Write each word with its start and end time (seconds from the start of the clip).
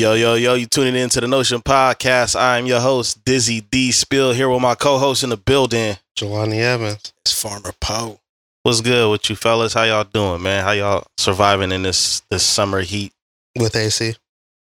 Yo, 0.00 0.14
yo, 0.14 0.32
yo, 0.32 0.54
you 0.54 0.64
tuning 0.64 0.96
in 0.96 1.10
to 1.10 1.20
the 1.20 1.28
Notion 1.28 1.60
Podcast. 1.60 2.34
I'm 2.34 2.64
your 2.64 2.80
host, 2.80 3.22
Dizzy 3.22 3.60
D 3.60 3.92
Spill, 3.92 4.32
here 4.32 4.48
with 4.48 4.62
my 4.62 4.74
co-host 4.74 5.24
in 5.24 5.28
the 5.28 5.36
building. 5.36 5.94
Jelani 6.18 6.58
Evans. 6.58 7.12
It's 7.22 7.38
Farmer 7.38 7.72
Poe. 7.82 8.18
What's 8.62 8.80
good 8.80 9.10
with 9.10 9.28
you 9.28 9.36
fellas? 9.36 9.74
How 9.74 9.82
y'all 9.82 10.04
doing, 10.04 10.40
man? 10.40 10.64
How 10.64 10.70
y'all 10.70 11.06
surviving 11.18 11.70
in 11.70 11.82
this 11.82 12.22
this 12.30 12.42
summer 12.42 12.80
heat? 12.80 13.12
With 13.58 13.76
AC. 13.76 14.16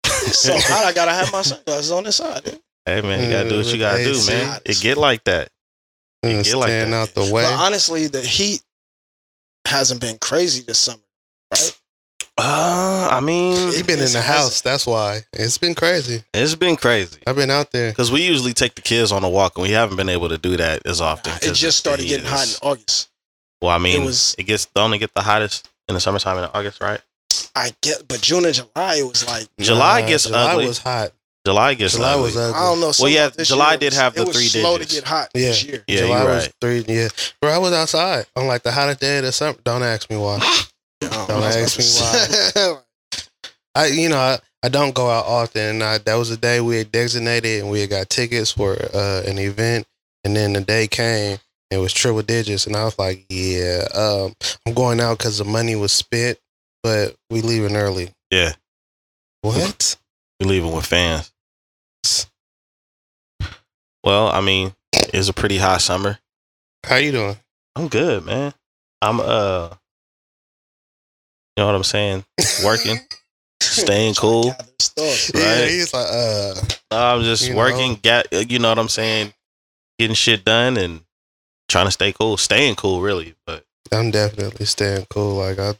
So 0.06 0.54
hot, 0.56 0.86
I 0.86 0.92
gotta 0.92 1.12
have 1.12 1.30
my 1.30 1.42
sunglasses 1.42 1.92
on 1.92 2.02
this 2.02 2.16
side. 2.16 2.42
Dude. 2.42 2.60
Hey 2.84 3.00
man, 3.00 3.22
you 3.22 3.30
gotta 3.30 3.48
do 3.48 3.58
what 3.58 3.72
you 3.72 3.78
gotta 3.78 4.02
mm, 4.02 4.26
do, 4.26 4.32
man. 4.32 4.60
It 4.64 4.80
get 4.80 4.98
like 4.98 5.22
that. 5.22 5.50
And 6.24 6.40
mm, 6.40 6.44
get 6.44 6.56
like 6.56 6.70
that. 6.70 6.92
out 6.92 7.14
the 7.14 7.32
way. 7.32 7.44
But 7.44 7.52
honestly, 7.52 8.08
the 8.08 8.22
heat 8.22 8.60
hasn't 9.68 10.00
been 10.00 10.18
crazy 10.18 10.64
this 10.64 10.80
summer, 10.80 10.98
right? 11.52 11.80
Uh, 12.44 13.08
I 13.12 13.20
mean, 13.20 13.56
You've 13.72 13.86
been 13.86 14.00
in 14.00 14.10
the 14.12 14.20
house. 14.20 14.60
That's 14.62 14.84
why. 14.86 15.20
It's 15.32 15.58
been 15.58 15.74
crazy. 15.76 16.24
it's 16.34 16.54
been 16.56 16.74
crazy. 16.76 17.18
I've 17.26 17.36
been 17.36 17.50
out 17.50 17.70
there. 17.70 17.90
Because 17.90 18.10
we 18.10 18.22
usually 18.22 18.52
take 18.52 18.74
the 18.74 18.82
kids 18.82 19.12
on 19.12 19.22
a 19.22 19.28
walk, 19.28 19.56
and 19.56 19.62
we 19.62 19.70
haven't 19.70 19.96
been 19.96 20.08
able 20.08 20.28
to 20.28 20.38
do 20.38 20.56
that 20.56 20.84
as 20.86 21.00
often. 21.00 21.32
It 21.40 21.54
just 21.54 21.78
started 21.78 22.06
getting 22.06 22.26
hot 22.26 22.48
in 22.48 22.54
August. 22.68 23.10
Well, 23.60 23.70
I 23.70 23.78
mean, 23.78 24.02
it, 24.08 24.34
It 24.38 24.42
gets 24.44 24.64
they 24.66 24.80
only 24.80 24.98
get 24.98 25.14
the 25.14 25.22
hottest 25.22 25.68
in 25.88 25.94
the 25.94 26.00
summertime 26.00 26.38
in 26.38 26.44
August, 26.52 26.80
right? 26.80 27.00
I 27.54 27.70
get, 27.80 28.08
but 28.08 28.20
June 28.20 28.44
and 28.44 28.54
July, 28.54 28.96
it 28.96 29.06
was 29.06 29.24
like 29.26 29.46
July 29.60 30.00
Nah, 30.00 30.08
gets 30.08 30.24
July 30.24 30.52
ugly. 30.52 30.66
was 30.66 30.78
hot. 30.78 31.12
July 31.46 31.74
gets 31.74 31.94
July 31.94 32.12
ugly. 32.12 32.22
was 32.24 32.36
ugly. 32.36 32.54
I 32.58 32.62
don't 32.70 32.80
know. 32.80 32.92
Well, 32.98 33.08
yeah, 33.08 33.30
July 33.42 33.76
did 33.76 33.86
was- 33.92 33.96
have 33.96 34.14
the 34.14 34.22
it 34.22 34.28
was 34.28 34.36
three 34.36 34.46
slow 34.60 34.78
digits. 34.78 34.94
to 34.96 35.00
get 35.00 35.08
hot 35.08 35.28
Yeah. 35.34 35.48
this 35.48 35.64
year. 35.64 35.84
Yeah, 35.86 35.98
July 36.00 36.22
you're 36.22 36.34
was 36.34 36.44
right. 36.46 36.54
three. 36.60 36.84
Yeah, 36.88 37.08
bro, 37.40 37.50
I 37.52 37.58
was 37.58 37.72
outside 37.72 38.26
on 38.34 38.46
like 38.48 38.62
the 38.64 38.72
hottest 38.72 39.00
day 39.00 39.18
of 39.18 39.24
the 39.24 39.32
summer. 39.32 39.58
Don't 39.64 39.82
ask 39.82 40.10
me 40.10 40.16
why. 40.16 40.40
Oh, 41.10 41.26
Don't 41.28 41.42
I 41.42 41.46
was 41.46 41.78
ask 41.78 42.56
me 42.56 42.62
why. 42.64 42.76
I, 43.74 43.86
you 43.86 44.08
know, 44.08 44.18
I, 44.18 44.38
I 44.62 44.68
don't 44.68 44.94
go 44.94 45.08
out 45.10 45.24
often. 45.26 45.62
And 45.62 45.82
I, 45.82 45.98
that 45.98 46.14
was 46.14 46.28
the 46.28 46.36
day 46.36 46.60
we 46.60 46.76
had 46.76 46.92
designated, 46.92 47.62
and 47.62 47.70
we 47.70 47.80
had 47.80 47.90
got 47.90 48.10
tickets 48.10 48.52
for 48.52 48.76
uh, 48.94 49.22
an 49.26 49.38
event. 49.38 49.86
And 50.24 50.36
then 50.36 50.52
the 50.52 50.60
day 50.60 50.86
came, 50.86 51.38
it 51.70 51.78
was 51.78 51.92
triple 51.92 52.22
digits, 52.22 52.66
and 52.66 52.76
I 52.76 52.84
was 52.84 52.96
like, 52.98 53.24
"Yeah, 53.28 53.84
um, 53.94 54.34
I'm 54.66 54.74
going 54.74 55.00
out 55.00 55.18
because 55.18 55.38
the 55.38 55.44
money 55.44 55.74
was 55.74 55.90
spent, 55.90 56.38
but 56.82 57.16
we 57.30 57.40
leaving 57.40 57.74
early." 57.74 58.10
Yeah, 58.30 58.52
What? 59.40 59.96
we 60.38 60.46
leaving 60.46 60.70
with 60.72 60.86
fans. 60.86 61.32
Well, 64.04 64.28
I 64.28 64.40
mean, 64.40 64.74
it's 64.92 65.28
a 65.28 65.32
pretty 65.32 65.56
hot 65.58 65.80
summer. 65.80 66.18
How 66.84 66.96
you 66.96 67.12
doing? 67.12 67.36
I'm 67.76 67.88
good, 67.88 68.24
man. 68.24 68.52
I'm 69.00 69.20
uh, 69.20 69.70
you 71.56 71.62
know 71.62 71.66
what 71.66 71.74
I'm 71.74 71.84
saying? 71.84 72.24
Working, 72.64 72.98
staying 73.60 74.14
cool. 74.14 74.50
Thoughts. 74.80 75.30
Yeah, 75.34 75.60
Right. 75.62 75.70
he's 75.70 75.92
like, 75.94 76.06
uh, 76.10 76.54
I'm 76.90 77.22
just 77.22 77.52
working. 77.52 77.92
know? 77.92 77.98
Get 78.02 78.50
you 78.50 78.58
know 78.58 78.68
what 78.70 78.78
I'm 78.78 78.88
saying? 78.88 79.32
Getting 79.98 80.14
shit 80.14 80.44
done 80.44 80.76
and 80.76 81.00
trying 81.68 81.86
to 81.86 81.90
stay 81.92 82.12
cool, 82.12 82.36
staying 82.36 82.74
cool, 82.76 83.00
really. 83.00 83.34
But 83.46 83.64
I'm 83.92 84.10
definitely 84.10 84.66
staying 84.66 85.06
cool. 85.10 85.36
Like 85.36 85.58
I, 85.58 85.74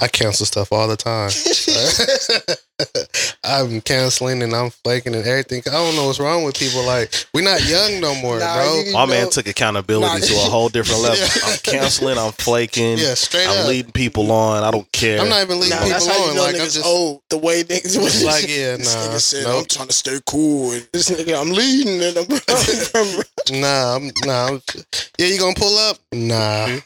I 0.00 0.08
cancel 0.08 0.46
stuff 0.46 0.72
all 0.72 0.86
the 0.88 0.96
time. 0.96 1.30
I'm 3.44 3.80
canceling 3.82 4.42
and 4.42 4.52
I'm 4.54 4.70
flaking 4.70 5.14
and 5.14 5.24
everything. 5.26 5.62
I 5.68 5.72
don't 5.72 5.94
know 5.96 6.06
what's 6.06 6.18
wrong 6.18 6.42
with 6.44 6.56
people. 6.58 6.84
Like 6.84 7.12
we're 7.32 7.44
not 7.44 7.64
young 7.68 8.00
no 8.00 8.14
more, 8.16 8.38
Nah, 8.38 8.54
bro. 8.56 8.82
you- 8.86 8.92
my 8.92 9.04
know- 9.04 9.10
man 9.10 9.30
took 9.30 9.46
accountability 9.46 10.20
Nah. 10.20 10.26
to 10.26 10.34
a 10.34 10.50
whole 10.50 10.68
different 10.68 11.02
level. 11.02 11.18
Yeah. 11.24 11.52
I'm 11.52 11.58
canceling. 11.58 12.18
I'm 12.18 12.32
flaking. 12.32 12.98
yeah, 12.98 13.14
straight 13.14 13.46
I'm 13.48 13.60
up. 13.62 13.68
leading 13.68 13.92
people 13.92 14.30
on. 14.32 14.62
I 14.64 14.70
don't 14.70 14.90
care. 14.92 15.20
I'm 15.20 15.28
not 15.28 15.42
even 15.42 15.60
leading 15.60 15.78
Nah, 15.78 15.86
that's 15.86 16.04
people 16.06 16.18
how 16.18 16.24
you 16.24 16.30
on. 16.30 16.36
know 16.36 16.42
Like 16.42 16.54
I'm 16.56 16.60
just. 16.62 16.84
old. 16.84 17.20
The 17.30 17.38
way 17.38 17.62
niggas 17.64 17.96
was 18.02 18.24
Like, 18.24 18.48
yeah, 18.48 18.76
this 18.76 18.94
nah, 18.94 19.00
nigga 19.02 19.20
said, 19.20 19.44
nope. 19.44 19.58
I'm 19.60 19.64
trying 19.66 19.88
to 19.88 19.94
stay 19.94 20.18
cool. 20.26 20.72
And 20.72 20.88
this 20.92 21.10
nigga, 21.10 21.40
I'm 21.40 21.50
leading. 21.52 22.02
And 22.02 22.16
I'm, 22.18 23.60
Nah, 23.60 23.96
I'm 23.96 24.10
nah. 24.24 24.46
I'm, 24.48 24.62
yeah, 25.18 25.26
you 25.26 25.38
gonna 25.38 25.54
pull 25.54 25.76
up? 25.78 25.98
Nah, 26.12 26.66
mm-hmm. 26.66 26.78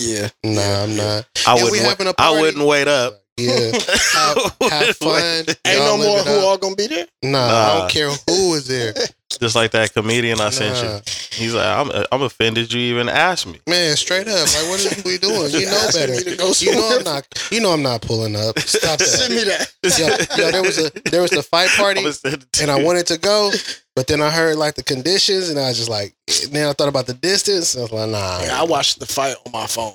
Yeah. 0.00 0.28
nah, 0.44 0.82
I'm 0.84 0.96
not. 0.96 1.26
I 1.46 1.56
Yeah, 1.56 1.64
we 1.64 1.70
wouldn't. 1.70 1.88
having 1.88 2.06
a 2.06 2.10
Wait, 2.10 2.14
I 2.18 2.40
wouldn't 2.40 2.66
wait 2.66 2.88
up. 2.88 3.14
Yeah, 3.36 3.72
have, 4.12 4.56
have 4.70 4.96
fun. 4.96 5.22
Ain't 5.66 5.78
Y'all 5.78 5.96
no 5.96 6.04
more 6.04 6.18
who 6.18 6.38
up. 6.40 6.44
all 6.44 6.58
gonna 6.58 6.74
be 6.74 6.86
there. 6.88 7.06
Nah, 7.22 7.38
I 7.46 7.78
don't 7.78 7.90
care 7.90 8.10
who 8.28 8.54
is 8.54 8.66
there. 8.66 8.92
Just 9.40 9.54
like 9.54 9.70
that 9.70 9.94
comedian 9.94 10.40
I 10.40 10.50
sent 10.50 10.76
you. 10.82 11.00
He's 11.42 11.54
like, 11.54 11.64
I'm, 11.64 11.90
uh, 11.90 12.04
I'm 12.12 12.20
offended 12.20 12.70
you 12.70 12.80
even 12.80 13.08
asked 13.08 13.46
me. 13.46 13.58
Man, 13.66 13.96
straight 13.96 14.28
up. 14.28 14.34
Like, 14.34 14.68
what 14.68 14.84
are 14.98 15.02
we 15.06 15.16
doing? 15.16 15.50
You 15.52 15.66
know 15.70 15.88
better. 15.94 16.12
me 16.12 16.24
to 16.24 16.36
go 16.36 16.52
You 16.58 16.74
know 16.74 16.96
I'm 16.98 17.04
not. 17.04 17.48
You 17.50 17.60
know 17.60 17.70
I'm 17.70 17.82
not 17.82 18.02
pulling 18.02 18.36
up. 18.36 18.58
Stop 18.58 19.00
Send 19.00 19.34
me 19.34 19.44
that. 19.44 19.72
Yo, 19.98 20.08
yo, 20.44 20.50
there 20.50 20.62
was 20.62 20.78
a 20.78 20.90
there 21.10 21.22
was 21.22 21.30
the 21.30 21.42
fight 21.42 21.70
party, 21.70 22.00
I'ma 22.00 22.10
send 22.10 22.34
it 22.42 22.52
to 22.52 22.62
and 22.62 22.70
I 22.70 22.82
wanted 22.82 23.06
to 23.06 23.18
go, 23.18 23.50
but 24.00 24.06
then 24.06 24.22
I 24.22 24.30
heard 24.30 24.56
like 24.56 24.76
the 24.76 24.82
conditions, 24.82 25.50
and 25.50 25.58
I 25.58 25.68
was 25.68 25.76
just 25.76 25.90
like, 25.90 26.14
then 26.52 26.66
I 26.66 26.72
thought 26.72 26.88
about 26.88 27.06
the 27.06 27.12
distance. 27.12 27.74
And 27.74 27.82
I 27.82 27.84
was 27.84 27.92
like, 27.92 28.08
nah. 28.08 28.40
Yeah, 28.42 28.58
I 28.58 28.64
watched 28.64 28.98
the 28.98 29.04
fight 29.04 29.36
on 29.44 29.52
my 29.52 29.66
phone. 29.66 29.92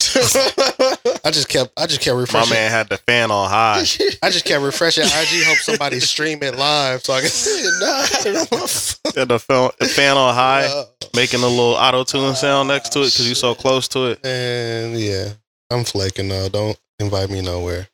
I 1.24 1.30
just 1.30 1.48
kept 1.48 1.72
I 1.78 1.86
just 1.86 2.02
kept 2.02 2.14
refreshing. 2.14 2.50
My 2.50 2.56
man 2.56 2.70
had 2.70 2.90
the 2.90 2.98
fan 2.98 3.30
on 3.30 3.48
high. 3.48 3.78
I 4.22 4.28
just 4.28 4.44
kept 4.44 4.62
refreshing 4.62 5.04
IG. 5.04 5.46
Hope 5.46 5.56
somebody 5.56 5.98
stream 6.00 6.42
it 6.42 6.56
live 6.58 7.02
so 7.02 7.14
I 7.14 7.20
can. 7.22 7.30
nah, 7.80 7.86
I 7.86 8.08
it 8.26 8.52
on 8.52 8.58
my 8.60 8.66
phone. 8.66 9.12
Had 9.16 9.28
the 9.28 9.38
fan, 9.38 9.70
the 9.80 9.86
fan 9.86 10.18
on 10.18 10.34
high, 10.34 10.66
Uh, 10.66 10.84
making 11.16 11.40
a 11.42 11.48
little 11.48 11.72
auto 11.72 12.04
tune 12.04 12.34
sound 12.34 12.68
next 12.68 12.90
to 12.92 12.98
it 12.98 13.06
because 13.06 13.26
you're 13.26 13.34
so 13.34 13.54
close 13.54 13.88
to 13.88 14.10
it. 14.10 14.26
and 14.26 15.00
yeah, 15.00 15.30
I'm 15.70 15.84
flaking 15.84 16.28
though. 16.28 16.50
Don't 16.50 16.78
invite 16.98 17.30
me 17.30 17.40
nowhere. 17.40 17.88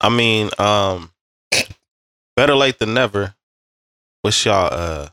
I 0.00 0.08
mean, 0.08 0.48
um, 0.58 1.10
better 2.36 2.54
late 2.54 2.78
than 2.78 2.94
never. 2.94 3.34
What's 4.24 4.42
y'all 4.46 4.70
uh 4.72 5.08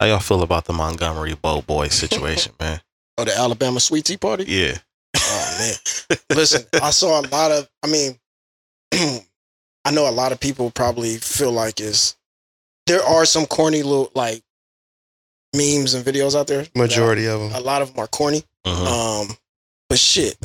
how 0.00 0.06
y'all 0.06 0.20
feel 0.20 0.40
about 0.42 0.64
the 0.64 0.72
Montgomery 0.72 1.34
Bow 1.34 1.60
Boy 1.60 1.88
situation, 1.88 2.54
man? 2.58 2.80
Oh, 3.18 3.24
the 3.24 3.36
Alabama 3.36 3.80
Sweet 3.80 4.06
Tea 4.06 4.16
Party? 4.16 4.44
Yeah. 4.48 4.78
Oh, 5.14 5.56
man. 5.58 6.18
Listen, 6.34 6.64
I 6.82 6.88
saw 6.88 7.20
a 7.20 7.26
lot 7.26 7.50
of, 7.50 7.68
I 7.82 7.88
mean, 7.88 8.18
I 9.84 9.90
know 9.90 10.08
a 10.08 10.10
lot 10.10 10.32
of 10.32 10.40
people 10.40 10.70
probably 10.70 11.18
feel 11.18 11.52
like 11.52 11.82
is 11.82 12.16
there 12.86 13.02
are 13.02 13.26
some 13.26 13.44
corny 13.44 13.82
little 13.82 14.10
like 14.14 14.42
memes 15.54 15.92
and 15.92 16.02
videos 16.02 16.34
out 16.34 16.46
there. 16.46 16.64
Majority 16.74 17.26
of 17.26 17.40
them. 17.40 17.52
A 17.52 17.60
lot 17.60 17.82
of 17.82 17.90
them 17.90 17.98
are 18.00 18.06
corny. 18.06 18.42
Mhm. 18.66 18.86
Um, 18.86 19.36
but 19.90 19.98
shit, 19.98 20.38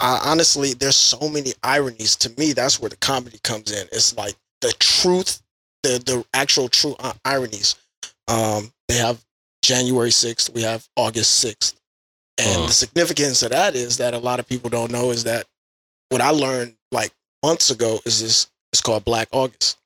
I 0.00 0.20
honestly, 0.24 0.74
there's 0.74 0.96
so 0.96 1.28
many 1.28 1.52
ironies. 1.62 2.16
To 2.16 2.30
me, 2.40 2.54
that's 2.54 2.80
where 2.80 2.90
the 2.90 2.96
comedy 2.96 3.38
comes 3.44 3.70
in. 3.70 3.86
It's 3.92 4.16
like 4.16 4.34
the 4.62 4.72
truth, 4.80 5.40
the 5.84 5.98
the 6.04 6.24
actual 6.34 6.68
true 6.68 6.96
ironies. 7.24 7.76
Um, 8.28 8.72
they 8.88 8.96
have 8.96 9.24
January 9.62 10.10
sixth. 10.10 10.50
We 10.54 10.62
have 10.62 10.86
August 10.96 11.36
sixth, 11.36 11.74
and 12.38 12.62
Mm. 12.62 12.66
the 12.66 12.72
significance 12.72 13.42
of 13.42 13.50
that 13.50 13.74
is 13.76 13.98
that 13.98 14.14
a 14.14 14.18
lot 14.18 14.40
of 14.40 14.48
people 14.48 14.70
don't 14.70 14.90
know 14.90 15.10
is 15.10 15.24
that 15.24 15.46
what 16.08 16.20
I 16.20 16.30
learned 16.30 16.74
like 16.90 17.12
months 17.44 17.70
ago 17.70 18.00
is 18.04 18.20
this. 18.20 18.46
It's 18.72 18.80
called 18.80 19.04
Black 19.04 19.28
August. 19.30 19.76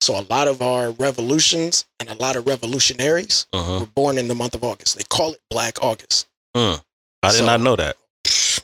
So 0.00 0.18
a 0.18 0.24
lot 0.30 0.48
of 0.48 0.62
our 0.62 0.92
revolutions 0.92 1.84
and 2.00 2.08
a 2.08 2.14
lot 2.14 2.36
of 2.36 2.46
revolutionaries 2.46 3.46
Mhm. 3.54 3.80
were 3.80 3.86
born 3.86 4.16
in 4.16 4.26
the 4.28 4.34
month 4.34 4.54
of 4.54 4.64
August. 4.64 4.96
They 4.96 5.04
call 5.04 5.32
it 5.32 5.40
Black 5.50 5.82
August. 5.82 6.26
Mm. 6.56 6.82
I 7.22 7.30
did 7.30 7.38
So- 7.38 7.46
not 7.46 7.60
know 7.60 7.76
that. 7.76 7.96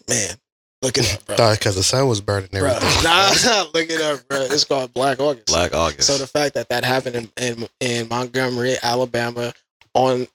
Man, 0.08 0.38
look 0.84 0.98
it 0.98 1.14
up, 1.14 1.26
bro. 1.26 1.52
because 1.54 1.74
the 1.76 1.82
sun 1.82 2.06
was 2.08 2.20
burning 2.20 2.48
Bro, 2.52 2.66
everything. 2.70 3.04
nah, 3.04 3.30
look 3.74 3.90
it 3.90 4.00
up, 4.00 4.26
bro. 4.28 4.42
It's 4.42 4.64
called 4.64 4.92
Black 4.94 5.18
August. 5.20 5.46
Black 5.46 5.74
August. 5.74 6.06
So 6.06 6.18
the 6.18 6.26
fact 6.26 6.54
that 6.54 6.68
that 6.68 6.84
happened 6.84 7.16
in, 7.16 7.30
in 7.38 7.68
in 7.80 8.08
Montgomery, 8.08 8.76
Alabama, 8.82 9.52
on 9.94 10.26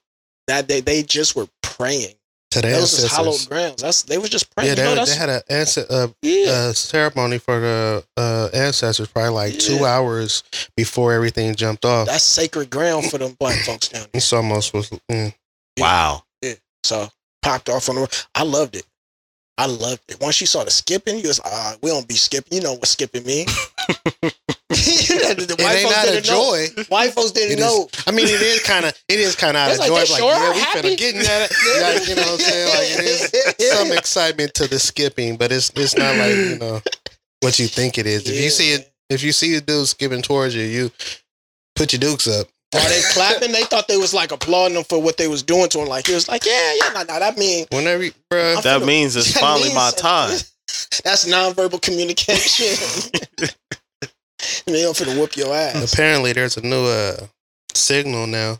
that 0.46 0.66
day, 0.68 0.80
they 0.80 1.02
just 1.02 1.34
were 1.36 1.46
praying. 1.62 2.14
To 2.52 2.60
the 2.60 2.66
Those 2.66 3.00
was 3.00 3.12
hallowed 3.12 3.26
ancestors. 3.28 3.46
grounds. 3.48 3.82
That's 3.82 4.02
they 4.02 4.18
were 4.18 4.26
just 4.26 4.52
praying. 4.56 4.76
Yeah, 4.76 4.76
You 4.76 4.82
know, 4.82 4.90
they, 4.90 4.94
that's- 4.96 5.10
they 5.14 5.20
had 5.20 5.28
a 5.28 5.42
ance- 5.50 5.78
uh, 5.78 6.08
yeah. 6.22 6.50
uh, 6.50 6.72
ceremony 6.72 7.38
for 7.38 7.60
the 7.60 8.04
uh, 8.16 8.48
ancestors 8.52 9.06
probably 9.06 9.30
like 9.30 9.56
two 9.58 9.84
hours 9.84 10.42
before 10.76 11.12
everything 11.12 11.54
jumped 11.54 11.84
off. 11.84 12.08
that's 12.08 12.24
sacred 12.24 12.68
ground 12.68 13.08
for 13.08 13.18
them 13.18 13.36
black 13.38 13.56
folks 13.60 13.86
down 13.88 14.00
there. 14.02 14.10
It's 14.14 14.32
almost 14.32 14.74
was. 14.74 14.90
Mm. 15.08 15.32
wow. 15.78 16.24
So 16.82 17.08
popped 17.42 17.68
off 17.68 17.88
on 17.88 17.94
the 17.94 18.00
road. 18.00 18.16
I 18.34 18.42
loved 18.42 18.74
it. 18.74 18.84
I 19.60 19.66
loved 19.66 20.00
it. 20.08 20.18
Once 20.22 20.40
you 20.40 20.46
saw 20.46 20.64
the 20.64 20.70
skipping, 20.70 21.18
you 21.18 21.28
was 21.28 21.38
ah, 21.44 21.76
we 21.82 21.90
don't 21.90 22.08
be 22.08 22.14
skipping. 22.14 22.56
You 22.56 22.64
know 22.64 22.72
what 22.74 22.86
skipping 22.86 23.24
mean? 23.24 23.46
the 24.70 25.56
It 25.58 25.84
ain't 25.84 25.92
out 25.94 26.16
of 26.16 26.22
joy. 26.24 26.66
Know. 26.76 26.84
White 26.88 27.12
folks 27.12 27.32
didn't 27.32 27.52
It 27.52 27.58
is- 27.58 27.64
know. 27.66 27.88
I 28.06 28.10
mean, 28.12 28.26
it 28.26 28.40
is 28.40 28.62
kind 28.62 28.86
of 28.86 28.94
it 29.08 29.18
is 29.20 29.36
kind 29.36 29.56
of 29.58 29.62
out 29.62 29.72
of 29.72 29.78
like 29.78 29.88
joy. 29.88 29.94
Like, 29.96 30.06
sure 30.06 30.32
yeah, 30.32 30.48
are 30.48 30.54
we 30.54 30.60
happy. 30.60 30.78
finna 30.80 30.96
getting 30.96 31.20
at 31.20 31.50
it. 31.50 31.52
Like, 31.82 32.08
you 32.08 32.14
know 32.14 32.22
what 32.22 32.32
I'm 32.32 32.38
saying? 32.38 32.68
Like 32.68 32.88
it 32.88 33.58
is 33.60 33.72
some 33.78 33.92
excitement 33.92 34.54
to 34.54 34.66
the 34.66 34.78
skipping, 34.78 35.36
but 35.36 35.52
it's 35.52 35.70
it's 35.76 35.94
not 35.94 36.16
like 36.16 36.34
you 36.34 36.56
know 36.58 36.80
what 37.40 37.58
you 37.58 37.66
think 37.66 37.98
it 37.98 38.06
is. 38.06 38.26
If 38.26 38.40
you 38.42 38.48
see 38.48 38.72
it, 38.72 38.90
if 39.10 39.22
you 39.22 39.32
see 39.32 39.54
a 39.56 39.60
dude 39.60 39.88
skipping 39.88 40.22
towards 40.22 40.54
you, 40.54 40.62
you 40.62 40.90
put 41.76 41.92
your 41.92 42.00
dukes 42.00 42.26
up. 42.26 42.46
While 42.72 42.88
they 42.88 43.00
clapping, 43.12 43.50
they 43.52 43.64
thought 43.64 43.88
they 43.88 43.96
was 43.96 44.14
like 44.14 44.30
applauding 44.32 44.74
them 44.76 44.84
for 44.84 45.02
what 45.02 45.16
they 45.16 45.26
was 45.26 45.42
doing 45.42 45.68
to 45.70 45.80
him. 45.80 45.88
Like 45.88 46.06
he 46.06 46.14
was 46.14 46.28
like, 46.28 46.44
yeah, 46.46 46.74
yeah, 46.74 46.90
nah, 46.92 47.02
nah, 47.02 47.18
that 47.18 47.36
mean 47.36 47.66
Whenever, 47.72 48.04
you- 48.04 48.12
bruh. 48.32 48.62
That 48.62 48.82
finna- 48.82 48.86
means 48.86 49.16
it's 49.16 49.32
that 49.34 49.40
finally 49.40 49.64
means 49.64 49.74
my 49.74 49.90
time. 49.96 50.30
That's 51.04 51.28
nonverbal 51.28 51.82
communication. 51.82 53.10
they 54.66 54.82
don't 54.82 54.96
finna 54.96 55.18
whoop 55.18 55.36
your 55.36 55.54
ass. 55.54 55.92
Apparently, 55.92 56.32
there's 56.32 56.56
a 56.56 56.62
new 56.62 56.84
uh, 56.84 57.16
signal 57.74 58.26
now. 58.26 58.58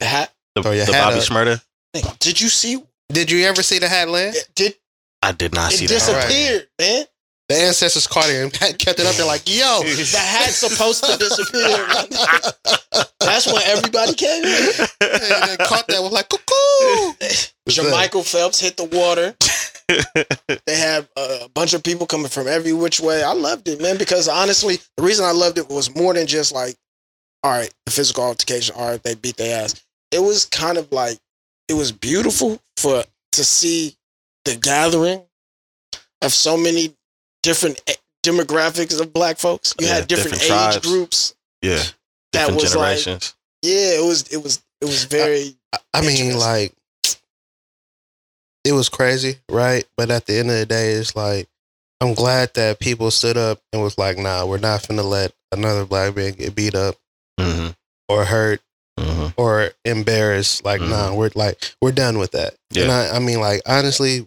The 0.00 0.06
hat. 0.06 0.32
The, 0.56 0.62
Oh, 0.68 0.72
yeah, 0.72 0.84
the 0.86 0.92
had 0.94 1.04
Bobby 1.04 1.18
a- 1.18 1.22
Shmurda. 1.22 2.18
Did 2.18 2.40
you 2.40 2.48
see? 2.48 2.82
Did 3.08 3.30
you 3.30 3.44
ever 3.46 3.62
see 3.62 3.78
the 3.78 3.88
hat 3.88 4.08
land? 4.08 4.34
It 4.36 4.48
did 4.54 4.74
I 5.22 5.32
did 5.32 5.54
not 5.54 5.72
it 5.72 5.76
see. 5.76 5.84
It 5.84 5.88
disappeared, 5.88 6.68
man? 6.80 7.04
The 7.50 7.56
ancestors 7.56 8.06
caught 8.06 8.30
it 8.30 8.44
and 8.44 8.52
kept 8.78 9.00
it 9.00 9.06
up 9.06 9.16
They're 9.16 9.26
like, 9.26 9.42
yo. 9.48 9.80
The 9.84 10.18
hat's 10.18 10.58
supposed 10.58 11.02
to 11.02 11.18
disappear. 11.18 11.84
That's 13.18 13.52
when 13.52 13.60
everybody 13.64 14.14
came 14.14 14.44
in. 14.44 14.70
and 15.00 15.58
caught 15.58 15.88
that 15.88 16.00
was 16.00 16.12
like, 16.12 16.28
cuckoo. 16.28 17.12
Jermichael 17.68 18.24
Phelps 18.24 18.60
hit 18.60 18.76
the 18.76 18.84
water. 18.84 19.34
They 20.64 20.76
had 20.76 21.08
a 21.16 21.48
bunch 21.52 21.74
of 21.74 21.82
people 21.82 22.06
coming 22.06 22.28
from 22.28 22.46
every 22.46 22.72
which 22.72 23.00
way. 23.00 23.24
I 23.24 23.32
loved 23.32 23.66
it, 23.66 23.82
man, 23.82 23.98
because 23.98 24.28
honestly, 24.28 24.78
the 24.96 25.02
reason 25.02 25.26
I 25.26 25.32
loved 25.32 25.58
it 25.58 25.68
was 25.68 25.92
more 25.96 26.14
than 26.14 26.28
just 26.28 26.52
like, 26.52 26.76
all 27.42 27.50
right, 27.50 27.74
the 27.84 27.90
physical 27.90 28.22
altercation, 28.22 28.76
all 28.78 28.90
right, 28.90 29.02
they 29.02 29.16
beat 29.16 29.36
their 29.36 29.64
ass. 29.64 29.84
It 30.12 30.20
was 30.20 30.44
kind 30.44 30.78
of 30.78 30.92
like, 30.92 31.18
it 31.66 31.74
was 31.74 31.90
beautiful 31.90 32.60
for 32.76 33.02
to 33.32 33.44
see 33.44 33.96
the 34.44 34.54
gathering 34.54 35.22
of 36.22 36.32
so 36.32 36.56
many 36.56 36.94
different 37.42 37.80
demographics 38.22 39.00
of 39.00 39.12
black 39.12 39.38
folks. 39.38 39.74
You 39.80 39.86
Yeah, 39.86 39.94
had 39.94 40.08
different, 40.08 40.40
different 40.40 40.42
age 40.42 40.72
tribes. 40.72 40.86
groups. 40.86 41.34
yeah, 41.62 41.76
That 42.32 42.48
different 42.48 42.62
was 42.62 42.76
like- 42.76 43.22
Yeah, 43.62 43.98
it 44.00 44.04
was, 44.06 44.22
it 44.28 44.42
was, 44.42 44.62
it 44.80 44.86
was 44.86 45.04
very. 45.04 45.56
I- 45.72 45.78
I 45.94 46.00
mean, 46.02 46.36
like, 46.38 46.72
it 48.64 48.72
was 48.72 48.88
crazy, 48.88 49.36
right? 49.50 49.84
But 49.96 50.10
at 50.10 50.26
the 50.26 50.38
end 50.38 50.50
of 50.50 50.56
the 50.58 50.66
day, 50.66 50.92
it's 50.92 51.16
like, 51.16 51.48
I'm 52.00 52.14
glad 52.14 52.54
that 52.54 52.78
people 52.80 53.10
stood 53.10 53.36
up 53.36 53.60
and 53.72 53.82
was 53.82 53.98
like, 53.98 54.16
nah, 54.18 54.46
we're 54.46 54.58
not 54.58 54.82
finna 54.82 55.04
let 55.04 55.32
another 55.52 55.84
black 55.84 56.16
man 56.16 56.32
get 56.32 56.54
beat 56.54 56.74
up 56.74 56.96
hmm 57.38 57.68
or 58.08 58.24
hurt 58.24 58.60
hmm 58.98 59.28
or 59.36 59.70
embarrassed. 59.84 60.64
Like, 60.64 60.80
Mhm. 60.80 60.88
nah, 60.90 61.14
we're 61.14 61.30
like, 61.34 61.74
we're 61.82 61.92
done 61.92 62.18
with 62.18 62.32
that. 62.32 62.54
Yeah. 62.70 62.84
And 62.84 62.92
I, 62.92 63.16
I 63.16 63.18
mean, 63.18 63.40
like, 63.40 63.60
honestly, 63.66 64.26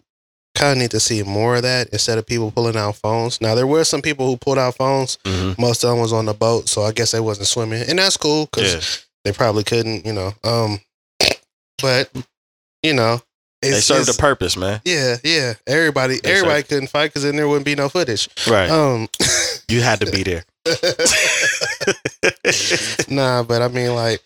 kind 0.56 0.74
of 0.74 0.78
need 0.78 0.92
to 0.92 1.00
see 1.00 1.24
more 1.24 1.56
of 1.56 1.62
that 1.64 1.90
instead 1.90 2.18
of 2.18 2.26
people 2.28 2.52
pulling 2.52 2.76
out 2.78 2.96
phones. 2.96 3.42
Now, 3.42 3.56
there 3.56 3.66
were 3.68 3.84
some 3.84 4.02
people 4.02 4.28
who 4.28 4.38
pulled 4.38 4.58
out 4.60 4.76
phones. 4.76 5.18
hmm 5.26 5.54
Most 5.58 5.84
of 5.84 5.90
them 5.90 6.00
was 6.00 6.14
on 6.14 6.26
the 6.26 6.34
boat, 6.34 6.70
so 6.70 6.84
I 6.84 6.92
guess 6.92 7.12
they 7.12 7.20
wasn't 7.20 7.48
swimming, 7.48 7.84
and 7.88 7.98
that's 8.00 8.18
cool 8.18 8.46
because 8.46 8.74
Yeah, 8.74 8.82
they 9.26 9.32
probably 9.36 9.64
couldn't, 9.64 10.06
you 10.06 10.14
know. 10.14 10.34
Um, 10.44 10.80
but 11.82 12.10
you 12.84 12.94
know, 12.94 13.22
they 13.62 13.72
served 13.80 14.10
a 14.10 14.14
purpose, 14.14 14.56
man. 14.58 14.82
yeah, 14.86 15.16
yeah. 15.24 15.54
Everybody, 15.66 16.20
They 16.20 16.32
everybody 16.34 16.64
couldn't 16.64 16.88
fight 16.90 17.08
because 17.08 17.24
then 17.24 17.36
there 17.38 17.48
wouldn't 17.48 17.66
be 17.66 17.76
no 17.76 17.90
footage. 17.90 18.30
Right, 18.48 18.70
Um, 18.70 19.08
you 19.70 19.82
had 19.82 20.02
to 20.02 20.12
be 20.12 20.24
there. 20.24 20.44
nah, 23.10 23.44
but 23.44 23.62
I 23.62 23.68
mean, 23.70 23.94
like, 23.96 24.22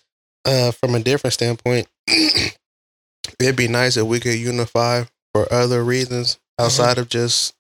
uh, 0.45 0.71
from 0.71 0.95
a 0.95 0.99
different 0.99 1.33
standpoint, 1.33 1.87
it'd 3.39 3.55
be 3.55 3.67
nice 3.67 3.97
if 3.97 4.05
we 4.05 4.19
could 4.19 4.35
unify 4.35 5.03
for 5.33 5.51
other 5.51 5.83
reasons 5.83 6.35
mm-hmm. 6.35 6.65
outside 6.65 6.97
of 6.97 7.09
just 7.09 7.53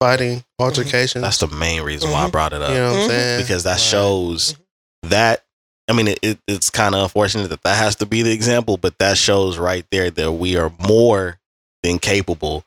fighting 0.00 0.38
mm-hmm. 0.38 0.62
altercations. 0.62 1.22
That's 1.22 1.38
the 1.38 1.48
main 1.48 1.82
reason 1.82 2.10
why 2.10 2.24
I 2.24 2.28
Mhm. 2.28 2.32
brought 2.32 2.52
it 2.52 2.62
up. 2.62 2.70
you 2.70 2.76
know 2.76 2.86
what 2.88 2.94
I'm 2.94 3.00
mm-hmm. 3.00 3.10
saying? 3.10 3.40
because 3.42 3.62
that 3.64 3.72
Like, 3.72 3.80
shows 3.80 4.56
that 5.04 5.44
I 5.88 5.92
mean 5.92 6.08
it, 6.08 6.18
it, 6.22 6.38
it's 6.48 6.70
kind 6.70 6.94
of 6.94 7.02
unfortunate 7.02 7.48
that 7.50 7.62
that 7.62 7.76
has 7.76 7.96
to 7.96 8.06
be 8.06 8.22
the 8.22 8.32
example, 8.32 8.76
but 8.78 8.98
that 8.98 9.18
shows 9.18 9.58
right 9.58 9.84
there 9.90 10.10
that 10.10 10.32
we 10.32 10.56
are 10.56 10.72
more 10.88 11.38
than 11.82 11.98
capable, 11.98 12.64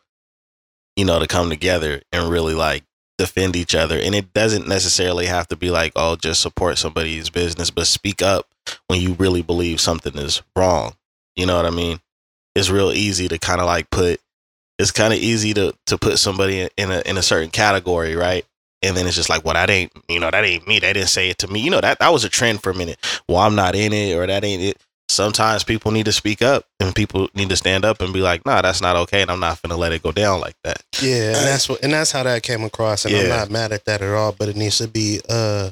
you 0.95 1.03
know, 1.05 1.19
to 1.19 1.25
come 1.27 1.49
together 1.49 2.01
and 2.11 2.29
really 2.29 2.53
like 2.53 2.83
defend 3.17 3.55
each 3.55 3.73
other. 3.73 3.97
And 3.99 4.13
it 4.13 4.33
doesn't 4.33 4.67
necessarily 4.67 5.25
have 5.25 5.47
to 5.47 5.55
be 5.55 5.71
like, 5.71 5.93
oh, 5.95 6.15
just 6.15 6.41
support 6.41 6.77
somebody's 6.77 7.31
business, 7.31 7.71
but 7.71 7.87
speak 7.87 8.21
up 8.21 8.45
when 8.87 9.01
you 9.01 9.13
really 9.13 9.41
believe 9.41 9.81
something 9.81 10.15
is 10.15 10.43
wrong. 10.55 10.93
You 11.35 11.47
know 11.47 11.55
what 11.55 11.65
I 11.65 11.71
mean? 11.71 11.99
It's 12.53 12.69
real 12.69 12.91
easy 12.91 13.27
to 13.27 13.39
kind 13.39 13.59
of 13.59 13.65
like 13.65 13.89
put. 13.89 14.19
It's 14.79 14.91
kind 14.91 15.13
of 15.13 15.19
easy 15.19 15.53
to 15.55 15.73
to 15.87 15.97
put 15.97 16.19
somebody 16.19 16.61
in- 16.61 16.69
in 16.77 16.91
a 16.91 17.01
in 17.05 17.17
a 17.17 17.21
certain 17.23 17.49
category, 17.49 18.15
right? 18.15 18.45
and 18.83 18.95
then 18.95 19.07
it's 19.07 19.15
just 19.15 19.27
like, 19.27 19.43
well, 19.43 19.55
that 19.55 19.71
ain't, 19.71 19.91
you 20.07 20.19
know, 20.19 20.29
that 20.29 20.45
ain't 20.45 20.67
me. 20.67 20.77
They 20.77 20.93
didn't 20.93 21.09
say 21.09 21.31
it 21.31 21.39
to 21.39 21.47
me. 21.47 21.59
You 21.61 21.71
know, 21.71 21.81
that 21.81 21.97
that 21.97 22.09
was 22.13 22.23
a 22.23 22.29
trend 22.29 22.61
for 22.61 22.69
a 22.69 22.75
minute. 22.75 22.99
Well, 23.27 23.39
I'm 23.39 23.55
not 23.55 23.75
in 23.75 23.91
it, 23.91 24.13
or 24.15 24.27
that 24.27 24.43
ain't 24.43 24.61
it. 24.61 24.77
Sometimes 25.09 25.63
people 25.63 25.89
need 25.91 26.05
to 26.05 26.11
speak 26.11 26.43
up, 26.43 26.65
and 26.79 26.93
people 26.93 27.27
need 27.33 27.49
to 27.49 27.55
stand 27.55 27.85
up 27.85 28.01
and 28.01 28.13
be 28.13 28.19
like, 28.21 28.45
nah, 28.45 28.61
that's 28.61 28.79
not 28.79 28.95
okay, 28.97 29.23
and 29.23 29.31
I'm 29.31 29.39
not 29.39 29.59
gonna 29.63 29.77
let 29.77 29.93
it 29.93 30.03
go 30.03 30.11
down 30.11 30.41
like 30.41 30.55
that. 30.63 30.83
Yeah, 31.01 31.37
and 31.37 31.47
that's 31.47 31.67
what, 31.67 31.83
and 31.83 31.91
that's 31.91 32.11
how 32.11 32.21
that 32.21 32.43
came 32.43 32.63
across, 32.63 33.03
and 33.05 33.15
I'm 33.15 33.29
not 33.29 33.49
mad 33.49 33.71
at 33.71 33.85
that 33.85 34.03
at 34.03 34.13
all. 34.13 34.31
But 34.31 34.49
it 34.49 34.55
needs 34.55 34.77
to 34.77 34.87
be 34.87 35.21
uh 35.27 35.71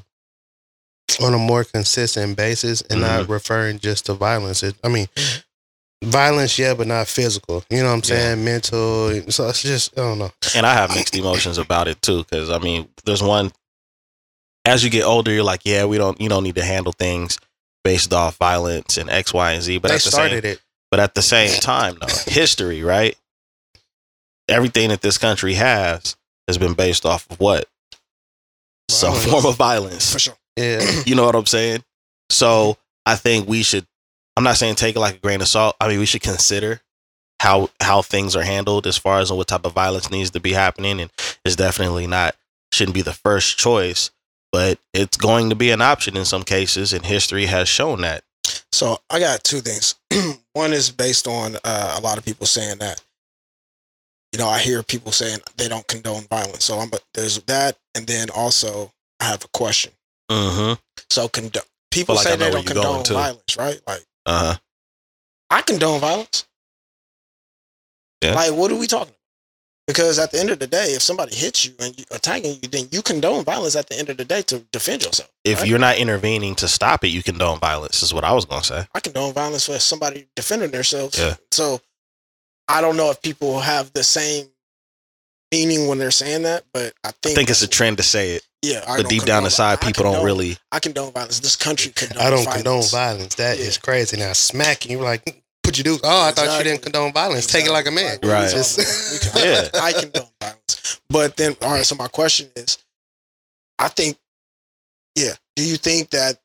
on 1.21 1.35
a 1.35 1.37
more 1.37 1.63
consistent 1.63 2.35
basis, 2.35 2.81
and 2.81 3.01
Mm-hmm. 3.01 3.19
not 3.19 3.29
referring 3.29 3.77
just 3.77 4.07
to 4.07 4.13
violence. 4.15 4.63
It, 4.63 4.75
I 4.83 4.87
mean, 4.87 5.07
violence, 6.03 6.57
yeah, 6.59 6.73
but 6.73 6.87
not 6.87 7.07
physical. 7.07 7.63
You 7.69 7.79
know 7.79 7.85
what 7.85 7.91
I'm 7.93 7.97
Yeah. 7.99 8.03
saying? 8.33 8.45
Mental. 8.45 9.31
So 9.31 9.47
it's 9.49 9.61
just 9.61 9.97
I 9.97 10.01
don't 10.01 10.19
know. 10.19 10.31
And 10.55 10.65
I 10.65 10.73
have 10.73 10.93
mixed 10.95 11.15
emotions 11.15 11.57
about 11.57 11.87
it 11.87 12.01
too, 12.01 12.23
because 12.23 12.49
I 12.49 12.59
mean, 12.59 12.87
there's 13.05 13.23
one. 13.23 13.51
As 14.65 14.83
you 14.83 14.89
get 14.89 15.03
older, 15.03 15.31
you're 15.31 15.43
like, 15.43 15.61
yeah, 15.63 15.85
we 15.85 15.99
don't, 15.99 16.19
you 16.19 16.27
don't 16.27 16.43
need 16.43 16.55
to 16.55 16.65
handle 16.65 16.91
things 16.91 17.37
based 17.83 18.11
off 18.13 18.35
violence 18.37 18.97
and 18.97 19.11
X, 19.11 19.31
Y, 19.31 19.51
and 19.51 19.61
Z. 19.61 19.77
But 19.77 19.89
they 19.89 19.95
at 19.95 20.01
the 20.01 20.09
started 20.09 20.43
same, 20.43 20.53
it. 20.53 20.61
But 20.89 20.99
at 20.99 21.13
the 21.13 21.21
same 21.21 21.51
time, 21.59 21.97
though, 22.01 22.07
history, 22.25 22.81
right? 22.81 23.15
Everything 24.49 24.89
that 24.89 25.01
this 25.01 25.17
country 25.19 25.53
has 25.55 26.15
has 26.47 26.57
been 26.57 26.73
based 26.73 27.05
off 27.05 27.29
of 27.29 27.39
what? 27.39 27.67
Some 28.89 29.13
form 29.15 29.45
of 29.45 29.55
violence. 29.55 30.11
For 30.13 30.19
sure. 30.19 30.37
Yeah, 30.57 30.83
You 31.05 31.15
know 31.15 31.25
what 31.25 31.35
I'm 31.35 31.45
saying? 31.45 31.83
So 32.29 32.77
I 33.05 33.15
think 33.15 33.47
we 33.47 33.61
should. 33.63 33.85
I'm 34.37 34.43
not 34.43 34.57
saying 34.57 34.75
take 34.75 34.95
it 34.95 34.99
like 34.99 35.15
a 35.15 35.19
grain 35.19 35.41
of 35.41 35.47
salt. 35.47 35.75
I 35.79 35.87
mean, 35.87 35.99
we 35.99 36.05
should 36.05 36.21
consider 36.21 36.81
how 37.39 37.69
how 37.81 38.01
things 38.01 38.35
are 38.35 38.43
handled 38.43 38.87
as 38.87 38.97
far 38.97 39.19
as 39.19 39.31
what 39.31 39.47
type 39.47 39.65
of 39.65 39.73
violence 39.73 40.09
needs 40.09 40.31
to 40.31 40.39
be 40.39 40.53
happening, 40.53 40.99
and 40.99 41.11
it's 41.43 41.55
definitely 41.55 42.07
not 42.07 42.35
shouldn't 42.73 42.95
be 42.95 43.01
the 43.01 43.13
first 43.13 43.57
choice, 43.57 44.11
but 44.51 44.79
it's 44.93 45.17
going 45.17 45.49
to 45.49 45.55
be 45.55 45.71
an 45.71 45.81
option 45.81 46.17
in 46.17 46.25
some 46.25 46.43
cases, 46.43 46.93
and 46.93 47.05
history 47.05 47.45
has 47.45 47.69
shown 47.69 48.01
that. 48.01 48.23
So 48.71 48.99
I 49.09 49.19
got 49.19 49.43
two 49.43 49.61
things. 49.61 49.95
One 50.53 50.73
is 50.73 50.91
based 50.91 51.27
on 51.27 51.55
uh, 51.63 51.95
a 51.97 52.01
lot 52.01 52.17
of 52.17 52.25
people 52.25 52.45
saying 52.45 52.79
that. 52.79 53.01
You 54.33 54.39
know, 54.39 54.49
I 54.49 54.59
hear 54.59 54.83
people 54.83 55.13
saying 55.13 55.39
they 55.55 55.69
don't 55.69 55.87
condone 55.87 56.23
violence. 56.23 56.65
So 56.65 56.77
I'm, 56.77 56.89
but 56.89 57.03
there's 57.13 57.41
that, 57.43 57.77
and 57.95 58.05
then 58.05 58.29
also 58.29 58.91
I 59.21 59.25
have 59.25 59.45
a 59.45 59.47
question. 59.49 59.93
Mm-hmm. 60.29 60.73
So 61.09 61.29
condo- 61.29 61.61
people 61.91 62.15
like 62.15 62.25
say 62.25 62.35
they 62.35 62.51
don't 62.51 62.65
condone 62.65 63.05
violence, 63.05 63.55
right? 63.57 63.79
Like 63.87 64.03
Uh 64.25 64.53
huh. 64.53 64.55
I 65.49 65.61
condone 65.61 65.99
violence. 65.99 66.45
Yeah. 68.23 68.33
Like 68.33 68.53
what 68.53 68.71
are 68.71 68.75
we 68.75 68.87
talking 68.87 69.09
about? 69.09 69.15
Because 69.87 70.17
at 70.17 70.31
the 70.31 70.39
end 70.39 70.49
of 70.49 70.57
the 70.57 70.65
day, 70.65 70.93
if 70.93 71.03
somebody 71.03 71.35
hits 71.35 71.63
you 71.63 71.73
and 71.79 71.97
you 71.97 72.05
attacking 72.09 72.57
you, 72.61 72.69
then 72.69 72.87
you 72.91 73.03
condone 73.03 73.43
violence 73.43 73.75
at 73.75 73.87
the 73.87 73.97
end 73.99 74.09
of 74.09 74.17
the 74.17 74.25
day 74.25 74.41
to 74.43 74.59
defend 74.71 75.03
yourself. 75.03 75.29
If 75.43 75.59
right? 75.59 75.69
you're 75.69 75.77
not 75.77 75.97
intervening 75.97 76.55
to 76.55 76.67
stop 76.67 77.03
it, 77.03 77.09
you 77.09 77.21
condone 77.21 77.59
violence. 77.59 78.01
Is 78.01 78.11
what 78.13 78.23
I 78.23 78.33
was 78.33 78.45
gonna 78.45 78.63
say. 78.63 78.87
I 78.95 78.99
condone 78.99 79.33
violence 79.33 79.67
for 79.67 79.77
somebody 79.77 80.27
defending 80.35 80.71
themselves. 80.71 81.19
Yeah. 81.19 81.35
So 81.51 81.81
I 82.67 82.81
don't 82.81 82.97
know 82.97 83.11
if 83.11 83.21
people 83.21 83.59
have 83.59 83.93
the 83.93 84.03
same 84.03 84.47
meaning 85.51 85.87
when 85.87 85.99
they're 85.99 86.09
saying 86.09 86.43
that, 86.43 86.63
but 86.73 86.93
I 87.03 87.09
I 87.09 87.11
think 87.21 87.35
think 87.35 87.49
it's 87.51 87.61
a 87.61 87.67
trend 87.67 87.97
to 87.97 88.03
say 88.03 88.31
it, 88.31 88.43
Yeah, 88.65 88.83
I 88.87 88.97
but 88.97 89.09
deep 89.09 89.19
down 89.23 89.43
condone 89.43 89.45
inside, 89.45 89.81
people 89.81 90.03
don't 90.03 90.25
really. 90.25 90.57
I 90.71 90.79
condone 90.79 91.11
violence. 91.11 91.39
This 91.39 91.55
country 91.55 91.91
condones 91.91 92.15
violence. 92.15 92.21
I 92.21 92.29
don't 92.29 92.43
violence. 92.45 92.63
condone 92.63 92.83
violence. 92.91 93.35
That 93.35 93.59
is 93.59 93.75
Yeah. 93.75 93.81
crazy. 93.81 94.17
Now 94.17 94.33
smacking 94.33 94.91
you 94.91 94.99
like, 94.99 95.43
put 95.63 95.77
you 95.77 95.83
do? 95.83 95.99
Oh, 96.03 96.27
I 96.27 96.31
thought 96.31 96.57
you 96.57 96.63
didn't 96.63 96.81
condone 96.81 97.13
violence. 97.13 97.47
Take 97.47 97.65
it 97.65 97.71
like 97.71 97.87
a 97.87 97.91
man. 97.91 98.17
Exactly. 98.21 98.29
Right. 98.29 98.53
What 98.53 98.77
are 98.77 99.11
we 99.13 99.19
talking 99.19 99.29
about? 99.31 99.73
We 99.73 99.75
Yeah. 99.77 99.83
I 99.83 99.93
condone 99.93 100.29
violence. 100.41 100.99
But 101.09 101.37
then, 101.37 101.55
all 101.61 101.71
right, 101.71 101.85
so 101.85 101.95
my 101.95 102.07
question 102.07 102.49
is 102.55 102.77
I 103.77 103.87
think, 103.89 104.17
yeah, 105.15 105.33
do 105.55 105.63
you 105.63 105.77
think 105.77 106.09
that 106.11 106.39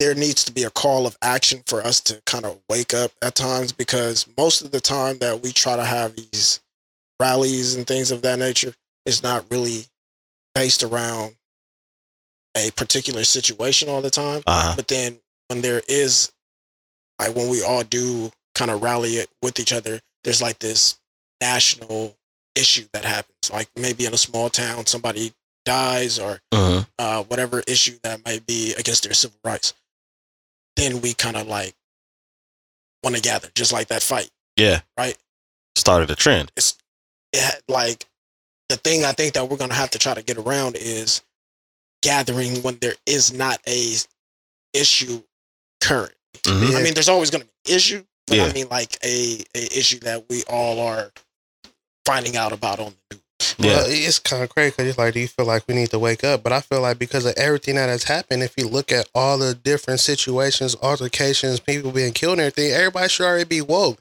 there 0.00 0.14
needs 0.14 0.44
to 0.44 0.52
be 0.52 0.64
a 0.64 0.70
call 0.70 1.06
of 1.06 1.16
action 1.22 1.62
for 1.66 1.82
us 1.84 2.00
to 2.00 2.20
kind 2.26 2.44
of 2.44 2.58
wake 2.68 2.94
up 2.94 3.12
at 3.22 3.34
times? 3.34 3.72
Because 3.72 4.26
most 4.38 4.62
of 4.62 4.70
the 4.70 4.80
time 4.80 5.18
that 5.18 5.42
we 5.42 5.52
try 5.52 5.76
to 5.76 5.84
have 5.84 6.16
these 6.16 6.60
rallies 7.20 7.74
and 7.74 7.86
things 7.86 8.10
of 8.10 8.22
that 8.22 8.38
nature 8.38 8.74
is 9.06 9.22
not 9.22 9.44
really 9.50 9.84
based 10.54 10.82
around 10.82 11.36
a 12.56 12.70
particular 12.72 13.24
situation 13.24 13.88
all 13.88 14.02
the 14.02 14.10
time. 14.10 14.42
Uh, 14.46 14.76
But 14.76 14.88
then 14.88 15.18
when 15.48 15.62
there 15.62 15.82
is, 15.88 16.32
like 17.18 17.34
when 17.34 17.48
we 17.48 17.62
all 17.62 17.82
do 17.84 18.30
kind 18.54 18.70
of 18.70 18.82
rally 18.82 19.12
it 19.16 19.28
with 19.42 19.58
each 19.58 19.72
other, 19.72 20.00
there's 20.24 20.42
like 20.42 20.58
this 20.58 20.98
national 21.40 22.16
issue 22.54 22.84
that 22.92 23.04
happens. 23.04 23.50
Like 23.50 23.68
maybe 23.76 24.04
in 24.06 24.14
a 24.14 24.18
small 24.18 24.50
town, 24.50 24.86
somebody 24.86 25.32
dies 25.64 26.18
or 26.18 26.40
mhm. 26.52 26.86
uh, 26.98 27.22
whatever 27.24 27.62
issue 27.66 27.98
that 28.02 28.24
might 28.24 28.46
be 28.46 28.74
against 28.74 29.04
their 29.04 29.14
civil 29.14 29.38
rights. 29.44 29.74
Then 30.76 31.00
we 31.00 31.14
kind 31.14 31.36
of 31.36 31.46
like 31.46 31.74
want 33.02 33.16
to 33.16 33.22
gather, 33.22 33.48
just 33.54 33.72
like 33.72 33.88
that 33.88 34.02
fight. 34.02 34.30
Yeah. 34.56 34.80
Right. 34.98 35.16
Started 35.76 36.10
a 36.10 36.14
trend. 36.14 36.52
It's 36.56 36.76
it, 37.32 37.40
had- 37.40 37.62
like 37.68 38.06
the 38.72 38.78
thing 38.78 39.04
I 39.04 39.12
think 39.12 39.34
that 39.34 39.48
we're 39.48 39.58
gonna 39.58 39.74
have 39.74 39.90
to 39.90 39.98
try 39.98 40.14
to 40.14 40.22
get 40.22 40.38
around 40.38 40.76
is 40.76 41.20
gathering 42.02 42.62
when 42.62 42.78
there 42.80 42.94
is 43.06 43.32
not 43.32 43.60
a 43.68 43.94
issue 44.72 45.22
current. 45.80 46.14
Mhm. 46.42 46.74
I 46.74 46.82
mean, 46.82 46.94
there's 46.94 47.08
always 47.08 47.30
going 47.30 47.42
to 47.42 47.46
be 47.46 47.72
an 47.72 47.76
issue, 47.76 48.04
but 48.26 48.36
Yeah. 48.36 48.46
I 48.46 48.52
mean 48.52 48.68
like 48.70 48.96
a, 49.04 49.44
a 49.54 49.78
issue 49.78 49.98
that 50.00 50.24
we 50.28 50.42
all 50.44 50.80
are 50.80 51.12
finding 52.06 52.36
out 52.36 52.52
about 52.52 52.80
on 52.80 52.94
the 53.10 53.16
news. 53.16 53.54
Yeah. 53.58 53.76
Well, 53.76 53.84
it's 53.88 54.18
kind 54.18 54.42
of 54.42 54.48
crazy 54.50 54.70
because 54.70 54.86
it's 54.88 54.98
like, 54.98 55.14
do 55.14 55.20
you 55.20 55.28
feel 55.28 55.46
like 55.46 55.64
we 55.68 55.74
need 55.74 55.90
to 55.90 55.98
wake 55.98 56.24
up? 56.24 56.42
But 56.42 56.52
I 56.52 56.60
feel 56.60 56.80
like 56.80 56.98
because 56.98 57.26
of 57.26 57.34
everything 57.36 57.74
that 57.74 57.88
has 57.88 58.04
happened, 58.04 58.42
if 58.42 58.54
you 58.56 58.66
look 58.68 58.90
at 58.90 59.08
all 59.14 59.36
the 59.38 59.54
different 59.54 60.00
situations, 60.00 60.74
altercations, 60.82 61.60
people 61.60 61.92
being 61.92 62.12
killed 62.12 62.38
and 62.38 62.40
everything, 62.42 62.72
everybody 62.72 63.08
should 63.08 63.26
already 63.26 63.44
be 63.44 63.60
woke. 63.60 64.00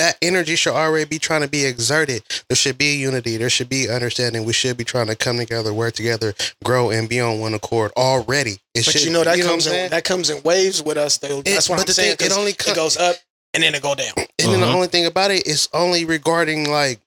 That 0.00 0.16
energy 0.22 0.56
should 0.56 0.72
already 0.72 1.04
be 1.04 1.18
trying 1.18 1.42
to 1.42 1.48
be 1.48 1.66
exerted. 1.66 2.22
There 2.48 2.56
should 2.56 2.78
be 2.78 2.96
unity. 2.96 3.36
There 3.36 3.50
should 3.50 3.68
be 3.68 3.86
understanding. 3.90 4.44
We 4.46 4.54
should 4.54 4.78
be 4.78 4.82
trying 4.84 5.08
to 5.08 5.14
come 5.14 5.36
together, 5.36 5.74
work 5.74 5.92
together, 5.94 6.32
grow, 6.64 6.88
and 6.88 7.06
be 7.06 7.20
on 7.20 7.38
one 7.38 7.52
accord 7.52 7.92
already. 7.98 8.52
It 8.74 8.86
But 8.86 8.92
should, 8.92 9.04
you 9.04 9.10
know 9.10 9.24
that 9.24 9.36
what 9.36 9.46
comes 9.46 9.66
I'm 9.66 9.74
in 9.74 9.90
that 9.90 10.04
comes 10.04 10.30
in 10.30 10.42
waves 10.42 10.82
with 10.82 10.96
us 10.96 11.18
though. 11.18 11.42
That's 11.42 11.68
what 11.68 11.80
I'm 11.80 11.84
the 11.84 11.92
saying. 11.92 12.16
thing, 12.16 12.26
it 12.26 12.30
'cause 12.30 12.38
only 12.38 12.52
it 12.52 12.74
goes 12.74 12.96
up 12.96 13.16
and 13.52 13.62
then 13.62 13.74
it 13.74 13.82
go 13.82 13.94
down. 13.94 14.14
And 14.16 14.26
then 14.52 14.60
the 14.62 14.66
Mhm. 14.68 14.74
only 14.74 14.88
thing 14.88 15.04
about 15.04 15.32
it 15.32 15.46
is 15.46 15.68
only 15.74 16.06
regarding 16.06 16.70
like 16.70 17.00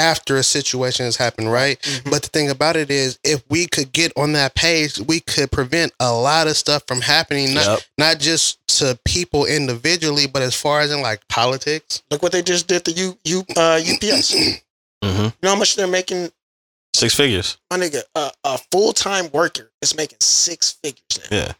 after 0.00 0.36
a 0.36 0.42
situation 0.42 1.04
has 1.04 1.16
happened, 1.16 1.52
right? 1.52 1.78
But 2.10 2.22
the 2.22 2.28
thing 2.28 2.50
about 2.50 2.76
it 2.76 2.90
is, 2.90 3.18
if 3.22 3.42
we 3.50 3.66
could 3.66 3.92
get 3.92 4.12
on 4.16 4.32
that 4.32 4.54
page, 4.54 4.98
we 4.98 5.20
could 5.20 5.50
prevent 5.52 5.92
a 6.00 6.12
lot 6.12 6.48
of 6.48 6.56
stuff 6.56 6.82
from 6.88 7.00
happening, 7.02 7.54
not, 7.54 7.66
Yep. 7.66 7.80
not 7.98 8.18
just 8.18 8.58
to 8.78 8.98
people 9.04 9.44
individually, 9.46 10.26
but 10.26 10.42
as 10.42 10.54
far 10.54 10.80
as 10.80 10.90
in 10.90 11.02
like 11.02 11.26
politics. 11.28 12.02
Look 12.10 12.22
what 12.22 12.32
they 12.32 12.42
just 12.42 12.66
did 12.66 12.84
to 12.86 12.92
you, 12.92 13.18
you, 13.24 13.44
uh, 13.56 13.80
UPS. 13.84 14.30
you 14.34 14.54
hmm 15.04 15.28
know 15.42 15.50
how 15.50 15.56
much 15.56 15.76
they're 15.76 15.86
making? 15.86 16.30
Six 16.94 17.14
figures. 17.14 17.56
My 17.70 17.76
nigga, 17.78 18.02
uh, 18.16 18.30
a 18.44 18.58
full 18.72 18.92
time 18.92 19.30
worker 19.32 19.70
is 19.80 19.94
making 19.96 20.18
six 20.20 20.72
figures 20.72 21.02
now. 21.30 21.36
Yeah. 21.36 21.52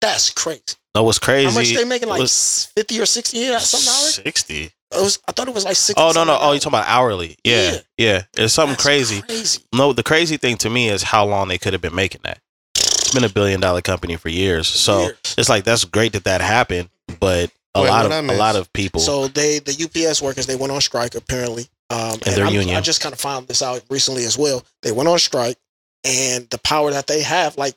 That's 0.00 0.28
crazy. 0.30 0.62
No, 0.94 1.02
what's 1.04 1.18
crazy? 1.18 1.48
How 1.48 1.54
much 1.54 1.72
they 1.74 1.84
making? 1.84 2.08
Like 2.08 2.20
was- 2.20 2.68
fifty 2.76 3.00
or 3.00 3.06
sixty 3.06 3.38
yeah, 3.38 3.58
something 3.58 3.88
hours? 3.88 4.14
Sixty. 4.16 4.70
It 4.96 5.02
was, 5.02 5.18
I 5.28 5.32
thought 5.32 5.48
it 5.48 5.54
was 5.54 5.64
like 5.64 5.76
sixty. 5.76 6.00
Oh 6.02 6.12
no 6.14 6.24
no! 6.24 6.32
Oh, 6.40 6.46
hours. 6.48 6.54
you 6.54 6.60
talking 6.60 6.78
about 6.78 6.88
hourly? 6.88 7.36
Yeah, 7.44 7.72
Yeah. 7.72 7.78
yeah. 7.98 8.22
It's 8.36 8.54
something 8.54 8.72
That's 8.72 8.82
crazy. 8.84 9.22
Crazy. 9.22 9.60
No, 9.72 9.92
the 9.92 10.02
crazy 10.02 10.36
thing 10.36 10.56
to 10.58 10.70
me 10.70 10.88
is 10.88 11.02
how 11.02 11.24
long 11.26 11.48
they 11.48 11.58
could 11.58 11.72
have 11.72 11.82
been 11.82 11.94
making 11.94 12.20
that. 12.24 12.38
It's 12.76 13.12
been 13.14 13.24
a 13.24 13.28
billion 13.28 13.60
dollar 13.60 13.80
company 13.82 14.16
for 14.16 14.28
years, 14.28 14.66
so 14.68 15.02
Years. 15.02 15.34
it's 15.38 15.48
like 15.48 15.64
that's 15.64 15.84
great 15.84 16.12
that 16.14 16.24
that 16.24 16.40
happened, 16.40 16.88
but 17.20 17.50
a 17.74 17.82
Wait, 17.82 17.88
lot 17.88 18.06
of 18.06 18.12
I 18.12 18.18
a 18.18 18.22
missed? 18.22 18.38
lot 18.38 18.56
of 18.56 18.72
people. 18.72 19.00
So 19.00 19.26
they, 19.28 19.58
the 19.58 19.72
UPS 20.08 20.22
workers, 20.22 20.46
they 20.46 20.54
went 20.56 20.72
on 20.72 20.80
strike 20.80 21.14
apparently. 21.14 21.66
Um, 21.90 22.12
And 22.26 22.34
their 22.36 22.44
I'm- 22.46 22.54
union. 22.54 22.76
I 22.76 22.80
just 22.80 23.00
kind 23.00 23.12
of 23.12 23.20
found 23.20 23.46
this 23.48 23.62
out 23.62 23.82
recently 23.90 24.24
as 24.24 24.38
well. 24.38 24.64
They 24.82 24.90
went 24.92 25.08
on 25.08 25.18
strike, 25.18 25.56
and 26.04 26.48
the 26.50 26.58
power 26.58 26.90
that 26.92 27.06
they 27.08 27.22
have, 27.22 27.56
like 27.58 27.74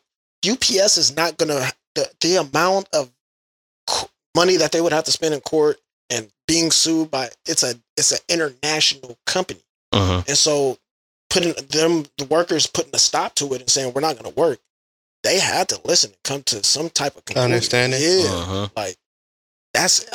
UPS, 0.47 0.97
is 0.97 1.15
not 1.15 1.37
gonna 1.37 1.71
the 1.95 2.09
the 2.21 2.35
amount 2.37 2.87
of 2.93 3.09
co- 3.87 4.09
money 4.35 4.55
that 4.57 4.71
they 4.71 4.81
would 4.81 4.93
have 4.93 5.03
to 5.05 5.11
spend 5.11 5.33
in 5.33 5.41
court 5.41 5.77
and 6.09 6.31
being 6.47 6.71
sued 6.71 7.11
by 7.11 7.29
it's 7.45 7.63
a 7.63 7.75
it's 7.97 8.11
an 8.11 8.19
international 8.29 9.17
company, 9.25 9.61
Mhm. 9.93 10.27
and 10.27 10.37
so 10.37 10.77
putting 11.29 11.53
them 11.67 12.05
the 12.17 12.25
workers 12.25 12.65
putting 12.67 12.95
a 12.95 12.99
stop 12.99 13.35
to 13.35 13.53
it 13.53 13.61
and 13.61 13.69
saying 13.69 13.91
we're 13.93 14.01
not 14.01 14.15
gonna 14.17 14.29
work. 14.29 14.59
They 15.23 15.39
had 15.39 15.67
to 15.69 15.81
listen 15.83 16.11
and 16.11 16.23
come 16.23 16.43
to 16.43 16.63
some 16.63 16.89
type 16.89 17.15
of 17.17 17.25
conclusion. 17.25 17.51
Understanding. 17.51 18.01
Yeah, 18.01 18.27
Mhm. 18.27 18.71
like 18.75 18.97
that's 19.73 20.05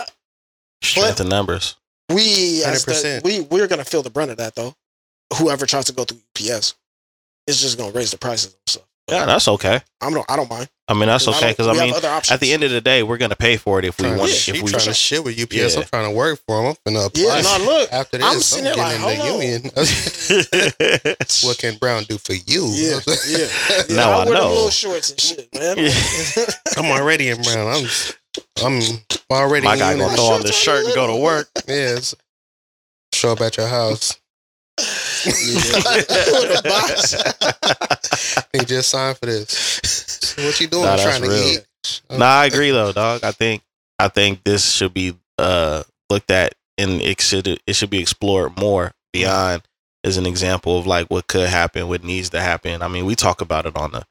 Strength 0.83 1.21
in 1.21 1.29
numbers. 1.29 1.77
we 2.09 2.63
as 2.65 2.85
100%. 2.87 3.25
we 3.25 3.41
we're 3.41 3.67
gonna 3.69 3.85
feel 3.85 4.03
the 4.03 4.11
brunt 4.11 4.31
of 4.31 4.39
that 4.39 4.55
though. 4.55 4.75
Whoever 5.37 5.67
tries 5.67 5.85
to 5.87 5.93
go 5.93 6.05
through 6.05 6.21
UPS, 6.35 6.75
it's 7.47 7.61
just 7.61 7.77
gonna 7.79 7.93
raise 7.93 8.11
the 8.11 8.19
prices 8.19 8.53
and 8.53 8.61
stuff. 8.67 8.85
Yeah, 9.13 9.27
that's 9.27 9.49
okay. 9.49 9.81
I'm 10.01 10.13
don't 10.15 10.31
I 10.31 10.37
don't 10.37 10.49
mind. 10.51 10.69
I 10.89 10.95
mean, 10.95 11.07
that's 11.07 11.27
okay 11.29 11.53
because 11.53 11.69
I 11.69 11.75
have 11.75 11.83
mean, 11.83 11.95
at 12.31 12.41
the 12.41 12.53
end 12.53 12.65
of 12.65 12.71
the 12.71 12.81
day, 12.81 13.03
we're 13.03 13.17
gonna 13.17 13.37
pay 13.37 13.57
for 13.57 13.79
it 13.79 13.85
if 13.85 13.99
we 14.01 14.09
want. 14.09 14.31
to, 14.31 14.51
If 14.51 14.63
we 14.63 14.71
trying 14.71 14.85
to 14.85 14.93
shit 14.93 15.25
with 15.25 15.41
UPS. 15.41 15.55
Yeah. 15.55 15.81
I'm 15.81 15.87
trying 15.87 16.11
to 16.11 16.17
work 16.17 16.41
for 16.47 16.63
them. 16.63 16.75
I'm 16.87 16.93
finna 16.93 17.07
apply. 17.07 17.23
yeah, 17.23 17.41
no, 17.41 17.65
look, 17.65 17.93
After 17.93 18.19
this, 18.19 18.27
I'm 18.27 18.35
I'm, 18.35 18.41
sitting 18.41 18.65
there 18.65 18.75
getting 18.75 19.03
like, 19.03 19.19
in 19.19 19.25
the 19.25 19.33
on. 19.33 19.41
union. 19.41 21.17
what 21.45 21.59
can 21.59 21.77
Brown 21.79 22.03
do 22.05 22.19
for 22.19 22.35
you? 22.35 22.67
yeah, 22.75 23.01
yeah. 23.07 23.47
yeah 23.89 23.97
Now 23.97 24.11
I 24.11 24.17
wear 24.17 24.25
them 24.27 24.35
know. 24.35 24.49
little 24.49 24.71
shorts 24.71 25.11
and 25.11 25.21
shit, 25.21 25.49
man. 25.55 25.77
I'm 26.77 26.91
already 26.91 27.29
in 27.29 27.41
Brown. 27.41 27.69
I'm 27.75 27.87
I'm 28.65 28.81
already 29.31 29.65
My 29.67 29.77
guy 29.77 29.97
gonna 29.97 30.15
throw 30.15 30.25
on 30.27 30.43
the 30.43 30.53
shirt 30.53 30.85
and 30.85 30.95
go 30.95 31.07
to 31.07 31.17
work. 31.17 31.49
Yes. 31.69 32.15
Show 33.15 33.33
up 33.33 33.41
at 33.41 33.57
your 33.57 33.69
house. 33.69 34.19
With 35.27 36.59
a 36.59 36.63
box. 36.65 37.15
He 38.53 38.65
just 38.67 38.91
signed 38.91 39.17
for 39.17 39.27
this. 39.27 39.51
So 39.53 40.45
what 40.45 40.61
you 40.61 40.67
doing? 40.67 40.85
Nah, 40.85 40.97
that's 40.97 41.03
trying 41.03 41.23
to 41.23 41.29
real. 41.29 41.43
eat? 41.43 41.67
nah, 42.11 42.27
I 42.27 42.47
agree 42.47 42.71
though, 42.71 42.93
dog. 42.93 43.25
I 43.25 43.33
think 43.33 43.63
I 43.99 44.09
think 44.09 44.45
this 44.45 44.71
should 44.73 44.93
be 44.93 45.15
uh 45.39 45.83
looked 46.11 46.31
at 46.31 46.55
and 46.79 47.01
it 47.01 47.21
should 47.21 47.47
it 47.49 47.73
should 47.75 47.91
be 47.91 47.99
explored 47.99 48.59
more 48.59 48.93
beyond 49.13 49.63
as 50.05 50.17
an 50.17 50.27
example 50.27 50.79
of 50.79 50.87
like 50.87 51.09
what 51.09 51.27
could 51.29 51.49
happen, 51.49 51.89
what 51.89 52.05
needs 52.05 52.31
to 52.31 52.41
happen. 52.41 52.83
I 52.83 52.89
mean, 52.89 53.07
we 53.07 53.15
talk 53.15 53.41
about 53.41 53.67
it 53.67 53.77
on 53.77 53.93
the 53.93 54.05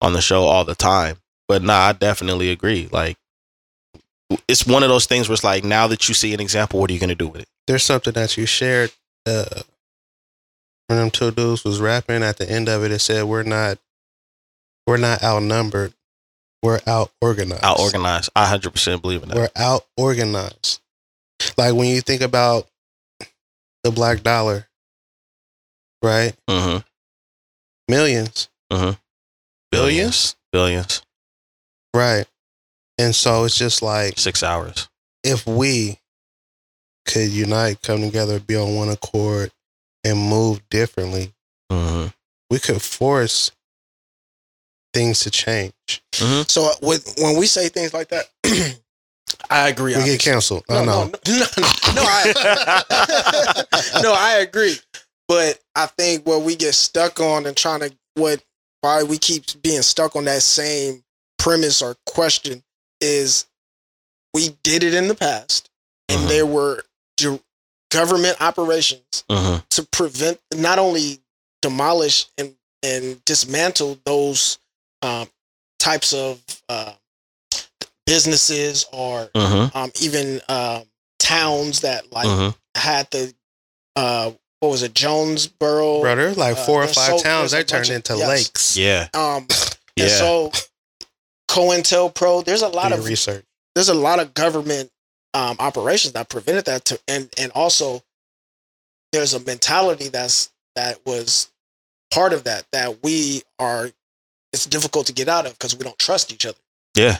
on 0.00 0.12
the 0.12 0.20
show 0.20 0.44
all 0.44 0.64
the 0.64 0.74
time. 0.74 1.18
But 1.46 1.62
nah, 1.62 1.88
I 1.88 1.92
definitely 1.92 2.50
agree. 2.50 2.88
Like 2.90 3.16
it's 4.48 4.66
one 4.66 4.82
of 4.82 4.88
those 4.88 5.06
things 5.06 5.28
where 5.28 5.34
it's 5.34 5.44
like 5.44 5.64
now 5.64 5.86
that 5.86 6.08
you 6.08 6.14
see 6.14 6.34
an 6.34 6.40
example, 6.40 6.80
what 6.80 6.90
are 6.90 6.94
you 6.94 7.00
gonna 7.00 7.14
do 7.14 7.28
with 7.28 7.42
it? 7.42 7.48
There's 7.66 7.84
something 7.84 8.12
that 8.14 8.36
you 8.36 8.46
shared. 8.46 8.92
Uh, 9.26 9.62
when 10.86 10.98
them 10.98 11.10
two 11.10 11.30
dudes 11.30 11.64
was 11.64 11.80
rapping, 11.80 12.22
at 12.22 12.36
the 12.38 12.48
end 12.50 12.68
of 12.68 12.84
it, 12.84 12.92
it 12.92 12.98
said, 13.00 13.24
"We're 13.24 13.42
not, 13.42 13.78
we're 14.86 14.96
not 14.98 15.22
outnumbered. 15.22 15.94
We're 16.62 16.80
out 16.86 17.10
organized. 17.20 17.64
Out 17.64 17.78
organized. 17.80 18.30
I 18.34 18.46
hundred 18.46 18.70
percent 18.70 19.02
believe 19.02 19.22
in 19.22 19.28
that. 19.30 19.36
We're 19.36 19.50
out 19.56 19.84
organized. 19.96 20.80
Like 21.58 21.74
when 21.74 21.88
you 21.88 22.00
think 22.00 22.22
about 22.22 22.66
the 23.82 23.90
black 23.90 24.22
dollar, 24.22 24.66
right? 26.02 26.32
Mm-hmm. 26.48 26.78
Millions, 27.88 28.48
Billions. 29.70 30.36
Billions. 30.52 31.02
right? 31.92 32.24
And 32.98 33.14
so 33.14 33.44
it's 33.44 33.58
just 33.58 33.82
like 33.82 34.18
Six 34.18 34.42
hours. 34.42 34.88
if 35.22 35.46
we 35.46 35.98
could 37.06 37.28
unite, 37.28 37.82
come 37.82 38.00
together, 38.00 38.38
be 38.40 38.56
on 38.56 38.74
one 38.76 38.88
accord, 38.88 39.50
and 40.04 40.18
move 40.18 40.60
differently, 40.70 41.32
Mm-hmm. 41.72 42.08
we 42.50 42.58
could 42.58 42.80
force 42.82 43.50
things 44.92 45.20
to 45.20 45.30
change. 45.30 45.72
So 46.12 46.66
uh, 46.66 46.74
with 46.82 47.14
when 47.18 47.36
we 47.38 47.46
say 47.46 47.68
things 47.68 47.92
like 47.94 48.08
that, 48.10 48.26
I 49.50 49.68
agree. 49.68 49.96
We 49.96 50.04
get 50.04 50.20
canceled. 50.20 50.64
No, 50.68 50.76
I 50.76 50.84
know. 50.84 51.04
no, 51.04 51.10
no, 51.26 51.46
no, 51.56 51.68
no, 51.94 52.02
I, 52.04 53.62
no, 54.02 54.12
I 54.12 54.34
agree. 54.40 54.76
But 55.26 55.58
I 55.74 55.86
think 55.86 56.26
what 56.26 56.42
we 56.42 56.54
get 56.54 56.74
stuck 56.74 57.18
on 57.18 57.46
and 57.46 57.56
trying 57.56 57.80
to 57.80 57.92
what 58.14 58.42
why 58.82 59.02
we 59.02 59.16
keep 59.18 59.44
being 59.62 59.82
stuck 59.82 60.14
on 60.14 60.26
that 60.26 60.42
same 60.42 61.02
premise 61.38 61.80
or 61.82 61.96
question 62.06 62.62
is 63.00 63.46
we 64.34 64.50
did 64.62 64.82
it 64.84 64.94
in 64.94 65.08
the 65.08 65.14
past 65.14 65.70
and 66.08 66.20
Mhm. 66.20 66.28
there 66.28 66.46
were 66.46 66.82
government 67.94 68.36
operations 68.40 69.24
Mm-hmm. 69.30 69.58
to 69.70 69.82
prevent 69.98 70.38
not 70.54 70.78
only 70.78 71.20
demolish 71.62 72.26
and 72.36 72.54
and 72.82 73.24
dismantle 73.24 73.98
those 74.04 74.58
um, 75.02 75.26
types 75.78 76.12
of 76.12 76.40
uh, 76.68 76.92
businesses 78.06 78.84
or 78.92 79.26
Mm-hmm. 79.34 79.76
um, 79.76 79.90
even 80.02 80.40
um, 80.48 80.82
towns 81.18 81.80
that 81.80 82.12
like 82.12 82.26
Mm-hmm. 82.26 82.50
had 82.78 83.10
the 83.10 83.32
uh, 83.96 84.32
what 84.60 84.70
was 84.70 84.82
it 84.82 84.94
Jonesboro 84.94 86.00
brother? 86.00 86.24
there's 86.24 86.36
like 86.38 86.56
Uh, 86.58 86.64
four 86.66 86.82
or 86.82 86.86
five 86.88 87.18
so- 87.18 87.18
towns 87.18 87.50
there's 87.52 87.64
they 87.64 87.76
turned 87.76 87.88
of- 87.90 87.96
into 87.96 88.16
yes. 88.16 88.28
lakes. 88.28 88.76
Yeah. 88.76 89.08
um 89.14 89.46
Yeah. 89.96 90.04
and 90.04 90.12
so 90.12 90.52
COINTELPRO 91.48 92.44
there's 92.44 92.62
a 92.62 92.68
lot 92.68 92.88
Do 92.90 92.96
of 92.98 93.04
research. 93.06 93.44
there's 93.74 93.88
a 93.88 93.94
lot 93.94 94.18
of 94.20 94.34
government 94.34 94.90
um, 95.34 95.56
operations 95.58 96.12
that 96.14 96.28
prevented 96.28 96.64
that 96.66 96.84
to 96.86 96.98
and 97.08 97.28
and 97.38 97.52
also 97.52 98.02
there's 99.12 99.34
a 99.34 99.40
mentality 99.40 100.08
that's 100.08 100.50
that 100.76 100.98
was 101.04 101.50
part 102.12 102.32
of 102.32 102.44
that 102.44 102.64
that 102.72 103.02
we 103.02 103.42
are 103.58 103.90
it's 104.52 104.66
difficult 104.66 105.06
to 105.06 105.12
get 105.12 105.28
out 105.28 105.46
of 105.46 105.52
because 105.52 105.76
we 105.76 105.84
don't 105.84 105.98
trust 105.98 106.32
each 106.32 106.46
other 106.46 106.58
Yeah. 106.96 107.18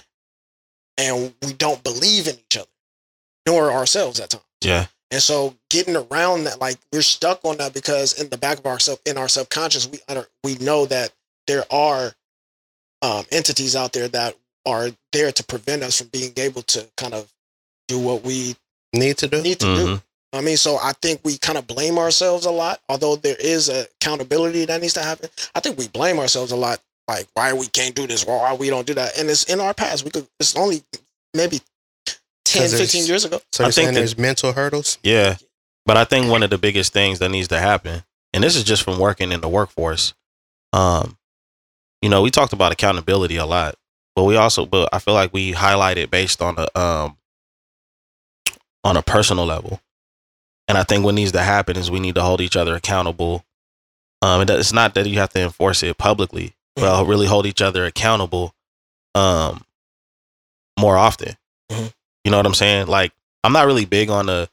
and 0.97 1.35
we 1.43 1.53
don't 1.53 1.83
believe 1.83 2.29
in 2.29 2.37
each 2.37 2.57
other 2.57 2.69
nor 3.47 3.73
ourselves 3.73 4.21
at 4.21 4.31
times 4.31 4.45
Yeah. 4.63 4.87
and 5.11 5.21
so 5.23 5.57
getting 5.69 5.97
around 5.97 6.45
that 6.45 6.61
like 6.61 6.77
we're 6.93 7.03
stuck 7.03 7.45
on 7.45 7.57
that 7.59 7.75
because 7.75 8.21
in 8.21 8.29
the 8.29 8.39
back 8.39 8.59
of 8.59 8.67
our 8.67 8.79
sub 8.79 8.99
in 9.05 9.19
our 9.19 9.29
subconscious 9.29 9.89
we 9.89 9.99
we 10.45 10.55
know 10.57 10.87
that 10.87 11.13
there 11.47 11.65
are 11.71 12.15
um, 13.03 13.25
entities 13.33 13.77
out 13.77 13.93
there 13.93 14.09
that 14.09 14.37
are 14.65 14.89
there 15.13 15.31
to 15.31 15.45
prevent 15.45 15.83
us 15.83 15.99
from 15.99 16.09
being 16.09 16.33
able 16.37 16.63
to 16.63 16.89
kind 16.97 17.13
of 17.13 17.31
do 17.89 17.99
what 17.99 18.23
we 18.23 18.57
Need 18.93 19.19
to 19.19 19.27
do. 19.29 19.43
need 19.43 19.59
to 19.61 19.67
do. 19.75 19.87
Mhm. 19.87 20.03
I 20.33 20.41
mean, 20.41 20.57
so 20.57 20.79
I 20.79 20.93
think 21.03 21.21
we 21.25 21.37
kind 21.39 21.59
of 21.59 21.67
blame 21.67 21.99
ourselves 21.99 22.45
a 22.47 22.51
lot, 22.51 22.81
although 22.89 23.17
there 23.17 23.37
is 23.39 23.69
a 23.69 23.87
accountability 24.01 24.65
that 24.67 24.81
needs 24.81 24.95
to 24.95 25.03
happen. 25.03 25.31
I 25.55 25.61
think 25.61 25.79
we 25.79 25.89
blame 25.89 26.19
ourselves 26.19 26.53
a 26.53 26.57
lot 26.57 26.81
like 27.09 27.27
why 27.35 27.53
we 27.53 27.67
can't 27.69 27.95
do 27.95 28.07
this, 28.07 28.25
why 28.25 28.55
we 28.55 28.71
don't 28.71 28.87
do 28.87 28.95
that, 28.95 29.19
and 29.19 29.29
it's 29.29 29.45
in 29.45 29.61
our 29.61 29.75
past. 29.75 30.05
We 30.05 30.11
could. 30.11 30.27
It's 30.41 30.57
only 30.57 30.83
maybe 31.35 31.61
10, 32.45 32.63
'Cause 32.63 32.71
there's- 32.73 32.91
15 32.93 33.07
years 33.07 33.25
ago. 33.25 33.41
So 33.53 33.63
I 33.65 33.67
you're 33.67 33.73
think 33.73 33.75
saying 33.87 33.95
that- 33.95 34.01
there's 34.01 34.17
mental 34.19 34.53
hurdles. 34.53 34.99
Yeah. 35.03 35.37
But 35.87 35.97
I 35.97 36.05
think 36.05 36.31
one 36.31 36.43
of 36.43 36.51
the 36.51 36.59
biggest 36.59 36.93
things 36.93 37.19
that 37.19 37.29
needs 37.31 37.49
to 37.49 37.59
happen, 37.59 38.05
and 38.33 38.43
this 38.43 38.57
is 38.57 38.65
just 38.65 38.83
from 38.83 38.99
working 38.99 39.33
in 39.33 39.41
the 39.41 39.49
workforce, 39.49 40.15
um, 40.73 41.19
you 42.01 42.09
know, 42.09 42.23
we 42.23 42.31
talked 42.31 42.53
about 42.53 42.73
accountability 42.73 43.37
a 43.37 43.47
lot, 43.47 43.75
but 44.17 44.25
we 44.25 44.37
also, 44.37 44.65
but 44.67 44.89
I 44.93 44.99
feel 44.99 45.15
like 45.15 45.33
we 45.33 45.53
highlight 45.53 45.99
it 45.99 46.11
based 46.11 46.41
on 46.43 46.55
the 46.55 46.79
um, 46.81 47.19
on 48.85 48.97
a 48.97 49.03
personal 49.03 49.47
level. 49.47 49.81
And 50.69 50.79
I 50.79 50.83
think 50.85 51.05
what 51.05 51.15
needs 51.15 51.33
to 51.33 51.43
happen 51.43 51.77
is 51.77 51.91
we 51.91 52.01
need 52.01 52.15
to 52.15 52.23
hold 52.23 52.41
each 52.41 52.57
other 52.57 52.75
accountable. 52.75 53.45
Um, 54.23 54.43
it's 54.49 54.73
not 54.73 54.95
that 54.95 55.07
you 55.07 55.19
have 55.19 55.31
to 55.31 55.41
enforce 55.41 55.83
it 55.83 55.99
publicly, 55.99 56.55
but 56.77 57.07
really 57.07 57.27
hold 57.27 57.47
each 57.47 57.61
other 57.63 57.85
accountable, 57.85 58.55
um, 59.15 59.65
more 60.79 60.97
often. 60.97 61.37
Mhm. 61.71 61.93
You 62.25 62.31
know 62.31 62.39
what 62.39 62.47
I'm 62.47 62.55
saying? 62.55 62.87
Like, 62.87 63.13
I'm 63.43 63.53
not 63.53 63.67
really 63.67 63.85
big 63.85 64.09
on 64.11 64.27
the, 64.27 64.49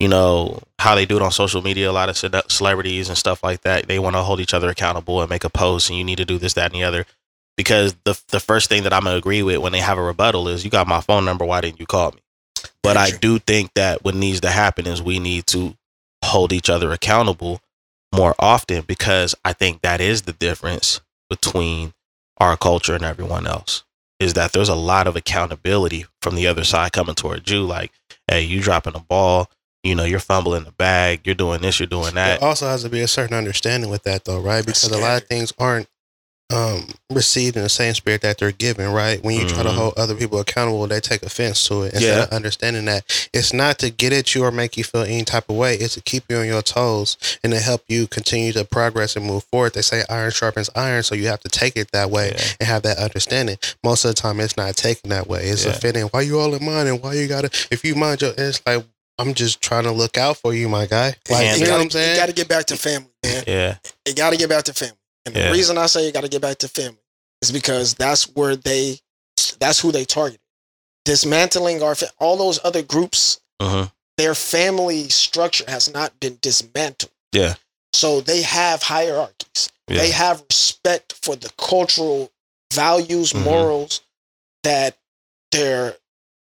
you 0.00 0.08
know, 0.08 0.62
how 0.78 0.94
they 0.94 1.04
do 1.06 1.16
it 1.16 1.22
on 1.22 1.30
social 1.32 1.62
media. 1.62 1.90
A 1.90 1.92
lot 1.92 2.08
of 2.08 2.16
cele- 2.16 2.48
celebrities 2.48 3.08
and 3.08 3.18
stuff 3.18 3.42
like 3.42 3.62
that, 3.62 3.86
they 3.88 3.98
want 3.98 4.16
to 4.16 4.22
hold 4.22 4.40
each 4.40 4.54
other 4.54 4.70
accountable 4.70 5.20
and 5.20 5.28
make 5.30 5.44
a 5.44 5.50
post, 5.50 5.90
and 5.90 5.98
you 5.98 6.04
need 6.04 6.18
to 6.18 6.24
do 6.24 6.38
this, 6.38 6.54
that, 6.54 6.72
and 6.72 6.74
the 6.74 6.84
other. 6.84 7.04
Because 7.56 7.94
the 8.04 8.18
the 8.28 8.40
first 8.40 8.68
thing 8.68 8.82
that 8.82 8.92
I'm 8.92 9.04
gonna 9.04 9.16
agree 9.16 9.42
with 9.42 9.58
when 9.58 9.72
they 9.72 9.80
have 9.80 9.98
a 9.98 10.02
rebuttal 10.02 10.48
is, 10.48 10.64
you 10.64 10.70
got 10.70 10.86
my 10.86 11.00
phone 11.00 11.24
number. 11.24 11.44
Why 11.44 11.60
didn't 11.62 11.80
you 11.80 11.86
call 11.86 12.12
me? 12.12 12.20
But 12.82 12.96
I 12.96 13.10
do 13.10 13.38
think 13.38 13.72
that 13.74 14.04
what 14.04 14.14
needs 14.14 14.40
to 14.42 14.50
happen 14.50 14.86
is 14.86 15.02
we 15.02 15.18
need 15.18 15.46
to 15.48 15.76
hold 16.24 16.52
each 16.52 16.70
other 16.70 16.92
accountable 16.92 17.60
more 18.14 18.34
often 18.38 18.82
because 18.82 19.34
I 19.44 19.52
think 19.52 19.82
that 19.82 20.00
is 20.00 20.22
the 20.22 20.32
difference 20.32 21.00
between 21.28 21.92
our 22.38 22.56
culture 22.56 22.94
and 22.94 23.04
everyone 23.04 23.46
else. 23.46 23.82
Is 24.18 24.34
that 24.34 24.52
there's 24.52 24.70
a 24.70 24.74
lot 24.74 25.06
of 25.06 25.16
accountability 25.16 26.06
from 26.22 26.36
the 26.36 26.46
other 26.46 26.64
side 26.64 26.92
coming 26.92 27.14
toward 27.14 27.50
you, 27.50 27.62
like, 27.62 27.92
hey, 28.28 28.40
you 28.40 28.62
dropping 28.62 28.94
the 28.94 29.00
ball, 29.00 29.50
you 29.82 29.94
know, 29.94 30.04
you're 30.04 30.20
fumbling 30.20 30.64
the 30.64 30.72
bag, 30.72 31.20
you're 31.24 31.34
doing 31.34 31.60
this, 31.60 31.78
you're 31.78 31.86
doing 31.86 32.14
that. 32.14 32.40
There 32.40 32.48
also 32.48 32.66
has 32.66 32.82
to 32.82 32.88
be 32.88 33.00
a 33.00 33.08
certain 33.08 33.36
understanding 33.36 33.90
with 33.90 34.04
that, 34.04 34.24
though, 34.24 34.40
right? 34.40 34.64
Because 34.64 34.90
a 34.90 34.98
lot 34.98 35.20
of 35.22 35.28
things 35.28 35.52
aren't 35.58 35.88
um, 36.52 36.86
received 37.10 37.56
in 37.56 37.62
the 37.64 37.68
same 37.68 37.92
spirit 37.94 38.20
that 38.20 38.38
they're 38.38 38.52
given, 38.52 38.92
right? 38.92 39.22
When 39.24 39.34
you 39.34 39.48
try 39.48 39.64
to 39.64 39.68
Mhm. 39.68 39.74
hold 39.74 39.94
other 39.98 40.14
people 40.14 40.38
accountable, 40.38 40.86
they 40.86 41.00
take 41.00 41.22
offense 41.24 41.66
to 41.66 41.82
it. 41.82 41.94
Instead 41.94 42.16
Yeah. 42.16 42.22
of 42.24 42.30
understanding 42.30 42.84
that 42.84 43.04
it's 43.32 43.52
not 43.52 43.78
to 43.80 43.90
get 43.90 44.12
at 44.12 44.32
you 44.34 44.44
or 44.44 44.52
make 44.52 44.76
you 44.76 44.84
feel 44.84 45.02
any 45.02 45.24
type 45.24 45.50
of 45.50 45.56
way, 45.56 45.74
it's 45.74 45.94
to 45.94 46.00
keep 46.02 46.24
you 46.28 46.36
on 46.36 46.46
your 46.46 46.62
toes 46.62 47.16
and 47.42 47.52
to 47.52 47.58
help 47.58 47.82
you 47.88 48.06
continue 48.06 48.52
to 48.52 48.64
progress 48.64 49.16
and 49.16 49.24
move 49.24 49.42
forward. 49.50 49.74
They 49.74 49.82
say 49.82 50.04
iron 50.08 50.30
sharpens 50.30 50.70
iron, 50.76 51.02
so 51.02 51.16
you 51.16 51.26
have 51.26 51.40
to 51.40 51.48
take 51.48 51.76
it 51.76 51.90
that 51.92 52.10
way 52.10 52.32
Yeah. 52.36 52.44
and 52.60 52.68
have 52.68 52.82
that 52.82 52.98
understanding. 52.98 53.58
Most 53.82 54.04
of 54.04 54.14
the 54.14 54.20
time, 54.20 54.38
it's 54.38 54.56
not 54.56 54.76
taken 54.76 55.10
that 55.10 55.26
way. 55.26 55.46
It's 55.48 55.64
Yeah. 55.64 55.70
offending. 55.72 56.04
Why 56.12 56.20
you 56.20 56.38
all 56.38 56.54
in 56.54 56.64
mine 56.64 56.86
and 56.86 57.02
why 57.02 57.14
you 57.14 57.26
gotta? 57.26 57.50
If 57.72 57.84
you 57.84 57.96
mind 57.96 58.22
your, 58.22 58.34
it's 58.38 58.60
like 58.64 58.84
I'm 59.18 59.32
just 59.34 59.62
trying 59.62 59.84
to 59.84 59.92
look 59.92 60.18
out 60.18 60.36
for 60.36 60.52
you, 60.54 60.68
my 60.68 60.84
guy. 60.86 61.16
Like 61.30 61.44
you 61.58 61.64
know 61.64 61.66
gotta, 61.66 61.72
what 61.72 61.80
I'm 61.80 61.90
saying? 61.90 62.10
You 62.10 62.20
got 62.20 62.26
to 62.26 62.32
get 62.34 62.48
back 62.48 62.66
to 62.66 62.76
family, 62.76 63.08
man. 63.24 63.44
Yeah. 63.46 63.74
You 64.06 64.12
got 64.12 64.30
to 64.30 64.36
get 64.36 64.48
back 64.50 64.64
to 64.64 64.74
family. 64.74 64.94
And 65.26 65.34
the 65.34 65.50
reason 65.52 65.76
I 65.76 65.86
say 65.86 66.06
you 66.06 66.12
got 66.12 66.22
to 66.22 66.28
get 66.30 66.40
back 66.40 66.58
to 66.58 66.68
family 66.68 66.98
is 67.42 67.50
because 67.52 67.94
that's 67.94 68.24
where 68.34 68.56
they, 68.56 68.98
that's 69.58 69.80
who 69.80 69.92
they 69.92 70.04
target. 70.04 70.40
Dismantling 71.04 71.82
our, 71.82 71.94
all 72.18 72.36
those 72.36 72.58
other 72.64 72.82
groups, 72.82 73.40
hmm 73.60 73.84
their 74.18 74.34
family 74.34 75.10
structure 75.10 75.64
has 75.68 75.92
not 75.92 76.18
been 76.20 76.38
dismantled. 76.40 77.12
Yeah. 77.32 77.56
So 77.92 78.22
they 78.22 78.40
have 78.40 78.82
hierarchies. 78.82 79.68
Yeah. 79.88 79.98
They 79.98 80.10
have 80.10 80.42
respect 80.48 81.12
for 81.22 81.36
the 81.36 81.50
cultural 81.58 82.32
values, 82.72 83.34
Mhm. 83.34 83.42
morals 83.42 84.00
that 84.62 84.96
their 85.52 85.98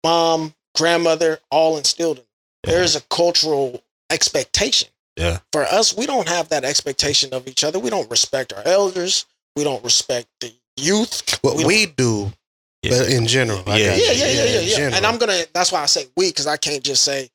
mom, 0.05 0.55
grandmother 0.77 1.41
all 1.51 1.79
instilled 1.79 2.19
in. 2.19 2.25
them. 2.25 2.29
Yeah. 2.67 2.71
There's 2.75 2.95
a 2.95 3.01
cultural 3.01 3.83
expectation. 4.11 4.91
Yeah. 5.17 5.39
For 5.53 5.63
us, 5.65 5.97
we 5.97 6.07
don't 6.07 6.29
have 6.29 6.49
that 6.51 6.65
expectation 6.65 7.33
of 7.35 7.47
each 7.47 7.65
other. 7.65 7.79
We 7.79 7.91
don't 7.91 8.11
respect 8.11 8.53
our 8.53 8.63
elders. 8.67 9.27
We 9.57 9.65
don't 9.65 9.85
respect 9.85 10.27
the 10.41 10.53
youth. 10.79 11.39
What 11.43 11.57
we 11.57 11.65
we, 11.67 11.87
don't- 11.87 12.35
Yeah. 12.83 12.91
but 12.99 13.11
in 13.11 13.27
general, 13.27 13.63
I 13.67 13.77
Yeah. 13.79 13.95
Yeah, 13.95 14.13
yeah, 14.13 14.13
yeah, 14.13 14.45
yeah, 14.45 14.61
yeah. 14.61 14.77
general. 14.77 14.95
And 14.95 15.07
I'm 15.07 15.19
gonna. 15.19 15.43
That's 15.53 15.71
why 15.71 15.83
I 15.83 15.87
say 15.87 16.07
we, 16.17 16.29
because 16.29 16.47
I 16.47 16.57
can't 16.57 16.83
just 16.83 17.03
say 17.03 17.29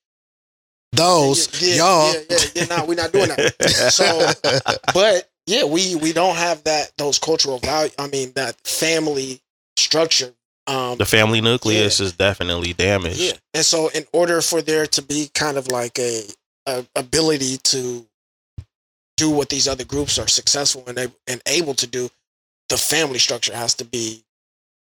those 0.93 1.61
yeah, 1.61 1.75
y'all. 1.75 2.13
Yeah, 2.13 2.19
yeah, 2.29 2.37
yeah. 2.55 2.65
No, 2.77 2.85
we're 2.85 2.95
not 2.95 3.11
doing 3.11 3.27
that. 3.29 3.55
So- 3.91 4.71
but 4.93 5.29
yeah, 5.45 5.63
we 5.65 5.95
we 5.95 6.13
don't 6.13 6.35
have 6.35 6.63
that 6.63 6.91
those 6.97 7.19
cultural 7.19 7.59
value. 7.59 7.91
I 7.99 8.07
mean, 8.07 8.31
that 8.35 8.55
family 8.65 9.41
structure. 9.77 10.33
Um, 10.65 10.97
the 10.97 11.05
family 11.05 11.39
nucleus 11.39 12.01
is 12.01 12.11
definitely 12.11 12.73
damaged. 12.73 13.19
yeah, 13.19 13.31
and 13.53 13.63
so 13.63 13.87
in 13.89 14.05
order 14.11 14.41
for 14.41 14.61
there 14.61 14.85
to 14.87 15.01
be 15.01 15.29
kind 15.33 15.55
of 15.57 15.69
like 15.69 15.97
a, 15.97 16.23
a 16.67 16.85
ability 16.95 17.57
to 17.65 18.05
do 19.17 19.31
what 19.31 19.49
these 19.49 19.67
other 19.67 19.85
groups 19.85 20.19
are 20.19 20.27
successful 20.27 20.83
and 20.87 20.99
able, 20.99 21.15
and 21.27 21.41
able 21.47 21.73
to 21.75 21.87
do, 21.87 22.09
the 22.69 22.77
family 22.77 23.19
structure 23.19 23.55
has 23.55 23.73
to 23.75 23.85
be 23.85 24.23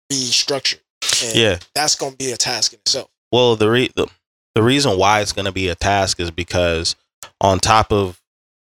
be 0.09 0.15
structured. 0.17 0.81
And 1.23 1.35
Yeah. 1.35 1.59
that's 1.75 1.95
going 1.95 2.13
to 2.13 2.17
be 2.17 2.31
a 2.31 2.37
task 2.37 2.73
in 2.73 2.79
itself. 2.79 3.09
Well, 3.31 3.55
the 3.55 3.69
re- 3.69 3.91
the, 3.95 4.07
the 4.55 4.63
reason 4.63 4.97
why 4.99 5.21
it's 5.21 5.33
going 5.33 5.45
to 5.45 5.53
be 5.53 5.69
a 5.69 5.75
task 5.75 6.19
is 6.19 6.31
because 6.31 6.95
on 7.41 7.59
top 7.59 7.91
of 7.93 8.21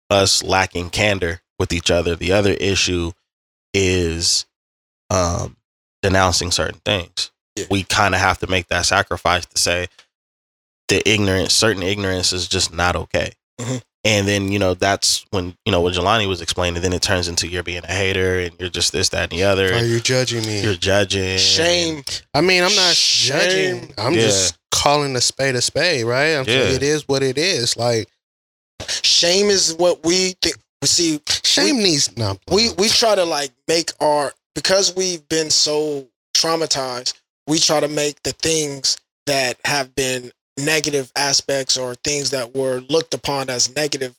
us 0.10 0.44
lacking 0.44 0.92
candor 0.92 1.42
with 1.60 1.74
each 1.74 1.92
other, 1.92 2.16
the 2.16 2.32
other 2.34 2.52
issue 2.54 3.12
is 3.74 4.46
um, 5.10 5.58
denouncing 6.02 6.52
certain 6.52 6.82
things. 6.86 7.32
Yeah. 7.56 7.66
We 7.70 7.84
kind 7.84 8.16
of 8.16 8.22
have 8.22 8.40
to 8.40 8.48
make 8.48 8.68
that 8.68 8.86
sacrifice 8.86 9.46
to 9.48 9.58
say 9.60 9.88
the 10.90 11.08
ignorance, 11.10 11.54
certain 11.54 11.84
ignorance 11.84 12.34
is 12.34 12.48
just 12.48 12.74
not 12.74 12.96
okay. 12.96 13.32
Mhm. 13.60 13.82
And 14.06 14.28
then, 14.28 14.50
you 14.52 14.60
know, 14.60 14.74
that's 14.76 15.26
when, 15.32 15.56
you 15.66 15.72
know, 15.74 15.82
what 15.82 15.94
Jelani 15.94 16.26
was 16.28 16.42
explaining, 16.42 16.82
then 16.82 16.94
it 16.94 17.02
turns 17.02 17.28
into 17.28 17.48
you're 17.48 17.64
being 17.64 17.84
a 17.84 17.92
hater 17.92 18.40
and 18.40 18.56
you're 18.60 18.70
just 18.70 18.94
this, 18.94 19.10
that, 19.10 19.24
and 19.24 19.32
the 19.40 19.44
other. 19.44 19.74
Are 19.74 19.84
you 19.86 20.00
judging 20.00 20.46
me? 20.46 20.62
you're 20.62 20.76
judging. 20.76 21.38
Shame. 21.38 22.04
I 22.34 22.40
mean, 22.42 22.64
I'm 22.64 22.74
not 22.76 22.96
Shame. 22.96 23.40
judging. 23.82 23.94
I'm 23.98 24.14
Yeah. 24.14 24.22
just 24.22 24.58
calling 24.72 25.16
a 25.18 25.22
spade 25.22 25.56
a 25.56 25.62
spade, 25.62 26.06
right? 26.06 26.36
I'm 26.36 26.46
Yeah. 26.48 26.70
it 26.70 26.82
is 26.84 27.08
what 27.08 27.24
it 27.24 27.38
is. 27.38 27.76
Like 27.76 28.08
Shame 28.88 29.50
is 29.50 29.74
what 29.74 30.06
we 30.06 30.36
think. 30.42 30.56
We 30.82 30.88
see. 30.88 31.20
shame 31.44 31.80
needs 31.80 32.16
no. 32.16 32.38
we 32.50 32.70
we 32.78 32.88
try 32.88 33.14
to 33.16 33.26
like 33.26 33.52
make 33.68 33.92
our 34.00 34.34
because 34.56 34.96
we've 34.96 35.28
been 35.28 35.50
so 35.50 36.08
traumatized 36.34 37.14
we 37.48 37.60
try 37.60 37.82
to 37.82 37.90
make 37.90 38.24
the 38.24 38.32
things 38.32 38.96
that 39.26 39.58
have 39.66 39.94
been 39.96 40.32
negative 40.60 41.12
aspects 41.16 41.78
or 41.78 41.96
things 41.96 42.30
that 42.32 42.56
were 42.56 42.82
looked 42.90 43.14
upon 43.14 43.50
as 43.50 43.74
negative 43.76 44.16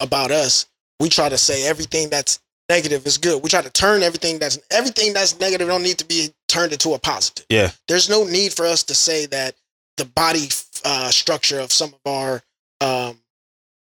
about 0.00 0.30
us 0.30 0.66
we 1.00 1.08
try 1.08 1.28
to 1.28 1.38
say 1.38 1.66
everything 1.68 2.08
that's 2.10 2.40
negative 2.68 3.06
is 3.06 3.16
good 3.18 3.42
we 3.42 3.48
try 3.48 3.62
to 3.62 3.70
turn 3.70 4.02
everything 4.02 4.38
that's 4.38 4.58
everything 4.70 5.12
that's 5.12 5.38
negative 5.38 5.68
don't 5.68 5.82
need 5.82 5.98
to 5.98 6.04
be 6.06 6.30
turned 6.48 6.72
into 6.72 6.94
a 6.94 6.98
positive 6.98 7.46
Yeah. 7.48 7.70
there's 7.86 8.08
no 8.08 8.24
need 8.24 8.52
for 8.52 8.66
us 8.66 8.82
to 8.84 8.94
say 8.94 9.26
that 9.26 9.54
the 9.96 10.04
body 10.04 10.48
uh, 10.84 11.10
structure 11.10 11.60
of 11.60 11.72
some 11.72 11.90
of 11.94 12.00
our 12.12 12.42
um, 12.80 13.18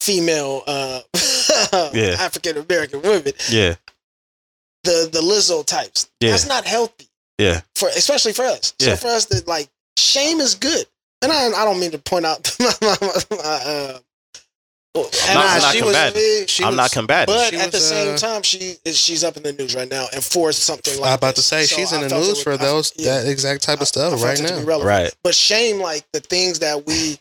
female 0.00 0.62
uh, 0.66 1.00
Yeah. 1.94 2.16
African 2.18 2.56
American 2.58 3.02
women, 3.02 3.32
Yeah. 3.50 3.76
the 4.84 5.08
the 5.12 5.20
Lizzo 5.20 5.64
types. 5.64 6.10
Yeah. 6.20 6.30
That's 6.32 6.46
not 6.46 6.64
healthy 6.66 7.08
Yeah. 7.38 7.60
for 7.76 7.88
especially 7.88 8.32
for 8.32 8.44
us. 8.44 8.74
Yeah. 8.78 8.94
So 8.94 8.96
for 8.96 9.08
us 9.08 9.26
to 9.26 9.42
like 9.46 9.68
shame 9.96 10.40
is 10.40 10.54
good. 10.54 10.86
And 11.22 11.30
I, 11.32 11.46
I 11.62 11.64
don't 11.64 11.78
mean 11.80 11.92
to 11.92 11.98
point 11.98 12.24
out 12.26 12.54
my, 12.60 12.72
my, 12.82 12.96
my, 13.30 13.36
uh, 13.40 13.98
well, 14.94 15.08
I'm 15.24 15.34
not- 15.34 15.44
I'm 15.46 15.60
not 15.60 15.74
was- 15.74 15.82
combating. 15.94 16.46
She 16.48 16.64
I'm 16.64 16.70
was- 16.70 16.76
not 16.76 16.90
combating. 16.92 17.34
but 17.34 17.50
She 17.50 17.56
at 17.56 17.70
the 17.72 17.76
was, 17.78 17.88
same 17.88 18.14
uh, 18.14 18.18
time, 18.18 18.42
she 18.42 18.74
is 18.84 18.98
she's 18.98 19.24
up 19.24 19.36
in 19.38 19.42
the 19.42 19.52
news 19.54 19.74
right 19.74 19.88
now, 19.90 20.06
and 20.12 20.22
for 20.22 20.52
something 20.52 21.00
like 21.00 21.10
I'm 21.12 21.16
about 21.18 21.36
to 21.36 21.42
say 21.42 21.64
So 21.64 21.76
she's 21.76 21.92
I 21.92 22.02
in 22.02 22.08
the 22.08 22.14
news 22.14 22.28
was- 22.28 22.42
for 22.42 22.52
I- 22.52 22.56
those 22.56 22.92
yeah. 22.96 23.22
that 23.22 23.28
exact 23.30 23.62
type 23.62 23.78
I- 23.78 23.82
of 23.82 23.88
stuff 23.88 24.22
right 24.22 24.38
it 24.38 24.46
to 24.48 24.60
be 24.60 24.66
now. 24.66 24.82
Right. 24.82 25.14
But 25.22 25.34
shame, 25.34 25.78
like 25.80 26.04
the 26.12 26.20
things 26.20 26.58
that 26.58 26.86
we, 26.86 27.18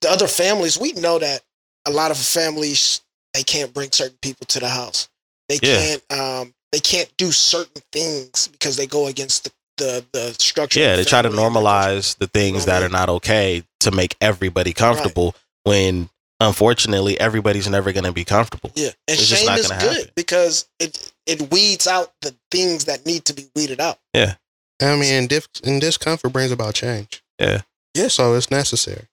the 0.00 0.08
other 0.08 0.28
families, 0.28 0.78
we 0.78 0.92
know 0.92 1.18
that 1.18 1.42
a 1.86 1.90
lot 1.90 2.10
of 2.10 2.16
families 2.16 3.02
they 3.34 3.42
can't 3.42 3.74
bring 3.74 3.90
certain 3.92 4.16
people 4.22 4.46
to 4.46 4.60
the 4.60 4.68
house. 4.68 5.08
They 5.48 5.58
Yeah. 5.62 5.76
can't. 6.08 6.20
Um, 6.20 6.54
they 6.72 6.80
can't 6.80 7.12
do 7.18 7.30
certain 7.32 7.82
things 7.92 8.48
because 8.48 8.76
they 8.76 8.86
go 8.86 9.08
against 9.08 9.44
the 9.44 9.52
the, 9.76 10.04
the 10.12 10.34
structure. 10.38 10.80
Yeah, 10.80 10.92
of 10.92 10.96
they 10.98 11.04
try 11.04 11.22
to 11.22 11.28
family 11.30 11.44
and 11.44 11.54
the 11.54 11.60
culture. 11.60 11.68
normalize 11.68 12.18
the 12.18 12.26
things 12.26 12.64
that 12.66 12.82
are 12.82 12.88
not 12.88 13.08
okay 13.08 13.62
to 13.80 13.90
make 13.90 14.16
everybody 14.20 14.72
comfortable 14.72 15.34
when 15.64 16.08
unfortunately 16.40 17.18
everybody's 17.18 17.68
never 17.68 17.92
going 17.92 18.04
to 18.04 18.12
be 18.12 18.24
comfortable. 18.24 18.70
Yeah, 18.74 18.86
and 18.86 18.94
It's 19.18 19.26
just 19.28 19.40
shame 19.42 19.46
not 19.46 19.58
is 19.58 19.68
gonna 19.68 19.80
good 19.80 19.96
happen. 19.98 20.12
because 20.14 20.68
it 20.78 21.12
it 21.26 21.50
weeds 21.50 21.86
out 21.86 22.12
the 22.20 22.34
things 22.50 22.84
that 22.84 23.06
need 23.06 23.24
to 23.26 23.34
be 23.34 23.46
weeded 23.56 23.80
out. 23.80 23.98
Yeah, 24.12 24.34
I 24.82 24.96
mean, 24.96 25.12
and, 25.12 25.28
dif- 25.28 25.48
and 25.64 25.80
discomfort 25.80 26.32
brings 26.32 26.50
about 26.52 26.74
change. 26.74 27.22
Yeah. 27.38 27.62
Yeah, 27.94 28.08
so 28.08 28.34
it's 28.34 28.50
necessary. 28.50 29.06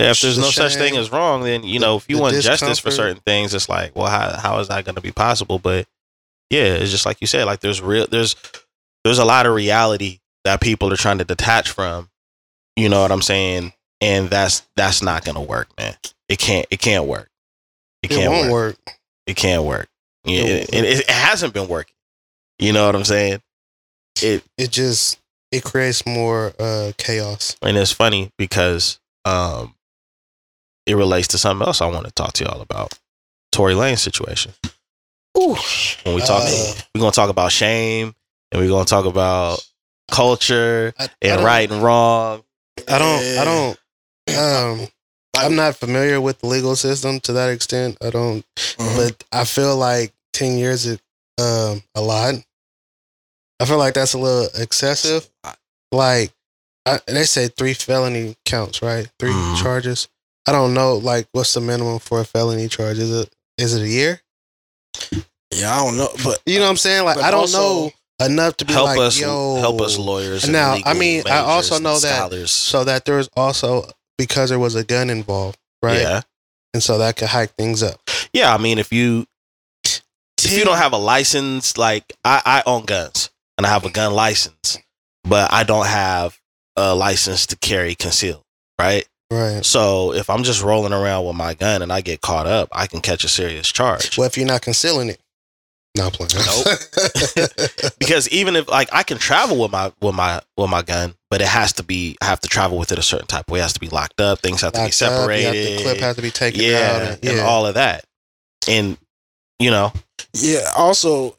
Yeah, 0.00 0.10
if 0.10 0.20
there's 0.20 0.36
The 0.36 0.42
no 0.42 0.50
such 0.50 0.74
thing 0.76 0.96
as 0.96 1.10
wrong, 1.10 1.42
then 1.42 1.62
you 1.64 1.80
know 1.80 1.96
if 1.96 2.08
you 2.08 2.18
want 2.18 2.40
justice 2.40 2.78
for 2.78 2.90
certain 2.90 3.20
things, 3.26 3.52
it's 3.54 3.68
like, 3.68 3.96
well, 3.96 4.06
how 4.08 4.36
how 4.38 4.58
is 4.60 4.68
that 4.68 4.84
going 4.84 4.94
to 4.96 5.00
be 5.00 5.10
possible? 5.12 5.58
But 5.58 5.86
yeah, 6.50 6.74
it's 6.74 6.90
just 6.90 7.06
like 7.06 7.20
you 7.20 7.26
said. 7.26 7.44
Like 7.46 7.60
there's 7.60 7.80
real, 7.80 8.06
there's 8.08 8.34
there's 9.04 9.18
a 9.18 9.24
lot 9.24 9.46
of 9.46 9.54
reality 9.54 10.20
that 10.44 10.60
people 10.60 10.92
are 10.92 10.96
trying 10.96 11.18
to 11.18 11.24
detach 11.24 11.70
from. 11.70 12.08
You 12.76 12.88
know 12.88 13.02
what 13.02 13.10
I'm 13.12 13.22
saying? 13.22 13.72
And 14.00 14.30
that's 14.30 14.62
that's 14.76 15.02
not 15.02 15.24
gonna 15.24 15.42
work, 15.42 15.68
man. 15.78 15.94
It 16.28 16.38
can't. 16.38 16.66
It 16.70 16.78
can't 16.80 17.06
work. 17.06 17.28
It 18.02 18.10
It, 18.12 18.14
can't 18.14 18.30
won't 18.32 18.52
work. 18.52 18.76
work. 18.86 18.96
It 19.26 19.34
can't 19.36 19.64
work. 19.64 19.88
Yeah, 20.24 20.42
It 20.42 20.68
it, 20.72 20.84
it, 20.84 21.00
it 21.00 21.10
hasn't 21.10 21.52
been 21.54 21.68
working. 21.68 21.94
You 22.58 22.72
know 22.72 22.86
what 22.86 22.94
I'm 22.94 23.04
saying? 23.04 23.40
It 24.22 24.44
It 24.56 24.70
just 24.70 25.18
it 25.50 25.64
creates 25.64 26.04
more 26.06 26.52
uh, 26.58 26.92
chaos. 26.98 27.56
and 27.62 27.76
it's 27.76 27.92
funny 27.92 28.30
because 28.38 29.00
um 29.24 29.74
it 30.86 30.94
relates 30.96 31.28
to 31.28 31.38
something 31.38 31.66
else 31.66 31.80
I 31.80 31.86
want 31.86 32.06
to 32.06 32.12
talk 32.12 32.32
to 32.34 32.44
y'all 32.44 32.60
about. 32.60 32.94
Tory 33.52 33.74
Lanez 33.74 33.98
situation. 33.98 34.52
Ooh. 35.36 35.56
When 36.04 36.14
we 36.14 36.20
talk, 36.20 36.42
Uh, 36.46 36.74
we're 36.94 37.00
gonna 37.00 37.10
talk 37.12 37.30
about 37.30 37.50
shame, 37.52 38.14
and 38.52 38.60
we're 38.62 38.68
gonna 38.68 38.84
talk 38.84 39.04
about 39.04 39.64
culture 40.10 40.92
I, 40.98 41.04
I 41.04 41.08
and 41.22 41.36
don't- 41.38 41.44
right 41.44 41.70
and 41.70 41.82
wrong. 41.82 42.42
I 42.88 42.98
don't. 42.98 43.38
I 43.38 43.44
don't. 43.44 43.78
Um, 44.38 44.88
I'm 45.36 45.56
not 45.56 45.76
familiar 45.76 46.20
with 46.20 46.38
the 46.40 46.46
legal 46.46 46.76
system 46.76 47.20
to 47.20 47.32
that 47.34 47.50
extent. 47.50 47.96
I 48.02 48.10
don't. 48.10 48.44
Mhm. 48.56 48.96
But 48.96 49.24
I 49.32 49.44
feel 49.44 49.76
like 49.76 50.12
ten 50.32 50.56
years 50.58 50.86
is 50.86 50.98
um, 51.38 51.82
a 51.94 52.00
lot. 52.00 52.34
I 53.60 53.64
feel 53.64 53.78
like 53.78 53.94
that's 53.94 54.14
a 54.14 54.18
little 54.18 54.48
excessive. 54.60 55.28
Like 55.90 56.32
I, 56.86 57.00
they 57.06 57.24
say, 57.24 57.48
three 57.48 57.74
felony 57.74 58.36
counts, 58.44 58.80
right? 58.82 59.08
3 59.18 59.30
Mhm. 59.30 59.62
charges. 59.62 60.08
I 60.46 60.52
don't 60.52 60.72
know. 60.72 60.96
Like, 60.96 61.26
what's 61.32 61.52
the 61.52 61.60
minimum 61.60 61.98
for 61.98 62.20
a 62.20 62.24
felony 62.24 62.68
charge? 62.68 62.98
Is 62.98 63.10
it 63.10 63.30
is 63.58 63.74
it 63.74 63.82
a 63.82 63.88
year? 63.88 64.20
yeah, 65.52 65.74
I 65.74 65.84
don't 65.84 65.96
know, 65.96 66.08
but 66.24 66.40
You 66.46 66.58
know 66.58 66.64
what 66.64 66.70
I'm 66.70 66.76
saying? 66.76 67.04
Like, 67.04 67.18
I 67.18 67.30
don't 67.30 67.40
also- 67.40 67.58
know 67.58 67.92
enough 68.20 68.56
to 68.58 68.64
be 68.64 68.72
Help 68.72 68.86
like, 68.86 68.98
us, 68.98 69.18
yo, 69.20 69.56
help 69.56 69.80
us, 69.80 69.98
lawyers. 69.98 70.44
and 70.44 70.52
Now, 70.52 70.76
I 70.84 70.94
mean, 70.94 71.22
I 71.26 71.38
also 71.38 71.78
know 71.78 71.98
that- 71.98 72.16
scholars. 72.16 72.50
so 72.50 72.84
that 72.84 73.04
there's 73.04 73.28
also 73.36 73.88
because 74.16 74.50
there 74.50 74.58
was 74.58 74.74
a 74.74 74.84
gun 74.84 75.10
involved, 75.10 75.58
right? 75.82 76.00
Yeah, 76.00 76.20
And 76.74 76.82
so 76.82 76.98
that 76.98 77.16
could 77.16 77.28
hike 77.28 77.54
things 77.54 77.82
up. 77.82 78.00
yeah. 78.32 78.52
I 78.52 78.58
mean, 78.58 78.78
if 78.78 78.92
you 78.92 79.26
if 79.84 80.52
you 80.56 80.64
don't 80.64 80.76
have 80.78 80.92
a 80.92 80.96
license, 80.98 81.76
like 81.76 82.12
I, 82.24 82.40
I 82.44 82.62
own 82.66 82.84
guns 82.84 83.30
and 83.56 83.66
I 83.66 83.70
have 83.70 83.84
a 83.84 83.90
gun 83.90 84.12
license, 84.14 84.78
but 85.24 85.52
I 85.52 85.64
don't 85.64 85.86
have 85.86 86.38
a 86.76 86.94
license 86.94 87.46
to 87.48 87.56
carry 87.56 87.94
concealed, 87.96 88.44
right? 88.78 89.06
right. 89.32 89.64
So 89.64 90.12
if 90.14 90.30
I'm 90.30 90.44
just 90.44 90.62
rolling 90.62 90.92
around 90.92 91.26
with 91.26 91.34
my 91.36 91.54
gun 91.54 91.82
and 91.82 91.92
I 91.92 92.00
get 92.02 92.20
caught 92.20 92.46
up, 92.46 92.68
I 92.72 92.86
can 92.86 93.00
catch 93.00 93.24
a 93.24 93.28
serious 93.28 93.70
charge. 93.70 94.16
Well, 94.16 94.26
if 94.28 94.36
you're 94.36 94.46
not 94.46 94.62
concealing 94.62 95.08
it, 95.08 95.20
not 95.98 96.14
playing. 96.14 96.32
Nope. 96.34 97.94
because 97.98 98.28
even 98.30 98.56
if 98.56 98.68
like 98.68 98.88
I 98.92 99.02
can 99.02 99.18
travel 99.18 99.60
with 99.60 99.70
my 99.70 99.92
with 100.00 100.14
my 100.14 100.40
with 100.56 100.70
my 100.70 100.82
gun, 100.82 101.14
but 101.30 101.40
it 101.42 101.48
has 101.48 101.74
to 101.74 101.82
be 101.82 102.16
I 102.22 102.26
have 102.26 102.40
to 102.40 102.48
travel 102.48 102.78
with 102.78 102.90
it 102.92 102.98
a 102.98 103.02
certain 103.02 103.26
type 103.26 103.46
of 103.48 103.52
way. 103.52 103.58
It 103.60 103.62
has 103.62 103.74
to 103.74 103.80
be 103.80 103.88
locked 103.88 104.20
up. 104.20 104.38
Things 104.40 104.62
have 104.62 104.72
to 104.72 104.78
be 104.78 104.82
Locked 104.84 105.02
up, 105.02 105.10
you 105.10 105.16
separated. 105.18 105.44
have- 105.54 105.76
the 105.78 105.82
clip 105.82 105.98
has 105.98 106.16
to 106.16 106.22
be 106.22 106.30
taken 106.30 106.60
out. 106.60 106.66
yeah, 106.66 106.98
And, 107.12 107.24
and 107.24 107.36
yeah. 107.38 107.42
all 107.44 107.66
of 107.66 107.74
that. 107.74 108.04
And 108.68 108.96
you 109.58 109.70
know, 109.70 109.92
yeah. 110.34 110.70
Also, 110.76 111.36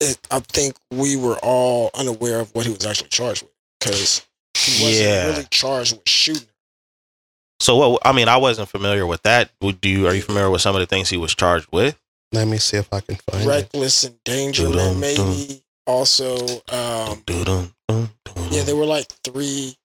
it, 0.00 0.18
I 0.30 0.40
think 0.40 0.76
we 0.90 1.16
were 1.16 1.38
all 1.42 1.90
unaware 1.94 2.40
of 2.40 2.54
what 2.54 2.66
he 2.66 2.72
was 2.72 2.84
actually 2.86 3.08
charged 3.08 3.42
with 3.42 3.52
because 3.80 4.26
he 4.54 4.84
wasn't 4.84 5.04
Yeah. 5.06 5.26
really 5.28 5.46
charged 5.50 5.92
with 5.96 6.08
shooting. 6.08 6.48
so 7.60 7.76
what? 7.76 8.02
I 8.04 8.12
mean, 8.12 8.28
I 8.28 8.36
wasn't 8.36 8.68
familiar 8.68 9.06
with 9.06 9.22
that. 9.22 9.50
Would 9.60 9.80
do 9.80 9.88
you? 9.88 10.06
Are 10.06 10.14
you 10.14 10.22
familiar 10.22 10.50
with 10.50 10.60
some 10.60 10.74
of 10.74 10.80
the 10.80 10.86
things 10.86 11.08
he 11.08 11.16
was 11.16 11.34
charged 11.34 11.68
with? 11.72 11.98
Let 12.32 12.48
me 12.48 12.58
see 12.58 12.78
if 12.78 12.92
I 12.92 13.00
can 13.00 13.16
find 13.16 13.44
it. 13.44 13.46
Reckless 13.48 14.04
endangerment, 14.04 14.98
maybe. 14.98 15.62
Also, 15.86 16.36
um, 16.70 17.22
yeah, 18.50 18.62
there 18.62 18.76
were 18.76 18.86
like 18.86 19.06
three 19.24 19.76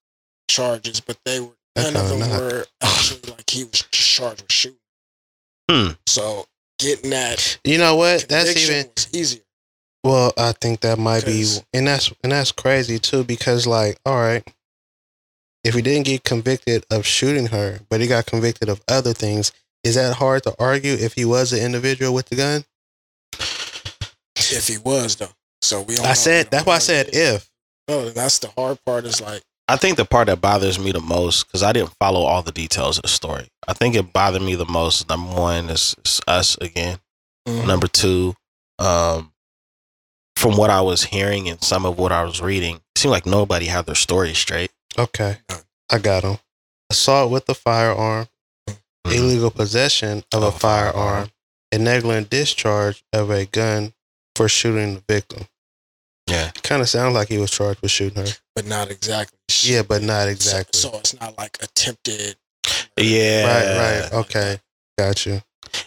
charges, 0.50 1.00
but 1.02 1.18
they 1.26 1.40
were 1.40 1.56
none 1.76 1.96
of 1.96 2.10
them 2.10 2.20
not- 2.20 2.40
were 2.40 2.66
actually 2.82 3.32
like 3.32 3.50
he 3.50 3.64
was 3.66 3.84
charged 3.92 4.42
with 4.44 4.52
shooting. 4.52 4.78
Hmm. 5.70 5.90
So 6.06 6.48
getting 6.80 7.10
that 7.10 7.58
You 7.64 7.78
know 7.80 7.96
what? 7.96 8.28
That's 8.30 8.56
even 8.56 8.90
easier. 9.12 9.42
well. 10.04 10.32
I 10.38 10.54
think 10.54 10.82
that 10.82 10.98
might 11.00 11.26
be, 11.26 11.44
and 11.74 11.88
that's 11.88 12.14
and 12.24 12.32
that's 12.32 12.52
crazy 12.54 13.00
too. 13.00 13.24
Because 13.26 13.68
like, 13.68 13.98
all 14.06 14.16
right, 14.20 14.48
if 15.66 15.74
he 15.74 15.82
didn't 15.82 16.06
get 16.06 16.24
convicted 16.24 16.86
of 16.92 17.06
shooting 17.06 17.48
her, 17.48 17.80
but 17.90 18.00
he 18.00 18.08
got 18.08 18.26
convicted 18.28 18.70
of 18.70 18.82
other 18.88 19.14
things, 19.14 19.52
is 19.84 19.96
that 19.96 20.16
hard 20.16 20.44
to 20.44 20.56
argue 20.60 20.94
if 20.94 21.14
he 21.14 21.26
was 21.26 21.52
the 21.52 21.64
individual 21.64 22.14
with 22.14 22.30
the 22.30 22.36
gun? 22.36 22.66
If 24.40 24.68
he 24.68 24.78
was 24.78 25.16
though, 25.16 25.30
so 25.62 25.82
we. 25.82 25.96
Don't 25.96 26.06
I 26.06 26.14
said 26.14 26.50
that's 26.52 26.66
why 26.66 26.76
I 26.76 26.80
said 26.80 27.10
if. 27.14 27.50
No, 27.88 28.10
that's 28.10 28.40
the 28.40 28.50
hard 28.50 28.78
part. 28.86 29.06
Is 29.06 29.22
like 29.22 29.42
I 29.68 29.76
think 29.76 29.98
the 29.98 30.06
part 30.06 30.28
that 30.28 30.42
bothers 30.42 30.80
me 30.80 30.92
the 30.92 31.02
most 31.02 31.46
because 31.48 31.64
I 31.64 31.74
didn't 31.74 31.94
follow 32.00 32.22
all 32.22 32.42
the 32.44 32.52
details 32.52 32.98
of 32.98 33.04
the 33.04 33.08
story. 33.10 33.48
I 33.68 33.74
think 33.74 33.96
it 33.96 34.14
bothered 34.14 34.42
me 34.42 34.56
the 34.56 34.66
most. 34.66 35.10
Number 35.10 35.34
one 35.34 35.70
is, 35.70 35.96
is 36.06 36.22
us 36.28 36.56
again. 36.58 37.00
mm, 37.48 37.68
Number 37.68 37.88
two, 37.88 38.36
um, 38.80 39.34
from 40.36 40.56
what 40.56 40.70
I 40.70 40.82
was 40.82 41.04
hearing 41.06 41.50
and 41.50 41.62
some 41.62 41.86
of 41.86 41.98
what 41.98 42.12
I 42.12 42.24
was 42.24 42.42
reading, 42.42 42.76
it 42.76 43.00
seemed 43.00 43.12
like 43.12 43.26
nobody 43.26 43.66
had 43.66 43.86
their 43.86 43.96
story 43.96 44.34
straight. 44.34 44.72
Okay, 44.98 45.38
I 45.92 45.98
got 45.98 46.24
him. 46.24 46.38
Assault 46.90 47.32
with 47.32 47.50
a 47.50 47.54
firearm, 47.54 48.28
Mhm. 49.08 49.16
illegal 49.16 49.52
possession 49.52 50.24
of 50.34 50.44
a 50.44 50.48
a 50.48 50.52
firearm. 50.52 51.32
and 51.72 51.84
negligent 51.84 52.30
discharge 52.30 53.04
of 53.12 53.30
a 53.30 53.46
gun 53.46 53.94
for 54.36 54.48
shooting 54.48 54.96
the 54.96 55.04
victim. 55.14 55.48
Yeah. 56.28 56.52
Kind 56.64 56.82
of 56.82 56.90
sounds 56.90 57.14
like 57.14 57.28
he 57.28 57.38
was 57.38 57.52
charged 57.52 57.82
with 57.82 57.92
shooting 57.92 58.26
her. 58.26 58.32
but 58.56 58.66
not 58.66 58.90
exactly. 58.90 59.38
Yeah, 59.64 59.82
but 59.84 60.02
not 60.02 60.24
So- 60.24 60.30
exactly. 60.30 60.80
So, 60.80 60.98
it's 60.98 61.14
not 61.20 61.38
like 61.38 61.58
attempted. 61.62 62.38
Yeah. 62.98 63.46
Right, 63.46 64.02
right. 64.02 64.14
Okay. 64.14 64.60
Got 64.98 65.26
you. 65.26 65.42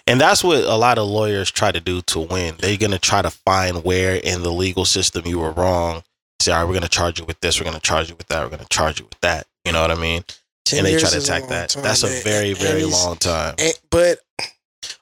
And 0.07 0.21
that's 0.21 0.45
what 0.45 0.63
a 0.65 0.75
lot 0.77 0.99
of 0.99 1.09
lawyers 1.09 1.51
try 1.51 1.73
to 1.73 1.81
do 1.81 2.03
to 2.03 2.21
win. 2.21 2.57
They're 2.59 2.77
going 2.77 2.91
to 2.93 2.99
try 2.99 3.23
to 3.23 3.31
find 3.31 3.83
where 3.85 4.17
in 4.17 4.43
the 4.43 4.53
legal 4.53 4.85
system 4.85 5.27
you 5.27 5.39
were 5.39 5.51
wrong. 5.53 6.03
Say, 6.41 6.53
all 6.53 6.59
right, 6.59 6.65
we're 6.65 6.75
going 6.75 6.83
to 6.83 6.89
charge 6.89 7.19
you 7.19 7.25
with 7.25 7.41
this. 7.41 7.59
We're 7.59 7.65
going 7.65 7.75
to 7.75 7.81
charge 7.81 8.09
you 8.11 8.15
with 8.17 8.29
that. 8.29 8.43
We're 8.43 8.51
going 8.51 8.63
to 8.63 8.69
charge 8.69 9.01
you 9.01 9.07
with 9.07 9.21
that. 9.21 9.47
You 9.65 9.73
know 9.73 9.81
what 9.81 9.91
I 9.91 9.95
mean? 9.97 10.25
10 10.67 10.79
and 10.79 10.87
they 10.87 10.91
years 10.93 11.03
try 11.03 11.11
to 11.11 11.19
attack 11.19 11.49
that. 11.49 11.71
time, 11.71 11.83
That's 11.83 12.03
a 12.03 12.09
very, 12.23 12.53
very 12.55 12.83
and 12.83 12.93
long 12.93 13.17
time. 13.17 13.55
and- 13.59 13.79
but 13.91 14.21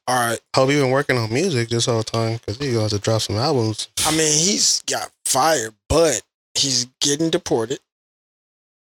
all 0.06 0.16
right, 0.28 0.40
Hope 0.56 0.70
you've 0.70 0.82
been 0.82 0.90
working 0.90 1.16
on 1.18 1.32
music 1.32 1.68
this 1.68 1.86
whole 1.86 2.02
time 2.02 2.34
because 2.38 2.56
he 2.56 2.72
going 2.72 2.88
to 2.88 2.98
drop 2.98 3.20
some 3.22 3.36
albums. 3.36 3.88
I 4.06 4.10
mean 4.12 4.32
he's 4.32 4.82
got 4.86 5.10
fired, 5.26 5.74
but 5.88 6.22
he's 6.54 6.86
getting 7.00 7.30
deported. 7.30 7.78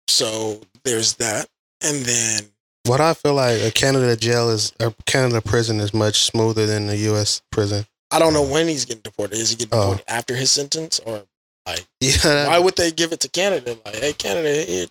So 0.09 0.61
there's 0.85 1.15
that, 1.15 1.49
and 1.83 2.05
then 2.05 2.43
What 2.87 3.01
I 3.01 3.15
feel 3.15 3.35
like 3.35 3.61
a 3.63 3.71
Canada 3.71 4.17
jail 4.17 4.49
is, 4.51 4.73
a 4.81 4.93
Canada 5.07 5.41
prison 5.43 5.81
is 5.81 5.93
much 5.93 6.23
smoother 6.23 6.67
than 6.67 6.87
the 6.87 6.97
U.S. 6.99 7.43
prison. 7.53 7.87
I 8.11 8.19
don't 8.19 8.33
know 8.33 8.43
when 8.43 8.69
he's 8.69 8.85
getting 8.87 9.03
deported. 9.03 9.35
Is 9.39 9.51
he 9.51 9.57
getting 9.57 9.75
Oh. 9.79 9.81
deported 9.93 10.05
after 10.11 10.35
his 10.35 10.51
sentence, 10.51 10.99
or 11.01 11.25
Yeah. 12.01 12.47
why 12.47 12.59
would 12.59 12.77
they 12.77 12.91
give 12.91 13.13
it 13.13 13.21
to 13.21 13.29
Canada? 13.29 13.77
Like, 13.85 13.97
hey, 13.97 14.13
Canada, 14.15 14.63
here, 14.65 14.87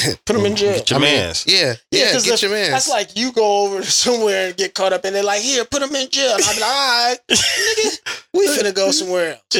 put 0.26 0.32
them 0.34 0.46
in 0.46 0.56
jail. 0.56 0.74
Get 0.76 0.90
your 0.90 0.98
I 0.98 1.02
mean, 1.02 1.14
mans. 1.14 1.44
Yeah. 1.46 1.74
yeah 1.90 2.12
get 2.12 2.26
if- 2.26 2.42
your 2.42 2.50
man. 2.50 2.70
That's 2.70 2.88
like 2.88 3.16
you 3.16 3.32
go 3.32 3.64
over 3.66 3.82
somewhere 4.04 4.48
and 4.48 4.56
get 4.56 4.74
caught 4.74 4.92
up, 4.92 5.04
and 5.04 5.14
they're 5.14 5.22
like, 5.22 5.40
"Here, 5.42 5.64
put 5.64 5.80
them 5.80 5.94
in 5.94 6.08
jail." 6.10 6.34
And 6.34 6.44
I'll 6.44 6.54
be 6.54 6.60
like, 6.60 6.70
"All 6.70 7.08
right, 7.10 7.18
nigga, 7.30 8.22
we 8.34 8.48
finna 8.56 8.74
go 8.74 8.90
somewhere 8.90 9.38
else." 9.52 9.54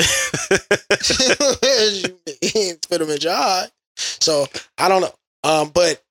you 2.03 2.18
mean, 2.55 2.76
put 2.88 2.98
them 2.98 3.11
in 3.11 3.18
jail. 3.18 3.33
All 3.33 3.61
right. 3.62 3.70
So 3.96 4.46
I 4.79 4.88
don't 4.88 5.03
know, 5.03 5.14
um, 5.44 5.70
but 5.74 6.03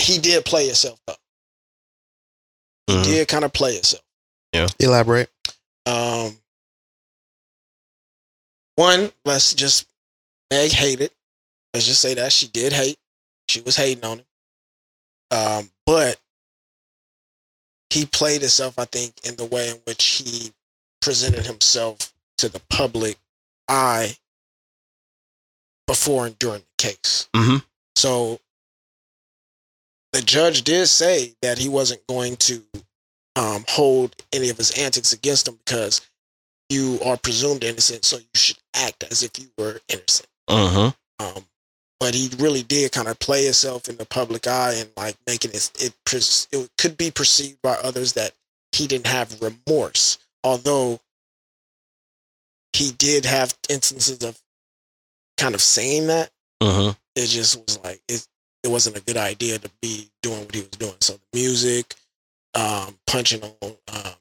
he 0.00 0.18
did 0.18 0.44
play 0.44 0.66
himself 0.66 0.98
up. 1.08 1.18
He 2.86 2.94
Mhm. 2.94 3.04
did 3.04 3.28
kind 3.28 3.44
of 3.44 3.52
play 3.52 3.74
himself. 3.74 4.02
Yeah. 4.52 4.68
Elaborate. 4.78 5.28
Um, 5.86 6.36
one, 8.76 9.12
let's 9.24 9.54
just 9.54 9.86
Meg 10.50 10.70
hated. 10.72 11.10
Let's 11.74 11.86
just 11.86 12.00
say 12.00 12.14
that 12.14 12.32
she 12.32 12.48
did 12.48 12.72
hate. 12.72 12.98
She 13.50 13.60
was 13.60 13.76
hating 13.76 14.04
on 14.04 14.18
him. 14.18 14.26
Um, 15.32 15.70
but 15.86 16.20
he 17.90 18.06
played 18.06 18.40
himself, 18.40 18.78
I 18.78 18.84
think, 18.84 19.14
in 19.24 19.36
the 19.36 19.44
way 19.44 19.70
in 19.70 19.76
which 19.84 20.04
he 20.04 20.52
presented 21.00 21.46
himself 21.46 22.12
to 22.38 22.48
the 22.48 22.60
public 22.70 23.18
eye 23.68 24.16
before 25.86 26.26
and 26.26 26.38
during 26.38 26.60
the 26.60 26.66
case. 26.78 27.28
Mhm. 27.34 27.64
So 27.96 28.40
the 30.12 30.22
judge 30.22 30.62
did 30.62 30.86
say 30.86 31.34
that 31.42 31.58
he 31.58 31.68
wasn't 31.68 32.06
going 32.06 32.36
to 32.36 32.64
um, 33.36 33.64
hold 33.68 34.14
any 34.32 34.48
of 34.50 34.58
his 34.58 34.72
antics 34.72 35.12
against 35.12 35.48
him 35.48 35.56
because 35.64 36.00
you 36.68 37.00
are 37.04 37.16
presumed 37.16 37.64
innocent, 37.64 38.04
so 38.04 38.18
you 38.18 38.26
should 38.34 38.58
act 38.74 39.04
as 39.04 39.22
if 39.22 39.38
you 39.38 39.50
were 39.56 39.80
innocent. 39.88 40.28
Mhm. 40.48 40.94
Um, 41.20 41.48
but 42.00 42.14
he 42.14 42.30
really 42.38 42.62
did 42.62 42.92
kind 42.92 43.08
of 43.08 43.18
play 43.20 43.44
himself 43.44 43.88
in 43.88 43.96
the 43.98 44.06
public 44.06 44.46
eye 44.46 44.74
and 44.78 44.90
like 44.96 45.16
making 45.26 45.52
it 45.52 45.70
it, 45.78 45.94
it 46.52 46.70
could 46.78 46.96
be 46.96 47.10
perceived 47.10 47.60
by 47.62 47.74
others 47.74 48.14
that 48.14 48.32
he 48.72 48.86
didn't 48.86 49.06
have 49.06 49.40
remorse, 49.42 50.18
although 50.42 51.00
he 52.72 52.92
did 52.92 53.24
have 53.26 53.56
instances 53.68 54.22
of 54.22 54.40
kind 55.36 55.54
of 55.54 55.60
saying 55.60 56.06
that. 56.08 56.30
hmm 56.62 56.90
It 57.14 57.26
just 57.26 57.56
was 57.58 57.78
like 57.84 58.00
it. 58.08 58.26
It 58.62 58.68
wasn't 58.70 58.98
a 58.98 59.02
good 59.02 59.16
idea 59.16 59.58
to 59.58 59.70
be 59.80 60.10
doing 60.22 60.40
what 60.40 60.54
he 60.54 60.60
was 60.60 60.70
doing. 60.70 60.94
So 61.00 61.14
the 61.14 61.38
music, 61.38 61.94
um, 62.54 62.98
punching 63.06 63.42
on, 63.42 63.76
um, 63.88 64.12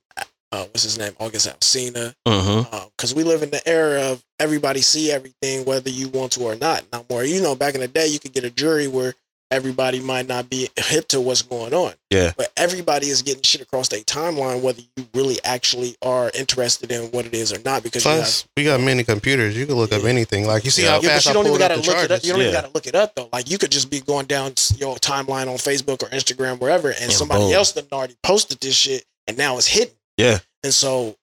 uh, 0.51 0.65
what's 0.65 0.83
his 0.83 0.97
name, 0.97 1.13
August 1.19 1.47
Alsina, 1.47 2.13
hmm 2.27 2.61
because 2.97 3.15
we 3.15 3.23
live 3.23 3.43
in 3.43 3.49
the 3.49 3.65
era 3.67 4.01
of 4.11 4.23
everybody 4.39 4.81
see 4.81 5.11
everything 5.11 5.63
whether 5.65 5.89
you 5.89 6.09
want 6.09 6.31
to 6.33 6.41
or 6.43 6.55
not. 6.55 6.83
Not 6.91 7.09
more, 7.09 7.23
you 7.23 7.41
know, 7.41 7.55
back 7.55 7.75
in 7.75 7.81
the 7.81 7.87
day, 7.87 8.07
you 8.07 8.19
could 8.19 8.33
get 8.33 8.43
a 8.43 8.49
jury 8.49 8.87
where 8.87 9.13
everybody 9.51 9.99
might 9.99 10.27
not 10.27 10.49
be 10.49 10.69
hip 10.75 11.07
to 11.07 11.19
what's 11.21 11.41
going 11.41 11.73
on. 11.73 11.93
Yeah. 12.11 12.33
But 12.37 12.51
everybody 12.57 13.07
is 13.07 13.21
getting 13.21 13.41
shit 13.41 13.61
across 13.61 13.87
their 13.87 14.01
timeline, 14.01 14.61
whether 14.61 14.81
you 14.95 15.07
really 15.13 15.39
actually 15.43 15.95
are 16.01 16.29
interested 16.37 16.91
in 16.91 17.03
what 17.11 17.25
it 17.25 17.33
is 17.33 17.51
or 17.53 17.59
not. 17.63 17.81
Because 17.81 18.05
you 18.05 18.11
have, 18.11 18.19
Plus, 18.19 18.47
we 18.57 18.63
got 18.65 18.79
many 18.81 19.03
computers. 19.03 19.57
You 19.57 19.65
can 19.65 19.75
look 19.75 19.91
up 19.91 20.03
anything. 20.03 20.45
Like 20.45 20.65
you 20.65 20.71
see 20.71 20.83
Yeah. 20.83 20.89
how 20.89 21.01
yeah, 21.01 21.09
fast 21.09 21.25
you 21.25 21.31
I 21.31 21.33
don't 21.33 21.47
even 21.47 21.57
gotta 21.59 21.75
look 21.75 21.85
the 21.85 22.03
it 22.03 22.11
up. 22.11 22.23
You 22.23 22.31
don't 22.33 22.41
even 22.41 22.53
gotta 22.53 22.71
look 22.73 22.85
it 22.87 22.95
up 22.95 23.15
though. 23.15 23.29
Like 23.33 23.49
you 23.49 23.57
could 23.57 23.71
just 23.71 23.89
be 23.89 24.01
going 24.01 24.25
down 24.27 24.53
your 24.75 24.95
timeline 24.97 25.47
on 25.47 25.55
Facebook 25.57 26.03
or 26.03 26.07
Instagram, 26.09 26.59
wherever, 26.59 26.89
and 26.89 27.03
And 27.03 27.11
somebody 27.13 27.45
boom. 27.45 27.53
else 27.53 27.71
done 27.71 27.85
already 27.91 28.17
posted 28.23 28.59
this 28.59 28.75
shit, 28.75 29.05
and 29.27 29.37
now 29.37 29.57
it's 29.57 29.67
hidden. 29.67 29.93
Yeah. 30.19 30.39
And 30.63 30.73
so 30.73 31.15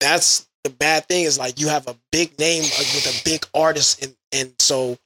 that's 0.00 0.48
the 0.64 0.70
bad 0.70 1.06
thing 1.06 1.24
is 1.24 1.38
like 1.38 1.60
you 1.60 1.68
have 1.68 1.86
a 1.88 1.96
big 2.10 2.38
name 2.38 2.62
like, 2.62 2.72
with 2.94 3.06
a 3.20 3.24
big 3.24 3.46
artist, 3.54 4.02
and 4.02 4.16
and 4.32 4.52
so 4.58 4.96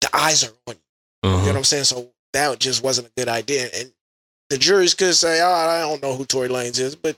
the 0.00 0.10
eyes 0.14 0.42
are 0.44 0.52
on 0.66 0.74
you. 0.74 0.80
You 1.22 1.30
know 1.30 1.38
hmm 1.38 1.46
what 1.46 1.56
I'm 1.56 1.64
saying? 1.64 1.84
So 1.84 2.10
that 2.32 2.58
just 2.58 2.82
wasn't 2.82 3.06
a 3.08 3.12
good 3.16 3.28
idea. 3.28 3.68
And 3.74 3.92
the 4.48 4.58
juries 4.58 4.94
could 4.94 5.14
say, 5.14 5.40
"Oh, 5.40 5.52
I 5.52 5.80
don't 5.82 6.02
know 6.02 6.16
who 6.16 6.24
Tory 6.24 6.48
Lanez 6.48 6.80
is," 6.80 6.96
but 6.96 7.16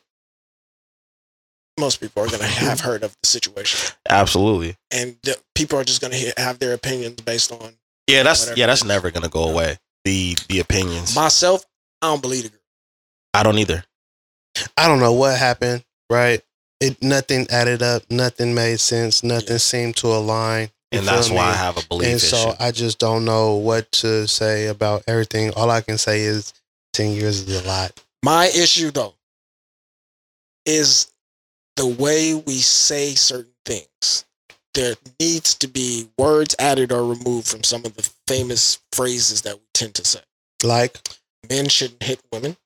most 1.80 2.00
people 2.00 2.22
are 2.22 2.28
gonna 2.28 2.44
have 2.44 2.80
heard 2.88 3.02
of 3.02 3.16
the 3.22 3.26
situation, 3.28 3.94
Absolutely. 4.10 4.76
and 4.90 5.16
the, 5.22 5.38
people 5.54 5.78
are 5.78 5.84
just 5.84 6.02
gonna 6.02 6.18
have 6.36 6.58
their 6.58 6.74
opinions 6.74 7.20
based 7.22 7.50
on 7.50 7.72
Yeah, 8.06 8.22
that's 8.24 8.54
yeah, 8.56 8.66
that's 8.66 8.84
never 8.84 9.10
gonna 9.10 9.28
go 9.30 9.44
away. 9.44 9.78
The 10.04 10.36
the 10.48 10.60
opinions. 10.60 11.14
myself. 11.16 11.64
I 12.02 12.08
don't 12.08 12.20
believe 12.20 12.42
the 12.42 12.48
girl. 12.50 12.58
I 13.32 13.42
don't 13.42 13.58
either. 13.58 13.84
I 14.76 14.88
don't 14.88 15.00
know 15.00 15.12
what 15.12 15.38
happened. 15.38 15.84
Right? 16.10 16.40
It 16.80 17.00
nothing 17.02 17.46
added 17.50 17.82
up. 17.82 18.02
Nothing 18.10 18.54
made 18.54 18.80
sense. 18.80 19.22
Nothing 19.22 19.52
Yeah. 19.52 19.58
seemed 19.58 19.96
to 19.98 20.08
align. 20.08 20.70
And 20.90 21.06
that's 21.06 21.28
feel 21.28 21.36
why 21.36 21.50
I 21.50 21.54
have 21.54 21.78
a 21.78 21.86
belief 21.86 22.08
And 22.08 22.16
issue. 22.16 22.26
so 22.26 22.56
I 22.58 22.70
just 22.70 22.98
don't 22.98 23.24
know 23.24 23.54
what 23.54 23.90
to 23.92 24.26
say 24.28 24.66
about 24.66 25.04
everything. 25.06 25.50
All 25.54 25.70
I 25.70 25.80
can 25.80 25.96
say 25.96 26.20
is 26.20 26.52
ten 26.92 27.12
years 27.12 27.40
is 27.48 27.64
a 27.64 27.66
lot. 27.66 27.92
My 28.22 28.46
issue 28.48 28.90
though 28.90 29.14
is 30.66 31.08
the 31.76 31.86
way 31.86 32.34
we 32.34 32.58
say 32.58 33.14
certain 33.14 33.54
things. 33.64 34.24
There 34.74 34.94
needs 35.20 35.54
to 35.56 35.68
be 35.68 36.08
words 36.18 36.54
added 36.58 36.92
or 36.92 37.04
removed 37.06 37.46
from 37.48 37.62
some 37.62 37.84
of 37.84 37.94
the 37.96 38.08
famous 38.26 38.78
phrases 38.92 39.42
that 39.42 39.56
we 39.56 39.62
tend 39.74 39.94
to 39.96 40.04
say. 40.04 40.20
Like 40.62 40.98
Men 41.48 41.68
shouldn't 41.68 42.02
hit 42.02 42.20
women 42.32 42.56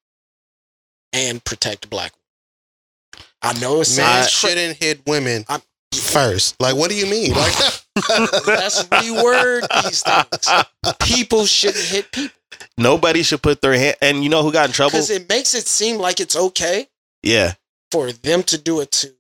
and 1.13 1.43
protect 1.45 1.89
black 1.91 2.13
women. 2.13 3.27
I 3.43 3.53
know 3.61 3.75
it 3.75 3.79
men 3.79 3.85
sounds 3.85 4.41
cra- 4.41 4.51
shouldn't 4.51 4.77
hit 4.77 5.01
women 5.07 5.45
I'm- 5.49 5.63
first. 5.95 6.61
Like 6.61 6.77
what 6.77 6.91
do 6.91 6.97
you 6.97 7.07
mean? 7.07 7.33
Like 7.33 7.55
Let's 8.47 8.83
reword 8.85 9.67
these 9.85 10.03
things. 10.03 10.97
People 11.01 11.47
shouldn't 11.47 11.85
hit 11.85 12.13
people 12.13 12.33
Nobody 12.79 13.23
should 13.23 13.43
put 13.43 13.61
their 13.63 13.73
hand. 13.75 13.97
And 14.03 14.23
you 14.23 14.29
know 14.31 14.43
who 14.43 14.53
got 14.53 14.67
in 14.69 14.73
trouble? 14.73 14.91
because 14.93 15.11
it 15.11 15.29
makes 15.29 15.55
it 15.55 15.67
seem 15.67 15.99
like 15.99 16.21
it's 16.21 16.37
okay 16.37 16.89
Yeah, 17.23 17.55
for 17.91 18.13
them 18.13 18.43
to 18.45 18.59
do 18.59 18.81
it 18.81 18.91
to 18.93 19.13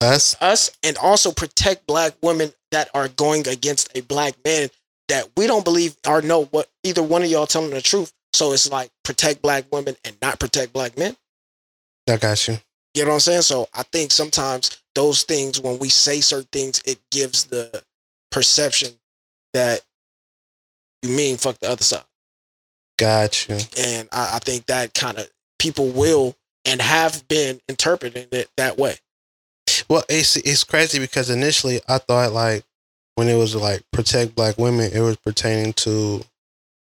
us. 0.00 0.36
us 0.40 0.70
and 0.82 0.96
also 0.98 1.32
protect 1.32 1.86
black 1.86 2.14
women 2.22 2.52
that 2.72 2.90
are 2.94 3.08
going 3.08 3.46
against 3.48 3.96
a 3.96 4.02
black 4.02 4.34
man 4.44 4.68
that 5.08 5.28
we 5.36 5.46
don't 5.46 5.64
believe 5.64 5.96
or 6.06 6.20
know 6.20 6.44
what 6.46 6.68
either 6.82 7.02
one 7.02 7.22
of 7.22 7.30
y'all 7.30 7.46
telling 7.46 7.70
the 7.70 7.80
truth. 7.80 8.12
So 8.32 8.52
it's 8.52 8.70
like 8.70 8.90
protect 9.04 9.40
black 9.40 9.64
women 9.72 9.96
and 10.04 10.16
not 10.20 10.38
protect 10.40 10.72
black 10.72 10.98
men. 10.98 11.16
I 12.08 12.16
got 12.16 12.48
you. 12.48 12.58
You 12.94 13.02
know 13.04 13.10
what 13.10 13.14
I'm 13.14 13.20
saying? 13.20 13.42
So 13.42 13.68
I 13.74 13.82
think 13.84 14.10
sometimes 14.10 14.80
those 14.94 15.22
things, 15.24 15.60
when 15.60 15.78
we 15.78 15.88
say 15.88 16.20
certain 16.20 16.48
things, 16.52 16.80
it 16.86 16.98
gives 17.10 17.44
the 17.44 17.82
perception 18.30 18.92
that 19.52 19.82
you 21.02 21.10
mean 21.10 21.36
fuck 21.36 21.58
the 21.58 21.70
other 21.70 21.84
side. 21.84 22.04
Got 22.98 23.48
you. 23.48 23.58
And 23.78 24.08
I, 24.12 24.36
I 24.36 24.38
think 24.38 24.66
that 24.66 24.94
kind 24.94 25.18
of 25.18 25.28
people 25.58 25.88
will 25.88 26.34
and 26.64 26.80
have 26.80 27.26
been 27.28 27.60
interpreting 27.68 28.26
it 28.32 28.48
that 28.56 28.78
way. 28.78 28.96
Well, 29.88 30.04
it's 30.08 30.36
it's 30.36 30.64
crazy 30.64 30.98
because 30.98 31.28
initially 31.30 31.80
I 31.88 31.98
thought 31.98 32.32
like 32.32 32.64
when 33.16 33.28
it 33.28 33.36
was 33.36 33.54
like 33.54 33.82
protect 33.92 34.34
black 34.34 34.58
women, 34.58 34.90
it 34.92 35.00
was 35.00 35.16
pertaining 35.16 35.74
to 35.74 36.24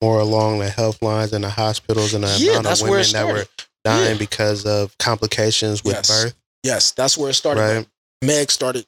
more 0.02 0.20
along 0.20 0.60
the 0.60 0.70
health 0.70 1.02
lines 1.02 1.34
and 1.34 1.44
the 1.44 1.50
hospitals 1.50 2.14
and 2.14 2.24
the 2.24 2.38
Yeah, 2.40 2.60
amount 2.60 2.82
of 2.82 2.90
women 2.90 3.12
that 3.12 3.28
were. 3.28 3.46
Dying 3.84 4.12
Yeah. 4.14 4.18
because 4.18 4.66
of 4.66 4.98
complications 4.98 5.84
with 5.84 5.96
Yes. 5.96 6.08
birth. 6.08 6.34
Yes, 6.64 6.92
that's 6.92 7.18
where 7.18 7.30
it 7.30 7.36
started. 7.36 7.62
Right. 7.62 7.88
Meg 8.22 8.52
started 8.52 8.86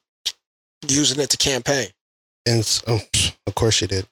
using 0.87 1.19
it 1.19 1.29
to 1.29 1.37
campaign. 1.37 1.89
And 2.45 2.59
s- 2.59 2.81
oh, 2.87 2.99
of 3.47 3.55
course 3.55 3.75
she 3.75 3.87
did. 3.87 4.07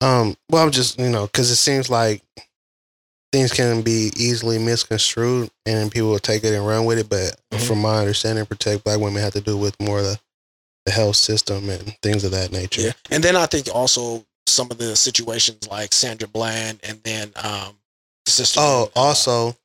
Um, 0.00 0.36
well, 0.50 0.62
I'm 0.64 0.70
just 0.70 0.98
you 0.98 1.08
know 1.08 1.26
because 1.26 1.50
it 1.50 1.56
seems 1.56 1.88
like 1.90 2.22
things 3.32 3.52
can 3.52 3.80
be 3.82 4.12
easily 4.16 4.58
misconstrued 4.58 5.50
and 5.64 5.90
people 5.90 6.10
will 6.10 6.18
take 6.18 6.44
it 6.44 6.52
and 6.54 6.66
run 6.66 6.84
with 6.84 6.98
it. 6.98 7.08
But 7.08 7.38
Mhm. 7.52 7.66
from 7.66 7.78
my 7.80 7.98
understanding, 7.98 8.44
protect 8.46 8.84
black 8.84 8.98
women 9.00 9.22
had 9.22 9.32
to 9.32 9.40
do 9.40 9.56
with 9.56 9.78
more 9.80 10.00
of 10.00 10.04
the, 10.04 10.20
the 10.84 10.92
health 10.92 11.16
system 11.16 11.70
and 11.70 11.96
things 12.02 12.24
of 12.24 12.30
that 12.32 12.52
nature. 12.52 12.82
Yeah. 12.82 12.92
And 13.10 13.24
then 13.24 13.36
I 13.36 13.46
think 13.46 13.68
also 13.74 14.26
some 14.46 14.70
of 14.70 14.76
the 14.78 14.94
situations 14.96 15.66
like 15.68 15.94
Sandra 15.94 16.28
Bland 16.28 16.80
and 16.82 17.02
then 17.04 17.32
um 17.36 17.78
sister. 18.26 18.60
Oh, 18.62 18.90
uh, 18.94 19.00
also 19.00 19.56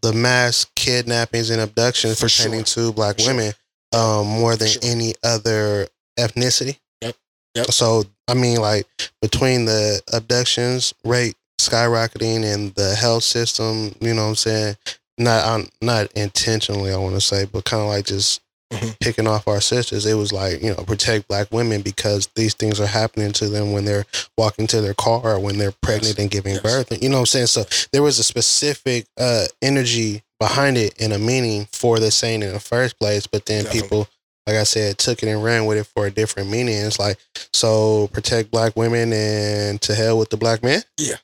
the 0.00 0.12
mass 0.12 0.66
kidnappings 0.76 1.50
and 1.50 1.60
abductions 1.60 2.18
For 2.18 2.26
pertaining 2.26 2.64
to 2.64 2.92
black 2.92 3.18
sure. 3.20 3.32
women, 3.34 3.52
um, 3.92 4.26
more 4.26 4.56
than 4.56 4.68
Sure. 4.68 4.82
any 4.84 5.14
other 5.22 5.88
ethnicity. 6.18 6.78
Yep. 7.02 7.16
Yep. 7.54 7.66
So 7.72 8.04
I 8.28 8.34
mean, 8.34 8.58
like 8.60 8.86
between 9.20 9.64
the 9.66 10.00
abductions 10.12 10.94
rate 11.04 11.34
skyrocketing 11.60 12.44
and 12.44 12.74
the 12.74 12.94
health 12.94 13.24
system, 13.24 13.94
you 14.00 14.14
know 14.14 14.22
what 14.24 14.28
I'm 14.30 14.34
saying? 14.36 14.76
Not 15.18 15.44
um, 15.46 15.68
not 15.80 16.10
intentionally, 16.12 16.92
I 16.92 16.96
want 16.96 17.14
to 17.14 17.20
say, 17.20 17.44
but 17.44 17.64
kind 17.64 17.82
of 17.82 17.88
like 17.88 18.06
just 18.06 18.40
Mhm. 18.72 18.98
picking 19.00 19.26
off 19.26 19.46
our 19.48 19.60
sisters. 19.60 20.06
It 20.06 20.14
was 20.14 20.32
like 20.32 20.62
you 20.62 20.70
know 20.70 20.82
protect 20.84 21.28
black 21.28 21.48
women 21.52 21.82
because 21.82 22.28
these 22.34 22.54
things 22.54 22.80
are 22.80 22.86
happening 22.86 23.32
to 23.32 23.48
them 23.48 23.72
when 23.72 23.84
they're 23.84 24.06
walking 24.38 24.66
to 24.68 24.80
their 24.80 24.94
car 24.94 25.34
or 25.34 25.38
when 25.40 25.58
they're 25.58 25.74
pregnant 25.82 26.18
and 26.18 26.30
giving 26.30 26.54
Yes. 26.54 26.62
birth. 26.62 27.02
You 27.02 27.08
know 27.08 27.16
what 27.16 27.20
I'm 27.20 27.26
saying? 27.26 27.46
So 27.48 27.64
there 27.92 28.02
was 28.02 28.18
a 28.18 28.24
specific 28.24 29.06
uh, 29.18 29.44
energy 29.60 30.22
behind 30.40 30.76
it 30.76 30.94
and 31.00 31.12
a 31.12 31.18
meaning 31.18 31.68
for 31.72 31.98
the 32.00 32.10
saying 32.10 32.42
in 32.42 32.52
the 32.52 32.60
first 32.60 32.98
place. 32.98 33.26
But 33.26 33.46
then 33.46 33.64
Definitely. 33.64 33.82
people, 33.88 34.08
like 34.46 34.56
I 34.56 34.64
said, 34.64 34.98
took 34.98 35.22
it 35.22 35.28
and 35.28 35.42
ran 35.44 35.66
with 35.66 35.78
it 35.78 35.86
for 35.86 36.06
a 36.06 36.10
different 36.10 36.50
meaning. 36.50 36.74
It's 36.76 36.98
like, 36.98 37.16
so 37.52 38.08
protect 38.08 38.50
black 38.50 38.76
women 38.76 39.12
and 39.12 39.80
to 39.82 39.94
hell 39.94 40.18
with 40.18 40.30
the 40.30 40.36
black 40.36 40.62
man. 40.64 40.82
Yeah, 40.98 41.16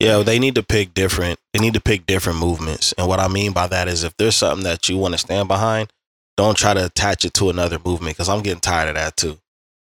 yeah. 0.00 0.22
They 0.22 0.38
need 0.38 0.54
to 0.54 0.62
pick 0.62 0.94
different. 0.94 1.38
They 1.52 1.60
need 1.60 1.74
to 1.74 1.80
pick 1.80 2.06
different 2.06 2.38
movements. 2.38 2.94
And 2.96 3.08
what 3.08 3.20
I 3.20 3.28
mean 3.28 3.52
by 3.52 3.66
that 3.66 3.88
is, 3.88 4.04
if 4.04 4.16
there's 4.16 4.36
something 4.36 4.64
that 4.64 4.88
you 4.88 4.96
want 4.96 5.12
to 5.12 5.18
stand 5.18 5.48
behind, 5.48 5.92
don't 6.36 6.56
try 6.56 6.74
to 6.74 6.84
attach 6.86 7.24
it 7.24 7.34
to 7.34 7.50
another 7.50 7.78
movement 7.84 8.16
because 8.16 8.28
I'm 8.28 8.42
getting 8.42 8.60
tired 8.60 8.88
of 8.88 8.94
that 8.96 9.16
too. 9.16 9.38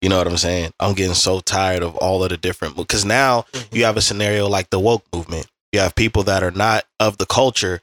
You 0.02 0.10
know 0.10 0.18
what 0.18 0.28
I'm 0.28 0.38
saying? 0.38 0.72
I'm 0.80 0.94
getting 0.94 1.16
so 1.16 1.40
tired 1.40 1.82
of 1.82 1.96
all 1.96 2.24
of 2.24 2.30
the 2.30 2.38
different 2.38 2.76
because 2.76 3.06
now 3.06 3.46
Mhm. 3.54 3.66
you 3.76 3.86
have 3.86 3.98
a 3.98 4.02
scenario 4.02 4.48
like 4.48 4.70
the 4.70 4.80
woke 4.80 5.04
movement. 5.14 5.48
You 5.72 5.80
have 5.80 5.96
people 5.96 6.24
that 6.24 6.44
are 6.44 6.52
not 6.52 6.86
of 7.00 7.18
the 7.18 7.26
culture 7.26 7.82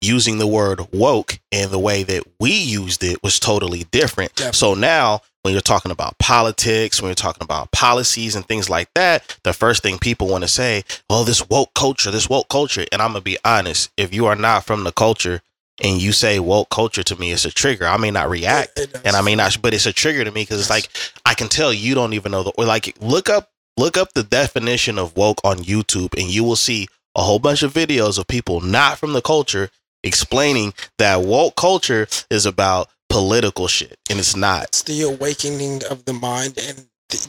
using 0.00 0.38
the 0.38 0.46
word 0.46 0.80
woke 0.92 1.40
and 1.50 1.70
the 1.70 1.78
way 1.78 2.04
that 2.04 2.22
we 2.38 2.52
used 2.52 3.02
it 3.02 3.22
was 3.22 3.38
totally 3.40 3.84
different. 3.90 4.34
Definitely. 4.36 4.56
So 4.56 4.74
now 4.74 5.22
when 5.42 5.52
you're 5.52 5.60
talking 5.60 5.90
about 5.90 6.16
politics, 6.18 7.02
when 7.02 7.08
you're 7.08 7.14
talking 7.16 7.42
about 7.42 7.72
policies 7.72 8.36
and 8.36 8.46
things 8.46 8.70
like 8.70 8.88
that, 8.94 9.36
the 9.42 9.52
first 9.52 9.82
thing 9.82 9.98
people 9.98 10.28
want 10.28 10.42
to 10.44 10.48
say, 10.48 10.84
oh, 11.10 11.24
this 11.24 11.48
woke 11.48 11.74
culture, 11.74 12.10
this 12.12 12.28
woke 12.28 12.48
culture. 12.48 12.86
And 12.92 13.02
I'm 13.02 13.10
going 13.12 13.20
to 13.22 13.24
be 13.24 13.38
honest, 13.44 13.90
if 13.96 14.14
you 14.14 14.26
are 14.26 14.36
not 14.36 14.64
from 14.64 14.84
the 14.84 14.92
culture 14.92 15.42
and 15.82 16.00
you 16.00 16.12
say 16.12 16.38
woke 16.38 16.70
culture 16.70 17.02
to 17.04 17.16
me, 17.16 17.32
it's 17.32 17.44
a 17.44 17.50
trigger. 17.50 17.86
I 17.86 17.96
may 17.96 18.10
not 18.10 18.28
react 18.30 18.78
It- 18.78 18.94
it 18.94 19.00
and 19.04 19.16
I 19.16 19.20
may 19.20 19.34
not, 19.34 19.56
but 19.62 19.74
it's 19.74 19.86
a 19.86 19.92
trigger 19.92 20.24
to 20.24 20.30
me 20.30 20.42
because 20.42 20.60
it's 20.60 20.70
like 20.70 20.88
I 21.24 21.34
can 21.34 21.48
tell 21.48 21.72
you 21.72 21.94
don't 21.94 22.14
even 22.14 22.32
know 22.32 22.42
the 22.42 22.50
or 22.50 22.64
like 22.64 22.96
look 23.00 23.28
up 23.28 23.50
look 23.76 23.96
up 23.96 24.12
the 24.14 24.24
definition 24.24 24.98
of 24.98 25.16
woke 25.16 25.40
on 25.44 25.58
YouTube 25.58 26.18
and 26.20 26.28
you 26.30 26.42
will 26.44 26.56
see 26.56 26.88
a 27.14 27.22
whole 27.22 27.38
bunch 27.38 27.62
of 27.62 27.72
videos 27.72 28.18
of 28.18 28.26
people 28.26 28.60
not 28.60 28.98
from 28.98 29.12
the 29.12 29.22
culture 29.22 29.70
explaining 30.04 30.72
that 30.98 31.22
woke 31.22 31.56
culture 31.56 32.06
is 32.30 32.44
about 32.46 32.88
political 33.08 33.66
shit 33.68 33.96
and 34.10 34.18
it's 34.18 34.36
not. 34.36 34.64
it's 34.64 34.82
the 34.82 35.02
awakening 35.02 35.82
of 35.90 36.04
the 36.04 36.12
mind 36.12 36.58
and 36.58 36.86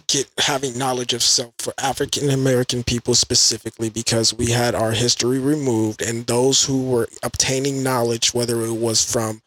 get 0.08 0.30
having 0.40 0.78
knowledge 0.78 1.14
of 1.14 1.22
self 1.22 1.54
for 1.58 1.74
African 1.80 2.30
American 2.30 2.84
people 2.84 3.16
specifically 3.16 3.90
because 3.90 4.34
we 4.34 4.52
had 4.52 4.76
our 4.76 4.92
history 4.92 5.40
removed, 5.40 6.02
and 6.02 6.26
those 6.28 6.64
who 6.64 6.90
were 6.90 7.08
obtaining 7.24 7.84
knowledge, 7.84 8.34
whether 8.34 8.62
it 8.62 8.76
was 8.76 9.10
from 9.10 9.42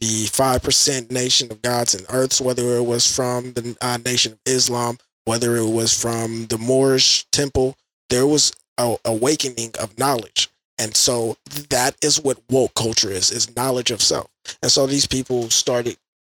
the 0.00 0.26
five 0.30 0.62
percent 0.62 1.10
nation 1.10 1.50
of 1.50 1.62
gods 1.62 1.94
and 1.94 2.06
earths, 2.10 2.40
whether 2.40 2.76
it 2.76 2.84
was 2.84 3.06
from 3.14 3.52
the 3.52 3.76
uh, 3.80 3.98
nation 4.04 4.32
of 4.32 4.38
Islam, 4.46 4.98
whether 5.24 5.56
it 5.56 5.68
was 5.70 5.98
from 5.98 6.46
the 6.46 6.58
Moorish 6.58 7.26
temple, 7.32 7.76
there 8.10 8.26
was 8.26 8.52
a 8.78 8.96
awakening 9.04 9.72
of 9.80 9.98
knowledge. 9.98 10.48
And 10.78 10.94
so 10.94 11.36
that 11.70 11.96
is 12.02 12.20
what 12.20 12.38
woke 12.48 12.74
culture 12.74 13.10
is, 13.10 13.30
is 13.32 13.54
knowledge 13.56 13.90
of 13.90 14.00
self. 14.00 14.28
And 14.62 14.70
so 14.70 14.86
these 14.86 15.06
people 15.06 15.50
started 15.50 15.96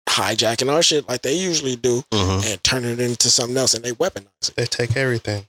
hijacking 0.10 0.72
our 0.74 0.82
shit 0.82 1.08
like 1.08 1.22
they 1.22 1.34
usually 1.36 1.76
do 1.76 2.04
hmm 2.12 2.40
and 2.44 2.64
turning 2.64 2.92
it 2.92 3.00
into 3.00 3.30
something 3.30 3.58
else 3.58 3.74
and 3.74 3.84
they 3.84 3.92
weaponize 3.92 4.50
it. 4.50 4.56
They 4.56 4.66
take 4.66 4.98
everything. 4.98 5.46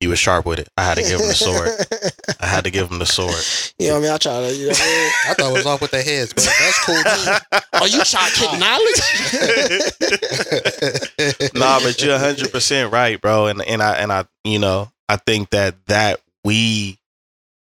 He 0.00 0.06
was 0.06 0.20
sharp 0.20 0.46
with 0.46 0.60
it. 0.60 0.68
I 0.76 0.84
had 0.84 0.94
to 0.98 1.02
give 1.02 1.20
him 1.20 1.26
the 1.26 1.34
sword. 1.34 1.70
I 2.40 2.46
had 2.46 2.62
to 2.64 2.70
give 2.70 2.88
him 2.88 3.00
the 3.00 3.06
sword. 3.06 3.34
you 3.80 3.88
know 3.88 3.94
what 3.94 3.98
I 3.98 4.02
mean? 4.02 4.12
I 4.12 4.16
try 4.18 4.40
to, 4.48 4.54
you 4.54 4.66
know 4.66 4.70
what 4.70 4.80
I 4.80 5.12
I 5.30 5.34
thought 5.34 5.50
it 5.50 5.54
was 5.54 5.66
off 5.66 5.80
with 5.80 5.90
their 5.90 6.04
heads, 6.04 6.32
but 6.32 6.44
that's 6.44 6.84
cool 6.84 6.94
mean? 6.94 7.62
Oh, 7.80 7.86
you 7.86 8.02
try 8.04 8.28
to 8.28 8.34
kick 8.34 8.58
knowledge? 8.58 9.00
nah, 11.54 11.80
but 11.80 12.00
you're 12.02 12.18
hundred 12.18 12.50
percent 12.52 12.92
right, 12.92 13.20
bro. 13.20 13.46
And 13.46 13.60
and 13.62 13.82
I 13.82 13.96
and 13.96 14.12
I 14.12 14.24
you 14.44 14.58
know 14.60 14.90
I 15.08 15.16
think 15.16 15.50
that 15.50 15.74
that 15.86 16.20
we 16.44 16.98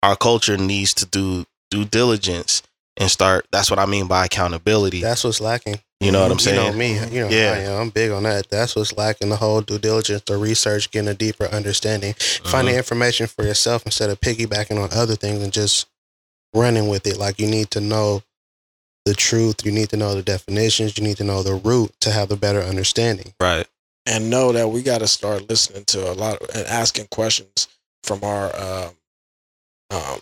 our 0.03 0.15
culture 0.15 0.57
needs 0.57 0.93
to 0.95 1.05
do 1.05 1.45
due 1.71 1.85
diligence 1.85 2.63
and 2.99 3.09
start. 3.09 3.47
That's 3.51 3.69
what 3.71 3.79
I 3.79 3.85
mean 3.85 4.07
by 4.07 4.25
accountability. 4.25 5.01
That's 5.01 5.23
what's 5.23 5.41
lacking. 5.41 5.79
you 5.99 6.11
know 6.11 6.21
what 6.21 6.31
I'm 6.31 6.39
saying? 6.39 6.55
You 6.57 6.61
saying? 6.71 6.99
know 6.99 7.09
me. 7.09 7.15
You 7.15 7.21
know 7.23 7.29
Yeah. 7.29 7.51
I 7.53 7.57
am. 7.71 7.81
I'm 7.81 7.89
big 7.89 8.11
on 8.11 8.23
that. 8.23 8.49
That's 8.49 8.75
what's 8.75 8.95
lacking. 8.95 9.29
The 9.29 9.35
whole 9.37 9.61
due 9.61 9.79
diligence, 9.79 10.23
the 10.25 10.37
research, 10.37 10.91
getting 10.91 11.09
a 11.09 11.13
deeper 11.13 11.45
understanding, 11.45 12.13
finding 12.43 12.75
Mhm. 12.75 12.79
information 12.79 13.27
for 13.27 13.43
yourself 13.43 13.85
instead 13.85 14.09
of 14.09 14.19
piggybacking 14.21 14.81
on 14.81 14.89
other 14.93 15.15
things 15.15 15.41
and 15.43 15.51
just 15.51 15.87
running 16.53 16.87
with 16.87 17.05
it. 17.07 17.17
Like 17.17 17.39
you 17.39 17.47
need 17.47 17.71
to 17.71 17.81
know 17.81 18.23
the 19.05 19.13
truth. 19.13 19.65
You 19.65 19.71
need 19.71 19.89
to 19.89 19.97
know 19.97 20.13
the 20.15 20.21
definitions. 20.21 20.97
You 20.97 21.03
need 21.03 21.17
to 21.17 21.23
know 21.23 21.41
the 21.43 21.55
root 21.55 21.91
to 22.01 22.11
have 22.11 22.31
a 22.31 22.35
better 22.35 22.61
understanding. 22.61 23.33
Right. 23.39 23.67
and 24.05 24.29
know 24.31 24.51
that 24.53 24.69
we 24.69 24.81
got 24.81 24.99
to 24.99 25.07
start 25.07 25.47
listening 25.49 25.85
to 25.85 26.09
a 26.11 26.13
lot 26.13 26.41
of, 26.41 26.49
and 26.55 26.65
asking 26.65 27.05
questions 27.11 27.67
from 28.03 28.23
our 28.23 28.49
um, 28.59 28.91
um, 29.91 30.19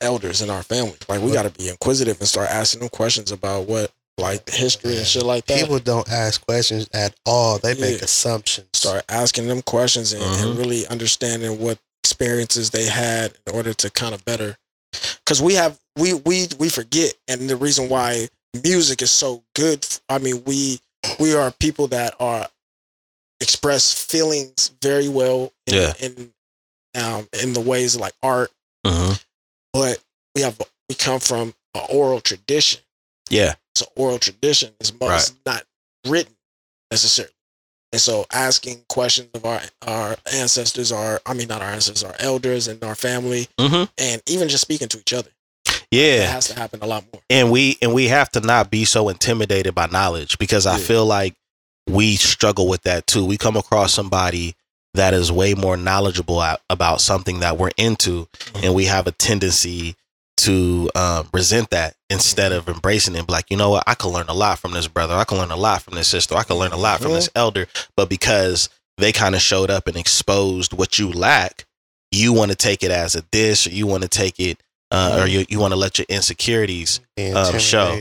elders 0.00 0.40
in 0.42 0.50
our 0.50 0.62
family. 0.62 0.96
Like 1.08 1.20
we 1.22 1.32
got 1.32 1.42
to 1.44 1.50
be 1.50 1.68
inquisitive 1.68 2.18
and 2.18 2.28
start 2.28 2.48
asking 2.50 2.80
them 2.80 2.88
questions 2.88 3.30
about 3.32 3.66
what 3.68 3.90
like 4.18 4.44
the 4.44 4.52
history 4.52 4.96
and 4.98 5.06
shit 5.06 5.22
like 5.22 5.46
that. 5.46 5.58
People 5.60 5.78
don't 5.78 6.10
ask 6.10 6.44
questions 6.44 6.88
at 6.92 7.14
all. 7.24 7.58
They 7.58 7.74
make 7.74 8.02
assumptions. 8.02 8.68
start 8.74 9.04
asking 9.08 9.46
them 9.48 9.62
questions 9.62 10.12
and, 10.12 10.22
and 10.22 10.54
Mhm. 10.54 10.58
really 10.58 10.86
understanding 10.88 11.58
what 11.60 11.78
experiences 12.04 12.70
they 12.70 12.84
had 12.86 13.32
in 13.46 13.54
order 13.54 13.72
to 13.74 13.90
kind 13.90 14.14
of 14.14 14.24
better 14.24 14.56
because 15.24 15.40
we 15.40 15.54
have 15.54 15.78
we 15.96 16.14
we 16.14 16.48
we 16.58 16.68
forget 16.68 17.14
and 17.28 17.48
the 17.48 17.54
reason 17.56 17.88
why 17.88 18.26
music 18.64 19.00
is 19.02 19.10
so 19.12 19.44
good 19.54 19.86
i 20.08 20.18
mean 20.18 20.42
we 20.44 20.80
we 21.20 21.34
are 21.34 21.50
people 21.52 21.86
that 21.88 22.14
are 22.18 22.48
express 23.40 23.92
feelings 23.92 24.72
very 24.82 25.08
well 25.08 25.52
in, 25.66 25.74
Yeah. 25.74 25.92
in 26.00 26.32
um 26.96 27.28
in 27.42 27.52
the 27.52 27.60
ways 27.60 27.96
like 27.96 28.14
art 28.22 28.50
hmm 28.86 29.12
but 29.72 29.98
we 30.34 30.42
have 30.42 30.60
we 30.88 30.94
come 30.94 31.20
from 31.20 31.54
an 31.74 31.82
oral 31.90 32.20
tradition 32.20 32.80
Yeah. 33.28 33.54
so 33.74 33.86
oral 33.96 34.18
tradition 34.18 34.72
is 34.80 34.92
most 34.98 35.36
not 35.46 35.64
written 36.06 36.34
necessarily. 36.90 37.32
And 37.92 38.00
so 38.00 38.24
asking 38.32 38.84
questions 38.88 39.28
of 39.34 39.44
our 39.44 39.60
our 39.86 40.16
ancestors, 40.32 40.92
our 40.92 41.20
I 41.26 41.34
mean 41.34 41.48
not 41.48 41.60
our 41.62 41.70
ancestors, 41.70 42.04
our 42.04 42.14
elders 42.20 42.68
and 42.68 42.82
our 42.84 42.94
family, 42.94 43.48
hmm 43.58 43.84
and 43.98 44.22
even 44.26 44.48
just 44.48 44.62
speaking 44.62 44.88
to 44.88 44.98
each 44.98 45.12
other. 45.12 45.30
Yeah. 45.90 46.26
has 46.30 46.46
to 46.48 46.54
happen 46.54 46.80
a 46.82 46.86
lot 46.86 47.04
more. 47.12 47.20
and 47.28 47.50
we 47.50 47.76
and 47.82 47.92
we 47.92 48.06
have 48.08 48.30
to 48.30 48.40
not 48.40 48.70
be 48.70 48.84
so 48.84 49.08
intimidated 49.08 49.74
by 49.74 49.86
knowledge 49.86 50.38
because 50.38 50.66
I 50.66 50.78
Yeah. 50.78 50.84
feel 50.84 51.06
like 51.06 51.34
we 51.88 52.14
struggle 52.14 52.68
with 52.68 52.82
that 52.82 53.08
too. 53.08 53.24
We 53.24 53.36
come 53.36 53.56
across 53.56 53.92
somebody 53.92 54.54
that 54.94 55.14
is 55.14 55.30
way 55.30 55.54
more 55.54 55.76
knowledgeable 55.76 56.40
a- 56.40 56.58
about 56.68 57.00
something 57.00 57.40
that 57.40 57.56
we're 57.58 57.70
into, 57.76 58.26
and 58.62 58.74
we 58.74 58.86
have 58.86 59.06
a 59.06 59.12
tendency 59.12 59.94
to 60.38 60.90
um, 60.94 61.28
resent 61.34 61.68
that 61.70 61.94
instead 62.08 62.50
of 62.52 62.66
embracing 62.68 63.14
it. 63.14 63.28
Like, 63.28 63.50
you 63.50 63.56
know 63.56 63.70
what? 63.70 63.84
I 63.86 63.94
can 63.94 64.10
learn 64.10 64.28
a 64.28 64.32
lot 64.34 64.58
from 64.58 64.72
this 64.72 64.88
brother. 64.88 65.14
I 65.14 65.24
can 65.24 65.36
learn 65.38 65.50
a 65.50 65.56
lot 65.56 65.82
from 65.82 65.94
this 65.94 66.08
sister. 66.08 66.34
I 66.34 66.44
can 66.44 66.56
learn 66.56 66.72
a 66.72 66.76
lot 66.78 67.00
from 67.00 67.12
this 67.12 67.28
elder. 67.34 67.66
But 67.96 68.08
because 68.08 68.70
they 68.96 69.12
kind 69.12 69.34
of 69.34 69.42
showed 69.42 69.70
up 69.70 69.86
and 69.86 69.96
exposed 69.96 70.72
what 70.72 70.98
you 70.98 71.10
lack, 71.12 71.66
you 72.10 72.32
want 72.32 72.50
to 72.52 72.56
take 72.56 72.82
it 72.82 72.90
as 72.90 73.14
a 73.14 73.22
dish, 73.22 73.66
or 73.66 73.70
you 73.70 73.86
want 73.86 74.02
to 74.02 74.08
take 74.08 74.40
it, 74.40 74.60
uh, 74.90 75.18
or 75.20 75.26
you, 75.28 75.44
you 75.50 75.60
want 75.60 75.72
to 75.72 75.78
let 75.78 75.98
your 75.98 76.06
insecurities 76.08 77.00
um, 77.36 77.58
show. 77.60 77.92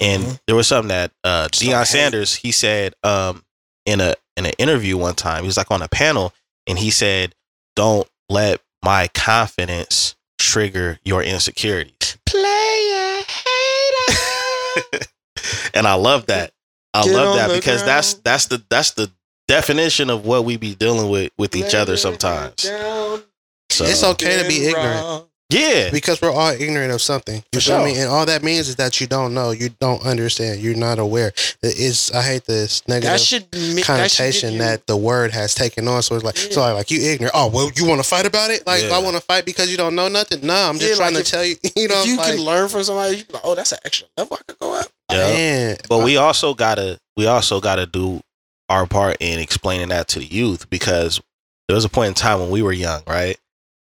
and 0.00 0.22
Mhm. 0.24 0.40
there 0.46 0.56
was 0.56 0.66
something 0.68 0.88
that 0.88 1.10
uh, 1.24 1.48
Deion. 1.50 1.86
Sanders 1.86 2.34
he 2.36 2.52
said 2.52 2.94
um, 3.02 3.42
in 3.88 4.00
a 4.00 4.14
in 4.36 4.44
an 4.46 4.52
interview 4.58 4.96
one 4.96 5.14
time. 5.14 5.42
He 5.42 5.46
was 5.46 5.56
like 5.56 5.70
on 5.70 5.82
a 5.82 5.88
panel, 5.88 6.32
and 6.66 6.78
he 6.78 6.90
said, 6.90 7.34
"Don't 7.74 8.06
let 8.28 8.60
my 8.84 9.08
confidence 9.14 10.14
trigger 10.38 10.98
your 11.04 11.22
insecurities." 11.22 12.18
Player 12.26 13.22
hater. 13.26 15.06
and 15.74 15.86
I 15.86 15.94
love 15.94 16.26
that. 16.26 16.52
I 16.92 17.04
Get 17.04 17.14
love 17.14 17.36
that 17.36 17.54
because 17.54 17.82
that's 17.84 18.14
ground. 18.14 18.24
that's 18.24 18.46
the 18.46 18.62
that's 18.68 18.90
the 18.92 19.10
definition 19.48 20.10
of 20.10 20.26
what 20.26 20.44
we 20.44 20.56
be 20.58 20.74
dealing 20.74 21.10
with 21.10 21.32
with 21.38 21.56
each 21.56 21.74
other 21.74 21.96
sometimes. 21.96 22.62
So 22.62 23.84
It's 23.84 24.02
okay 24.04 24.42
to 24.42 24.48
be 24.48 24.66
ignorant. 24.66 25.27
Yeah, 25.50 25.88
because 25.90 26.20
we're 26.20 26.30
all 26.32 26.50
ignorant 26.50 26.92
of 26.92 27.00
something. 27.00 27.42
You 27.52 27.60
For 27.60 27.66
feel 27.70 27.84
me? 27.84 27.94
sure. 27.94 28.02
And 28.02 28.10
all 28.12 28.26
that 28.26 28.42
means 28.42 28.68
is 28.68 28.76
that 28.76 29.00
you 29.00 29.06
don't 29.06 29.32
know, 29.32 29.50
you 29.50 29.70
don't 29.80 30.04
understand, 30.04 30.60
you're 30.60 30.76
not 30.76 30.98
aware. 30.98 31.28
It 31.62 31.78
is 31.78 32.10
I 32.14 32.22
hate 32.22 32.44
this 32.44 32.86
negative 32.86 33.12
That 33.12 33.20
should 33.20 33.52
me- 33.52 33.74
that 33.74 33.84
connotation 33.84 34.58
that, 34.58 34.86
the 34.86 34.96
word 34.96 35.30
has 35.32 35.54
taken 35.54 35.88
on. 35.88 36.02
So 36.02 36.16
it's 36.16 36.24
like, 36.24 36.36
Yeah. 36.36 36.50
so 36.50 36.60
like, 36.60 36.74
like 36.74 36.90
you 36.90 37.00
ignorant. 37.00 37.32
Oh 37.34 37.48
well, 37.48 37.70
you 37.74 37.86
want 37.86 38.02
to 38.02 38.06
fight 38.08 38.26
about 38.26 38.50
it? 38.50 38.66
Like 38.66 38.82
Yeah. 38.82 38.90
I 38.96 38.98
want 38.98 39.16
to 39.16 39.22
fight 39.22 39.44
because 39.46 39.70
you 39.70 39.76
don't 39.78 39.94
know 39.94 40.08
nothing. 40.08 40.46
No, 40.46 40.54
I'm 40.54 40.78
just 40.78 40.90
Yeah, 40.90 40.96
trying 40.96 41.14
like 41.14 41.24
to 41.24 41.28
if- 41.28 41.30
tell 41.30 41.44
you. 41.44 41.56
You 41.76 41.88
know, 41.88 42.00
if 42.02 42.06
you 42.06 42.16
like, 42.18 42.34
can 42.34 42.44
learn 42.44 42.68
from 42.68 42.84
somebody, 42.84 43.18
you 43.18 43.24
like, 43.30 43.42
oh, 43.44 43.54
that's 43.54 43.72
an 43.72 43.78
extra 43.84 44.06
level 44.18 44.36
I 44.38 44.42
could 44.52 44.58
go 44.58 44.74
up. 44.74 44.86
yeah. 45.10 45.76
But 45.88 46.04
we 46.04 46.16
also 46.18 46.52
gotta 46.54 46.98
we 47.16 47.26
also 47.26 47.60
gotta 47.60 47.86
do 47.86 48.20
our 48.68 48.86
part 48.86 49.16
in 49.20 49.38
explaining 49.38 49.88
that 49.88 50.08
to 50.08 50.18
the 50.18 50.26
youth 50.26 50.68
because 50.68 51.22
there 51.68 51.74
was 51.74 51.86
a 51.86 51.88
point 51.88 52.08
in 52.08 52.14
time 52.14 52.38
when 52.40 52.50
we 52.50 52.60
were 52.60 52.72
young, 52.72 53.02
right? 53.06 53.38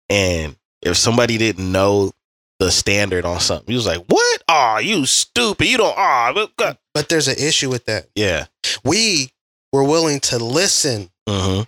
And 0.09 0.55
if 0.85 0.95
somebody 0.97 1.37
didn't 1.37 1.71
know 1.71 2.11
the 2.59 2.71
standard 2.71 3.25
on 3.25 3.39
something, 3.41 3.67
he 3.67 3.75
was 3.75 3.85
like, 3.87 4.05
"What? 4.07 4.43
Oh, 4.47 4.77
you 4.77 5.05
stupid! 5.05 5.67
You 5.67 5.77
don't. 5.77 5.95
Oh, 5.97 6.47
but 6.93 7.09
there's 7.09 7.27
an 7.27 7.35
issue 7.37 7.69
with 7.69 7.85
that. 7.85 8.07
yeah." 8.15 8.45
We 8.83 9.31
were 9.73 9.83
willing 9.83 10.19
to 10.21 10.37
listen. 10.37 11.09
Mm-hmm. 11.27 11.63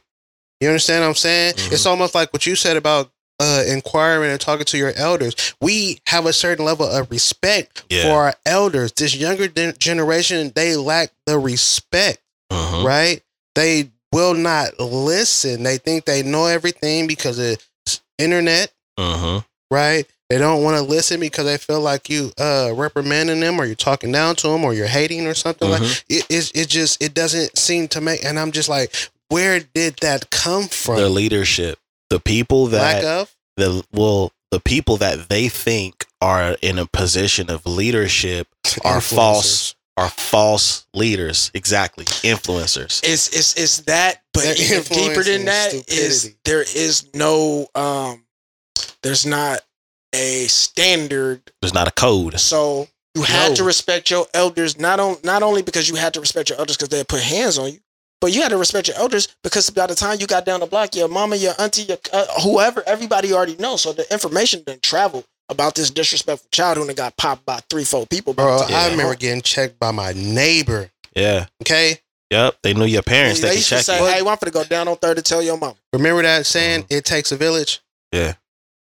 You 0.62 0.68
understand 0.70 1.04
what 1.04 1.10
I'm 1.10 1.16
saying? 1.16 1.54
Mhm. 1.56 1.72
It's 1.74 1.86
almost 1.86 2.16
like 2.16 2.32
what 2.34 2.46
you 2.46 2.56
said 2.56 2.78
about 2.78 3.12
uh, 3.40 3.64
inquiring 3.68 4.32
and 4.32 4.42
talking 4.42 4.66
to 4.66 4.78
your 4.80 4.94
elders. 4.96 5.36
We 5.62 6.00
have 6.08 6.26
a 6.26 6.34
certain 6.34 6.66
level 6.66 6.88
of 6.88 7.12
respect 7.12 7.84
Yeah. 7.90 8.04
for 8.04 8.24
our 8.24 8.34
elders. 8.48 8.92
This 8.94 9.16
younger 9.16 9.48
de- 9.48 9.74
generation, 9.74 10.52
they 10.56 10.76
lack 10.76 11.12
the 11.28 11.38
respect, 11.38 12.20
Mm-hmm. 12.52 12.86
right? 12.88 13.22
They 13.54 13.92
will 14.12 14.34
not 14.34 14.80
listen. 14.80 15.62
They 15.64 15.78
think 15.78 16.06
they 16.06 16.24
know 16.24 16.46
everything 16.48 17.06
because 17.06 17.38
of 17.38 17.58
internet, 18.18 18.72
Mm-hmm. 18.98 19.40
right? 19.74 20.06
They 20.30 20.38
don't 20.38 20.62
want 20.64 20.76
to 20.76 20.84
listen 20.84 21.20
because 21.22 21.46
they 21.46 21.58
feel 21.58 21.80
like 21.80 22.10
you 22.10 22.32
uh 22.38 22.72
reprimanding 22.76 23.40
them 23.40 23.60
or 23.62 23.66
you're 23.66 23.76
talking 23.76 24.12
down 24.12 24.36
to 24.38 24.48
them 24.50 24.64
or 24.66 24.74
you're 24.74 24.88
hating 24.88 25.26
or 25.26 25.34
something 25.34 25.70
like 25.70 25.82
Mhm. 25.82 26.04
it, 26.10 26.26
it, 26.30 26.52
it 26.54 26.68
just 26.68 27.02
it 27.02 27.14
doesn't 27.14 27.58
seem 27.58 27.88
to 27.90 28.02
make 28.02 28.26
and 28.26 28.38
I'm 28.38 28.52
just 28.52 28.68
like 28.70 28.94
where 29.30 29.60
did 29.60 29.98
that 30.02 30.30
come 30.30 30.64
from? 30.68 30.96
The 30.98 31.10
leadership, 31.10 31.80
the 32.10 32.20
people 32.20 32.68
that 32.68 33.04
Lack 33.04 33.04
of 33.04 33.36
the 33.56 33.86
well, 33.94 34.32
the 34.52 34.60
people 34.60 34.98
that 34.98 35.30
they 35.30 35.48
think 35.50 36.06
are 36.22 36.56
in 36.62 36.78
a 36.80 36.86
position 36.86 37.50
of 37.50 37.66
leadership 37.66 38.48
are 38.84 39.02
false. 39.02 39.76
Are 40.00 40.10
false 40.10 40.86
leaders 40.94 41.50
exactly 41.56 42.06
influencers? 42.06 43.02
It's 43.04 43.30
it's 43.36 43.56
it's 43.56 43.78
that, 43.82 44.22
but 44.32 44.60
even 44.60 44.84
deeper 44.84 45.24
than 45.24 45.40
and 45.40 45.48
that 45.48 45.74
is 45.88 46.20
stupidity. 46.22 46.40
there 46.46 46.62
is 46.62 47.08
no 47.16 47.68
um 47.74 48.24
there's 49.04 49.26
not 49.26 49.62
a 50.14 50.48
standard. 50.48 51.42
There's 51.62 51.74
not 51.74 51.88
a 51.88 51.92
code. 51.92 52.40
So 52.40 52.88
you 53.16 53.24
had 53.24 53.50
No. 53.50 53.56
to 53.56 53.64
respect 53.64 54.10
your 54.12 54.28
elders 54.34 54.80
not 54.80 55.00
on 55.00 55.18
not 55.24 55.44
only 55.44 55.62
because 55.62 55.90
you 55.90 55.96
had 55.96 56.14
to 56.14 56.20
respect 56.20 56.50
your 56.50 56.60
elders 56.60 56.78
because 56.78 56.90
they 56.90 57.04
put 57.04 57.22
hands 57.22 57.58
on 57.58 57.74
you, 57.74 57.80
but 58.22 58.34
you 58.34 58.42
had 58.42 58.50
to 58.50 58.58
respect 58.58 58.88
your 58.88 58.98
elders 58.98 59.28
because 59.44 59.70
by 59.70 59.86
the 59.88 59.96
time 59.96 60.18
you 60.20 60.28
got 60.28 60.46
down 60.46 60.60
the 60.60 60.66
block, 60.66 60.96
your 60.96 61.08
mama, 61.08 61.36
your 61.36 61.54
auntie, 61.60 61.84
your 61.84 61.98
uh, 62.14 62.26
whoever, 62.42 62.84
everybody 62.88 63.34
already 63.34 63.56
knows. 63.58 63.82
So 63.82 63.94
the 63.94 64.12
information 64.12 64.64
didn't 64.66 64.84
travel 64.84 65.24
about 65.50 65.76
this 65.76 65.90
disrespectful 65.90 66.50
child 66.52 66.78
who 66.78 66.86
done 66.86 66.96
got 66.96 67.16
popped 67.18 67.46
by 67.46 67.60
three, 67.70 67.84
four 67.84 68.06
people. 68.08 68.34
Bro, 68.34 68.60
time 68.60 68.74
I 68.76 68.84
he 68.86 68.92
remember 68.92 69.16
getting 69.16 69.42
checked 69.42 69.80
by 69.80 69.92
my 69.92 70.14
neighbor. 70.14 70.90
Yeah. 71.16 71.46
Okay. 71.64 72.00
Yep, 72.30 72.58
they 72.62 72.74
knew 72.74 72.84
your 72.86 73.04
parents. 73.04 73.40
they 73.40 73.48
They 73.48 73.54
could 73.54 73.58
used 73.60 73.70
to 73.70 73.76
check 73.76 73.86
say, 73.86 74.00
you. 74.00 74.06
"Hey, 74.06 74.20
I'm 74.20 74.38
finna 74.38 74.52
go 74.52 74.64
down 74.66 74.90
on 74.90 74.98
third 74.98 75.16
to 75.16 75.24
tell 75.24 75.42
your 75.42 75.58
mom." 75.58 75.76
Remember 75.94 76.22
that 76.24 76.46
saying? 76.46 76.86
It 76.90 77.06
takes 77.06 77.32
a 77.32 77.38
village. 77.38 77.82
Mm-hmm. 78.14 78.26
Yeah. 78.26 78.34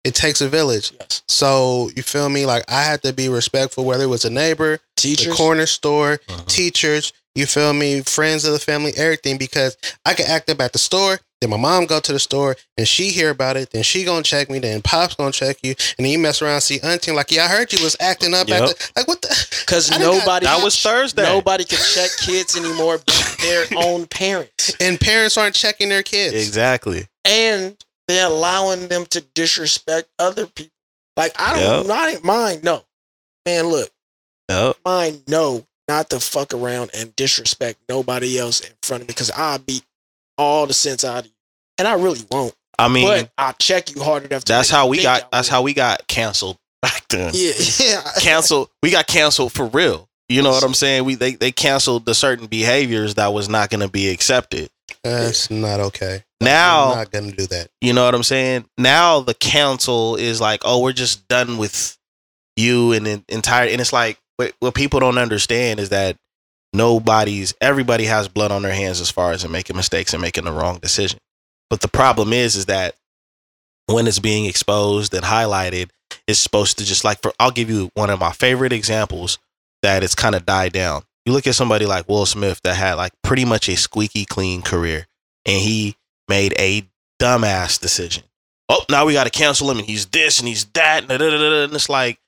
It 0.06 0.16
takes 0.16 0.40
a 0.42 0.48
village. 0.50 0.92
Yes, 1.00 1.22
So 1.28 1.90
you 1.96 2.04
feel 2.04 2.30
me? 2.30 2.46
Like 2.46 2.64
I 2.70 2.84
had 2.84 3.02
to 3.04 3.12
be 3.14 3.28
respectful, 3.30 3.84
whether 3.86 4.04
it 4.06 4.08
was 4.08 4.24
a 4.26 4.30
neighbor, 4.30 4.78
the 4.78 5.02
teachers. 5.02 5.36
corner 5.36 5.66
store, 5.66 6.20
Mhm. 6.28 6.48
teachers. 6.48 7.12
You 7.36 7.46
feel 7.46 7.74
me? 7.74 8.02
Friends 8.02 8.44
of 8.46 8.54
the 8.54 8.60
family, 8.60 8.94
everything. 8.98 9.38
Because 9.38 9.78
I 10.06 10.14
could 10.14 10.26
act 10.26 10.50
up 10.50 10.62
at 10.62 10.74
the 10.74 10.80
store, 10.80 11.20
then 11.42 11.50
my 11.52 11.58
mom 11.58 11.86
go 11.86 12.00
to 12.00 12.12
the 12.14 12.20
store 12.20 12.58
and 12.78 12.88
she 12.88 13.10
hear 13.12 13.30
about 13.30 13.56
it. 13.58 13.72
Then 13.72 13.84
she 13.84 14.04
gonna 14.04 14.24
check 14.24 14.50
me. 14.50 14.60
Then 14.60 14.82
pops 14.82 15.16
gonna 15.16 15.32
check 15.32 15.58
you, 15.64 15.76
and 15.98 16.06
then 16.06 16.12
you 16.12 16.20
mess 16.20 16.42
around, 16.42 16.62
see 16.62 16.80
auntie 16.82 17.12
like, 17.12 17.32
yeah, 17.32 17.46
I 17.46 17.48
heard 17.48 17.72
you 17.72 17.84
was 17.84 17.96
acting 18.00 18.34
up 18.34 18.48
Yep. 18.50 18.62
at 18.62 18.68
the 18.78 18.90
like 18.96 19.08
what 19.08 19.22
the. 19.22 19.30
Because 19.60 19.92
I 19.92 20.00
got- 20.00 20.02
nobody 20.02 20.46
That 20.48 20.64
was 20.64 20.76
Thursday. 20.80 21.24
nobody 21.24 21.64
can 21.66 21.78
check 21.94 22.10
kids 22.22 22.56
anymore 22.56 23.00
but 23.06 23.36
their 23.42 23.68
own 23.76 24.08
parents, 24.08 24.72
And 24.80 25.00
parents 25.00 25.38
aren't 25.38 25.56
checking 25.56 25.90
their 25.90 26.04
kids. 26.04 26.34
Exactly. 26.34 27.08
and 27.26 27.76
they're 28.10 28.28
allowing 28.28 28.88
them 28.90 29.06
to 29.12 29.22
disrespect 29.22 30.10
other 30.20 30.46
people. 30.48 30.74
Like 31.16 31.34
I 31.40 31.54
don't 31.60 31.88
Yep. 31.88 31.88
not 31.88 32.24
mind. 32.24 32.64
No, 32.64 32.84
man, 33.46 33.68
look, 33.68 33.90
Yep. 34.50 34.78
mine 34.86 35.24
no 35.28 35.66
not 35.88 36.10
to 36.12 36.20
fuck 36.20 36.54
around 36.54 36.92
and 36.94 37.16
disrespect 37.16 37.80
nobody 37.88 38.38
else 38.38 38.60
in 38.62 38.72
front 38.84 39.02
of 39.02 39.08
me 39.08 39.14
because 39.14 39.32
I'll 39.32 39.60
beat 39.60 39.84
all 40.38 40.68
the 40.68 40.74
sense 40.74 41.04
out 41.04 41.20
of 41.20 41.26
you. 41.26 41.32
And 41.78 41.88
I 41.88 41.94
really 41.94 42.22
won't. 42.32 42.54
I 42.78 42.88
mean, 42.88 43.06
but 43.06 43.32
I'll 43.38 43.54
check 43.54 43.94
you 43.94 44.02
hard 44.04 44.26
enough 44.26 44.44
to 44.46 44.54
that's 44.54 44.70
how 44.70 44.88
we 44.88 45.02
got. 45.04 45.32
That's 45.32 45.48
how 45.48 45.62
we 45.62 45.74
got 45.74 46.08
canceled 46.08 46.58
back 46.82 47.08
then. 47.10 47.32
Yeah, 47.34 47.52
yeah. 47.80 48.02
canceled. 48.20 48.70
We 48.82 48.92
got 48.92 49.08
canceled 49.08 49.52
for 49.54 49.66
real. 49.68 50.08
You 50.30 50.44
know 50.44 50.52
what 50.52 50.64
I'm 50.64 50.74
saying? 50.76 51.04
We 51.06 51.16
they 51.16 51.32
they 51.36 51.52
canceled 51.52 52.06
the 52.06 52.14
certain 52.14 52.46
behaviors 52.48 53.16
that 53.16 53.34
was 53.34 53.50
not 53.50 53.70
going 53.70 53.82
to 53.82 53.90
be 53.90 54.10
accepted. 54.10 54.70
That's 55.04 55.50
not 55.50 55.80
okay. 55.80 56.24
Now 56.42 56.92
I'm 56.92 56.98
not 56.98 57.12
gonna 57.12 57.32
do 57.32 57.46
that. 57.48 57.70
You 57.82 57.94
know 57.94 58.06
what 58.06 58.16
I'm 58.16 58.24
saying? 58.24 58.66
Now 58.78 59.20
the 59.20 59.34
council 59.34 60.16
is 60.16 60.40
like, 60.40 60.62
oh, 60.64 60.82
we're 60.82 60.94
just 60.94 61.28
done 61.28 61.58
with 61.58 61.98
you 62.56 62.94
and 62.94 63.06
the 63.06 63.24
entire. 63.30 63.68
And 63.68 63.82
it's 63.82 63.94
like, 63.94 64.20
what, 64.38 64.54
what 64.60 64.74
people 64.74 65.00
don't 65.00 65.18
understand 65.18 65.80
is 65.80 65.90
that 65.90 66.18
nobody's, 66.74 67.54
everybody 67.60 68.06
has 68.06 68.28
blood 68.28 68.52
on 68.52 68.62
their 68.62 68.74
hands 68.74 69.02
as 69.02 69.12
far 69.12 69.32
as 69.32 69.44
in 69.44 69.52
making 69.52 69.76
mistakes 69.76 70.14
and 70.14 70.22
making 70.22 70.46
the 70.46 70.52
wrong 70.52 70.78
decision. 70.78 71.20
But 71.70 71.82
the 71.82 71.88
problem 71.88 72.32
is, 72.34 72.56
is 72.56 72.68
that 72.68 72.96
when 73.88 74.08
it's 74.08 74.20
being 74.20 74.46
exposed 74.46 75.14
and 75.14 75.26
highlighted, 75.26 75.90
it's 76.28 76.40
supposed 76.40 76.78
to 76.78 76.86
just 76.86 77.04
like, 77.04 77.22
for, 77.22 77.34
I'll 77.40 77.52
give 77.52 77.70
you 77.70 77.90
one 77.96 78.10
of 78.10 78.20
my 78.20 78.32
favorite 78.32 78.74
examples 78.74 79.40
that 79.82 80.04
it's 80.04 80.16
kind 80.16 80.36
of 80.36 80.46
died 80.46 80.74
down. 80.74 81.04
You 81.26 81.34
look 81.34 81.48
at 81.48 81.56
somebody 81.56 81.86
like 81.86 82.08
Will 82.08 82.26
Smith 82.26 82.62
that 82.64 82.76
had 82.76 82.94
like 82.96 83.12
pretty 83.24 83.46
much 83.46 83.68
a 83.70 83.76
squeaky 83.76 84.26
clean 84.26 84.62
career 84.62 85.06
and 85.46 85.62
he 85.62 85.96
made 86.30 86.54
a 86.58 86.88
dumbass 87.20 87.80
decision. 87.80 88.24
Oh, 88.70 88.86
now 88.90 89.06
we 89.06 89.14
got 89.14 89.24
to 89.26 89.32
cancel 89.32 89.70
him, 89.70 89.80
and 89.80 89.88
he's 89.88 90.06
this 90.06 90.40
and 90.40 90.48
he's 90.48 90.66
that, 90.66 91.04
and, 91.10 91.12
and 91.12 91.74
it's 91.74 91.90
like, 91.90 92.20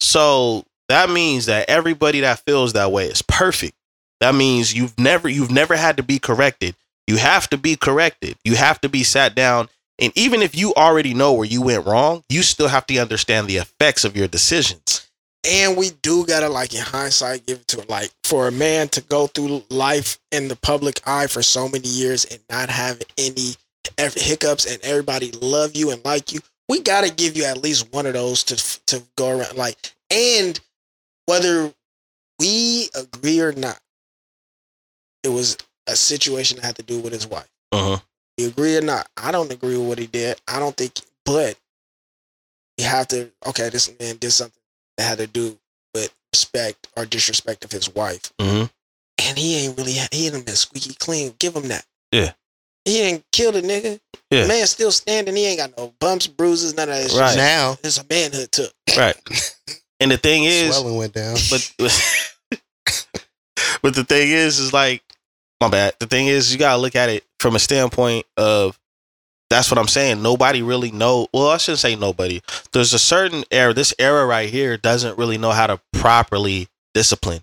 so 0.00 0.64
that 0.88 1.10
means 1.10 1.46
that 1.46 1.68
everybody 1.68 2.20
that 2.20 2.40
feels 2.40 2.72
that 2.72 2.90
way 2.90 3.06
is 3.06 3.22
perfect. 3.22 3.74
That 4.20 4.34
means 4.34 4.74
you've 4.74 4.98
never 4.98 5.28
you've 5.28 5.50
never 5.50 5.76
had 5.76 5.98
to 5.98 6.02
be 6.02 6.18
corrected. 6.18 6.74
You 7.06 7.18
have 7.18 7.48
to 7.50 7.58
be 7.58 7.76
corrected. 7.76 8.36
You 8.44 8.56
have 8.56 8.80
to 8.80 8.88
be 8.88 9.04
sat 9.04 9.34
down, 9.34 9.68
and 9.98 10.12
even 10.16 10.42
if 10.42 10.56
you 10.56 10.72
already 10.74 11.12
know 11.12 11.32
where 11.32 11.46
you 11.46 11.62
went 11.62 11.86
wrong, 11.86 12.24
you 12.28 12.42
still 12.42 12.68
have 12.68 12.86
to 12.86 12.98
understand 12.98 13.46
the 13.46 13.58
effects 13.58 14.04
of 14.04 14.16
your 14.16 14.28
decisions. 14.28 15.08
And 15.44 15.76
we 15.76 15.90
do 16.02 16.24
gotta 16.24 16.48
like 16.48 16.74
in 16.74 16.82
hindsight 16.82 17.46
give 17.46 17.58
it 17.58 17.68
to 17.68 17.80
it. 17.80 17.90
Like 17.90 18.10
for 18.24 18.46
a 18.46 18.52
man 18.52 18.88
to 18.90 19.00
go 19.02 19.26
through 19.26 19.64
life 19.70 20.18
in 20.30 20.48
the 20.48 20.56
public 20.56 21.00
eye 21.06 21.26
for 21.26 21.42
so 21.42 21.68
many 21.68 21.88
years 21.88 22.24
and 22.24 22.40
not 22.48 22.68
have 22.70 23.02
any 23.18 23.54
hiccups 23.98 24.66
and 24.66 24.80
everybody 24.84 25.32
love 25.32 25.74
you 25.74 25.90
and 25.90 26.04
like 26.04 26.32
you, 26.32 26.40
we 26.68 26.80
gotta 26.80 27.12
give 27.12 27.36
you 27.36 27.44
at 27.44 27.62
least 27.62 27.92
one 27.92 28.06
of 28.06 28.12
those 28.12 28.44
to 28.44 28.80
to 28.86 29.02
go 29.16 29.38
around. 29.38 29.56
Like 29.56 29.76
and 30.10 30.58
whether 31.26 31.72
we 32.38 32.88
agree 32.94 33.40
or 33.40 33.52
not, 33.52 33.80
it 35.24 35.28
was 35.28 35.56
a 35.86 35.96
situation 35.96 36.56
that 36.56 36.64
had 36.66 36.76
to 36.76 36.82
do 36.82 37.00
with 37.00 37.12
his 37.12 37.26
wife. 37.26 37.48
Uh-huh. 37.72 37.98
You 38.36 38.48
agree 38.48 38.76
or 38.76 38.80
not? 38.80 39.08
I 39.16 39.32
don't 39.32 39.52
agree 39.52 39.76
with 39.76 39.88
what 39.88 39.98
he 39.98 40.06
did. 40.06 40.40
I 40.48 40.58
don't 40.58 40.76
think, 40.76 41.00
but 41.24 41.56
you 42.78 42.84
have 42.84 43.08
to. 43.08 43.30
Okay, 43.46 43.68
this 43.68 43.92
man 44.00 44.16
did 44.16 44.30
something 44.30 44.61
that 44.96 45.04
had 45.04 45.18
to 45.18 45.26
do 45.26 45.58
with 45.94 46.12
respect 46.32 46.88
or 46.96 47.04
disrespect 47.06 47.64
of 47.64 47.72
his 47.72 47.88
wife, 47.90 48.32
Mhm. 48.40 48.70
and 49.18 49.38
he 49.38 49.64
ain't 49.64 49.76
really. 49.78 49.92
He 50.10 50.26
ain't 50.28 50.46
been 50.46 50.56
squeaky 50.56 50.94
clean. 50.94 51.34
Give 51.38 51.54
him 51.56 51.68
that. 51.68 51.84
Yeah. 52.10 52.32
He 52.84 53.00
ain't 53.00 53.24
killed 53.32 53.54
a 53.56 53.62
nigga. 53.62 54.00
Yeah. 54.30 54.46
Man 54.46 54.66
still 54.66 54.90
standing. 54.92 55.36
He 55.36 55.46
ain't 55.46 55.58
got 55.58 55.76
no 55.78 55.94
bumps, 56.00 56.26
bruises, 56.26 56.74
none 56.74 56.88
of 56.88 56.96
that. 56.96 57.04
It's 57.04 57.14
Right. 57.14 57.26
just- 57.26 57.36
Now 57.36 57.78
It's 57.84 57.98
a 57.98 58.04
manhood 58.08 58.50
took. 58.52 58.72
Right. 58.96 59.16
And 60.00 60.10
the 60.10 60.16
thing 60.18 60.42
is, 60.42 60.74
swelling 60.74 60.96
went 60.96 61.12
down. 61.14 61.36
but 61.48 61.70
but 63.82 63.94
the 63.94 64.04
thing 64.04 64.30
is 64.30 64.58
is 64.58 64.72
like 64.72 65.00
my 65.60 65.68
bad 65.68 65.94
the 66.00 66.06
thing 66.06 66.26
is 66.26 66.52
you 66.52 66.58
gotta 66.58 66.80
look 66.80 66.96
at 66.96 67.08
it 67.08 67.24
from 67.38 67.54
a 67.54 67.58
standpoint 67.60 68.26
of 68.36 68.78
that's 69.52 69.70
what 69.70 69.78
i'm 69.78 69.88
saying. 69.88 70.22
Nobody 70.22 70.62
really 70.62 70.90
know 70.90 71.28
well 71.32 71.48
i 71.48 71.56
shouldn't 71.58 71.80
say 71.80 71.94
nobody. 71.94 72.40
There's 72.72 72.92
a 72.92 72.98
certain 72.98 73.44
era 73.50 73.74
this 73.74 73.94
era 73.98 74.26
right 74.26 74.48
here 74.48 74.76
doesn't 74.76 75.18
really 75.18 75.38
know 75.38 75.50
how 75.50 75.66
to 75.66 75.80
properly 75.92 76.68
discipline. 76.94 77.42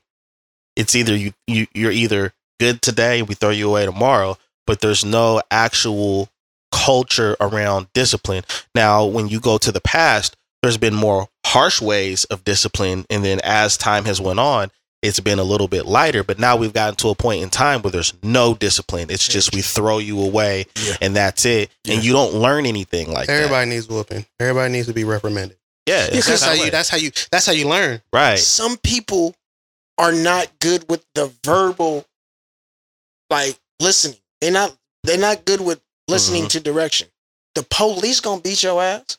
It's 0.76 0.96
either 0.96 1.16
you, 1.16 1.34
you 1.48 1.68
you're 1.74 1.92
either 1.92 2.34
good 2.60 2.82
today 2.82 3.22
we 3.22 3.36
throw 3.36 3.52
you 3.52 3.70
away 3.70 3.86
tomorrow 3.86 4.38
but 4.66 4.82
there's 4.82 5.06
no 5.06 5.42
actual 5.50 6.30
culture 6.72 7.36
around 7.40 7.88
discipline. 7.94 8.44
Now 8.76 9.06
when 9.06 9.28
you 9.28 9.40
go 9.40 9.58
to 9.58 9.72
the 9.72 9.82
past 9.82 10.36
there's 10.62 10.78
been 10.78 10.96
more 10.96 11.30
harsh 11.46 11.82
ways 11.82 12.26
of 12.26 12.44
discipline 12.44 13.06
and 13.10 13.24
then 13.24 13.40
as 13.44 13.78
time 13.78 14.06
has 14.06 14.20
went 14.20 14.40
on 14.40 14.72
it's 15.02 15.20
been 15.20 15.40
a 15.40 15.44
little 15.44 15.68
bit 15.68 15.86
lighter 15.86 16.24
but 16.24 16.38
now 16.40 16.56
we've 16.58 16.74
gotten 16.74 16.96
to 16.96 17.10
a 17.10 17.16
point 17.16 17.42
in 17.42 17.50
time 17.50 17.82
where 17.82 17.92
there's 17.92 18.14
no 18.22 18.54
discipline 18.54 19.10
it's 19.10 19.28
just 19.28 19.54
we 19.56 19.62
throw 19.62 19.98
you 19.98 20.22
away 20.22 20.66
Yeah. 20.76 20.98
and 21.02 21.16
that's 21.16 21.46
it 21.46 21.70
Yeah. 21.86 21.96
and 21.96 22.04
you 22.04 22.12
don't 22.14 22.34
learn 22.34 22.66
anything 22.66 23.12
like 23.12 23.28
that 23.28 23.34
Everybody 23.44 23.70
needs 23.70 23.88
whooping. 23.88 24.26
Everybody 24.40 24.74
needs 24.74 24.88
to 24.88 24.94
be 24.94 25.04
reprimanded. 25.06 25.58
yeah 25.86 26.08
it's 26.12 26.28
That's 26.28 26.42
that 26.42 26.58
how 26.58 26.64
you. 26.66 26.72
That's 26.72 26.90
how 26.90 26.98
you. 26.98 27.12
That's 27.32 27.46
how 27.46 27.54
you 27.54 27.68
learn. 27.70 28.02
right 28.12 28.38
Some 28.40 28.78
people 28.78 29.36
are 29.98 30.12
not 30.14 30.48
good 30.60 30.86
with 30.90 31.06
the 31.16 31.32
verbal, 31.44 32.06
like 33.30 33.58
listening. 33.82 34.18
They're 34.42 34.52
not. 34.52 34.76
They're 35.04 35.18
not 35.18 35.46
good 35.46 35.62
with 35.62 35.82
listening 36.08 36.44
Mm-hmm. 36.44 36.50
to 36.50 36.60
direction. 36.62 37.08
The 37.56 37.64
police 37.70 38.20
gonna 38.22 38.42
beat 38.42 38.64
your 38.64 38.82
ass. 38.82 39.18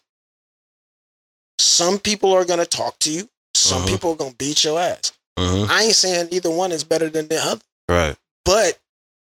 Some 1.58 1.98
people 1.98 2.32
are 2.32 2.44
gonna 2.44 2.64
talk 2.66 2.98
to 3.00 3.10
you. 3.12 3.28
Some 3.54 3.82
Mhm. 3.82 3.88
people 3.88 4.12
are 4.12 4.16
gonna 4.16 4.34
beat 4.38 4.64
your 4.64 4.78
ass. 4.80 5.12
Mhm. 5.40 5.68
I 5.70 5.82
ain't 5.84 5.94
saying 5.94 6.28
either 6.32 6.50
one 6.50 6.72
is 6.72 6.84
better 6.84 7.08
than 7.08 7.28
the 7.28 7.36
other, 7.44 7.60
right 7.88 8.16
but 8.44 8.78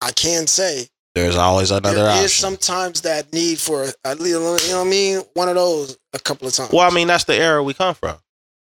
I 0.02 0.12
can 0.12 0.48
say 0.48 0.88
there's 1.16 1.36
always 1.36 1.72
another 1.72 1.96
there 1.96 2.06
is 2.24 2.24
option 2.26 2.30
sometimes 2.58 3.02
that 3.02 3.32
need 3.34 3.60
for 3.60 3.86
a 4.06 4.16
little. 4.16 4.58
You 4.60 4.70
know 4.70 4.80
what 4.80 4.88
I 4.88 4.90
mean? 4.90 5.22
One 5.34 5.50
of 5.50 5.56
those 5.56 5.98
a 6.14 6.20
couple 6.20 6.48
of 6.48 6.54
times. 6.54 6.72
well 6.72 6.90
i 6.90 6.94
mean 6.94 7.08
that's 7.08 7.24
the 7.26 7.36
era 7.36 7.62
we 7.64 7.74
come 7.74 7.94
from 7.96 8.18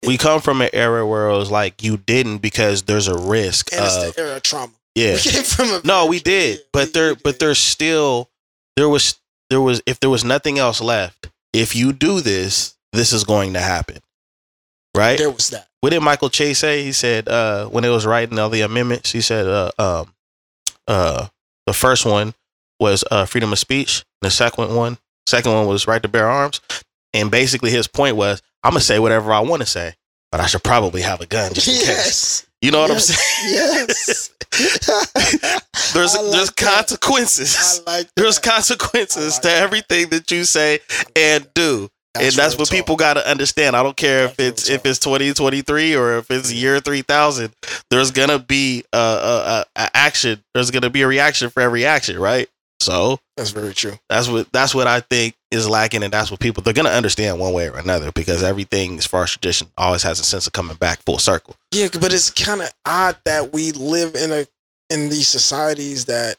we 0.06 0.18
come 0.18 0.40
from 0.42 0.62
an 0.62 0.70
era 0.74 1.06
where 1.06 1.28
it 1.30 1.38
was 1.38 1.50
like 1.52 1.84
you 1.84 1.98
didn't 1.98 2.38
because 2.40 2.84
there's 2.84 3.08
a 3.08 3.18
risk 3.18 3.72
and 3.74 3.84
it's 3.86 3.96
of 3.96 4.16
the 4.16 4.22
era 4.22 4.36
of 4.38 4.44
trauma. 4.44 4.74
yeah 4.96 5.14
We 5.16 5.20
came 5.20 5.44
from 5.44 5.66
a 5.74 5.82
No, 5.84 6.06
we 6.08 6.20
did, 6.20 6.60
but 6.74 6.88
we- 6.88 6.92
there, 6.94 7.14
we 7.16 7.20
but 7.24 7.40
there's 7.40 7.58
still 7.60 8.30
there 8.76 8.90
was 8.90 9.16
there 9.50 9.62
was 9.62 9.82
if 9.86 10.00
there 10.00 10.10
was 10.10 10.24
nothing 10.24 10.58
else 10.60 10.82
left. 10.82 11.30
If 11.54 11.76
you 11.76 11.94
do 11.94 12.22
this, 12.22 12.76
this 12.94 13.12
is 13.14 13.24
going 13.24 13.54
to 13.54 13.60
happen, 13.60 14.00
right? 14.96 15.18
there 15.18 15.32
was 15.32 15.50
that. 15.50 15.68
What 15.82 15.92
did 15.92 16.02
Michael 16.02 16.30
Chase 16.30 16.60
say? 16.60 16.84
He 16.84 16.92
said 16.92 17.28
uh, 17.30 17.68
when 17.68 17.86
it 17.86 17.90
was 17.90 18.06
writing 18.06 18.38
all 18.38 18.50
the 18.50 18.62
amendments, 18.62 19.12
he 19.12 19.22
said 19.22 19.48
uh, 19.48 19.72
um, 19.80 20.14
uh, 20.88 21.28
the 21.66 21.74
first 21.74 22.06
one 22.06 22.34
was 22.80 23.04
uh, 23.12 23.26
freedom 23.26 23.52
of 23.54 23.60
speech. 23.60 24.04
The 24.22 24.30
second 24.32 24.76
one, 24.76 24.98
second 25.28 25.54
one 25.54 25.68
was 25.68 25.88
right 25.88 26.02
to 26.02 26.10
bear 26.10 26.28
arms, 26.28 26.60
and 27.14 27.32
basically 27.32 27.72
his 27.72 27.88
point 27.88 28.16
was, 28.18 28.42
I'm 28.64 28.72
gonna 28.72 28.82
say 28.82 29.00
whatever 29.00 29.32
I 29.32 29.40
want 29.40 29.62
to 29.62 29.66
say, 29.66 29.94
but 30.32 30.42
I 30.42 30.48
should 30.48 30.64
probably 30.64 31.02
have 31.02 31.22
a 31.22 31.26
gun 31.26 31.54
just 31.54 31.68
in 31.68 31.76
case. 31.76 31.88
Yes. 31.88 32.46
You 32.62 32.72
know 32.72 32.82
what 32.82 32.92
I'm 32.92 33.00
saying? 33.00 33.54
Yes. 33.54 34.32
There's 35.94 36.16
like 36.16 36.32
there's 36.32 36.50
that. 36.52 36.56
consequences. 36.58 37.82
Like 37.88 38.08
There's 38.16 38.40
consequences 38.40 39.36
like 39.36 39.42
to 39.44 39.48
that. 39.48 39.64
everything 39.64 40.10
that 40.10 40.30
you 40.32 40.44
say 40.44 40.80
and 41.16 41.48
do. 41.54 41.90
And 42.22 42.34
that's 42.34 42.58
what 42.58 42.68
talk. 42.68 42.78
people 42.78 42.96
got 42.96 43.16
to 43.16 43.30
understand. 43.30 43.76
I 43.76 43.84
don't 43.84 43.98
care 43.98 44.26
if 44.26 44.40
it's 44.40 44.70
if 44.70 44.86
it's 44.86 45.00
2023 45.00 45.96
or 45.96 46.18
if 46.18 46.32
it's 46.32 46.52
year 46.52 46.80
3000. 46.80 47.54
There's 47.90 48.12
going 48.12 48.30
to 48.30 48.40
be 48.40 48.84
a, 48.94 48.98
a, 48.98 49.66
a, 49.76 49.90
action. 49.96 50.44
There's 50.54 50.72
going 50.72 50.84
to 50.84 50.90
be 50.90 51.02
a 51.02 51.08
reaction 51.08 51.50
for 51.50 51.62
every 51.62 51.86
action, 51.86 52.20
right? 52.20 52.48
So, 52.82 53.20
That's 53.36 53.52
very 53.52 53.74
true. 53.74 54.00
that's 54.08 54.30
what 54.30 54.52
that's 54.54 54.74
what 54.74 54.88
I 54.88 55.02
think 55.02 55.36
is 55.52 55.68
lacking 55.68 56.02
and 56.02 56.14
that's 56.14 56.32
what 56.32 56.40
people 56.40 56.64
they're 56.64 56.74
going 56.74 56.86
to 56.86 56.94
understand 56.94 57.38
one 57.38 57.52
way 57.52 57.68
or 57.68 57.78
another 57.78 58.12
because 58.14 58.42
everything 58.42 58.98
as 58.98 59.06
far 59.06 59.24
as 59.24 59.32
tradition 59.32 59.68
always 59.78 60.04
has 60.04 60.20
a 60.20 60.24
sense 60.24 60.48
of 60.48 60.54
coming 60.54 60.78
back 60.78 61.02
full 61.02 61.18
circle. 61.18 61.58
Yeah, 61.74 61.90
but 62.00 62.14
it's 62.14 62.30
kind 62.30 62.62
of 62.62 62.72
odd 62.86 63.18
that 63.26 63.52
we 63.52 63.74
live 63.74 64.16
in 64.16 64.32
a 64.32 64.46
in 64.90 65.10
these 65.10 65.28
societies 65.28 66.06
that 66.06 66.38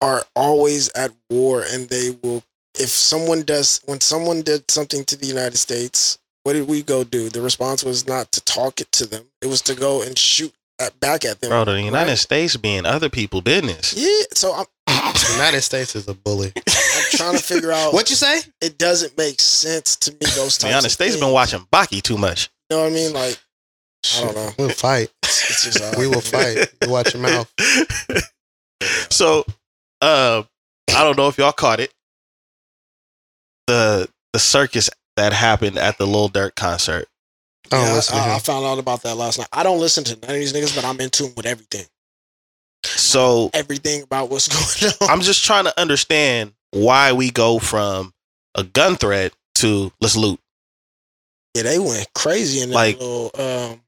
are 0.00 0.24
always 0.34 0.90
at 0.90 1.12
war 1.30 1.64
and 1.66 1.88
they 1.88 2.18
will 2.22 2.42
if 2.78 2.88
someone 2.88 3.42
does 3.42 3.80
when 3.86 4.00
someone 4.00 4.42
did 4.42 4.70
something 4.70 5.04
to 5.04 5.16
the 5.16 5.26
United 5.26 5.56
States, 5.56 6.18
what 6.42 6.52
did 6.54 6.68
we 6.68 6.82
go 6.82 7.04
do? 7.04 7.28
The 7.28 7.40
response 7.42 7.84
was 7.84 8.06
not 8.06 8.32
to 8.32 8.40
talk 8.44 8.80
it 8.80 8.90
to 8.92 9.06
them. 9.06 9.24
It 9.40 9.46
was 9.46 9.62
to 9.62 9.74
go 9.74 10.02
and 10.02 10.18
shoot 10.18 10.52
at, 10.80 10.98
back 11.00 11.24
at 11.24 11.40
them. 11.40 11.50
Bro, 11.50 11.66
the 11.66 11.80
United 11.80 12.10
right? 12.10 12.18
States 12.18 12.56
being 12.56 12.84
other 12.84 13.08
people 13.08 13.40
business. 13.40 13.94
Yeah, 13.96 14.24
so 14.32 14.52
I'm 14.54 14.66
The 14.86 15.32
United 15.34 15.62
States 15.62 15.94
is 15.96 16.08
a 16.08 16.14
bully. 16.14 16.52
I'm 16.68 17.04
trying 17.12 17.36
to 17.36 17.42
figure 17.42 17.70
out 17.72 17.92
What 17.94 18.10
you 18.10 18.16
say? 18.16 18.40
it 18.60 18.76
doesn't 18.78 19.16
make 19.16 19.40
sense 19.40 19.96
to 19.96 20.10
me 20.12 20.18
those 20.34 20.58
The 20.58 20.66
United 20.66 20.86
of 20.86 20.92
States 20.92 21.12
things. 21.14 21.24
been 21.24 21.32
watching 21.32 21.60
Baki 21.72 22.02
too 22.02 22.18
much. 22.18 22.50
You 22.70 22.76
know 22.76 22.82
what 22.84 22.90
I 22.92 22.94
mean? 22.94 23.12
Like 23.12 23.38
I 24.18 24.20
don't 24.24 24.34
know. 24.34 24.50
We'll 24.58 24.68
fight. 24.70 25.10
It's, 25.24 25.50
it's 25.50 25.78
just 25.78 25.80
uh, 25.82 25.98
We 25.98 26.06
will 26.06 26.20
fight. 26.20 26.68
You 26.82 26.90
watch 26.90 27.14
your 27.14 27.22
mouth. 27.22 27.52
so, 29.10 29.44
uh, 30.00 30.42
I 30.94 31.02
don't 31.04 31.16
know 31.16 31.28
if 31.28 31.38
y'all 31.38 31.52
caught 31.52 31.80
it. 31.80 31.92
The 33.66 34.08
the 34.32 34.38
circus 34.38 34.90
that 35.16 35.32
happened 35.32 35.78
at 35.78 35.96
the 35.98 36.06
Lil 36.06 36.28
Durk 36.28 36.54
concert. 36.56 37.06
I 37.72 37.76
Yeah, 37.82 37.92
listen 37.94 38.16
to 38.16 38.22
I, 38.22 38.34
I 38.34 38.38
found 38.40 38.66
out 38.66 38.78
about 38.78 39.02
that 39.04 39.14
last 39.16 39.38
night. 39.38 39.48
I 39.52 39.62
don't 39.62 39.80
listen 39.80 40.04
to 40.04 40.12
none 40.20 40.30
of 40.30 40.36
these 40.36 40.52
niggas, 40.52 40.74
but 40.74 40.84
I'm 40.84 41.00
in 41.00 41.08
tune 41.10 41.32
with 41.36 41.46
everything. 41.46 41.86
So 42.84 43.50
Everything 43.54 44.02
about 44.02 44.28
what's 44.30 44.48
going 44.82 44.92
on. 45.00 45.08
I'm 45.10 45.20
just 45.22 45.44
trying 45.44 45.64
to 45.64 45.80
understand 45.80 46.52
why 46.72 47.12
we 47.12 47.30
go 47.30 47.58
from 47.58 48.12
a 48.54 48.64
gun 48.64 48.96
threat 48.96 49.32
to 49.56 49.90
let's 50.00 50.16
loot. 50.16 50.38
yeah, 51.54 51.62
they 51.62 51.78
went 51.78 52.06
crazy 52.14 52.60
in 52.60 52.70
that 52.70 52.74
Like- 52.74 52.98
little 52.98 53.30
um 53.38 53.80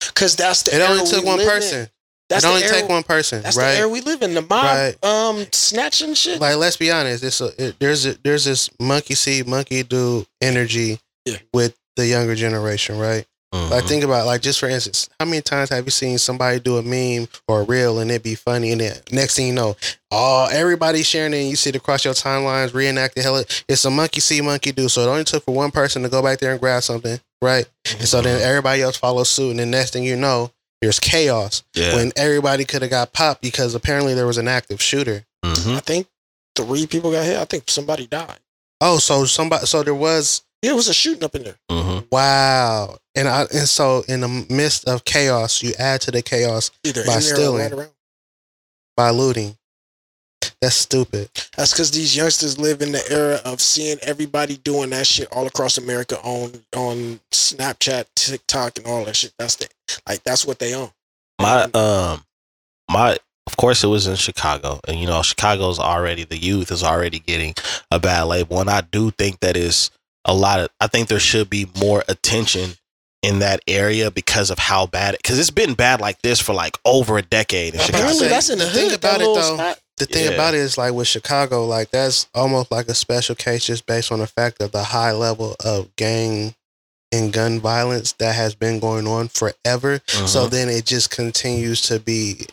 because 0.00 0.34
that's 0.36 0.62
the 0.64 0.74
It 0.74 0.80
only 0.82 1.04
took 1.06 1.24
one 1.24 1.38
person. 1.38 1.80
in. 1.82 1.88
Person. 2.28 2.42
That's 2.42 2.44
it 2.44 2.48
only 2.48 2.62
era, 2.64 2.80
take 2.80 2.88
one 2.88 3.02
person, 3.02 3.42
That's 3.42 3.56
the 3.56 3.62
right? 3.62 3.76
era 3.78 3.88
we 3.88 4.00
live 4.00 4.22
in. 4.22 4.34
The 4.34 4.42
mob 4.42 4.50
Right. 4.50 4.94
um 5.04 5.46
snatching 5.52 6.14
shit. 6.14 6.40
like 6.40 6.56
let's 6.56 6.76
be 6.76 6.90
honest 6.90 7.22
it's 7.24 7.40
a, 7.40 7.50
it, 7.68 7.76
there's 7.78 8.06
a, 8.06 8.14
there's 8.22 8.44
this 8.44 8.68
monkey 8.80 9.14
see 9.14 9.42
monkey 9.42 9.82
do 9.82 10.26
energy 10.40 10.98
Yeah. 11.24 11.36
with 11.52 11.74
the 11.96 12.06
younger 12.06 12.34
generation 12.34 12.98
right 12.98 13.24
like 13.52 13.84
Mhm. 13.84 13.88
think 13.88 14.04
about 14.04 14.26
like 14.26 14.42
just 14.42 14.58
for 14.58 14.68
instance 14.68 15.08
how 15.18 15.24
many 15.24 15.40
times 15.40 15.70
have 15.70 15.82
you 15.86 15.90
seen 15.90 16.18
somebody 16.18 16.60
do 16.60 16.76
a 16.76 16.82
meme 16.82 17.26
or 17.48 17.60
a 17.60 17.64
reel 17.64 18.00
and 18.00 18.10
it 18.10 18.22
be 18.22 18.34
funny 18.34 18.70
and 18.72 18.82
then 18.82 18.96
next 19.12 19.36
thing 19.36 19.46
you 19.46 19.52
know 19.54 19.74
oh 20.10 20.46
everybody's 20.52 21.06
sharing 21.06 21.32
it 21.32 21.38
and 21.38 21.48
you 21.48 21.56
see 21.56 21.70
it 21.70 21.76
across 21.76 22.04
your 22.04 22.12
timelines 22.12 22.74
reenacted 22.74 23.22
hell 23.22 23.42
it's 23.68 23.84
a 23.86 23.90
monkey 23.90 24.20
see 24.20 24.42
monkey 24.42 24.72
do 24.72 24.88
so 24.90 25.00
it 25.02 25.06
only 25.08 25.24
took 25.24 25.42
for 25.44 25.54
one 25.54 25.70
person 25.70 26.02
to 26.02 26.08
go 26.10 26.20
back 26.22 26.38
there 26.38 26.50
and 26.50 26.60
grab 26.60 26.82
something 26.82 27.18
right 27.40 27.66
and 27.98 28.06
so 28.06 28.20
then 28.20 28.42
everybody 28.42 28.82
else 28.82 28.96
follows 28.98 29.30
suit 29.30 29.50
and 29.52 29.60
then 29.60 29.70
next 29.70 29.92
thing 29.92 30.02
you 30.04 30.16
know 30.16 30.50
there's 30.80 31.00
chaos 31.00 31.62
yeah. 31.74 31.94
when 31.94 32.12
everybody 32.16 32.64
could 32.64 32.82
have 32.82 32.90
got 32.90 33.12
popped 33.12 33.42
because 33.42 33.74
apparently 33.74 34.14
there 34.14 34.26
was 34.26 34.38
an 34.38 34.48
active 34.48 34.80
shooter 34.82 35.24
Mhm. 35.44 35.76
I 35.76 35.80
think 35.80 36.06
three 36.56 36.86
people 36.86 37.12
got 37.12 37.24
hit. 37.24 37.36
I 37.38 37.44
think 37.44 37.64
somebody 37.70 38.06
died. 38.06 38.38
oh 38.80 38.98
so 38.98 39.24
somebody 39.24 39.66
so 39.66 39.82
there 39.82 39.94
was 39.94 40.42
Yeah, 40.62 40.72
it 40.72 40.74
was 40.74 40.88
a 40.88 40.94
shooting 40.94 41.22
up 41.24 41.34
in 41.34 41.44
there. 41.44 41.56
Mhm. 41.70 42.06
Wow. 42.10 42.98
And 43.14 43.28
I 43.28 43.42
and 43.42 43.68
so 43.68 44.04
in 44.08 44.20
the 44.20 44.28
midst 44.50 44.86
of 44.88 45.04
chaos, 45.04 45.62
you 45.62 45.72
add 45.78 46.00
to 46.02 46.10
the 46.10 46.22
chaos 46.22 46.70
Either 46.84 47.04
By 47.04 47.14
in 47.14 47.20
there 47.20 47.32
or 47.32 47.36
stealing. 47.36 47.70
right 47.76 47.90
by 48.96 49.10
looting. 49.10 49.56
That's 50.60 50.74
stupid. 50.76 51.28
That's 51.56 51.72
because 51.72 51.90
these 51.90 52.16
youngsters 52.16 52.58
live 52.58 52.80
in 52.80 52.92
the 52.92 53.02
era 53.12 53.40
of 53.44 53.60
seeing 53.60 53.98
everybody 54.02 54.56
doing 54.58 54.90
that 54.90 55.06
shit 55.06 55.28
all 55.32 55.46
across 55.46 55.76
America 55.78 56.18
on 56.22 56.64
on 56.74 57.20
Snapchat, 57.32 58.06
TikTok, 58.14 58.78
and 58.78 58.86
all 58.86 59.04
that 59.04 59.16
shit. 59.16 59.32
That's 59.38 59.56
the 59.56 59.68
like 60.08 60.22
that's 60.24 60.46
what 60.46 60.58
they 60.58 60.74
own. 60.74 60.90
My 61.40 61.64
um 61.74 62.24
my 62.90 63.18
of 63.46 63.56
course 63.56 63.84
it 63.84 63.88
was 63.88 64.06
in 64.06 64.16
Chicago. 64.16 64.80
And 64.88 64.98
you 64.98 65.06
know, 65.06 65.22
Chicago's 65.22 65.78
already 65.78 66.24
the 66.24 66.38
youth 66.38 66.70
is 66.70 66.82
already 66.82 67.18
getting 67.18 67.54
a 67.90 67.98
bad 67.98 68.24
label. 68.24 68.60
And 68.60 68.70
I 68.70 68.80
do 68.80 69.10
think 69.12 69.40
that 69.40 69.56
is 69.56 69.90
a 70.24 70.34
lot 70.34 70.60
of 70.60 70.68
I 70.80 70.86
think 70.86 71.08
there 71.08 71.20
should 71.20 71.48
be 71.50 71.66
more 71.78 72.02
attention 72.08 72.72
in 73.22 73.38
that 73.40 73.60
area 73.66 74.10
because 74.10 74.50
of 74.50 74.58
how 74.58 74.86
bad 74.86 75.14
it 75.14 75.20
because 75.22 75.38
it's 75.38 75.50
been 75.50 75.74
bad 75.74 76.00
like 76.00 76.20
this 76.22 76.40
for 76.40 76.54
like 76.54 76.76
over 76.84 77.18
a 77.18 77.22
decade 77.22 77.74
in 77.74 77.80
Chicago. 77.80 78.04
Apparently, 78.04 78.28
that's 78.28 78.50
in 78.50 78.58
the 78.58 78.64
the 78.66 78.70
thing 78.70 78.90
hood. 78.90 78.98
about 78.98 79.20
it, 79.20 79.24
though, 79.24 79.54
spot. 79.54 79.80
The 79.96 80.06
thing 80.06 80.24
Yeah. 80.26 80.30
about 80.32 80.54
it 80.54 80.58
is 80.60 80.76
like 80.76 80.92
with 80.92 81.08
Chicago, 81.08 81.64
like 81.64 81.90
that's 81.90 82.28
almost 82.34 82.70
like 82.70 82.86
a 82.88 82.94
special 82.94 83.34
case 83.34 83.64
just 83.64 83.86
based 83.86 84.12
on 84.12 84.18
the 84.18 84.26
fact 84.26 84.60
of 84.60 84.70
the 84.72 84.84
high 84.84 85.12
level 85.12 85.56
of 85.64 85.94
gang 85.96 86.54
and 87.16 87.32
gun 87.32 87.60
violence 87.60 88.12
that 88.12 88.34
has 88.34 88.54
been 88.54 88.78
going 88.80 89.06
on 89.06 89.28
forever. 89.28 90.00
So 90.06 90.46
Mhm. 90.46 90.50
then 90.50 90.68
it 90.68 90.84
just 90.86 91.10
continues 91.10 91.80
to 91.82 91.98
be 91.98 92.46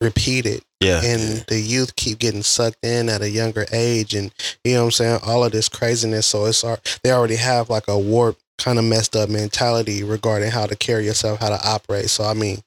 repeated. 0.00 0.62
yeah. 0.82 1.02
and 1.04 1.44
the 1.48 1.60
youth 1.60 1.94
keep 1.94 2.18
getting 2.18 2.42
sucked 2.42 2.78
in 2.82 3.10
at 3.10 3.20
a 3.20 3.28
younger 3.28 3.66
age 3.70 4.14
and 4.14 4.32
you 4.64 4.72
know 4.72 4.80
what 4.80 4.84
i'm 4.86 4.90
saying 4.92 5.20
all 5.26 5.44
of 5.44 5.52
this 5.52 5.68
craziness 5.68 6.26
so 6.26 6.46
it's 6.46 6.64
they 7.04 7.10
already 7.10 7.36
have 7.36 7.68
like 7.68 7.86
a 7.86 7.98
warped 7.98 8.40
kind 8.56 8.78
of 8.78 8.84
messed 8.86 9.14
up 9.14 9.28
mentality 9.28 10.02
regarding 10.02 10.50
how 10.50 10.64
to 10.64 10.74
carry 10.74 11.04
yourself 11.04 11.38
how 11.38 11.50
to 11.50 11.60
operate 11.68 12.08
so 12.08 12.24
i 12.24 12.32
mean 12.32 12.62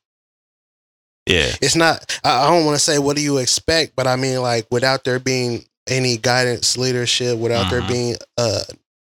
Yeah. 1.27 1.51
it's 1.59 1.75
not 1.75 2.19
i, 2.23 2.45
I 2.45 2.51
don't 2.51 2.65
want 2.67 2.75
to 2.77 2.83
say 2.83 2.99
what 2.99 3.15
do 3.15 3.23
you 3.23 3.39
expect 3.39 3.95
but 3.95 4.05
i 4.05 4.15
mean 4.15 4.39
like 4.43 4.67
without 4.69 5.03
there 5.03 5.17
being 5.19 5.65
any 5.87 6.17
guidance 6.17 6.77
leadership 6.77 7.39
without 7.39 7.71
there 7.71 7.81
Mhm. 7.81 7.87
being 7.87 8.15
uh 8.37 8.61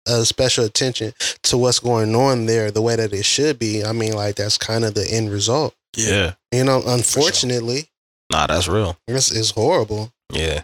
a 0.10 0.26
special 0.26 0.66
attention 0.66 1.14
to 1.43 1.57
what's 1.57 1.80
going 1.80 2.16
on 2.16 2.45
there 2.45 2.72
the 2.72 2.82
way 2.82 2.95
that 2.95 3.14
it 3.14 3.26
should 3.26 3.57
be 3.60 3.84
i 3.84 3.91
mean 3.91 4.14
like 4.14 4.36
that's 4.36 4.57
kind 4.57 4.84
of 4.84 4.93
the 4.93 5.07
end 5.10 5.32
result 5.32 5.74
Yeah. 5.95 6.34
you 6.51 6.64
know 6.64 6.82
unfortunately 6.86 7.89
Nah, 8.32 8.45
that's 8.47 8.68
real. 8.68 8.95
it's, 9.07 9.32
it's 9.32 9.51
horrible 9.51 10.12
Yeah. 10.32 10.62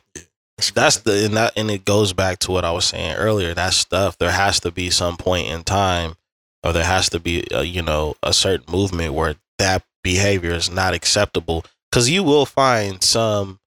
That's 0.74 0.98
the 0.98 1.26
and 1.26 1.36
that 1.36 1.52
and 1.58 1.70
it 1.70 1.84
goes 1.84 2.14
back 2.14 2.40
to 2.40 2.52
what 2.52 2.64
I 2.64 2.72
was 2.72 2.86
saying 2.86 3.16
earlier. 3.16 3.54
That 3.54 3.74
stuff 3.74 4.18
there 4.18 4.32
has 4.32 4.62
to 4.62 4.72
be 4.72 4.90
some 4.90 5.18
point 5.18 5.48
in 5.50 5.64
time, 5.66 6.16
or 6.64 6.72
there 6.72 6.86
has 6.86 7.10
to 7.10 7.20
be 7.20 7.44
a, 7.52 7.64
you 7.64 7.82
know 7.82 8.16
a 8.24 8.32
certain 8.32 8.72
movement 8.72 9.14
where 9.14 9.36
that 9.60 9.84
behavior 10.02 10.54
is 10.54 10.72
not 10.72 10.94
acceptable. 10.94 11.66
Because 11.92 12.10
you 12.10 12.24
will 12.24 12.46
find 12.46 13.04
some 13.04 13.60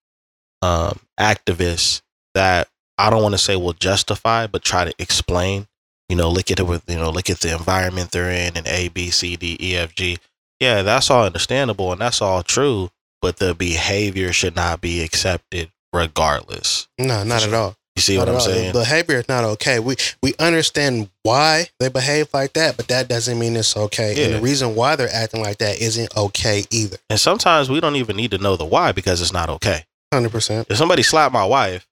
um, 0.63 0.99
activists 1.21 2.01
that 2.35 2.69
I 2.99 3.11
don't 3.11 3.23
want 3.23 3.35
to 3.35 3.39
say 3.39 3.57
will 3.57 3.73
justify, 3.75 4.47
but 4.47 4.63
try 4.63 4.85
to 4.85 4.93
explain. 4.99 5.67
You 6.09 6.17
know, 6.17 6.31
look 6.31 6.51
at 6.51 6.59
it 6.59 6.67
with 6.67 6.83
you 6.89 6.97
know 6.97 7.11
look 7.11 7.29
at 7.31 7.41
the 7.41 7.53
environment 7.53 8.11
they're 8.11 8.31
in 8.31 8.57
and 8.57 8.67
A 8.67 8.89
B 8.89 9.11
C 9.11 9.37
D 9.37 9.57
E 9.61 9.77
F 9.77 9.95
G. 9.95 10.19
Yeah, 10.61 10.83
that's 10.83 11.11
all 11.11 11.25
understandable 11.25 11.93
and 11.93 12.01
that's 12.01 12.21
all 12.23 12.43
true, 12.43 12.91
but 13.23 13.37
the 13.37 13.55
behavior 13.55 14.33
should 14.33 14.57
not 14.57 14.81
be 14.81 15.03
accepted 15.03 15.71
regardless. 15.93 16.89
no 16.99 17.23
not 17.25 17.43
at 17.45 17.55
all 17.55 17.77
You 17.97 18.03
see 18.03 18.19
what 18.19 18.29
I'm 18.29 18.35
all. 18.35 18.41
saying? 18.41 18.73
The 18.73 18.81
behavior 18.81 19.17
is 19.19 19.29
not 19.29 19.45
okay. 19.45 19.79
We 19.81 19.97
we 20.23 20.35
understand 20.39 21.11
why 21.23 21.67
they 21.79 21.89
behave 21.89 22.29
like 22.33 22.55
that, 22.55 22.77
but 22.77 22.89
that 22.89 23.09
doesn't 23.09 23.39
mean 23.39 23.55
it's 23.57 23.77
okay. 23.77 24.25
And 24.25 24.35
the 24.35 24.41
reason 24.41 24.75
why 24.75 24.97
they're 24.97 25.13
acting 25.13 25.43
like 25.43 25.59
that 25.59 25.81
isn't 25.81 26.17
okay 26.17 26.65
either. 26.71 26.97
And 27.11 27.21
sometimes 27.21 27.69
we 27.71 27.81
don't 27.81 27.97
even 27.97 28.17
need 28.17 28.31
to 28.33 28.39
know 28.39 28.57
the 28.57 28.65
why 28.65 28.93
because 28.93 29.21
it's 29.21 29.33
not 29.33 29.49
okay. 29.51 29.85
Hundred 30.13 30.33
percent. 30.33 30.67
If 30.71 30.77
somebody 30.77 31.03
slapped 31.03 31.33
my 31.35 31.45
wife, 31.45 31.87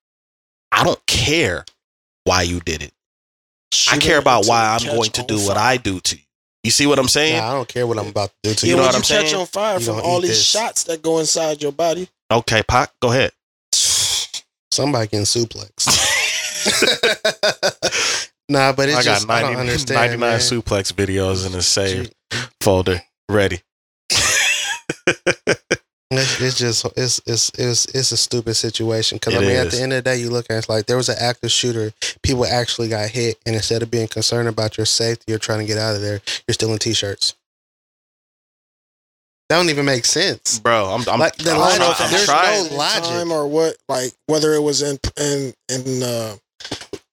I 0.76 0.84
don't 0.84 1.04
care 1.06 1.64
why 2.24 2.42
you 2.42 2.60
did 2.60 2.82
it. 2.82 2.92
I 3.90 3.96
care 3.98 4.18
about 4.18 4.46
why 4.46 4.76
I'm 4.78 4.86
going 4.86 5.10
to 5.10 5.22
do 5.24 5.36
what 5.36 5.56
fire. 5.56 5.72
I 5.72 5.76
do 5.78 6.00
to 6.00 6.16
you. 6.16 6.22
You 6.64 6.70
see 6.70 6.86
what 6.86 6.98
I'm 6.98 7.08
saying? 7.08 7.38
Nah, 7.38 7.48
I 7.50 7.52
don't 7.54 7.68
care 7.68 7.86
what 7.86 7.98
I'm 7.98 8.08
about 8.08 8.30
to 8.30 8.50
do 8.50 8.54
to 8.54 8.66
Yeah, 8.66 8.70
you. 8.72 8.76
know 8.76 8.82
what 8.82 8.92
you 8.92 8.96
I'm 8.98 9.02
catch 9.02 9.28
saying? 9.30 9.40
on 9.40 9.46
fire 9.46 9.78
You 9.78 9.86
from 9.86 10.00
all 10.00 10.20
these 10.20 10.30
this. 10.30 10.44
shots 10.44 10.84
that 10.84 11.00
go 11.02 11.18
inside 11.18 11.62
your 11.62 11.72
body. 11.72 12.08
Okay, 12.30 12.62
Pac, 12.68 12.90
go 13.00 13.10
ahead. 13.10 13.32
Somebody 13.72 15.06
getting 15.08 15.24
suplex. 15.24 15.86
nah, 18.48 18.72
but 18.72 18.88
it's 18.88 18.98
I 18.98 19.02
got 19.04 19.14
just 19.20 19.30
I 19.30 19.40
90, 19.42 19.52
don't 19.54 19.60
understand. 19.60 20.20
99 20.20 20.20
man. 20.20 20.38
suplex 20.40 20.92
videos 20.92 21.46
in 21.46 21.52
the 21.52 21.62
save 21.62 22.10
folder. 22.60 23.00
Ready. 23.30 23.60
It's, 26.12 26.40
it's 26.40 26.56
just 26.56 26.84
it's 26.96 27.20
it's 27.26 27.50
it's 27.58 27.86
it's 27.86 28.12
a 28.12 28.16
stupid 28.16 28.54
situation 28.54 29.16
because 29.16 29.34
I 29.34 29.38
It 29.38 29.40
mean 29.40 29.56
at 29.56 29.70
the 29.72 29.80
end 29.82 29.92
of 29.92 30.04
the 30.04 30.10
day 30.10 30.18
you 30.20 30.30
look 30.30 30.46
at 30.50 30.54
it, 30.54 30.58
it's 30.58 30.68
like 30.68 30.86
there 30.86 30.96
was 30.96 31.08
an 31.08 31.16
active 31.20 31.50
shooter 31.50 31.92
people 32.22 32.46
actually 32.46 32.88
got 32.88 33.08
hit 33.10 33.38
and 33.44 33.56
instead 33.56 33.82
of 33.82 33.90
being 33.90 34.06
concerned 34.06 34.48
about 34.48 34.76
your 34.78 34.86
safety 34.86 35.24
you're 35.26 35.40
trying 35.40 35.58
to 35.58 35.64
get 35.66 35.78
out 35.78 35.96
of 35.96 36.02
there 36.02 36.20
you're 36.46 36.52
stealing 36.54 36.78
t-shirts 36.78 37.34
that 39.48 39.56
don't 39.58 39.68
even 39.70 39.84
make 39.84 40.04
sense 40.04 40.58
Bro, 40.60 40.86
I'm, 40.86 41.08
I'm, 41.08 41.18
Like, 41.20 41.36
the 41.36 41.52
I'm, 41.52 41.58
line 41.58 41.76
try- 41.76 41.94
I'm 41.98 42.10
there's 42.10 42.24
trying. 42.26 42.70
no 42.70 42.76
logic. 42.76 43.02
time 43.04 43.32
or 43.32 43.48
what 43.48 43.76
like 43.88 44.12
whether 44.26 44.54
it 44.54 44.60
was 44.62 44.82
in 44.82 44.98
in 45.18 45.52
in 45.68 46.02
uh 46.04 46.36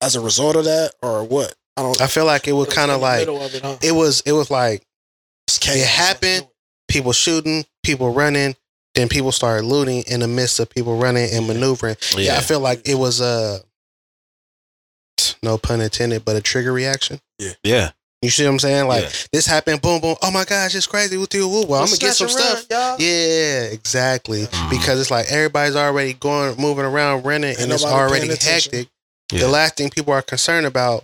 as 0.02 0.16
a 0.16 0.22
result 0.22 0.56
of 0.56 0.66
that 0.66 0.92
or 1.02 1.24
what 1.24 1.54
i 1.78 1.82
don't 1.82 2.00
I 2.00 2.08
feel 2.08 2.26
like 2.26 2.48
it 2.48 2.54
was 2.54 2.68
was 2.68 2.76
kind 2.76 2.92
of 2.92 3.02
like 3.02 3.28
it, 3.28 3.62
huh? 3.64 3.78
it 3.82 3.92
was 3.94 4.22
it 4.26 4.34
was 4.34 4.52
like 4.52 4.84
it 5.64 5.88
happened. 5.88 6.48
people 6.88 7.12
shooting 7.12 7.66
people 7.84 8.14
running 8.14 8.56
then 8.96 9.10
people 9.10 9.32
started 9.32 9.66
looting 9.66 10.04
in 10.08 10.20
the 10.20 10.28
midst 10.28 10.60
of 10.60 10.70
people 10.70 10.98
running 10.98 11.30
and 11.34 11.48
maneuvering 11.48 11.96
yeah, 12.14 12.18
I 12.18 12.36
Yeah. 12.36 12.40
feel 12.42 12.60
like 12.60 12.88
it 12.88 12.96
was 12.96 13.22
a 13.22 13.62
no 15.42 15.58
pun 15.58 15.82
intended 15.82 16.26
but 16.26 16.36
a 16.36 16.42
trigger 16.42 16.72
reaction 16.74 17.20
Yeah. 17.40 17.54
Yeah. 17.64 17.92
You 18.22 18.30
see 18.30 18.46
what 18.46 18.52
I'm 18.52 18.60
saying? 18.60 18.88
Like 18.88 19.04
Yeah. 19.04 19.10
this 19.34 19.46
happened, 19.46 19.82
boom, 19.82 20.00
boom. 20.00 20.16
Oh 20.22 20.32
my 20.32 20.46
gosh, 20.46 20.74
it's 20.76 20.88
crazy 20.88 21.18
with 21.18 21.34
you. 21.34 21.46
Woo. 21.46 21.66
Well, 21.66 21.82
I'm 21.82 21.88
gonna 21.88 21.98
get 21.98 22.16
some 22.16 22.30
stuff. 22.30 22.66
y'all. 22.72 22.96
Yeah, 22.98 23.64
exactly. 23.64 24.46
Mhm. 24.48 24.70
Because 24.70 25.02
it's 25.02 25.12
like 25.12 25.26
everybody's 25.30 25.76
already 25.76 26.14
going, 26.14 26.56
moving 26.56 26.86
around, 26.86 27.24
running, 27.24 27.50
Ain't 27.50 27.60
and 27.60 27.72
it's 27.74 27.84
already 27.84 28.28
paying 28.30 28.40
hectic. 28.40 28.88
Yeah. 29.30 29.42
The 29.42 29.48
last 29.50 29.76
thing 29.76 29.90
people 29.90 30.14
are 30.14 30.22
concerned 30.22 30.66
about 30.66 31.04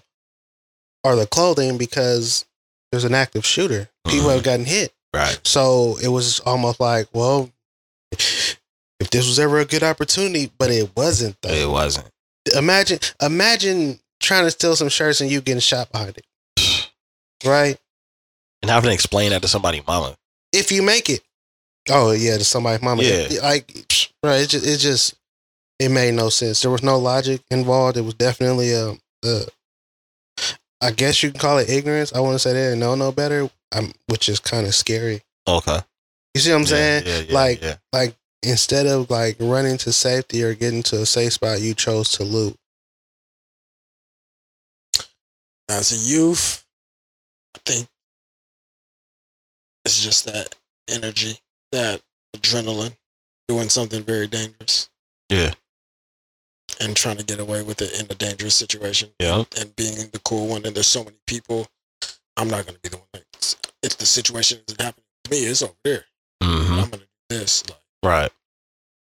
are 1.03 1.17
the 1.17 1.27
clothing 1.27 1.77
because 1.77 2.45
there's 2.93 3.03
an 3.03 3.13
active 3.15 3.45
shooter. 3.45 3.89
People 4.07 4.29
Mhm. 4.29 4.35
have 4.35 4.43
gotten 4.43 4.65
hit. 4.65 4.93
Right. 5.13 5.39
So 5.45 5.97
it 6.01 6.07
was 6.07 6.39
almost 6.45 6.79
like, 6.79 7.09
well, 7.11 7.49
if 8.12 9.10
this 9.12 9.28
was 9.28 9.39
ever 9.39 9.60
a 9.60 9.66
good 9.66 9.84
opportunity, 9.84 10.51
but 10.57 10.72
it 10.72 10.91
wasn't 10.95 11.38
though. 11.41 11.49
It 11.49 11.70
wasn't. 11.70 12.10
Imagine 12.55 12.99
imagine 13.22 13.99
trying 14.20 14.45
to 14.45 14.51
steal 14.51 14.76
some 14.76 14.89
shirts 14.89 15.22
and 15.22 15.30
you 15.30 15.41
getting 15.41 15.60
shot 15.60 15.91
behind 15.91 16.18
it. 16.18 16.91
Right? 17.45 17.78
And 18.62 18.70
having 18.70 18.89
to 18.89 18.93
explain 18.93 19.30
that 19.30 19.41
to 19.41 19.47
somebody, 19.47 19.82
mama. 19.88 20.18
If 20.51 20.72
you 20.72 20.82
make 20.82 21.10
it. 21.10 21.22
Oh 21.89 22.12
yeah, 22.12 22.38
to 22.38 22.43
somebody's 22.43 22.82
mama. 22.82 23.03
Yeah. 23.03 23.28
Like 23.41 23.72
right, 24.24 24.41
it 24.41 24.49
just, 24.49 24.68
it 24.68 24.78
just 24.78 25.16
it 25.80 25.89
made 25.89 26.14
no 26.14 26.30
sense. 26.30 26.62
There 26.62 26.72
was 26.72 26.84
no 26.84 26.99
logic 26.99 27.41
involved. 27.49 27.97
It 27.97 28.01
was 28.01 28.16
definitely 28.16 28.74
a, 28.74 28.95
a 29.24 29.45
I 30.82 30.91
guess 30.91 31.24
you 31.24 31.32
can 31.32 31.39
call 31.39 31.57
it 31.57 31.70
ignorance. 31.70 32.14
I 32.14 32.20
want 32.20 32.36
to 32.36 32.39
say 32.39 32.53
they 32.53 32.60
didn't 32.60 32.80
know 32.80 32.95
no 32.95 33.12
better, 33.12 33.49
I'm, 33.74 33.93
which 34.07 34.30
is 34.30 34.39
kind 34.39 34.66
of 34.66 34.76
scary. 34.76 35.22
Okay. 35.47 35.80
You 36.36 36.41
see 36.41 36.51
what 36.51 36.55
I'm 36.57 36.61
Yeah, 36.63 36.67
saying? 36.67 37.03
yeah, 37.05 37.19
yeah, 37.19 37.34
like 37.34 37.61
yeah. 37.61 37.75
like 37.91 38.15
instead 38.43 38.86
of 38.88 39.09
like 39.09 39.38
running 39.39 39.77
to 39.80 39.91
safety 39.91 40.43
or 40.43 40.53
getting 40.53 40.84
to 40.84 41.01
a 41.01 41.05
safe 41.05 41.34
spot, 41.34 41.61
you 41.61 41.73
chose 41.73 42.09
to 42.13 42.23
loot. 42.23 42.55
As 45.69 45.91
a 45.91 45.95
youth, 45.97 46.65
I 47.55 47.59
think 47.65 47.88
it's 49.86 50.01
just 50.01 50.25
that 50.25 50.55
energy, 50.88 51.38
that 51.71 52.01
adrenaline, 52.36 52.95
doing 53.47 53.69
something 53.69 54.03
very 54.03 54.27
dangerous 54.27 54.89
Yeah. 55.30 55.53
and 56.80 56.95
trying 56.95 57.17
to 57.17 57.23
get 57.23 57.39
away 57.39 57.61
with 57.61 57.82
it 57.82 57.99
in 57.99 58.07
a 58.09 58.15
dangerous 58.15 58.55
situation. 58.55 59.09
Yeah. 59.19 59.43
and 59.59 59.75
being 59.75 59.95
the 60.11 60.19
cool 60.23 60.47
one. 60.47 60.65
And 60.65 60.75
there's 60.75 60.88
so 60.88 61.03
many 61.03 61.17
people. 61.27 61.67
I'm 62.38 62.47
not 62.49 62.65
going 62.65 62.75
to 62.75 62.82
be 62.82 62.89
the 62.89 62.97
one. 62.97 63.07
That, 63.13 63.55
if 63.84 63.97
the 63.97 64.05
situation 64.05 64.59
isn't 64.67 64.82
happening 64.82 65.05
to 65.25 65.32
me, 65.32 65.38
it's 65.39 65.61
over 65.61 65.73
there. 65.84 66.05
hmm 66.41 66.73
I'm 66.73 66.89
going 66.89 66.91
to 66.91 66.97
do 66.99 67.05
this. 67.30 67.63
Right. 68.03 68.32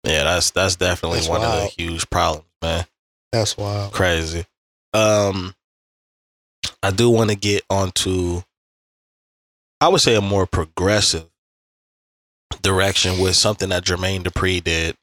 Yeah, 0.05 0.25
that's 0.25 0.51
that's 0.51 0.77
definitely 0.77 1.19
That's 1.19 1.29
one 1.29 1.43
of 1.43 1.53
the 1.53 1.67
huge 1.67 2.09
problems, 2.09 2.47
man. 2.63 2.87
That's 3.33 3.57
wild. 3.57 3.93
Crazy. 3.93 4.47
Um 4.95 5.55
I 6.83 6.91
do 6.91 7.11
want 7.11 7.31
to 7.31 7.37
get 7.37 7.65
onto 7.69 8.43
I 9.81 9.89
would 9.89 10.01
say 10.01 10.15
a 10.15 10.21
more 10.21 10.47
progressive 10.47 11.27
direction 12.63 13.21
with 13.21 13.37
something 13.37 13.69
that 13.69 13.85
Jermaine 13.85 14.23
Dupri 14.23 14.63
did. 14.63 14.97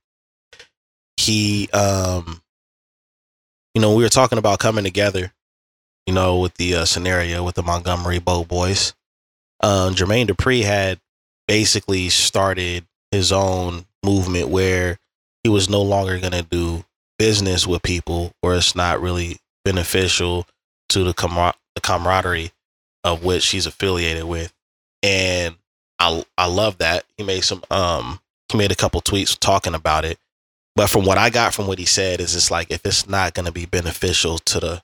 He 1.17 1.69
um 1.69 2.41
you 3.75 3.81
know, 3.81 3.93
we 3.93 4.01
were 4.01 4.09
talking 4.09 4.39
about 4.39 4.57
coming 4.57 4.83
together, 4.83 5.31
you 6.07 6.13
know, 6.13 6.39
with 6.39 6.55
the 6.55 6.73
uh, 6.73 6.85
scenario 6.85 7.43
with 7.43 7.53
the 7.53 7.61
Montgomery 7.61 8.17
Bow 8.17 8.43
Boys. 8.43 8.95
Um 9.61 9.93
Jermaine 9.93 10.27
Dupri 10.27 10.63
had 10.63 10.99
basically 11.47 12.09
started 12.09 12.86
his 13.11 13.31
own 13.31 13.85
movement 14.03 14.49
where 14.49 14.97
he 15.43 15.49
was 15.49 15.69
no 15.69 15.81
longer 15.81 16.19
going 16.19 16.33
to 16.33 16.43
do 16.43 16.83
business 17.17 17.65
with 17.65 17.81
people 17.81 18.31
where 18.41 18.55
it's 18.55 18.75
not 18.75 19.01
really 19.01 19.37
beneficial 19.65 20.45
to 20.89 21.03
the, 21.03 21.13
camar- 21.13 21.55
the 21.75 21.81
camaraderie 21.81 22.51
of 23.03 23.23
which 23.23 23.49
he's 23.49 23.65
affiliated 23.65 24.25
with. 24.25 24.53
And 25.03 25.55
I 25.99 26.23
I 26.37 26.47
love 26.47 26.79
that. 26.79 27.05
He 27.17 27.23
made 27.23 27.41
some 27.43 27.63
um 27.71 28.19
he 28.51 28.57
made 28.57 28.71
a 28.71 28.75
couple 28.75 29.01
tweets 29.01 29.37
talking 29.37 29.73
about 29.75 30.05
it. 30.05 30.17
But 30.75 30.89
from 30.89 31.05
what 31.05 31.17
I 31.17 31.29
got 31.29 31.53
from 31.53 31.67
what 31.67 31.79
he 31.79 31.85
said 31.85 32.19
is 32.19 32.35
it's 32.35 32.51
like 32.51 32.71
if 32.71 32.85
it's 32.85 33.07
not 33.07 33.33
going 33.33 33.45
to 33.45 33.51
be 33.51 33.65
beneficial 33.65 34.37
to 34.39 34.59
the 34.59 34.83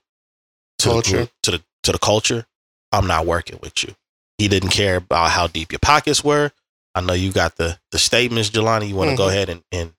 to 0.80 0.89
Culture. 0.89 1.11
the 1.11 1.17
group, 1.17 1.30
to 1.43 1.51
the 1.51 1.63
to 1.84 1.91
the 1.91 1.99
culture 1.99 2.45
I'm 2.91 3.07
not 3.07 3.26
working 3.26 3.59
with 3.61 3.84
you. 3.84 3.95
He 4.38 4.47
didn't 4.47 4.69
care 4.69 4.97
about 4.97 5.32
how 5.32 5.47
deep 5.47 5.71
your 5.71 5.80
pockets 5.80 6.24
were 6.24 6.51
I 6.95 7.01
know 7.01 7.13
you 7.13 7.31
got 7.31 7.55
the 7.57 7.79
the 7.91 7.99
statements 7.99 8.49
Jelani 8.49 8.87
you 8.89 8.95
want 8.95 9.09
to 9.11 9.15
go 9.17 9.25
Mhm. 9.27 9.29
ahead 9.29 9.49
and, 9.49 9.63
and 9.71 9.93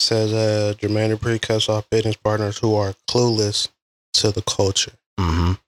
Says 0.00 0.32
uh 0.32 0.74
Jermaine 0.78 1.16
Dupri 1.16 1.40
cuts 1.40 1.68
off 1.68 1.88
business 1.90 2.16
partners 2.16 2.58
who 2.58 2.74
are 2.74 2.94
clueless 3.08 3.68
to 4.14 4.30
the 4.32 4.42
culture. 4.42 4.92
mhm. 5.20 5.58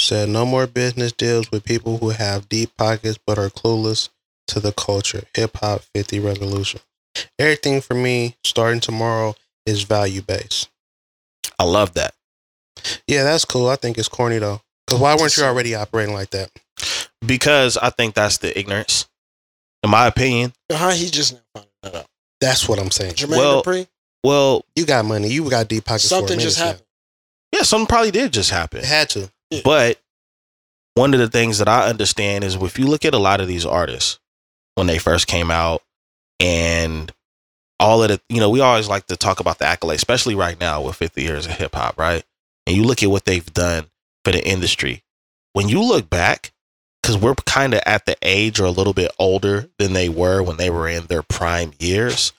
Said 0.00 0.28
no 0.28 0.46
more 0.46 0.66
business 0.66 1.12
deals 1.12 1.50
with 1.50 1.64
people 1.64 1.98
who 1.98 2.10
have 2.10 2.48
deep 2.48 2.76
pockets 2.76 3.18
but 3.26 3.38
are 3.38 3.50
clueless 3.50 4.08
to 4.46 4.60
the 4.60 4.72
culture. 4.72 5.24
Hip 5.34 5.56
hop 5.56 5.82
50 5.94 6.20
resolution. 6.20 6.80
Everything 7.38 7.80
for 7.80 7.94
me 7.94 8.36
starting 8.44 8.80
tomorrow 8.80 9.34
is 9.66 9.82
value 9.82 10.22
based. 10.22 10.68
I 11.58 11.64
love 11.64 11.94
that 11.94 12.14
Yeah, 13.08 13.24
that's 13.24 13.44
cool. 13.44 13.68
I 13.68 13.76
think 13.76 13.98
it's 13.98 14.08
corny 14.08 14.38
though. 14.38 14.62
Cause 14.86 15.00
why 15.00 15.16
weren't 15.16 15.36
you 15.36 15.42
already 15.42 15.74
operating 15.74 16.14
like 16.14 16.30
that? 16.30 16.50
because 17.26 17.76
I 17.76 17.90
think 17.90 18.14
that's 18.14 18.38
the 18.38 18.56
ignorance. 18.56 19.07
In 19.82 19.90
my 19.90 20.06
opinion, 20.06 20.52
how 20.72 20.90
he 20.90 21.08
just 21.08 21.34
now 21.34 21.40
found 21.54 21.66
that 21.82 21.94
out? 21.94 22.06
That's 22.40 22.68
what 22.68 22.78
I'm 22.78 22.90
saying. 22.90 23.14
Jermaine 23.14 23.36
Well, 23.36 23.62
Dupri, 23.62 23.86
well, 24.24 24.64
You 24.76 24.84
got 24.86 25.04
money. 25.04 25.28
You 25.28 25.48
got 25.48 25.68
deep 25.68 25.84
pockets. 25.84 26.08
for 26.08 26.16
a 26.16 26.18
something 26.18 26.36
minute 26.36 26.42
just 26.48 26.58
now. 26.58 26.66
happened. 26.66 26.86
yeah, 27.52 27.62
something 27.62 27.86
probably 27.86 28.10
did 28.10 28.32
just 28.32 28.50
happen. 28.50 28.80
It 28.80 28.86
had 28.86 29.08
to. 29.10 29.30
But 29.64 30.00
one 30.94 31.14
of 31.14 31.20
the 31.20 31.28
things 31.28 31.58
that 31.58 31.68
I 31.68 31.88
understand 31.88 32.44
is 32.44 32.56
if 32.56 32.78
you 32.78 32.86
look 32.86 33.04
at 33.04 33.14
a 33.14 33.18
lot 33.18 33.40
of 33.40 33.46
these 33.48 33.64
artists 33.64 34.18
when 34.74 34.86
they 34.88 34.98
first 34.98 35.26
came 35.26 35.50
out 35.50 35.82
and 36.40 37.12
all 37.80 38.02
of 38.02 38.08
the, 38.08 38.20
you 38.28 38.40
know, 38.40 38.50
we 38.50 38.60
always 38.60 38.88
like 38.88 39.06
to 39.06 39.16
talk 39.16 39.38
about 39.40 39.58
the 39.58 39.64
accolades, 39.64 39.94
especially 39.96 40.34
right 40.34 40.58
now 40.58 40.82
with 40.82 40.96
50 40.96 41.22
years 41.22 41.46
of 41.46 41.52
hip 41.52 41.74
hop, 41.74 41.96
right? 41.98 42.24
And 42.66 42.76
you 42.76 42.82
look 42.82 43.02
at 43.02 43.10
what 43.10 43.24
they've 43.24 43.52
done 43.54 43.86
for 44.24 44.32
the 44.32 44.44
industry. 44.46 45.02
When 45.52 45.68
you 45.68 45.82
look 45.82 46.10
back, 46.10 46.52
because 47.08 47.22
we're 47.22 47.34
kind 47.46 47.72
of 47.72 47.80
at 47.86 48.04
the 48.04 48.14
age 48.20 48.60
or 48.60 48.66
a 48.66 48.70
little 48.70 48.92
bit 48.92 49.10
older 49.18 49.70
than 49.78 49.94
they 49.94 50.10
were 50.10 50.42
when 50.42 50.58
they 50.58 50.68
were 50.68 50.86
in 50.86 51.06
their 51.06 51.22
prime 51.22 51.72
years, 51.78 52.34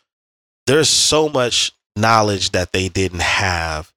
there's 0.67 0.87
so 0.87 1.27
much 1.27 1.71
knowledge 1.95 2.51
that 2.51 2.71
they 2.71 2.87
didn't 2.87 3.23
have 3.23 3.91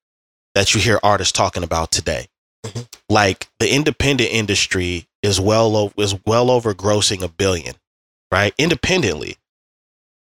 that 0.55 0.75
you 0.75 0.81
hear 0.81 0.99
artists 1.03 1.31
talking 1.31 1.63
about 1.63 1.91
today. 1.91 2.27
Mm-hmm. 2.65 2.85
Like 3.11 3.49
the 3.61 3.71
independent 3.71 4.31
industry 4.33 5.07
is 5.23 5.39
well 5.39 5.77
over 5.77 5.93
is 5.99 6.19
well 6.25 6.51
over 6.51 6.73
grossing 6.73 7.23
a 7.23 7.29
billion, 7.29 7.75
right? 8.31 8.55
Independently. 8.57 9.37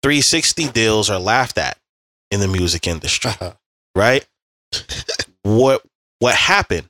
360 0.04 0.68
deals 0.74 1.10
are 1.10 1.20
laughed 1.20 1.58
at 1.58 1.78
in 2.30 2.42
the 2.42 2.50
music 2.50 2.88
industry, 2.88 3.32
uh-huh. 3.32 3.54
right? 3.96 4.28
what 5.44 5.82
what 6.20 6.36
happened? 6.36 6.90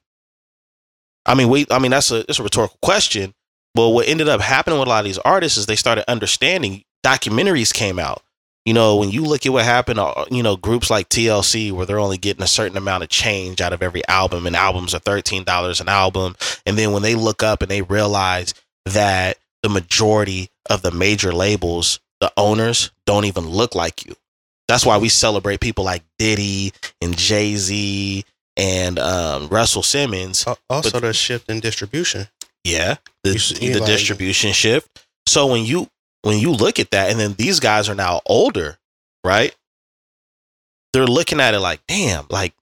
I 1.27 1.35
mean, 1.35 1.49
we 1.49 1.67
I 1.69 1.77
mean 1.77 1.91
that's 1.91 2.09
a 2.09 2.27
it's 2.27 2.39
a 2.39 2.43
rhetorical 2.43 2.79
question, 2.81 3.35
but 3.75 3.89
what 3.89 4.07
ended 4.07 4.27
up 4.29 4.41
happening 4.41 4.79
with 4.79 4.87
a 4.87 4.89
lot 4.89 4.99
of 4.99 5.05
these 5.05 5.17
artists 5.19 5.57
is 5.57 5.65
they 5.65 5.75
started 5.75 6.09
understanding 6.09 6.83
documentaries 7.05 7.73
came 7.73 7.99
out. 7.99 8.21
You 8.65 8.75
know, 8.75 8.97
when 8.97 9.09
you 9.09 9.23
look 9.25 9.45
at 9.45 9.51
what 9.51 9.65
happened, 9.65 9.99
uh, 9.99 10.25
you 10.29 10.43
know, 10.43 10.55
groups 10.55 10.91
like 10.91 11.09
TLC, 11.09 11.71
where 11.71 11.87
they're 11.87 11.97
only 11.99 12.19
getting 12.19 12.43
a 12.43 12.47
certain 12.47 12.77
amount 12.77 13.01
of 13.03 13.09
change 13.09 13.59
out 13.59 13.73
of 13.73 13.81
every 13.81 14.07
album, 14.07 14.45
and 14.45 14.55
albums 14.55 14.93
are 14.93 14.99
$13 14.99 15.81
an 15.81 15.89
album. 15.89 16.35
And 16.67 16.77
then 16.77 16.91
when 16.91 17.01
they 17.01 17.15
look 17.15 17.41
up 17.41 17.63
and 17.63 17.71
they 17.71 17.81
realize 17.81 18.53
that 18.85 19.37
the 19.63 19.69
majority 19.69 20.49
of 20.69 20.83
the 20.83 20.91
major 20.91 21.31
labels, 21.31 21.99
the 22.19 22.31
owners, 22.37 22.91
don't 23.07 23.25
even 23.25 23.47
look 23.47 23.73
like 23.73 24.05
you. 24.05 24.15
That's 24.67 24.85
why 24.85 24.99
we 24.99 25.09
celebrate 25.09 25.59
people 25.59 25.83
like 25.83 26.03
Diddy 26.19 26.71
and 27.01 27.17
Jay 27.17 27.55
Z 27.55 28.23
and 28.57 28.99
um, 28.99 29.47
Russell 29.47 29.81
Simmons. 29.83 30.45
Also, 30.69 30.91
But- 30.91 31.01
the 31.01 31.13
shift 31.13 31.49
in 31.49 31.61
distribution. 31.61 32.27
Yeah, 32.63 32.95
the, 33.23 33.33
the 33.59 33.79
like- 33.79 33.85
distribution 33.87 34.51
shift. 34.53 35.05
So 35.27 35.47
when 35.47 35.65
you 35.65 35.87
when 36.23 36.39
you 36.39 36.51
look 36.51 36.79
at 36.79 36.91
that, 36.91 37.09
and 37.09 37.19
then 37.19 37.33
these 37.33 37.59
guys 37.59 37.89
are 37.89 37.95
now 37.95 38.21
older, 38.25 38.77
right? 39.23 39.55
They're 40.93 41.07
looking 41.07 41.39
at 41.39 41.53
it 41.53 41.59
like, 41.59 41.79
damn, 41.87 42.25
like 42.29 42.53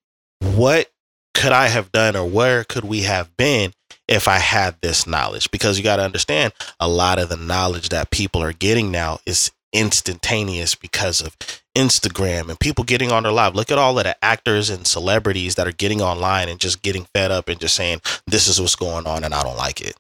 what 0.42 0.90
could 1.34 1.52
I 1.52 1.68
have 1.68 1.92
done, 1.92 2.16
or 2.16 2.26
where 2.26 2.64
could 2.64 2.86
we 2.86 3.02
have 3.02 3.36
been 3.38 3.74
if 4.08 4.28
I 4.28 4.38
had 4.40 4.76
this 4.82 5.08
knowledge? 5.08 5.52
Because 5.52 5.78
you 5.78 5.84
got 5.84 5.98
to 5.98 6.04
understand, 6.04 6.54
a 6.80 6.88
lot 6.88 7.20
of 7.20 7.30
the 7.30 7.38
knowledge 7.38 7.90
that 7.90 8.12
people 8.12 8.44
are 8.44 8.54
getting 8.54 8.92
now 8.92 9.20
is 9.26 9.52
instantaneous 9.74 10.76
because 10.76 11.22
of 11.22 11.38
Instagram 11.80 12.50
and 12.50 12.60
people 12.60 12.84
getting 12.84 13.10
on 13.10 13.24
their 13.24 13.32
live. 13.32 13.56
Look 13.56 13.72
at 13.72 13.78
all 13.78 13.98
of 13.98 14.04
the 14.04 14.24
actors 14.24 14.70
and 14.70 14.86
celebrities 14.86 15.56
that 15.56 15.66
are 15.66 15.72
getting 15.72 16.02
online 16.02 16.50
and 16.50 16.60
just 16.60 16.82
getting 16.82 17.06
fed 17.16 17.32
up 17.32 17.48
and 17.48 17.60
just 17.60 17.76
saying, 17.76 18.02
this 18.28 18.48
is 18.48 18.60
what's 18.60 18.76
going 18.76 19.08
on 19.08 19.24
and 19.24 19.34
I 19.34 19.44
don't 19.44 19.56
like 19.56 19.80
it. 19.80 19.96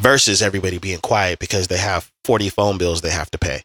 Versus 0.00 0.42
everybody 0.42 0.78
being 0.78 0.98
quiet 0.98 1.38
because 1.38 1.68
they 1.68 1.78
have 1.78 2.10
40 2.24 2.48
phone 2.48 2.78
bills 2.78 3.00
they 3.00 3.10
have 3.10 3.30
to 3.30 3.38
pay. 3.38 3.62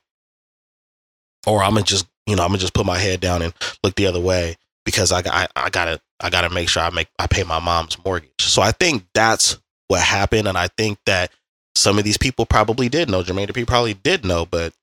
Or 1.48 1.64
I'm 1.64 1.74
gonna 1.74 1.84
just, 1.84 2.06
you 2.28 2.36
know, 2.36 2.44
I'm 2.44 2.50
gonna 2.50 2.60
just 2.60 2.76
put 2.76 2.86
my 2.86 3.00
head 3.00 3.20
down 3.20 3.42
and 3.42 3.54
look 3.84 3.96
the 3.96 4.06
other 4.06 4.20
way 4.20 4.56
because 4.86 5.12
I 5.12 5.24
got 5.24 5.34
I, 5.34 5.48
I 5.66 5.70
gotta 5.72 6.00
I 6.20 6.30
gotta 6.30 6.52
make 6.52 6.70
sure 6.70 6.84
I 6.84 6.92
make 6.92 7.08
I 7.18 7.26
pay 7.26 7.44
my 7.44 7.60
mom's 7.60 7.98
mortgage. 8.06 8.30
So 8.40 8.62
I 8.62 8.72
think 8.72 9.06
that's 9.14 9.58
what 9.88 10.02
happened, 10.02 10.48
and 10.48 10.58
I 10.58 10.68
think 10.68 11.00
that 11.06 11.32
some 11.76 11.98
of 11.98 12.04
these 12.04 12.18
people 12.18 12.46
probably 12.46 12.90
did 12.90 13.10
know. 13.10 13.24
Jermaine 13.24 13.48
Dupri 13.48 13.66
probably 13.66 13.94
did 13.96 14.24
know, 14.24 14.46
but 14.46 14.74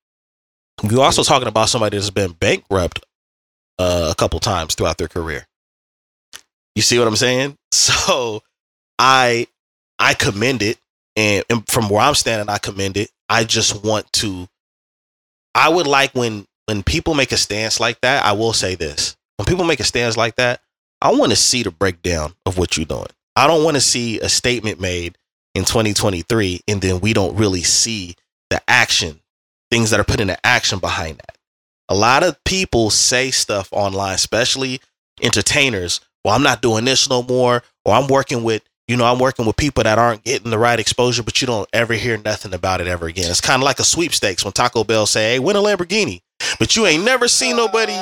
we're 0.83 1.03
also 1.03 1.23
talking 1.23 1.49
about 1.49 1.69
somebody 1.69 1.97
that's 1.97 2.11
been 2.11 2.33
bankrupt 2.33 3.05
uh, 3.79 4.09
a 4.11 4.15
couple 4.15 4.41
times 4.41 4.75
throughout 4.75 4.99
their 4.99 5.09
career. 5.09 5.47
You 6.75 6.83
see 6.83 6.99
what 6.99 7.09
I'm 7.09 7.17
saying? 7.17 7.57
So 7.73 8.43
I 8.99 9.47
I 9.99 10.15
commend 10.15 10.63
it, 10.63 10.79
and, 11.15 11.45
and 11.51 11.69
from 11.69 11.89
where 11.89 12.01
I'm 12.01 12.15
standing, 12.15 12.49
I 12.49 12.59
commend 12.59 12.97
it. 12.97 13.11
I 13.29 13.45
just 13.45 13.85
want 13.85 14.11
to. 14.15 14.49
I 15.55 15.69
would 15.69 15.87
like 15.87 16.15
when 16.15 16.47
when 16.67 16.83
people 16.83 17.15
make 17.15 17.33
a 17.33 17.37
stance 17.37 17.81
like 17.81 18.01
that. 18.01 18.25
I 18.25 18.33
will 18.33 18.53
say 18.53 18.75
this: 18.75 19.17
when 19.37 19.47
people 19.47 19.65
make 19.65 19.81
a 19.81 19.85
stance 19.85 20.17
like 20.17 20.37
that, 20.37 20.61
I 21.01 21.13
want 21.13 21.31
to 21.31 21.37
see 21.37 21.63
the 21.63 21.71
breakdown 21.71 22.35
of 22.45 22.59
what 22.59 22.77
you're 22.77 22.87
doing. 22.87 23.07
I 23.37 23.47
don't 23.47 23.65
want 23.65 23.77
to 23.77 23.81
see 23.81 24.19
a 24.21 24.29
statement 24.29 24.81
made 24.81 25.19
in 25.55 25.65
2023 25.65 26.61
and 26.69 26.81
then 26.81 27.01
we 27.01 27.13
don't 27.13 27.37
really 27.37 27.63
see 27.63 28.15
the 28.51 28.61
action, 28.69 29.21
things 29.71 29.91
that 29.91 30.01
are 30.01 30.05
put 30.05 30.21
into 30.21 30.39
action 30.47 30.79
behind 30.79 31.19
that. 31.19 31.37
A 31.89 31.95
lot 31.95 32.23
of 32.23 32.43
people 32.45 32.91
say 32.91 33.31
stuff 33.31 33.69
online, 33.73 34.15
especially 34.15 34.81
entertainers. 35.23 36.01
Well, 36.25 36.35
I'm 36.35 36.43
not 36.43 36.63
doing 36.63 36.85
this 36.85 37.09
no 37.09 37.23
more, 37.23 37.63
or 37.85 37.95
I'm 37.95 38.09
working 38.09 38.43
with, 38.43 38.63
you 38.89 38.97
know, 38.97 39.05
I'm 39.05 39.19
working 39.19 39.47
with 39.47 39.57
people 39.57 39.85
that 39.85 39.99
aren't 39.99 40.25
getting 40.25 40.51
the 40.51 40.59
right 40.59 40.79
exposure, 40.79 41.23
but 41.23 41.41
you 41.41 41.47
don't 41.47 41.69
ever 41.73 41.95
hear 41.95 42.17
nothing 42.19 42.53
about 42.55 42.81
it 42.81 42.87
ever 42.87 43.07
again. 43.07 43.31
It's 43.31 43.41
kind 43.41 43.63
of 43.63 43.65
like 43.65 43.79
a 43.79 43.85
sweepstakes 43.85 44.45
when 44.45 44.53
Taco 44.53 44.85
Bell 44.85 45.07
say, 45.07 45.33
"Hey, 45.35 45.39
win 45.39 45.57
a 45.57 45.61
Lamborghini," 45.61 46.21
but 46.59 46.75
you 46.77 46.87
ain't 46.87 47.05
never 47.05 47.29
seen 47.29 47.57
nobody 47.57 47.95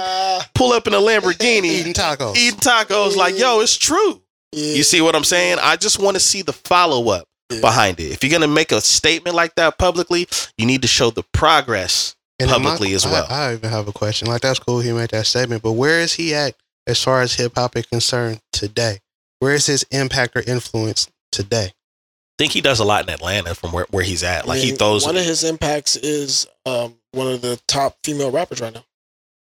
pull 0.54 0.72
up 0.72 0.86
in 0.86 0.94
a 0.94 0.98
Lamborghini 0.98 1.64
Eating 1.64 1.92
tacos. 1.94 2.36
eating 2.36 2.60
tacos. 2.60 3.16
Like, 3.16 3.38
yo, 3.38 3.60
it's 3.60 3.76
true. 3.76 4.22
yeah. 4.52 4.74
You 4.74 4.82
see 4.82 5.00
what 5.02 5.14
I'm 5.14 5.24
saying? 5.24 5.58
I 5.60 5.76
just 5.76 5.98
want 5.98 6.14
to 6.16 6.20
see 6.20 6.40
the 6.42 6.52
follow 6.54 7.10
up 7.10 7.28
Yeah. 7.50 7.60
behind 7.60 8.00
it. 8.00 8.10
If 8.12 8.24
you're 8.24 8.32
gonna 8.32 8.52
make 8.52 8.72
a 8.72 8.80
statement 8.80 9.36
like 9.36 9.54
that 9.56 9.76
publicly, 9.78 10.26
you 10.56 10.66
need 10.66 10.82
to 10.82 10.88
show 10.88 11.10
the 11.10 11.22
progress. 11.32 12.16
And 12.40 12.50
then 12.50 12.62
my- 12.62 12.70
publicly 12.70 12.94
as 12.94 13.04
well. 13.04 13.26
I, 13.28 13.50
I 13.50 13.52
even 13.54 13.70
have 13.70 13.86
a 13.86 13.92
question. 13.92 14.28
Like 14.28 14.40
that's 14.42 14.58
cool. 14.58 14.80
He 14.80 14.92
made 14.92 15.10
that 15.10 15.26
statement, 15.26 15.62
but 15.62 15.72
where 15.72 16.00
is 16.00 16.14
he 16.14 16.34
at 16.34 16.54
as 16.86 17.02
far 17.02 17.20
as 17.20 17.34
hip 17.34 17.52
hop 17.54 17.76
is 17.76 17.86
concerned 17.86 18.40
today? 18.52 18.98
Where 19.38 19.54
is 19.54 19.66
his 19.66 19.84
impact 19.90 20.36
or 20.36 20.42
influence 20.46 21.08
today? 21.30 21.66
I 21.66 22.34
think 22.38 22.52
he 22.52 22.60
does 22.60 22.80
a 22.80 22.84
lot 22.84 23.04
in 23.04 23.10
Atlanta 23.14 23.54
from 23.54 23.70
where, 23.72 23.86
where 23.90 24.02
he's 24.02 24.24
at. 24.24 24.48
Like 24.48 24.58
I 24.58 24.62
he 24.62 24.70
throws. 24.72 25.04
One 25.04 25.16
of 25.16 25.24
his 25.24 25.44
impacts 25.44 25.94
is 25.96 26.46
um, 26.66 26.96
one 27.12 27.28
of 27.28 27.42
the 27.42 27.60
top 27.68 27.96
female 28.02 28.30
rappers 28.32 28.60
right 28.60 28.74
now, 28.74 28.84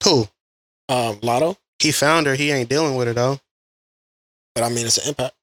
Who? 0.05 0.29
um, 0.91 1.17
Latto. 1.21 1.57
He 1.79 1.93
found 1.93 2.27
her. 2.27 2.35
He 2.35 2.51
ain't 2.51 2.69
dealing 2.69 2.97
with 2.97 3.07
her 3.07 3.15
though. 3.15 3.41
But 4.55 4.65
I 4.65 4.69
mean, 4.69 4.85
it's 4.85 4.99
an 4.99 5.09
impact. 5.09 5.35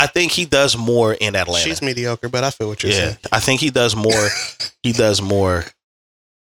I 0.00 0.06
think 0.06 0.32
he 0.32 0.46
does 0.46 0.76
more 0.76 1.12
in 1.12 1.36
Atlanta. 1.36 1.62
She's 1.62 1.82
mediocre, 1.82 2.28
but 2.28 2.42
I 2.42 2.50
feel 2.50 2.68
what 2.68 2.82
you're 2.82 2.92
yeah, 2.92 2.98
saying. 2.98 3.16
I 3.30 3.40
think 3.40 3.60
he 3.60 3.70
does 3.70 3.94
more. 3.94 4.28
he 4.82 4.92
does 4.92 5.20
more 5.20 5.64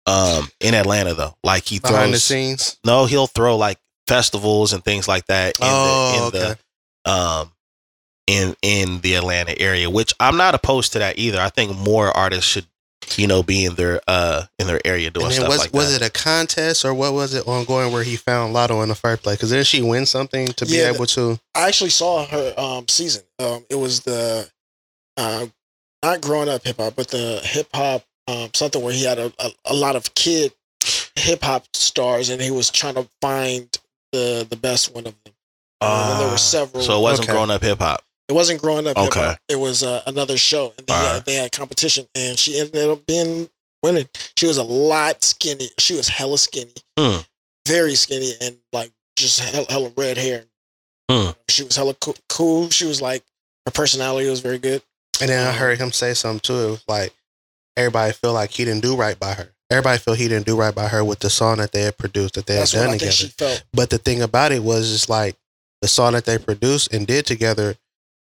um 0.06 0.48
in 0.60 0.74
Atlanta 0.74 1.14
though. 1.14 1.34
Like 1.42 1.64
he 1.64 1.78
throws. 1.78 1.92
Behind 1.92 2.14
the 2.14 2.18
scenes. 2.18 2.78
No, 2.84 3.06
he'll 3.06 3.26
throw 3.26 3.56
like 3.56 3.78
festivals 4.06 4.72
and 4.72 4.84
things 4.84 5.06
like 5.08 5.26
that 5.26 5.58
in 5.58 5.66
Oh, 5.66 6.30
the 6.30 6.38
in 6.38 6.42
okay. 6.44 6.60
the 7.04 7.10
um 7.10 7.52
in 8.26 8.56
in 8.62 9.00
the 9.00 9.14
Atlanta 9.14 9.58
area, 9.58 9.88
which 9.90 10.12
I'm 10.20 10.36
not 10.36 10.54
opposed 10.54 10.92
to 10.92 10.98
that 11.00 11.18
either. 11.18 11.40
I 11.40 11.48
think 11.48 11.76
more 11.76 12.14
artists 12.16 12.50
should, 12.50 12.66
you 13.18 13.26
know, 13.26 13.42
be 13.42 13.64
in 13.64 13.74
their 13.74 14.00
uh 14.06 14.44
in 14.58 14.66
their 14.66 14.80
area 14.86 15.10
doing 15.10 15.26
And 15.26 15.34
stuff 15.34 15.48
was 15.48 15.58
like 15.58 15.72
was 15.74 15.98
that. 15.98 16.02
it 16.02 16.08
a 16.08 16.10
contest 16.10 16.84
or 16.84 16.94
what 16.94 17.12
was 17.12 17.34
it 17.34 17.46
ongoing 17.46 17.92
where 17.92 18.02
he 18.02 18.16
found 18.16 18.54
Latto 18.54 18.82
in 18.82 18.88
the 18.88 18.94
first 18.94 19.22
place? 19.22 19.36
Because 19.36 19.50
didn't 19.50 19.66
she 19.66 19.82
win 19.82 20.06
something 20.06 20.46
to 20.48 20.66
be 20.66 20.76
Yeah, 20.78 20.92
able 20.92 21.06
to? 21.06 21.38
I 21.54 21.68
actually 21.68 21.90
saw 21.90 22.26
her 22.26 22.54
um, 22.58 22.86
season. 22.88 23.22
Um, 23.38 23.64
it 23.70 23.76
was 23.76 24.00
the 24.00 24.48
uh, 25.16 25.46
not 26.02 26.20
growing 26.20 26.48
up 26.48 26.64
hip 26.64 26.76
hop, 26.78 26.94
but 26.96 27.08
the 27.08 27.40
hip 27.42 27.68
hop 27.74 28.04
um, 28.28 28.50
something 28.54 28.82
where 28.82 28.92
he 28.92 29.04
had 29.04 29.18
a, 29.18 29.32
a, 29.38 29.50
a 29.66 29.74
lot 29.74 29.96
of 29.96 30.14
kid 30.14 30.52
hip 31.16 31.42
hop 31.42 31.64
stars, 31.74 32.28
and 32.30 32.40
he 32.40 32.50
was 32.50 32.70
trying 32.70 32.94
to 32.94 33.08
find 33.20 33.78
the 34.12 34.46
the 34.48 34.56
best 34.56 34.94
one 34.94 35.06
of 35.06 35.14
them. 35.24 35.34
Uh, 35.82 36.10
and 36.12 36.20
there 36.20 36.28
were 36.30 36.36
several. 36.36 36.82
so 36.82 36.98
it 36.98 37.02
wasn't 37.02 37.26
Okay. 37.28 37.32
grown 37.36 37.50
up 37.50 37.62
hip 37.62 37.78
hop. 37.78 38.02
It 38.30 38.34
wasn't 38.34 38.62
growing 38.62 38.86
up. 38.86 38.96
Okay. 38.96 39.20
hip-hop. 39.20 39.38
It 39.48 39.56
was 39.58 39.82
uh, 39.82 40.02
another 40.06 40.36
show, 40.38 40.72
and 40.78 40.86
they 40.86 40.92
Alright. 40.94 41.14
had, 41.14 41.24
they 41.24 41.34
had 41.34 41.50
competition, 41.52 42.06
and 42.14 42.38
she 42.38 42.60
ended 42.60 42.88
up 42.88 43.04
being 43.06 43.48
winning. 43.82 44.08
She 44.36 44.46
was 44.46 44.56
a 44.56 44.62
lot 44.62 45.24
skinny. 45.24 45.68
She 45.78 45.94
was 45.94 46.08
hella 46.08 46.38
skinny, 46.38 46.72
Hmm. 46.98 47.18
very 47.66 47.94
skinny, 47.96 48.32
and 48.40 48.56
like 48.72 48.92
just 49.16 49.40
hella, 49.40 49.66
hella 49.68 49.92
red 49.96 50.16
hair. 50.16 50.44
Hmm. 51.10 51.30
She 51.48 51.64
was 51.64 51.74
hella 51.74 51.94
cool, 51.94 52.14
cool. 52.28 52.70
She 52.70 52.84
was 52.86 53.02
like 53.02 53.24
her 53.66 53.72
personality 53.72 54.30
was 54.30 54.40
very 54.40 54.58
good. 54.58 54.80
And 55.20 55.28
then 55.28 55.44
I 55.46 55.50
heard 55.52 55.78
him 55.78 55.90
say 55.90 56.14
something 56.14 56.40
too. 56.40 56.54
It 56.54 56.70
was 56.70 56.84
like 56.86 57.12
everybody 57.76 58.12
feel 58.12 58.32
like 58.32 58.50
he 58.52 58.64
didn't 58.64 58.82
do 58.82 58.94
right 58.96 59.18
by 59.18 59.34
her. 59.34 59.50
Everybody 59.70 59.98
feel 59.98 60.14
he 60.14 60.28
didn't 60.28 60.46
do 60.46 60.56
right 60.56 60.74
by 60.74 60.86
her 60.88 61.04
with 61.04 61.18
the 61.18 61.30
song 61.30 61.58
that 61.58 61.72
they 61.72 61.82
had 61.82 61.98
produced 61.98 62.34
that 62.34 62.46
they 62.46 62.54
That's 62.56 62.72
had 62.72 62.78
what 62.80 62.84
done 62.86 62.94
I 62.94 62.98
together. 62.98 63.12
think 63.12 63.30
she 63.32 63.34
felt. 63.36 63.64
But 63.72 63.90
the 63.90 63.98
thing 63.98 64.22
about 64.22 64.52
it 64.52 64.62
was, 64.62 64.92
it's 64.94 65.08
like 65.08 65.36
the 65.82 65.88
song 65.88 66.12
that 66.12 66.24
they 66.24 66.38
produced 66.38 66.92
and 66.92 67.06
did 67.06 67.26
together, 67.26 67.76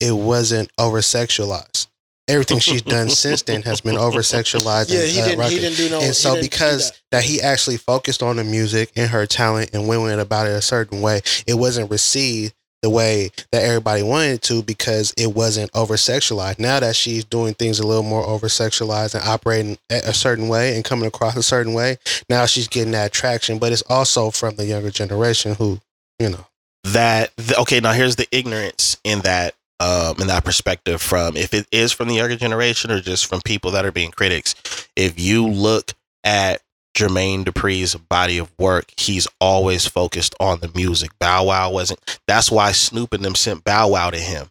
it 0.02 0.12
wasn't 0.12 0.70
over 0.78 1.00
sexualized. 1.00 1.88
Everything 2.28 2.60
she's 2.60 2.82
done 2.82 3.10
since 3.10 3.42
then 3.44 3.62
has 3.64 3.82
been 3.82 3.98
over 3.98 4.20
sexualized. 4.20 4.92
Yeah, 4.92 5.04
he 5.04 5.22
didn't. 5.22 5.50
He 5.50 5.60
didn't 5.60 5.78
do 5.78 5.90
no. 5.90 6.02
and 6.02 6.16
so 6.16 6.40
because 6.40 6.92
that. 6.92 7.00
that. 7.12 7.24
he 7.24 7.42
actually 7.42 7.78
focused 7.78 8.24
on 8.24 8.38
the 8.38 8.44
music 8.44 8.92
and 8.96 9.10
her 9.10 9.26
talent 9.26 9.72
and 9.74 9.88
went 9.88 10.20
about 10.20 10.48
it 10.48 10.52
a 10.52 10.62
certain 10.62 11.02
way, 11.02 11.22
it 11.48 11.56
wasn't 11.56 11.92
received 11.92 12.54
the 12.82 12.90
way 12.90 13.30
that 13.52 13.64
everybody 13.64 14.02
wanted 14.02 14.42
to 14.42 14.64
because 14.64 15.14
it 15.16 15.36
wasn't 15.36 15.70
over 15.76 15.96
sexualized. 15.96 16.58
Now 16.58 16.80
that 16.80 16.96
she's 16.96 17.24
doing 17.24 17.54
things 17.54 17.80
a 17.80 17.86
little 17.86 18.04
more 18.04 18.26
over 18.26 18.48
sexualized 18.48 19.14
and 19.14 19.24
operating 19.24 19.78
a 19.92 20.02
a 20.10 20.14
certain 20.14 20.48
way 20.48 20.76
and 20.76 20.84
coming 20.84 21.06
across 21.06 21.36
a 21.36 21.44
certain 21.44 21.74
way, 21.74 21.98
now 22.30 22.46
she's 22.46 22.68
getting 22.68 22.94
that 22.94 23.12
traction. 23.12 23.60
But 23.60 23.72
it's 23.72 23.84
also 23.84 24.32
from 24.32 24.56
the 24.56 24.66
younger 24.66 24.90
generation 24.90 25.56
who, 25.56 25.80
you 26.20 26.30
know, 26.30 26.48
that 26.84 27.36
th- 27.38 27.60
okay 27.60 27.80
now 27.80 27.92
here's 27.92 28.16
the 28.16 28.28
ignorance 28.32 28.98
in 29.04 29.20
that 29.20 29.54
um 29.82 30.16
in 30.20 30.28
that 30.28 30.46
perspective 30.46 31.02
from 31.02 31.36
if 31.36 31.54
it 31.54 31.68
is 31.72 31.92
from 31.92 32.08
the 32.08 32.16
younger 32.16 32.36
generation 32.36 32.92
or 32.92 33.02
just 33.02 33.26
from 33.26 33.42
people 33.42 33.72
that 33.72 33.86
are 33.86 33.92
being 33.92 34.12
critics 34.12 34.56
if 34.96 35.20
you 35.20 35.48
look 35.48 35.94
at 36.24 36.62
Jermaine 36.96 37.44
Dupri's 37.44 37.96
body 37.96 38.38
of 38.38 38.52
work 38.60 38.92
he's 38.96 39.28
always 39.40 39.88
focused 39.88 40.36
on 40.40 40.60
the 40.60 40.72
music 40.76 41.12
Bow 41.20 41.46
Wow 41.46 41.72
wasn't 41.72 42.20
that's 42.28 42.52
why 42.52 42.72
Snoop 42.72 43.14
and 43.14 43.26
them 43.26 43.36
sent 43.36 43.64
Bow 43.64 43.90
Wow 43.90 44.12
to 44.12 44.18
him 44.18 44.50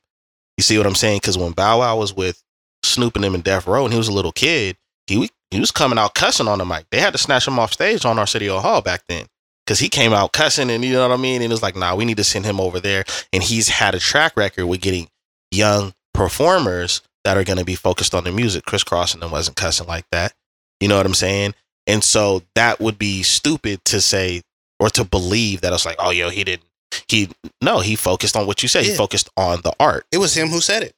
you 0.57 0.63
see 0.63 0.77
what 0.77 0.87
I'm 0.87 0.95
saying 0.95 1.19
because 1.19 1.39
when 1.39 1.53
Bow 1.53 1.79
Wow 1.79 1.97
was 1.97 2.15
with 2.15 2.43
Snoop 2.83 3.15
and 3.15 3.23
them 3.23 3.35
in 3.35 3.43
Death 3.43 3.67
Row 3.67 3.85
and 3.85 3.93
he 3.93 3.99
was 3.99 4.09
a 4.09 4.13
little 4.13 4.33
kid 4.33 4.77
he 5.07 5.31
he 5.51 5.61
was 5.61 5.71
coming 5.71 5.99
out 5.99 6.15
cussing 6.15 6.49
on 6.49 6.59
the 6.59 6.65
mic 6.65 6.87
they 6.91 7.01
had 7.01 7.13
to 7.13 7.19
snatch 7.19 7.47
him 7.47 7.59
off 7.59 7.73
stage 7.73 8.05
on 8.05 8.19
Arsenio 8.19 8.59
Hall 8.59 8.83
back 8.83 9.03
then 9.09 9.27
because 9.71 9.79
he 9.79 9.89
came 9.89 10.13
out 10.13 10.33
cussing 10.33 10.69
and 10.69 10.85
you 10.85 10.95
know 10.95 11.09
what 11.09 11.17
I 11.17 11.21
mean. 11.23 11.43
And 11.43 11.45
it 11.45 11.55
was 11.55 11.63
like, 11.63 11.77
nah, 11.77 11.95
we 11.95 12.05
need 12.05 12.17
to 12.17 12.25
send 12.25 12.45
him 12.45 12.59
over 12.59 12.81
there. 12.81 13.05
And 13.33 13.41
he's 13.41 13.69
had 13.69 13.95
a 13.95 14.01
track 14.01 14.37
record 14.37 14.67
with 14.67 14.81
getting 14.81 15.09
young 15.51 15.93
performers 16.15 17.03
that 17.25 17.37
are 17.37 17.45
going 17.45 17.59
to 17.59 17.65
be 17.65 17.75
focused 17.75 18.15
on 18.15 18.25
the 18.25 18.33
music. 18.33 18.65
Kris 18.65 18.85
Kross 18.85 19.13
and 19.15 19.23
them 19.23 19.31
wasn't 19.31 19.57
cussing 19.57 19.87
like 19.87 20.05
that. 20.13 20.33
You 20.81 20.89
know 20.89 20.97
what 20.97 21.07
I'm 21.07 21.15
saying? 21.15 21.55
And 21.87 22.03
so 22.05 22.43
that 22.55 22.81
would 22.81 22.99
be 22.99 23.23
stupid 23.23 23.85
to 23.87 24.01
say 24.01 24.43
or 24.79 24.89
to 24.91 25.05
believe 25.05 25.61
that 25.63 25.73
it's 25.73 25.85
like, 25.85 25.97
oh, 25.99 26.11
yo, 26.11 26.31
he 26.31 26.45
didn't. 26.45 26.65
He 27.09 27.29
no, 27.63 27.81
he 27.81 27.95
focused 27.97 28.37
on 28.37 28.47
what 28.47 28.63
you 28.63 28.69
said. 28.69 28.85
He 28.85 28.95
focused 28.95 29.29
on 29.37 29.61
the 29.63 29.73
art. 29.79 30.07
it 30.11 30.19
was 30.19 30.37
him 30.37 30.49
who 30.49 30.61
said 30.61 30.83
it 30.83 30.95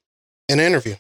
in 0.48 0.58
the 0.58 0.64
interview. 0.64 0.94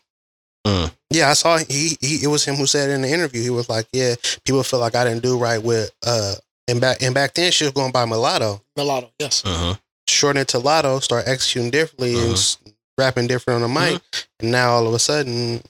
Mm. 0.66 0.92
Yeah, 1.10 1.30
I 1.30 1.32
saw 1.32 1.58
he, 1.58 1.96
he 2.00 2.20
it 2.22 2.26
was 2.28 2.44
him 2.44 2.56
who 2.56 2.66
said 2.66 2.90
it 2.90 2.92
in 2.92 3.02
the 3.02 3.08
interview. 3.10 3.42
He 3.42 3.50
was 3.50 3.68
like, 3.68 3.86
"Yeah, 3.92 4.14
people 4.44 4.62
feel 4.62 4.78
like 4.80 4.94
I 4.94 5.04
didn't 5.04 5.22
do 5.22 5.38
right 5.38 5.62
with 5.62 5.90
uh." 6.06 6.34
And 6.68 6.80
back 6.80 7.02
and 7.02 7.14
back 7.14 7.34
then, 7.34 7.50
she 7.52 7.64
was 7.64 7.72
going 7.72 7.90
by 7.90 8.04
mulatto. 8.04 8.60
mulatto. 8.76 9.10
Yes. 9.18 9.42
Mhm. 9.42 9.78
Shorten 10.08 10.42
it 10.42 10.48
to 10.48 10.58
Latto, 10.58 11.02
start 11.02 11.24
executing 11.26 11.70
differently 11.70 12.14
and 12.14 12.30
Mhm. 12.30 12.32
s- 12.34 12.58
rapping 13.02 13.26
different 13.26 13.62
on 13.62 13.72
the 13.72 13.80
mic. 13.80 14.02
Mm-hmm. 14.02 14.20
And 14.40 14.52
now 14.52 14.70
all 14.70 14.86
of 14.86 14.94
a 14.94 14.98
sudden, 14.98 15.62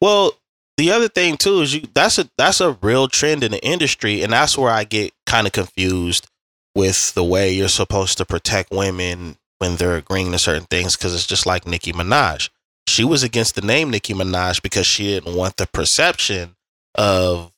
Well, 0.00 0.32
the 0.76 0.92
other 0.92 1.08
thing 1.08 1.36
too 1.36 1.60
is 1.60 1.74
you 1.74 1.82
that's 1.92 2.18
a 2.18 2.30
that's 2.38 2.60
a 2.60 2.78
real 2.80 3.08
trend 3.08 3.42
in 3.44 3.52
the 3.52 3.64
industry, 3.64 4.22
and 4.22 4.32
that's 4.32 4.56
where 4.56 4.70
I 4.70 4.84
get 4.84 5.12
kind 5.26 5.46
of 5.46 5.52
confused 5.52 6.28
with 6.74 7.12
the 7.14 7.24
way 7.24 7.52
you're 7.52 7.68
supposed 7.68 8.18
to 8.18 8.24
protect 8.24 8.70
women 8.70 9.36
when 9.58 9.76
they're 9.76 9.96
agreeing 9.96 10.30
to 10.32 10.38
certain 10.38 10.66
things 10.66 10.96
because 10.96 11.14
it's 11.14 11.26
just 11.26 11.46
like 11.46 11.66
Nicki 11.66 11.92
Minaj. 11.92 12.48
She 12.86 13.04
was 13.04 13.22
against 13.24 13.56
the 13.56 13.60
name 13.60 13.90
Nicki 13.90 14.14
Minaj 14.14 14.62
because 14.62 14.86
she 14.86 15.08
didn't 15.08 15.34
want 15.34 15.56
the 15.56 15.66
perception 15.66 16.54
of 16.94 17.52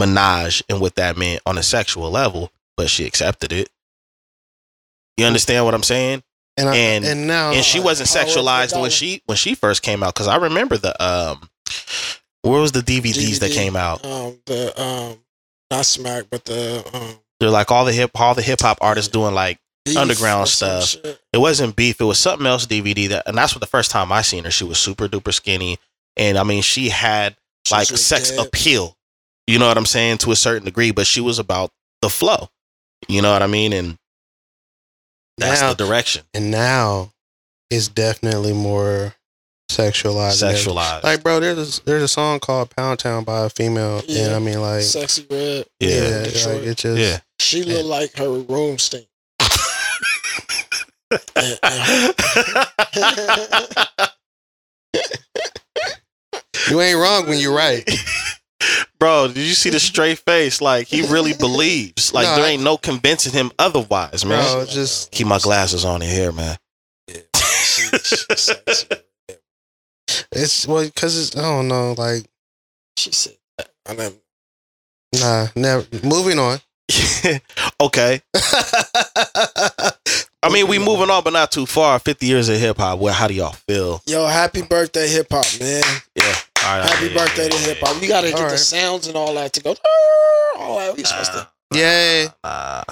Minaj 0.00 0.62
and 0.68 0.80
what 0.80 0.94
that 0.96 1.16
meant 1.16 1.42
on 1.46 1.58
a 1.58 1.62
sexual 1.62 2.10
level, 2.10 2.50
but 2.76 2.88
she 2.88 3.04
accepted 3.06 3.52
it. 3.52 3.68
You 5.16 5.26
understand 5.26 5.64
what 5.64 5.74
I'm 5.74 5.82
saying? 5.82 6.22
And 6.56 6.68
I, 6.68 6.76
And- 6.76 7.04
and, 7.04 7.26
now 7.26 7.52
and 7.52 7.64
she 7.64 7.80
wasn't 7.80 8.08
How 8.10 8.24
was 8.24 8.34
the 8.34 8.40
sexualized 8.40 8.80
when 8.80 8.90
she 8.90 9.22
when 9.26 9.36
she 9.36 9.54
first 9.54 9.82
came 9.82 10.02
out 10.02 10.14
because 10.14 10.28
I 10.28 10.36
remember 10.36 10.76
the 10.76 10.94
um 11.04 11.48
where 12.42 12.60
was 12.60 12.72
the 12.72 12.80
DVDs 12.80 13.38
that 13.40 13.52
came 13.52 13.74
out? 13.76 14.04
Um, 14.04 14.38
the 14.46 14.80
um, 14.80 15.18
not 15.70 15.86
smack, 15.86 16.24
but 16.30 16.44
the 16.44 16.84
um, 16.92 17.18
They're 17.40 17.48
like 17.50 17.70
all 17.70 17.84
the 17.84 17.92
hip 17.92 18.10
all 18.14 18.34
the 18.34 18.42
hip 18.42 18.60
hop 18.60 18.78
artists 18.82 19.10
doing 19.10 19.34
like 19.34 19.58
beef 19.86 19.96
underground 19.96 20.48
stuff. 20.48 20.94
it 21.32 21.38
wasn't 21.38 21.74
beef. 21.74 22.00
It 22.00 22.04
was 22.04 22.18
something 22.18 22.46
else 22.46 22.66
DVD 22.66 23.08
that, 23.08 23.26
and 23.26 23.36
that's 23.36 23.54
what 23.54 23.60
the 23.60 23.66
first 23.66 23.90
time 23.90 24.12
I 24.12 24.20
seen 24.22 24.44
her. 24.44 24.50
She 24.50 24.64
was 24.64 24.78
super 24.78 25.08
duper 25.08 25.32
skinny, 25.32 25.78
and 26.18 26.36
I 26.36 26.42
mean, 26.44 26.60
she 26.62 26.90
had 26.90 27.34
She 27.66 27.74
like 27.74 27.86
sex 27.88 28.30
dead. 28.30 28.46
appeal. 28.46 28.96
You 29.46 29.58
know 29.58 29.66
what 29.68 29.78
I'm 29.78 29.86
saying 29.86 30.18
to 30.18 30.32
a 30.32 30.36
certain 30.36 30.64
degree, 30.66 30.90
but 30.90 31.06
she 31.06 31.20
was 31.22 31.38
about 31.38 31.70
the 32.02 32.10
flow. 32.10 32.48
You 33.08 33.22
know 33.22 33.32
what 33.32 33.42
I 33.42 33.46
mean, 33.46 33.72
and 33.72 33.98
that's 35.38 35.60
Now- 35.60 35.72
the 35.74 35.84
direction. 35.84 36.24
and 36.34 36.50
now 36.50 37.12
it's 37.70 37.88
definitely 37.88 38.52
more 38.52 39.14
sexualized. 39.70 40.42
Sexualized. 40.42 41.02
Like, 41.02 41.22
bro, 41.22 41.40
there's 41.40 41.78
a, 41.80 41.84
there's 41.84 42.02
a 42.02 42.08
song 42.08 42.38
called 42.40 42.70
Pound 42.76 42.98
Town 43.00 43.24
by 43.24 43.44
a 43.46 43.50
female, 43.50 43.98
and 43.98 44.08
Yeah. 44.08 44.36
I 44.36 44.38
mean, 44.38 44.60
like, 44.60 44.82
Sexy 44.82 45.26
red. 45.30 45.66
yeah, 45.80 45.90
yeah, 45.90 46.46
like, 46.46 46.62
it 46.62 46.76
just, 46.76 46.98
yeah. 47.00 47.18
She 47.40 47.62
looked 47.64 47.86
like 47.86 48.16
her 48.16 48.28
room 48.30 48.78
stink. 48.78 49.06
And- 51.36 51.58
and- 51.62 52.14
you 56.70 56.80
ain't 56.80 56.98
wrong 56.98 57.26
when 57.28 57.38
you're 57.38 57.54
right. 57.54 57.88
Bro, 58.98 59.28
did 59.28 59.38
you 59.38 59.54
see 59.54 59.70
the 59.70 59.80
straight 59.80 60.18
face? 60.20 60.60
Like 60.60 60.86
he 60.86 61.02
really 61.02 61.34
believes. 61.34 62.14
Like 62.14 62.24
No, 62.26 62.36
there 62.36 62.46
ain't 62.50 62.62
no 62.62 62.76
convincing 62.76 63.32
him 63.32 63.50
otherwise, 63.58 64.24
man. 64.24 64.42
Bro, 64.42 64.66
just 64.66 65.10
Keep 65.10 65.26
my 65.26 65.38
glasses 65.38 65.84
on 65.84 66.00
in 66.02 66.08
here, 66.08 66.32
man. 66.32 66.56
Yeah, 67.08 67.20
she- 67.34 67.98
she 67.98 68.16
sexy. 68.36 68.86
it's 70.32 70.66
well 70.66 70.84
because 70.84 71.18
it's 71.18 71.36
I 71.36 71.42
don't 71.42 71.68
know, 71.68 71.94
like, 71.98 72.24
She 72.96 73.12
said 73.12 73.36
that. 73.58 73.68
I 73.86 73.94
mean, 73.94 74.12
nah, 75.20 75.48
never. 75.56 75.84
Moving 76.02 76.38
on. 76.38 76.58
okay. 77.80 78.22
I 80.42 80.50
mean, 80.50 80.68
we 80.68 80.78
moving 80.78 81.08
on, 81.10 81.24
but 81.24 81.32
not 81.32 81.50
too 81.50 81.66
far. 81.66 81.98
Fifty 81.98 82.26
years 82.26 82.48
of 82.48 82.58
hip 82.58 82.76
hop. 82.76 82.98
Well, 82.98 83.14
how 83.14 83.26
do 83.28 83.34
y'all 83.34 83.52
feel? 83.52 84.02
yo, 84.06 84.26
happy 84.26 84.62
birthday, 84.62 85.08
hip 85.08 85.26
hop, 85.30 85.46
man. 85.60 85.82
Yeah. 86.14 86.34
All 86.64 86.78
right. 86.78 86.88
Happy 86.88 87.08
yeah, 87.08 87.14
birthday 87.14 87.44
yeah, 87.44 87.48
to 87.50 87.58
hip 87.58 87.78
hop. 87.80 88.00
We 88.00 88.06
gotta 88.08 88.28
get 88.28 88.36
All 88.36 88.44
the 88.44 88.50
right. 88.50 88.58
sounds 88.58 89.06
and 89.06 89.16
all 89.16 89.34
that 89.34 89.52
to 89.54 89.62
go. 89.62 89.76
All 90.58 90.78
that. 90.78 90.96
We 90.96 91.04
supposed 91.04 91.32
to. 91.32 91.48
Nah, 91.72 91.78
Yay. 91.78 92.28
nah. 92.42 92.84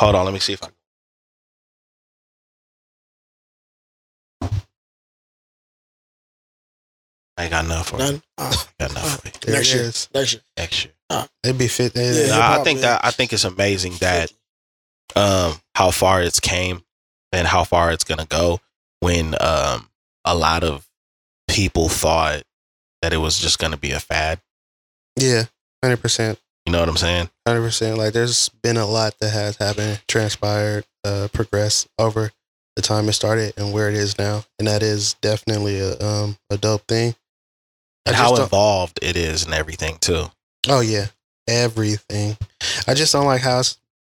Hold 0.00 0.14
on, 0.14 0.24
let 0.24 0.34
me 0.34 0.40
see 0.40 0.52
if 0.54 0.62
I. 0.62 0.68
I 7.36 7.44
ain't 7.44 7.50
got 7.52 7.64
enough 7.64 7.88
for 7.88 7.96
you. 7.98 8.04
None. 8.04 8.22
Uh, 8.36 8.54
I 8.54 8.64
got 8.84 8.90
enough 8.90 9.20
for 9.20 9.28
you. 9.28 9.32
There 9.40 9.54
Next 9.54 9.72
it 9.72 9.74
year. 9.76 9.84
is. 9.84 10.08
next 10.14 10.32
year. 10.34 10.42
Next 10.56 10.84
year. 10.84 10.94
It'd 11.42 11.58
be 11.58 11.68
fit. 11.68 11.92
Yeah, 11.96 12.28
Nah, 12.28 12.50
hip 12.52 12.60
I 12.60 12.64
think 12.64 12.76
man. 12.80 12.82
that 12.82 13.04
I 13.04 13.10
think 13.10 13.32
it's 13.32 13.44
amazing 13.44 13.94
that 14.00 14.32
um 15.16 15.54
how 15.74 15.90
far 15.90 16.22
it's 16.22 16.38
came 16.40 16.82
and 17.32 17.48
how 17.48 17.64
far 17.64 17.90
it's 17.92 18.04
gonna 18.04 18.26
go 18.26 18.60
when 19.00 19.34
um 19.40 19.88
a 20.24 20.34
lot 20.36 20.62
of 20.64 20.86
people 21.48 21.88
thought 21.88 22.42
that 23.02 23.12
it 23.12 23.18
was 23.18 23.38
just 23.38 23.58
gonna 23.58 23.76
be 23.76 23.92
a 23.92 24.00
fad. 24.00 24.40
Yeah, 25.16 25.44
hundred 25.82 25.98
percent. 26.02 26.38
You 26.66 26.72
know 26.72 26.80
what 26.80 26.88
I'm 26.88 26.96
saying? 26.96 27.30
Hundred 27.46 27.62
percent. 27.62 27.98
Like, 27.98 28.12
there's 28.12 28.48
been 28.62 28.76
a 28.76 28.86
lot 28.86 29.18
that 29.20 29.30
has 29.30 29.56
happened, 29.56 30.00
transpired, 30.08 30.84
uh, 31.04 31.28
progressed 31.32 31.88
over 31.98 32.30
the 32.76 32.82
time 32.82 33.08
it 33.08 33.14
started 33.14 33.54
and 33.56 33.72
where 33.72 33.88
it 33.88 33.94
is 33.94 34.18
now, 34.18 34.44
and 34.58 34.68
that 34.68 34.82
is 34.82 35.14
definitely 35.14 35.80
a 35.80 35.98
um 36.00 36.36
a 36.50 36.56
dope 36.56 36.86
thing. 36.86 37.14
And 38.06 38.16
how 38.16 38.36
involved 38.36 38.98
it 39.02 39.16
is 39.16 39.44
and 39.44 39.52
everything 39.54 39.98
too. 40.00 40.26
Oh 40.68 40.80
yeah, 40.80 41.06
everything. 41.48 42.36
I 42.86 42.94
just 42.94 43.12
don't 43.12 43.26
like 43.26 43.40
how 43.42 43.62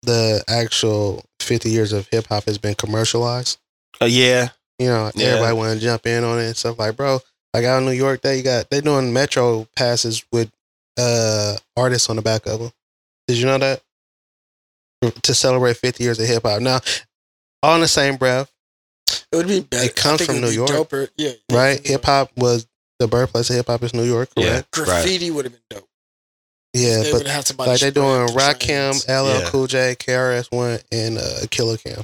the 0.04 0.44
actual 0.48 1.24
fifty 1.40 1.70
years 1.70 1.94
of 1.94 2.08
hip 2.12 2.28
hop 2.28 2.46
has 2.46 2.58
been 2.58 2.76
commercialized. 2.76 3.58
Uh, 4.02 4.06
yeah, 4.06 4.50
You 4.78 4.88
know, 4.88 5.12
Yeah. 5.16 5.28
everybody 5.28 5.54
want 5.58 5.74
to 5.80 5.86
jump 5.86 6.06
in 6.06 6.24
on 6.24 6.40
it 6.40 6.46
and 6.48 6.58
stuff. 6.58 6.80
Like, 6.80 6.96
bro, 6.96 7.20
like 7.54 7.66
out 7.66 7.80
in 7.80 7.86
New 7.86 7.91
York, 7.91 8.22
they 8.22 8.41
got 8.41 8.70
they 8.70 8.82
doing 8.82 9.12
metro 9.14 9.68
passes 9.76 10.24
with 10.32 10.52
uh 11.00 11.56
artists 11.78 12.10
on 12.10 12.16
the 12.16 12.22
back 12.22 12.45
of 12.45 12.60
them. 12.60 12.72
Did 13.28 13.38
you 13.38 13.45
know 13.45 13.58
that? 13.58 13.82
To 15.24 15.34
celebrate 15.34 15.78
fifty 15.78 16.04
years 16.04 16.20
of 16.20 16.28
hip 16.28 16.43
hop. 16.43 16.62
Now, 16.62 16.80
all 17.64 17.76
in 17.76 17.82
the 17.82 17.88
same 17.88 18.18
breath, 18.18 18.52
It 19.32 19.36
would 19.38 19.47
be 19.47 19.62
better. 19.62 19.86
It 19.86 19.95
comes 19.95 20.26
from 20.26 20.36
it'd 20.36 20.50
New 20.50 20.54
York. 20.54 20.70
Doper. 20.72 21.08
Yeah. 21.18 21.32
right? 21.52 21.86
Hip 21.88 22.04
hop 22.04 22.32
was 22.36 22.68
the 23.00 23.08
birthplace 23.08 23.50
of 23.50 23.56
hip 23.56 23.68
hop 23.68 23.82
is 23.84 23.93
New 23.93 24.04
York, 24.04 24.30
yeah, 24.36 24.62
correct? 24.72 24.78
right. 24.78 24.86
Graffiti 25.04 25.32
would 25.32 25.45
have 25.45 25.54
been 25.54 25.62
dope. 25.70 25.88
Yeah, 26.74 27.02
they 27.02 27.12
but 27.14 27.26
have 27.28 27.47
somebody 27.47 27.72
like 27.72 27.80
they 27.80 27.89
spray 27.91 28.02
doing 28.04 28.24
up 28.24 28.30
Rakim. 28.32 29.08
LL 29.08 29.39
Yeah. 29.41 29.50
Cool 29.50 29.68
J, 29.68 29.95
KRS 29.97 30.52
One, 30.52 30.80
and 30.91 31.18
uh, 31.18 31.47
Killa 31.50 31.78
Cam 31.78 32.04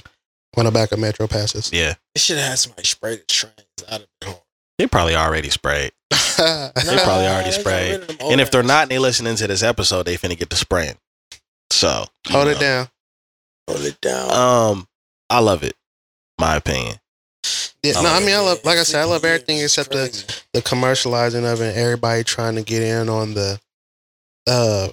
on 0.58 0.66
the 0.66 0.72
back 0.72 0.92
of 0.94 1.00
metro 1.00 1.28
passes. 1.28 1.70
Yeah, 1.74 1.96
They 2.16 2.20
should 2.20 2.38
have 2.38 2.48
had 2.48 2.60
somebody 2.60 2.88
spray 2.88 3.18
the 3.18 3.24
trains 3.24 3.54
out 3.92 4.02
of 4.02 4.08
the 4.22 4.28
home. 4.28 4.38
They 4.78 4.88
probably 4.88 5.16
already 5.16 5.50
sprayed. 5.50 5.92
They 6.38 6.98
probably 6.98 7.28
already 7.28 7.52
sprayed. 7.52 8.02
And 8.22 8.42
if 8.42 8.52
they're 8.52 8.62
not, 8.62 8.84
and 8.84 8.92
they 8.92 9.00
listening 9.00 9.38
to 9.38 9.48
this 9.48 9.64
episode, 9.64 10.04
they 10.04 10.18
finna 10.18 10.38
get 10.38 10.50
to 10.50 10.58
spraying. 10.58 10.98
So 11.72 12.06
Hold 12.28 12.46
know. 12.48 12.52
it 12.52 12.60
down. 12.60 12.88
hold 13.70 13.82
it 13.86 14.02
down. 14.02 14.32
Um, 14.32 14.88
I 15.30 15.40
love 15.40 15.64
it. 15.64 15.76
My 16.40 16.58
opinion. 16.58 16.98
Yeah, 17.84 17.94
I 17.98 18.04
no, 18.04 18.10
I 18.10 18.14
love 18.16 18.26
mean, 18.26 18.36
I 18.36 18.40
love, 18.40 18.66
like 18.66 18.78
I 18.78 18.84
said, 18.84 19.02
I 19.02 19.06
love 19.06 19.24
everything 19.24 19.60
except 19.60 19.92
the, 19.92 20.42
the 20.54 20.62
commercializing 20.62 21.52
of 21.52 21.62
it 21.62 21.70
and 21.70 21.78
everybody 21.78 22.24
trying 22.26 22.56
to 22.56 22.64
get 22.64 22.82
in 22.82 23.08
on 23.08 23.34
the 23.34 23.60
uh 24.48 24.90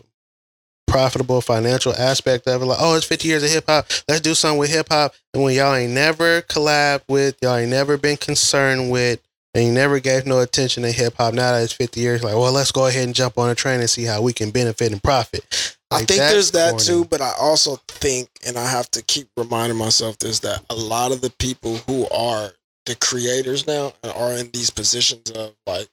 profitable 0.87 1.41
financial 1.41 1.95
aspect 1.95 2.47
of 2.47 2.61
it. 2.63 2.67
Like, 2.67 2.79
oh, 2.81 2.95
it's 2.97 3.07
50 3.07 3.27
years 3.27 3.43
of 3.43 3.51
hip 3.51 3.65
hop. 3.67 3.87
Let's 4.09 4.21
do 4.21 4.35
something 4.35 4.59
with 4.59 4.71
hip 4.71 4.89
hop. 4.91 5.15
And 5.33 5.43
when 5.43 5.57
y'all 5.57 5.75
ain't 5.75 5.93
never 5.93 6.43
collab 6.43 7.01
with, 7.09 7.37
y'all 7.43 7.57
ain't 7.57 7.71
never 7.71 7.97
been 7.97 8.19
concerned 8.19 8.91
with, 8.91 9.19
and 9.55 9.65
he 9.65 9.71
never 9.71 10.01
gave 10.01 10.27
no 10.27 10.41
attention 10.41 10.83
to 10.83 10.93
hip 10.93 11.15
hop. 11.17 11.35
Now 11.35 11.53
that 11.53 11.63
it's 11.63 11.73
50 11.73 12.01
years, 12.01 12.23
like, 12.25 12.35
well, 12.35 12.53
let's 12.53 12.73
go 12.73 12.87
ahead 12.87 13.05
and 13.05 13.15
jump 13.15 13.39
on 13.39 13.51
a 13.51 13.55
train 13.55 13.81
and 13.81 13.91
see 13.91 14.05
how 14.05 14.23
we 14.23 14.33
can 14.33 14.51
benefit 14.51 14.93
and 14.93 15.03
profit. 15.03 15.77
I 15.91 15.99
think 16.05 16.21
there's 16.21 16.53
that 16.53 16.71
corny. 16.71 16.85
too, 16.85 17.05
but 17.05 17.21
I 17.21 17.33
also 17.39 17.77
think, 17.87 18.31
and 18.47 18.57
I 18.57 18.67
have 18.67 18.91
to 18.93 19.03
keep 19.03 19.29
reminding 19.37 19.77
myself 19.77 20.17
this, 20.19 20.39
that 20.41 20.65
a 20.71 20.75
lot 20.75 21.13
of 21.13 21.21
the 21.21 21.31
people 21.39 21.77
who 21.87 22.09
are 22.09 22.53
the 22.87 22.97
creators 22.97 23.67
now 23.67 23.93
and 24.03 24.11
are 24.13 24.33
in 24.33 24.51
these 24.53 24.71
positions 24.71 25.31
of 25.33 25.55
like 25.67 25.89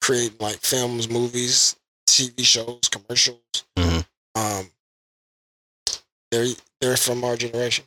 creating 0.00 0.36
like 0.40 0.56
films, 0.56 1.08
movies, 1.08 1.76
TV 2.08 2.44
shows, 2.44 2.80
commercials, 2.90 3.38
Mhm. 3.78 4.04
um, 4.34 4.70
they're 6.30 6.48
they're 6.80 6.96
from 6.96 7.22
our 7.24 7.36
generation. 7.36 7.84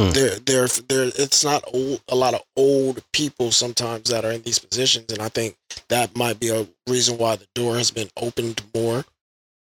Hmm. 0.00 0.10
They're 0.12 0.38
they're 0.38 0.66
they're 0.88 1.10
it's 1.16 1.44
not 1.44 1.62
old, 1.74 2.00
a 2.08 2.14
lot 2.16 2.32
of 2.34 2.42
old 2.56 3.02
people 3.12 3.52
sometimes 3.52 4.08
that 4.10 4.24
are 4.24 4.32
in 4.32 4.42
these 4.42 4.58
positions, 4.58 5.12
and 5.12 5.20
I 5.20 5.28
think 5.28 5.56
that 5.88 6.16
might 6.16 6.40
be 6.40 6.48
a 6.48 6.66
reason 6.88 7.18
why 7.18 7.36
the 7.36 7.46
door 7.54 7.76
has 7.76 7.90
been 7.90 8.08
opened 8.16 8.62
more 8.74 9.04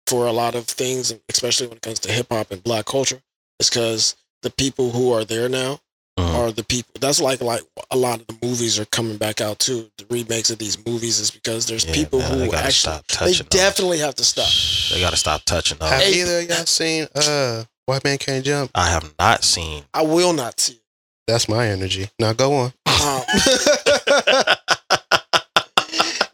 for 0.06 0.26
a 0.26 0.32
lot 0.32 0.54
of 0.54 0.66
things, 0.66 1.14
especially 1.30 1.66
when 1.68 1.76
it 1.78 1.82
comes 1.82 1.98
to 2.00 2.12
hip 2.12 2.26
hop 2.30 2.50
and 2.50 2.62
black 2.62 2.84
culture. 2.86 3.20
It's 3.60 3.70
because 3.70 4.16
the 4.42 4.50
people 4.50 4.90
who 4.90 5.12
are 5.12 5.24
there 5.24 5.48
now 5.48 5.80
Mhm. 6.18 6.34
are 6.34 6.52
the 6.52 6.64
people. 6.64 6.92
That's 7.00 7.20
like 7.20 7.40
like 7.40 7.62
a 7.90 7.96
lot 7.96 8.20
of 8.20 8.26
the 8.26 8.36
movies 8.42 8.78
are 8.78 8.84
coming 8.86 9.16
back 9.16 9.40
out 9.40 9.58
too. 9.60 9.90
The 9.98 10.06
remakes 10.10 10.50
of 10.50 10.58
these 10.58 10.76
movies 10.84 11.18
is 11.20 11.30
because 11.30 11.66
there's 11.66 11.84
Yeah, 11.84 11.92
people 11.94 12.18
man, 12.18 12.30
who 12.32 12.38
they 12.50 12.56
actually 12.56 12.72
stop 12.72 13.06
they 13.06 13.14
touching. 13.14 13.46
those. 13.50 13.60
definitely 13.60 13.98
have 14.00 14.14
to 14.16 14.24
stop. 14.24 14.48
They 14.90 15.00
gotta 15.00 15.16
stop 15.16 15.44
touching 15.44 15.78
those. 15.78 15.88
Have 15.90 16.02
Hey. 16.02 16.20
either 16.20 16.38
of 16.40 16.48
y'all 16.50 16.66
seen 16.66 17.08
uh 17.14 17.64
White 17.88 18.04
Man 18.04 18.18
Can't 18.18 18.44
Jump? 18.44 18.70
I 18.74 18.90
have 18.90 19.14
not 19.18 19.42
seen. 19.42 19.82
I 19.94 20.02
will 20.02 20.34
not 20.34 20.60
see 20.60 20.74
it. 20.74 20.82
That's 21.26 21.48
my 21.48 21.68
energy. 21.68 22.10
Now 22.18 22.34
go 22.34 22.52
on. 22.52 22.72
Um, 22.84 22.84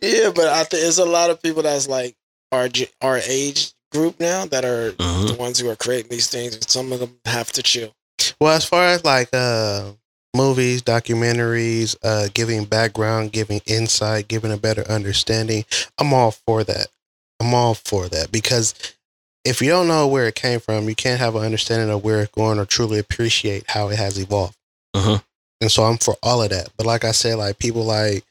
yeah, 0.00 0.32
but 0.34 0.48
I 0.48 0.64
think 0.64 0.82
there's 0.82 0.98
a 0.98 1.04
lot 1.04 1.30
of 1.30 1.40
people 1.40 1.62
that's 1.62 1.86
like 1.86 2.16
our 2.50 2.68
our 3.00 3.20
age 3.24 3.72
group 3.92 4.18
now 4.18 4.46
that 4.46 4.64
are 4.64 4.90
Mhm. 4.92 5.28
the 5.28 5.34
ones 5.34 5.60
who 5.60 5.70
are 5.70 5.76
creating 5.76 6.10
these 6.10 6.26
things, 6.26 6.56
and 6.56 6.68
some 6.68 6.92
of 6.92 6.98
them 6.98 7.20
have 7.24 7.52
to 7.52 7.62
chill. 7.62 7.94
Well, 8.40 8.56
as 8.56 8.64
far 8.64 8.86
as 8.86 9.04
like 9.04 9.28
uh 9.32 9.92
movies, 10.36 10.82
documentaries, 10.82 11.94
uh 12.02 12.30
giving 12.34 12.64
background, 12.64 13.30
giving 13.30 13.60
insight, 13.66 14.26
giving 14.26 14.50
a 14.50 14.56
better 14.56 14.82
understanding, 14.90 15.64
I'm 16.00 16.12
all 16.12 16.32
for 16.32 16.64
that. 16.64 16.88
I'm 17.40 17.54
all 17.54 17.74
for 17.74 18.08
that 18.08 18.32
because 18.32 18.74
if 19.44 19.60
you 19.60 19.68
don't 19.68 19.88
know 19.88 20.06
where 20.06 20.26
it 20.26 20.34
came 20.34 20.60
from, 20.60 20.88
you 20.88 20.94
can't 20.94 21.20
have 21.20 21.34
an 21.36 21.42
understanding 21.42 21.90
of 21.90 22.02
where 22.04 22.20
it's 22.22 22.32
going 22.32 22.58
or 22.58 22.64
truly 22.64 22.98
appreciate 22.98 23.64
how 23.68 23.88
it 23.88 23.96
has 23.96 24.18
evolved. 24.18 24.56
Mhm. 24.96 25.22
And 25.60 25.70
so 25.72 25.84
I'm 25.84 25.98
for 25.98 26.16
all 26.22 26.42
of 26.42 26.50
that. 26.50 26.68
But 26.76 26.86
like 26.86 27.04
I 27.04 27.12
said, 27.12 27.36
like 27.38 27.58
people 27.58 27.84
like 27.84 28.24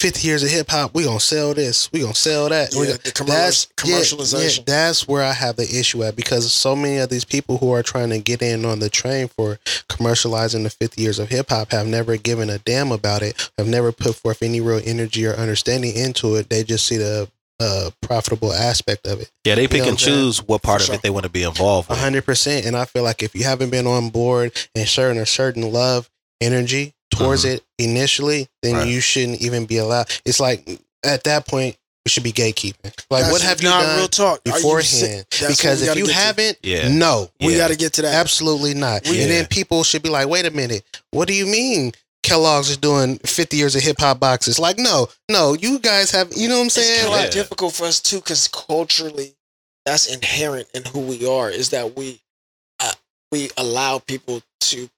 50 0.00 0.26
years 0.26 0.42
of 0.42 0.48
hip 0.48 0.70
hop, 0.70 0.94
we 0.94 1.04
gonna 1.04 1.20
sell 1.20 1.52
this, 1.52 1.90
we 1.92 2.00
gonna 2.00 2.14
sell 2.14 2.48
that. 2.48 2.72
Yeah, 2.72 2.78
gonna- 2.84 2.92
the 3.04 3.12
commer- 3.12 3.26
that's 3.26 3.66
yeah, 3.84 3.96
commercialization. 3.98 4.56
yeah, 4.58 4.62
that's 4.66 5.06
where 5.06 5.22
I 5.22 5.32
have 5.32 5.56
the 5.56 5.64
issue 5.78 6.02
at 6.04 6.16
because 6.16 6.50
so 6.52 6.74
many 6.74 6.96
of 6.98 7.10
these 7.10 7.24
people 7.26 7.58
who 7.58 7.70
are 7.72 7.82
trying 7.82 8.08
to 8.10 8.18
get 8.18 8.40
in 8.40 8.64
on 8.64 8.78
the 8.78 8.88
train 8.88 9.28
for 9.28 9.58
commercializing 9.90 10.62
the 10.62 10.70
50 10.70 11.02
years 11.02 11.18
of 11.18 11.28
hip 11.28 11.50
hop 11.50 11.72
have 11.72 11.86
never 11.86 12.16
given 12.16 12.48
a 12.48 12.58
damn 12.58 12.92
about 12.92 13.22
it, 13.22 13.50
have 13.58 13.66
never 13.68 13.92
put 13.92 14.14
forth 14.16 14.42
any 14.42 14.60
real 14.60 14.80
energy 14.84 15.26
or 15.26 15.34
understanding 15.34 15.94
into 15.94 16.34
it. 16.36 16.48
They 16.48 16.64
just 16.64 16.86
see 16.86 16.96
the 16.96 17.28
uh, 17.60 17.90
profitable 18.02 18.52
aspect 18.52 19.06
of 19.06 19.20
it. 19.20 19.30
Yeah, 19.44 19.54
they 19.54 19.68
pick 19.68 19.82
know 19.82 19.88
and 19.90 19.92
what 19.92 20.02
I'm 20.02 20.12
choose 20.14 20.38
what 20.42 20.62
part 20.62 20.82
For 20.82 20.92
of 20.92 20.98
it 20.98 21.02
they 21.02 21.10
want 21.10 21.24
to 21.24 21.30
be 21.30 21.42
involved 21.44 21.88
with. 21.90 21.98
hundred 21.98 22.24
percent. 22.24 22.66
And 22.66 22.76
I 22.76 22.86
feel 22.86 23.02
like 23.02 23.22
if 23.22 23.34
you 23.34 23.44
haven't 23.44 23.70
been 23.70 23.86
on 23.86 24.08
board 24.10 24.52
and 24.74 24.88
sharing 24.88 25.18
a 25.18 25.26
certain 25.26 25.70
love, 25.70 26.08
energy 26.40 26.94
towards 27.14 27.44
it 27.44 27.62
initially, 27.78 28.48
then 28.62 28.74
Right. 28.76 28.88
you 28.88 29.00
shouldn't 29.00 29.40
even 29.42 29.66
be 29.66 29.76
allowed. 29.76 30.08
It's 30.24 30.40
like 30.40 30.66
at 31.04 31.24
that 31.24 31.46
point 31.46 31.76
we 32.06 32.08
should 32.10 32.22
be 32.22 32.32
gatekeeping. 32.32 32.94
Like, 33.10 33.24
That's 33.24 33.32
what 33.32 33.42
have 33.42 33.60
you 33.62 33.68
not 33.68 33.82
done 33.82 33.98
real 33.98 34.08
talk 34.08 34.38
Are 34.46 34.48
you 34.48 34.52
beforehand? 34.54 34.86
sick? 34.86 35.30
That's 35.30 35.40
what 35.42 35.48
Because 35.58 35.82
if 35.82 35.96
you 35.96 36.06
haven't, 36.06 36.56
Yeah. 36.62 36.88
no, 36.88 37.30
we 37.40 37.52
Yeah. 37.52 37.58
got 37.58 37.68
to 37.68 37.76
get 37.76 37.92
to 37.94 38.02
that. 38.02 38.14
absolutely 38.14 38.72
not. 38.72 39.02
We- 39.04 39.20
and 39.20 39.30
Yeah. 39.30 39.36
then 39.36 39.46
people 39.48 39.84
should 39.84 40.02
be 40.02 40.08
like, 40.08 40.26
wait 40.28 40.46
a 40.46 40.50
minute, 40.50 40.82
what 41.10 41.28
do 41.28 41.34
you 41.34 41.44
mean? 41.46 41.92
Kellogg's 42.22 42.68
is 42.70 42.76
doing 42.76 43.18
50 43.18 43.56
years 43.56 43.74
of 43.74 43.82
hip 43.82 43.96
hop 43.98 44.20
boxes. 44.20 44.58
Like, 44.58 44.78
no, 44.78 45.08
no, 45.30 45.54
you 45.54 45.78
guys 45.78 46.10
have, 46.10 46.32
you 46.36 46.48
know 46.48 46.56
what 46.56 46.60
I'm 46.60 46.66
It's 46.66 46.74
saying? 46.74 47.00
kind 47.00 47.12
Like, 47.12 47.28
of 47.28 47.32
difficult 47.34 47.74
for 47.74 47.84
us 47.84 48.00
too, 48.00 48.16
because 48.18 48.46
culturally, 48.48 49.34
that's 49.86 50.06
inherent 50.12 50.68
in 50.74 50.84
who 50.84 51.00
we 51.00 51.26
are. 51.26 51.50
Is 51.50 51.70
that 51.70 51.96
we 51.96 52.20
uh, 52.80 52.92
we 53.32 53.50
allow 53.56 53.98
people 53.98 54.42
to 54.60 54.88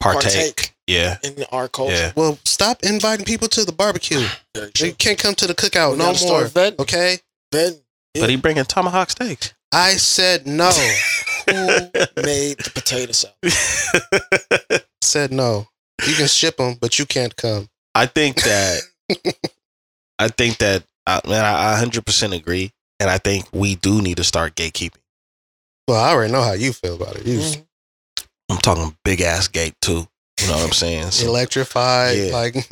Partake. 0.00 0.22
partake 0.24 0.74
Yeah. 0.86 1.18
in 1.22 1.44
our 1.52 1.68
culture. 1.68 1.94
Yeah. 1.94 2.12
well, 2.16 2.38
stop 2.44 2.82
inviting 2.82 3.24
people 3.24 3.48
to 3.48 3.64
the 3.64 3.72
barbecue. 3.72 4.26
Very 4.54 4.70
They 4.78 4.92
can't 4.92 5.18
come 5.18 5.34
to 5.36 5.46
the 5.46 5.54
cookout 5.54 5.92
We 5.92 5.98
no 5.98 6.06
more. 6.28 6.44
vetting. 6.48 6.78
Okay? 6.80 7.18
Ben, 7.52 7.76
But 8.14 8.28
he 8.30 8.36
bringing 8.36 8.64
tomahawk 8.64 9.10
steaks. 9.10 9.54
I 9.72 9.92
said 9.92 10.46
no. 10.46 10.70
who 11.50 11.54
made 12.22 12.58
the 12.58 12.70
potato 12.74 13.12
salad? 13.12 14.82
said 15.00 15.32
no. 15.32 15.68
You 16.06 16.14
can 16.14 16.26
ship 16.26 16.56
them, 16.58 16.76
but 16.80 16.98
you 16.98 17.06
can't 17.06 17.34
come. 17.36 17.68
I 17.94 18.06
think 18.06 18.42
that 18.42 18.80
I 20.18 20.28
think 20.28 20.58
that 20.58 20.82
I, 21.06 21.20
man, 21.26 21.44
I 21.44 21.74
I 21.80 21.84
100% 21.84 22.34
agree, 22.36 22.72
and 23.00 23.08
I 23.10 23.18
think 23.18 23.46
we 23.52 23.76
do 23.76 24.02
need 24.02 24.16
to 24.18 24.24
start 24.24 24.54
gatekeeping. 24.56 24.96
Well, 25.88 26.02
I 26.02 26.10
already 26.10 26.32
know 26.32 26.42
how 26.42 26.52
you 26.52 26.72
feel 26.72 26.96
about 26.96 27.16
it. 27.16 27.26
You 27.26 27.38
Mhm. 27.38 27.64
I'm 28.50 28.58
talking 28.58 28.96
big 29.04 29.20
ass 29.22 29.48
gate 29.48 29.74
too. 29.80 30.06
You 30.40 30.46
know 30.48 30.54
what 30.54 30.64
I'm 30.66 30.72
saying? 30.72 31.10
So, 31.12 31.26
electrified, 31.26 32.16
Yeah. 32.18 32.32
like 32.32 32.54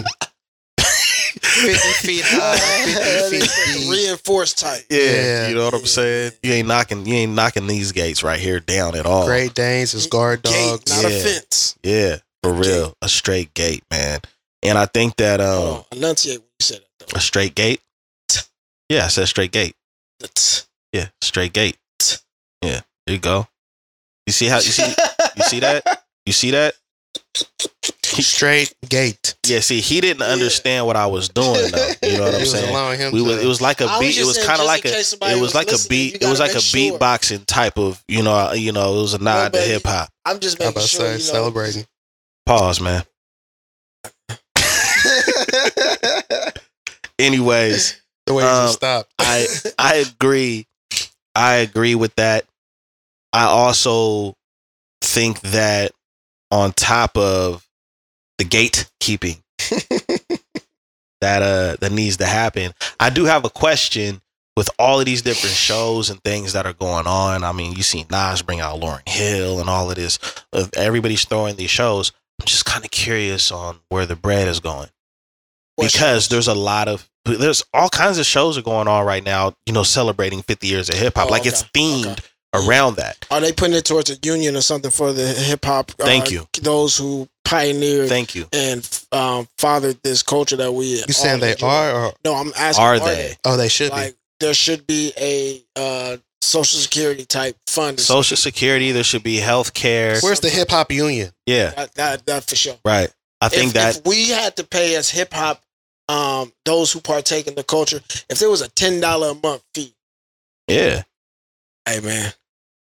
50 0.78 1.76
feet 2.06 2.22
high, 2.24 3.30
50 3.30 3.46
feet. 3.46 3.90
Reinforced 3.90 4.58
type. 4.58 4.84
yeah, 4.90 4.98
Yeah. 4.98 5.48
you 5.48 5.54
know 5.54 5.64
what 5.64 5.74
I'm 5.74 5.86
saying. 5.86 6.32
You 6.42 6.52
ain't 6.52 6.68
knocking, 6.68 7.06
you 7.06 7.14
ain't 7.14 7.32
knocking 7.32 7.66
these 7.66 7.92
gates 7.92 8.22
right 8.22 8.38
here 8.38 8.60
down 8.60 8.94
at 8.96 9.06
all. 9.06 9.26
Great 9.26 9.54
Danes 9.54 9.94
is 9.94 10.06
guard 10.06 10.42
Gate, 10.42 10.52
dogs. 10.52 10.90
not 11.02 11.10
Yeah. 11.10 11.16
a 11.18 11.22
fence. 11.22 11.74
Yeah, 11.82 12.16
for 12.44 12.52
real, 12.52 12.94
a 13.00 13.08
straight 13.08 13.54
gate, 13.54 13.82
man. 13.90 14.20
And 14.62 14.76
I 14.76 14.86
think 14.86 15.16
that 15.16 15.40
um, 15.40 15.62
on, 15.62 15.84
enunciate 15.92 16.38
when 16.38 16.46
you 16.60 16.64
said 16.64 16.80
though. 16.98 17.16
a 17.16 17.20
straight 17.20 17.54
gate. 17.54 17.80
Yeah, 18.88 19.06
I 19.06 19.08
said 19.08 19.26
straight 19.28 19.50
gate. 19.52 19.74
Yeah, 20.92 21.08
straight 21.22 21.52
gate. 21.52 21.78
Yeah, 22.62 22.80
there 23.06 23.14
you 23.14 23.18
go. 23.18 23.48
You 24.26 24.32
see 24.32 24.46
how 24.46 24.56
you 24.56 24.62
see 24.62 24.94
you 25.36 25.42
see 25.44 25.60
that? 25.60 26.04
You 26.26 26.32
see 26.32 26.50
that? 26.52 26.74
Straight 28.04 28.72
gate. 28.88 29.34
Yeah, 29.44 29.60
see, 29.60 29.80
he 29.80 30.00
didn't 30.00 30.20
Yeah. 30.20 30.32
understand 30.32 30.86
what 30.86 30.96
I 30.96 31.06
was 31.06 31.28
doing 31.28 31.70
though. 31.72 31.90
You 32.02 32.18
know 32.18 32.24
what 32.24 32.34
I'm 32.36 32.46
saying? 32.46 33.12
We 33.12 33.22
was 33.22 33.42
it 33.42 33.46
was 33.46 33.60
like 33.60 33.80
a 33.80 33.88
beat. 33.98 34.16
It 34.18 34.24
was 34.24 34.38
kind 34.44 34.60
of 34.60 34.66
like 34.66 34.84
a 34.84 34.98
it 35.00 35.40
was 35.40 35.54
like 35.54 35.72
a 35.72 35.78
beat. 35.88 36.22
It 36.22 36.28
was 36.28 36.38
like 36.38 36.54
a 36.54 36.60
sure. 36.60 36.98
beatboxing 36.98 37.44
type 37.46 37.76
of 37.76 38.02
you 38.06 38.22
know 38.22 38.52
you 38.52 38.72
know 38.72 38.98
it 38.98 39.00
was 39.02 39.14
a 39.14 39.18
nod 39.18 39.52
to 39.52 39.60
hip 39.60 39.82
hop. 39.84 40.10
I'm 40.24 40.38
just 40.38 40.60
I'm 40.60 40.66
making 40.66 40.78
about 40.78 40.88
sure 40.88 41.00
say, 41.00 41.06
you 41.06 41.12
know. 41.12 41.18
celebrating. 41.18 41.86
Pause, 42.46 42.80
man. 42.82 43.02
Anyways, 47.18 48.00
The 48.26 48.34
way 48.34 48.42
he 48.42 48.48
Um, 48.48 48.68
stopped. 48.70 49.10
I 49.18 49.46
I 49.78 49.94
agree. 50.20 50.66
I 51.34 51.54
agree 51.56 51.94
with 51.94 52.14
that. 52.16 52.44
I 53.32 53.44
also 53.44 54.34
think 55.02 55.40
that 55.42 55.92
on 56.50 56.72
top 56.72 57.16
of 57.16 57.66
the 58.38 58.44
gatekeeping 58.44 59.40
that 61.20 61.42
uh 61.42 61.76
that 61.80 61.92
needs 61.92 62.16
to 62.18 62.26
happen, 62.26 62.72
I 63.00 63.10
do 63.10 63.24
have 63.24 63.44
a 63.44 63.50
question 63.50 64.20
with 64.56 64.70
all 64.78 65.00
of 65.00 65.06
these 65.06 65.22
different 65.22 65.54
shows 65.54 66.10
and 66.10 66.22
things 66.22 66.52
that 66.52 66.64
are 66.66 66.72
going 66.72 67.06
on. 67.08 67.42
I 67.42 67.52
mean, 67.52 67.72
you 67.74 67.82
see 67.82 68.06
Nas 68.10 68.42
bring 68.42 68.60
out 68.60 68.80
Lauryn 68.80 69.08
Hill 69.08 69.58
and 69.60 69.68
all 69.68 69.90
of 69.90 69.96
this. 69.96 70.18
Everybody's 70.76 71.24
throwing 71.24 71.56
these 71.56 71.70
shows, 71.70 72.12
I'm 72.40 72.46
just 72.46 72.64
kind 72.64 72.84
of 72.84 72.90
curious 72.90 73.50
on 73.52 73.78
where 73.88 74.06
the 74.06 74.16
bread 74.16 74.48
is 74.48 74.60
going 74.60 74.88
What 75.76 75.86
because 75.92 76.24
shows? 76.24 76.28
there's 76.28 76.48
a 76.48 76.54
lot 76.54 76.88
of 76.88 77.08
there's 77.24 77.62
all 77.72 77.88
kinds 77.88 78.18
of 78.18 78.26
shows 78.26 78.58
are 78.58 78.62
going 78.62 78.86
on 78.88 79.06
right 79.06 79.24
now 79.24 79.54
you 79.66 79.72
know 79.72 79.82
celebrating 79.82 80.42
50 80.42 80.66
years 80.66 80.88
of 80.88 80.96
hip 80.96 81.14
hop 81.16 81.28
Oh, 81.28 81.30
like 81.30 81.46
it's 81.46 81.62
themed 81.64 82.20
Okay. 82.56 82.68
around 82.68 82.96
that 82.96 83.26
Are 83.30 83.40
they 83.40 83.52
putting 83.52 83.74
it 83.76 83.84
towards 83.84 84.10
a 84.10 84.16
union 84.22 84.56
or 84.56 84.60
something 84.60 84.90
for 84.90 85.12
the 85.12 85.26
hip 85.26 85.64
hop? 85.64 85.90
Thank 85.92 86.26
uh, 86.26 86.30
you. 86.30 86.46
Those 86.60 86.96
who 86.96 87.28
pioneered 87.44 88.08
thank 88.08 88.34
you 88.34 88.46
and 88.52 88.88
um, 89.12 89.48
fathered 89.58 90.00
this 90.02 90.22
culture 90.22 90.56
that 90.56 90.72
we. 90.72 90.86
You 91.06 91.12
saying 91.12 91.34
all 91.34 91.40
they 91.40 91.52
enjoy. 91.52 91.66
are 91.66 91.92
or 92.06 92.12
No, 92.24 92.34
I'm 92.34 92.52
asking. 92.56 92.84
are 92.84 92.98
they 93.00 93.36
oh 93.44 93.56
they 93.56 93.68
should 93.68 93.90
Like 93.90 94.14
there 94.40 94.54
should 94.54 94.86
be 94.86 95.12
a 95.18 95.62
uh, 95.76 96.16
social 96.44 96.78
security 96.80 97.24
type 97.24 97.56
fund. 97.66 97.98
social 98.00 98.36
security 98.36 98.92
there 98.92 99.04
should 99.04 99.22
be 99.22 99.36
health 99.36 99.74
care? 99.74 100.18
Where's 100.20 100.40
the 100.40 100.50
hip 100.50 100.70
hop 100.70 100.90
union? 100.92 101.30
yeah. 101.46 101.70
That, 101.70 101.94
that, 101.94 102.26
that 102.26 102.44
for 102.48 102.56
sure. 102.56 102.76
right 102.84 103.12
i 103.40 103.48
think 103.48 103.68
if, 103.68 103.74
that 103.74 103.96
if 103.98 104.06
we 104.06 104.28
had 104.30 104.56
to 104.56 104.64
pay 104.64 104.94
as 104.96 105.10
hip 105.10 105.32
hop, 105.32 105.62
um, 106.08 106.52
those 106.64 106.92
who 106.92 107.00
partake 107.00 107.46
in 107.46 107.54
the 107.54 107.64
culture, 107.64 108.00
if 108.28 108.38
there 108.38 108.50
was 108.50 108.60
a 108.62 108.68
ten 108.68 109.00
dollar 109.00 109.30
a 109.30 109.34
month 109.34 109.62
fee, 109.74 109.94
yeah 110.68 111.02
hey 111.86 112.00
man, 112.00 112.32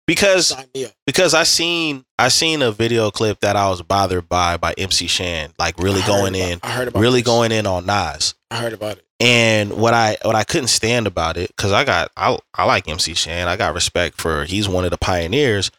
because 0.07 0.47
sign 0.47 0.65
me 0.73 0.85
up. 0.85 0.91
because 1.05 1.33
i 1.33 1.43
seen 1.43 2.05
i 2.19 2.27
seen 2.29 2.61
a 2.61 2.71
video 2.71 3.11
clip 3.11 3.39
that 3.41 3.55
i 3.55 3.69
was 3.69 3.81
bothered 3.81 4.27
by 4.29 4.55
by 4.57 4.73
mc 4.77 5.07
shan 5.07 5.51
like 5.59 5.77
really 5.79 6.01
going 6.03 6.35
about- 6.35 6.49
in 6.51 6.59
I 6.63 6.69
heard 6.71 6.87
about 6.89 6.99
really 7.01 7.21
this. 7.21 7.25
going 7.27 7.51
in 7.51 7.65
on 7.67 7.85
nas 7.85 8.35
I 8.51 8.57
heard 8.57 8.73
about 8.73 8.97
it. 8.97 9.05
And 9.23 9.77
what 9.77 9.93
I 9.93 10.17
what 10.23 10.35
I 10.35 10.43
couldn't 10.43 10.67
stand 10.67 11.07
about 11.07 11.37
it 11.37 11.47
because 11.55 11.71
I 11.71 11.85
got 11.85 12.11
I 12.17 12.37
I 12.53 12.65
like 12.65 12.89
MC 12.89 13.13
Shan. 13.13 13.47
I 13.47 13.55
got 13.55 13.73
respect 13.73 14.19
for 14.19 14.43
he's 14.43 14.67
one 14.67 14.83
of 14.83 14.91
the 14.91 14.97
pioneers. 14.97 15.71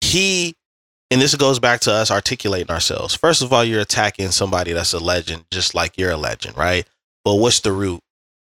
He 0.00 0.54
and 1.10 1.20
this 1.20 1.34
goes 1.34 1.58
back 1.58 1.80
to 1.80 1.92
us 1.92 2.12
articulating 2.12 2.70
ourselves. 2.70 3.16
First 3.16 3.42
of 3.42 3.52
all, 3.52 3.64
you're 3.64 3.80
attacking 3.80 4.30
somebody 4.30 4.72
that's 4.72 4.92
a 4.92 5.00
legend, 5.00 5.46
just 5.50 5.74
like 5.74 5.98
you're 5.98 6.12
a 6.12 6.16
legend, 6.16 6.56
right? 6.56 6.86
But 7.24 7.36
what's 7.36 7.58
the 7.58 7.72
root? 7.72 8.00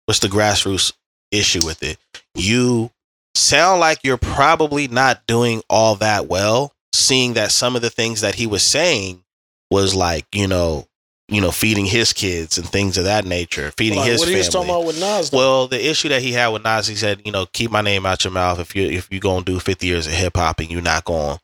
What's 0.06 0.22
the 0.22 0.30
grassroots 0.30 0.94
issue 1.30 1.66
with 1.66 1.84
it? 1.84 1.98
You 2.34 2.92
sound 3.36 3.82
like 3.82 4.00
you're 4.06 4.16
probably 4.16 4.88
not 4.88 5.28
doing 5.28 5.64
all 5.70 5.96
that 5.96 6.28
well, 6.28 6.72
seeing 6.94 7.34
that 7.34 7.52
some 7.52 7.76
of 7.76 7.82
the 7.82 7.90
things 7.90 8.22
that 8.22 8.36
he 8.36 8.48
was 8.48 8.64
saying 8.64 9.26
was 9.70 9.94
like, 9.94 10.26
you 10.34 10.48
know, 10.48 10.87
you 11.30 11.42
know, 11.42 11.52
feeding 11.52 11.86
his 11.86 12.14
kids 12.14 12.58
and 12.58 12.68
things 12.68 12.98
of 12.98 13.04
that 13.04 13.26
nature, 13.26 13.72
feeding 13.78 14.00
Like, 14.00 14.10
his 14.10 14.20
what 14.22 14.30
are 14.30 14.32
family. 14.32 14.46
you 14.46 14.52
talking 14.52 14.70
about 14.70 14.86
with 14.86 15.00
Nas? 15.00 15.30
Though? 15.30 15.38
Well, 15.38 15.68
the 15.68 15.90
issue 15.90 16.10
that 16.10 16.22
he 16.22 16.32
had 16.32 16.48
with 16.50 16.64
Nas, 16.64 16.88
he 16.88 16.96
said, 16.96 17.22
you 17.26 17.32
know, 17.32 17.46
keep 17.48 17.70
my 17.70 17.82
name 17.82 18.06
out 18.06 18.24
your 18.24 18.32
mouth 18.32 18.60
if 18.60 18.76
you 18.76 18.84
if 18.90 19.12
you 19.12 19.20
gonna 19.20 19.44
do 19.44 19.60
fifty 19.60 19.88
years 19.88 20.08
of 20.08 20.14
hip 20.14 20.38
hop 20.38 20.60
and 20.60 20.72
you're 20.72 20.82
not 20.82 21.04
gonna, 21.06 21.40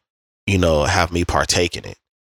you 0.48 0.58
know, 0.58 0.84
have 0.86 1.12
me 1.12 1.26
partake 1.26 1.76
in 1.76 1.86
it. 1.86 1.98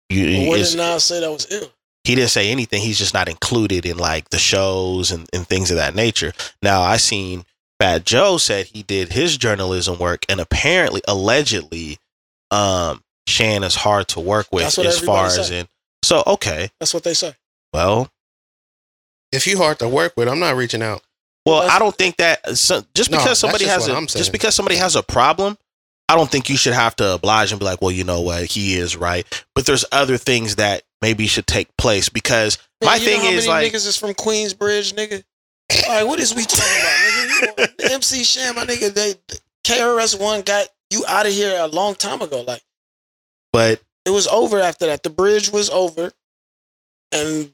You, 0.10 0.48
what 0.50 0.58
did 0.58 0.76
Nas 0.78 1.04
say 1.04 1.20
that 1.22 1.32
was 1.32 1.48
ill? 1.52 1.72
he 2.04 2.14
didn't 2.14 2.30
say 2.30 2.52
anything. 2.52 2.82
He's 2.82 3.00
just 3.00 3.16
not 3.16 3.28
included 3.28 3.84
in 3.86 3.98
like 3.98 4.30
the 4.30 4.38
shows 4.38 5.12
and, 5.12 5.28
and 5.34 5.48
things 5.48 5.72
of 5.72 5.78
that 5.78 5.96
nature. 5.96 6.34
Now 6.62 6.82
I 6.84 6.98
seen 6.98 7.46
Fat 7.80 8.06
Joe 8.06 8.38
said 8.38 8.68
he 8.68 8.84
did 8.84 9.12
his 9.14 9.38
journalism 9.38 9.98
work 9.98 10.24
and 10.30 10.40
apparently 10.40 11.02
allegedly 11.08 11.98
um 12.52 13.02
Shan 13.28 13.64
is 13.64 13.74
hard 13.76 14.08
to 14.10 14.20
work 14.20 14.48
with 14.52 14.78
as 14.78 15.00
far 15.00 15.26
as 15.26 15.50
in 15.50 15.68
so 16.06 16.24
okay. 16.28 16.70
That's 16.80 16.94
what 16.94 17.04
they 17.04 17.14
say. 17.14 17.34
Well, 17.74 18.10
If 19.32 19.48
you 19.48 19.58
hard 19.58 19.80
to 19.80 19.90
work 19.90 20.14
with, 20.16 20.28
I'm 20.28 20.40
not 20.40 20.56
reaching 20.56 20.82
out. 20.82 21.02
Well, 21.46 21.62
I 21.70 21.78
don't 21.80 21.96
think 21.96 22.18
that 22.18 22.58
so, 22.58 22.84
just 22.96 23.12
No, 23.12 23.18
because 23.18 23.32
that's 23.32 23.40
somebody 23.40 23.66
just 23.66 23.74
has 23.74 23.88
what 23.88 23.94
a 23.96 23.98
I'm 23.98 24.08
saying. 24.08 24.22
just 24.22 24.32
because 24.32 24.56
somebody 24.56 24.78
has 24.78 24.96
a 24.96 25.04
problem, 25.04 25.58
I 26.10 26.16
don't 26.16 26.30
think 26.30 26.50
you 26.50 26.58
should 26.58 26.74
have 26.74 26.96
to 26.98 27.14
oblige 27.16 27.52
and 27.52 27.60
be 27.60 27.66
like, 27.66 27.82
well, 27.82 27.92
you 27.92 28.04
know 28.04 28.22
what, 28.22 28.46
he 28.46 28.76
is 28.76 28.96
right. 28.96 29.26
But 29.54 29.66
there's 29.66 29.86
other 29.92 30.18
things 30.18 30.56
that 30.56 30.84
maybe 31.02 31.28
should 31.28 31.46
take 31.48 31.76
place 31.78 32.10
because 32.10 32.58
Man, 32.82 32.90
my 32.92 32.96
you 32.96 33.06
thing 33.06 33.20
know 33.20 33.26
how 33.26 33.32
is 33.32 33.48
many 33.48 33.64
like, 33.66 33.72
niggas 33.74 33.88
is 33.88 33.98
from 33.98 34.12
Queensbridge, 34.12 34.94
nigga. 34.96 35.24
Like, 35.88 36.08
what 36.08 36.20
is 36.20 36.34
we 36.34 36.44
talking 36.46 36.82
about, 36.82 37.68
nigga? 37.70 37.84
You 37.90 37.90
MC 37.96 38.24
Shan, 38.24 38.56
my 38.56 38.66
nigga. 38.66 38.94
They 38.94 39.14
KRS 39.66 40.20
One 40.20 40.42
got 40.42 40.68
you 40.92 41.04
out 41.08 41.26
of 41.28 41.34
here 41.34 41.58
a 41.60 41.68
long 41.68 41.94
time 41.96 42.22
ago. 42.22 42.42
Like, 42.42 42.62
but 43.52 43.82
it 44.06 44.12
was 44.12 44.28
over 44.28 44.60
after 44.60 44.86
that. 44.88 45.04
The 45.04 45.10
bridge 45.10 45.52
was 45.52 45.70
over, 45.70 46.12
and 47.12 47.52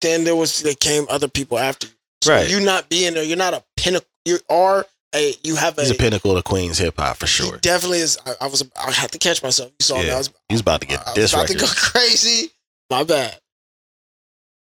then 0.00 0.24
there 0.24 0.36
was 0.36 0.62
they 0.62 0.74
came 0.74 1.06
other 1.10 1.28
people 1.28 1.58
after 1.58 1.86
you. 1.86 1.92
So 2.22 2.34
Right. 2.34 2.50
You 2.50 2.60
not 2.60 2.88
being 2.88 3.14
there, 3.14 3.22
you're 3.22 3.36
not 3.36 3.54
a 3.54 3.62
pinnacle. 3.76 4.08
You 4.24 4.38
are 4.50 4.86
a. 5.14 5.34
You 5.42 5.56
have 5.56 5.78
a. 5.78 5.82
he's 5.82 5.90
a 5.90 5.94
pinnacle 5.94 6.36
of 6.36 6.44
Queens 6.44 6.78
hip 6.78 6.94
hop 6.98 7.16
for 7.16 7.26
he 7.26 7.30
sure. 7.30 7.58
definitely 7.58 7.98
is. 7.98 8.18
I, 8.26 8.34
I 8.42 8.46
was. 8.48 8.68
I 8.76 8.90
had 8.90 9.12
to 9.12 9.18
catch 9.18 9.42
myself. 9.42 9.70
You 9.78 9.84
saw 9.84 9.98
me. 9.98 10.06
Yeah. 10.08 10.14
I 10.14 10.18
was, 10.18 10.30
He's 10.48 10.60
about 10.60 10.80
to 10.80 10.86
get 10.86 11.00
I 11.06 11.10
was 11.10 11.14
this 11.14 11.32
about 11.32 11.48
record. 11.48 11.58
to 11.60 11.64
go 11.66 11.72
crazy. 11.76 12.50
My 12.90 13.04
bad. 13.04 13.38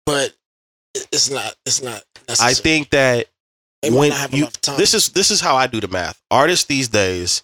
But 0.06 0.34
it's 0.96 1.30
not. 1.30 1.56
It's 1.66 1.82
not. 1.82 2.04
I 2.40 2.54
think 2.54 2.92
that 2.92 3.28
They 3.82 3.90
when 3.92 4.12
you, 4.32 4.48
this 4.78 4.94
is 4.94 5.10
this 5.10 5.32
is 5.32 5.42
how 5.42 5.56
I 5.56 5.68
do 5.68 5.80
the 5.80 5.88
math. 5.88 6.22
Artists 6.32 6.66
these 6.66 6.88
days 6.88 7.44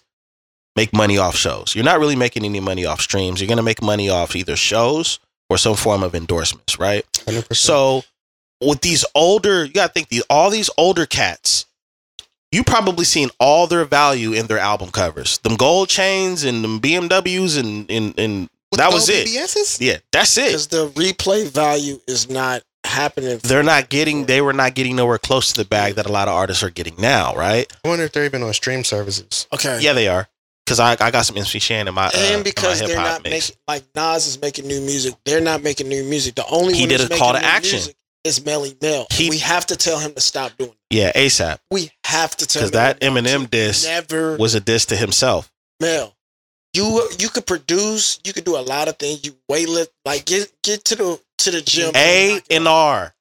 make 0.76 0.92
money 0.92 1.18
off 1.18 1.34
shows. 1.36 1.74
You're 1.74 1.84
not 1.84 1.98
really 1.98 2.16
making 2.16 2.44
any 2.44 2.60
money 2.60 2.84
off 2.84 3.00
streams. 3.00 3.40
You're 3.40 3.48
gonna 3.48 3.62
make 3.62 3.82
money 3.82 4.08
off 4.08 4.36
either 4.36 4.56
shows 4.56 5.18
or 5.50 5.58
some 5.58 5.74
form 5.76 6.02
of 6.02 6.14
endorsements, 6.14 6.78
right? 6.78 7.04
100%. 7.26 7.56
So 7.56 8.04
with 8.60 8.80
these 8.82 9.04
older, 9.14 9.64
you 9.64 9.72
gotta 9.72 9.92
think 9.92 10.08
these 10.08 10.22
all 10.30 10.50
these 10.50 10.70
older 10.76 11.06
cats, 11.06 11.66
you 12.52 12.62
probably 12.62 13.04
seen 13.04 13.30
all 13.40 13.66
their 13.66 13.84
value 13.84 14.32
in 14.32 14.46
their 14.46 14.58
album 14.58 14.90
covers. 14.90 15.38
Them 15.38 15.56
gold 15.56 15.88
chains 15.88 16.44
and 16.44 16.62
them 16.62 16.80
BMWs 16.80 17.58
and 17.58 17.90
and, 17.90 18.18
and 18.18 18.48
With 18.70 18.78
that 18.78 18.92
was 18.92 19.08
it. 19.08 19.26
BBSs? 19.28 19.78
Yeah, 19.80 19.98
that's 20.12 20.36
it. 20.38 20.48
because 20.48 20.68
the 20.68 20.88
replay 20.90 21.48
value 21.48 22.00
is 22.06 22.28
not 22.30 22.62
happening. 22.84 23.38
They're 23.42 23.62
not 23.64 23.88
getting 23.88 24.26
they 24.26 24.40
were 24.40 24.52
not 24.52 24.74
getting 24.74 24.94
nowhere 24.96 25.18
close 25.18 25.52
to 25.52 25.62
the 25.62 25.68
bag 25.68 25.94
that 25.96 26.06
a 26.06 26.12
lot 26.12 26.28
of 26.28 26.34
artists 26.34 26.62
are 26.62 26.70
getting 26.70 26.94
now, 26.98 27.34
right? 27.34 27.70
I 27.84 27.88
wonder 27.88 28.04
if 28.04 28.12
they're 28.12 28.24
even 28.24 28.42
on 28.42 28.52
stream 28.54 28.84
services. 28.84 29.46
okay. 29.52 29.78
Yeah, 29.80 29.92
they 29.92 30.08
are. 30.08 30.28
Cause 30.66 30.80
I, 30.80 30.92
I 31.00 31.10
got 31.12 31.22
some 31.24 31.36
MC 31.36 31.58
Shan 31.60 31.86
in 31.86 31.94
my 31.94 32.06
uh, 32.06 32.10
and 32.14 32.42
because 32.42 32.80
in 32.80 32.88
my 32.88 32.94
they're 32.94 33.02
not 33.02 33.22
mix. 33.22 33.50
making 33.50 33.56
like 33.68 33.84
Nas 33.94 34.26
is 34.26 34.40
making 34.40 34.66
new 34.66 34.80
music, 34.80 35.14
they're 35.24 35.40
not 35.40 35.62
making 35.62 35.88
new 35.88 36.02
music. 36.04 36.34
The 36.34 36.44
only 36.50 36.74
He 36.74 36.80
one 36.82 36.88
did 36.88 37.10
a 37.10 37.16
call 37.16 37.32
to 37.34 37.44
action. 37.44 37.80
Is 38.24 38.40
Melle 38.40 38.74
Mel. 38.82 39.06
He- 39.12 39.30
we 39.30 39.38
have 39.38 39.66
to 39.66 39.76
tell 39.76 40.00
him 40.00 40.12
to 40.14 40.20
stop 40.20 40.56
doing. 40.58 40.70
it. 40.72 40.76
Yeah, 40.90 41.12
ASAP. 41.12 41.58
We 41.70 41.92
have 42.04 42.36
to 42.38 42.46
tell 42.46 42.68
Because 42.68 42.70
him 42.70 42.74
that 42.74 43.00
Eminem 43.00 43.48
diss 43.48 43.84
never 43.86 44.36
was 44.36 44.56
a 44.56 44.60
diss 44.60 44.86
to 44.86 44.96
himself. 44.96 45.48
Mel. 45.80 46.12
You 46.74 47.08
you 47.20 47.28
could 47.28 47.46
produce. 47.46 48.18
You 48.24 48.32
could 48.32 48.44
do 48.44 48.56
a 48.56 48.60
lot 48.60 48.88
of 48.88 48.96
things. 48.98 49.24
You 49.24 49.36
weightlift. 49.48 49.88
Like 50.04 50.24
get 50.24 50.52
get 50.64 50.84
to 50.86 50.96
the 50.96 51.20
to 51.38 51.50
the 51.52 51.60
gym. 51.62 51.92
A 51.94 52.40
and 52.50 52.66
R. 52.66 53.14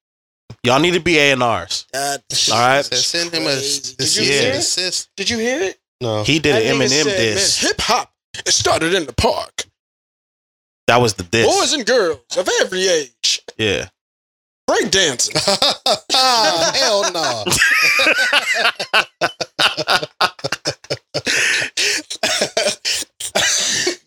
Y'all 0.64 0.80
need 0.80 0.96
to 0.96 1.00
be 1.00 1.20
A 1.20 1.32
and 1.32 1.44
R's. 1.44 1.86
That 1.94 2.24
All 2.52 2.58
right. 2.58 2.84
send 2.84 3.32
him 3.32 3.44
a. 3.44 3.56
Did 3.56 4.16
you 4.16 4.24
Yeah. 4.24 4.42
hear 4.42 4.50
it? 4.54 4.56
assist. 4.58 5.10
Did 5.16 5.30
you 5.30 5.38
hear 5.38 5.62
it? 5.62 5.78
No. 6.02 6.24
He 6.24 6.40
did 6.40 6.56
an 6.56 6.64
That 6.64 6.76
nigga 6.76 6.88
Eminem 6.88 7.04
said, 7.04 7.18
diss. 7.18 7.60
Hip 7.62 7.82
hop. 7.82 8.12
It 8.46 8.54
started 8.54 8.94
in 8.94 9.06
the 9.06 9.14
park. 9.14 9.64
That 10.88 10.98
was 11.02 11.14
the 11.16 11.24
diss. 11.24 11.46
Boys 11.48 11.74
and 11.74 11.86
girls 11.86 12.20
of 12.38 12.48
every 12.62 12.88
age. 12.88 13.42
yeah. 13.58 13.90
Break 14.68 14.90
dancing. 14.90 15.36
Hell 16.12 17.12
no. 17.14 17.44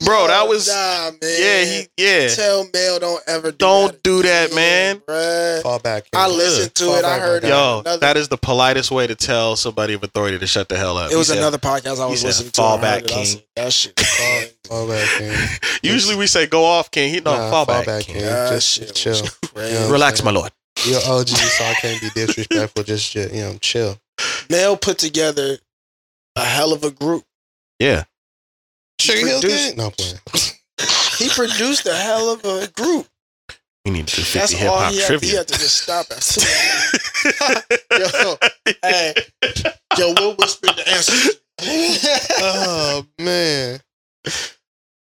Bro, 0.09 0.29
that 0.29 0.49
was 0.49 0.69
nah, 0.69 1.11
man. 1.11 1.19
yeah, 1.23 1.65
he 1.65 1.87
yeah. 1.99 2.29
Tell 2.29 2.67
Mel 2.73 2.99
don't 2.99 3.23
ever 3.27 3.51
do 3.51 3.57
Don't 3.59 3.93
that 3.93 4.03
do 4.03 4.23
that, 4.23 4.47
again, 4.47 4.57
man. 4.57 4.97
bruh. 5.01 5.63
Fall 5.63 5.79
back. 5.81 6.07
I 6.15 6.29
listened 6.29 6.75
to 6.77 6.85
Fall 6.85 6.95
it. 6.97 7.05
I 7.05 7.19
heard 7.19 7.45
it. 7.45 7.49
Yo, 7.49 7.81
Another- 7.81 7.99
that 8.01 8.17
is 8.17 8.29
the 8.29 8.39
politest 8.39 8.91
way 8.91 9.07
to 9.07 9.15
tell 9.15 9.55
somebody 9.57 9.93
of 9.93 10.03
authority 10.03 10.39
to 10.39 10.47
shut 10.47 10.71
the 10.71 10.79
hell 10.79 10.97
up. 10.97 11.13
It 11.13 11.17
was 11.17 11.29
He 11.29 11.35
said- 11.35 11.39
another 11.43 11.59
podcast 11.59 12.01
I 12.01 12.07
was 12.07 12.21
said, 12.21 12.27
listening 12.29 12.51
to. 12.53 12.57
"Fall 12.63 12.79
back, 12.79 13.07
King." 13.07 13.25
said, 13.27 13.43
That 13.57 13.73
shit. 13.73 14.01
Fall, 14.01 14.43
fall 14.67 14.89
back, 14.89 15.09
King. 15.19 15.33
Usually 15.83 16.17
we 16.17 16.27
say 16.27 16.47
go 16.47 16.65
off, 16.65 16.91
King. 16.91 17.13
He 17.13 17.21
no 17.21 17.37
Nah, 17.37 17.51
fall, 17.51 17.67
back, 17.67 17.85
King. 18.05 18.15
King. 18.17 18.25
That 18.25 18.51
Just 18.51 18.69
shit 18.69 18.95
chill. 18.95 19.13
was 19.21 19.31
crazy. 19.53 19.93
Relax, 19.93 20.23
my 20.23 20.31
lord. 20.31 20.53
You're 20.87 21.01
OG, 21.05 21.29
so 21.29 21.65
I 21.65 21.75
can't 21.75 22.01
be 22.01 22.09
disrespectful. 22.15 22.83
Just, 22.85 23.15
you 23.15 23.27
know, 23.29 23.59
chill. 23.61 23.99
Mel 24.49 24.77
put 24.79 24.97
together 24.99 25.59
a 26.35 26.45
hell 26.45 26.73
of 26.73 26.83
a 26.83 26.91
group. 26.91 27.25
Yeah. 27.79 28.05
Sugar 29.01 29.27
Hill 29.27 29.41
produced- 29.41 29.69
Gang? 29.69 29.77
No 29.77 29.87
I'm 29.87 29.93
playing. 29.93 30.19
He 31.19 31.29
produced 31.31 31.85
a 31.87 31.95
hell 31.97 32.31
of 32.33 32.45
a 32.45 32.69
group. 32.69 33.09
We 33.85 33.91
need 33.91 34.07
to 34.07 34.17
do 34.17 34.23
50 34.23 34.39
That's 34.39 34.53
hip 34.53 34.71
all 34.71 34.79
hop 34.79 34.93
he 34.93 34.99
had. 35.01 35.11
He 35.11 35.19
trivia. 35.19 35.37
had 35.39 35.49
to 35.49 35.55
just 35.59 35.83
stop 35.83 36.07
after 36.13 36.41
that. 36.41 37.79
Yo, 38.71 38.77
hey, 38.83 39.15
yo, 39.99 40.15
we'll 40.17 40.35
whisper 40.37 40.69
the 40.69 40.89
answer. 40.89 41.31
oh 42.41 43.05
man. 43.19 43.81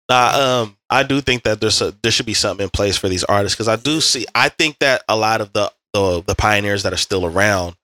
Nah, 0.10 0.62
um, 0.64 0.78
I 0.90 1.04
do 1.04 1.22
think 1.22 1.44
that 1.44 1.62
there's 1.62 1.82
a, 1.82 1.94
there 2.04 2.12
should 2.12 2.26
be 2.26 2.34
something 2.34 2.66
in 2.66 2.70
place 2.70 2.98
for 2.98 3.08
these 3.08 3.24
artists 3.24 3.56
because 3.56 3.70
I 3.70 3.78
do 3.78 4.02
see. 4.02 4.26
I 4.36 4.50
think 4.50 4.80
that 4.80 5.04
a 5.08 5.16
lot 5.16 5.40
of 5.40 5.54
the, 5.54 5.72
the 5.94 6.22
the 6.28 6.36
pioneers 6.36 6.84
that 6.84 6.92
are 6.92 6.98
still 6.98 7.26
around 7.26 7.76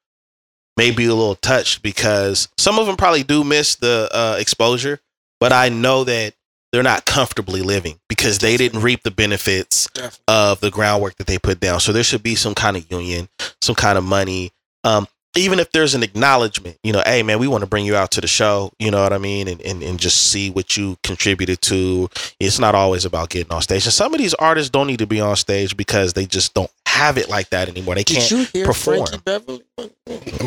may 0.76 0.91
be 0.91 1.05
a 1.05 1.14
little 1.16 1.36
touched 1.36 1.82
because 1.82 2.49
some 2.58 2.78
of 2.80 2.86
them 2.88 2.97
probably 2.97 3.24
do 3.24 3.43
miss 3.45 3.76
the 3.76 4.10
uh, 4.12 4.36
exposure, 4.39 4.99
but 5.39 5.53
I 5.53 5.69
know 5.69 6.03
that 6.03 6.33
they're 6.71 6.83
not 6.83 7.05
comfortably 7.05 7.61
living 7.61 7.99
because 8.09 8.39
they 8.39 8.57
didn't 8.57 8.81
reap 8.81 9.03
the 9.03 9.11
benefits 9.11 9.88
Definitely. 9.93 10.19
of 10.27 10.59
the 10.59 10.69
groundwork 10.69 11.15
that 11.15 11.27
they 11.27 11.38
put 11.39 11.59
down. 11.59 11.79
So 11.79 11.91
there 11.93 12.03
should 12.03 12.23
be 12.23 12.35
some 12.35 12.53
kind 12.55 12.75
of 12.75 12.91
union, 12.91 13.29
some 13.61 13.75
kind 13.75 13.97
of 13.97 14.03
money. 14.03 14.51
Um, 14.83 15.07
even 15.35 15.59
if 15.59 15.71
there's 15.71 15.93
an 15.93 16.01
acknowledgement, 16.03 16.77
you 16.83 16.91
know, 16.91 17.01
hey 17.05 17.21
man, 17.23 17.38
we 17.39 17.47
want 17.47 17.61
to 17.61 17.67
bring 17.67 17.85
you 17.85 17.95
out 17.95 18.11
to 18.11 18.21
the 18.21 18.27
show, 18.27 18.71
you 18.79 18.89
know 18.91 19.01
what 19.03 19.13
I 19.13 19.17
mean, 19.19 19.47
and, 19.47 19.61
and 19.61 19.83
and 19.83 19.99
just 19.99 20.29
see 20.31 20.49
what 20.49 20.75
you 20.75 20.97
contributed 21.03 21.61
to. 21.63 22.09
It's 22.39 22.57
not 22.59 22.73
always 22.75 23.05
about 23.05 23.29
getting 23.29 23.51
on 23.53 23.61
stage. 23.61 23.85
And 23.85 23.93
some 23.93 24.13
of 24.13 24.17
these 24.19 24.33
artists 24.33 24.69
don't 24.71 24.88
need 24.88 24.99
to 24.99 25.05
be 25.07 25.21
on 25.21 25.35
stage 25.35 25.77
because 25.77 26.13
they 26.13 26.25
just 26.25 26.53
don't 26.55 26.71
have 26.88 27.17
it 27.17 27.29
like 27.29 27.49
that 27.51 27.69
anymore. 27.69 27.95
They 27.95 28.03
Did 28.03 28.17
can't. 28.17 28.31
you 28.31 28.38
hear 28.45 28.65
perform. 28.65 29.05
Frankie 29.05 29.21
Beverly? 29.23 29.63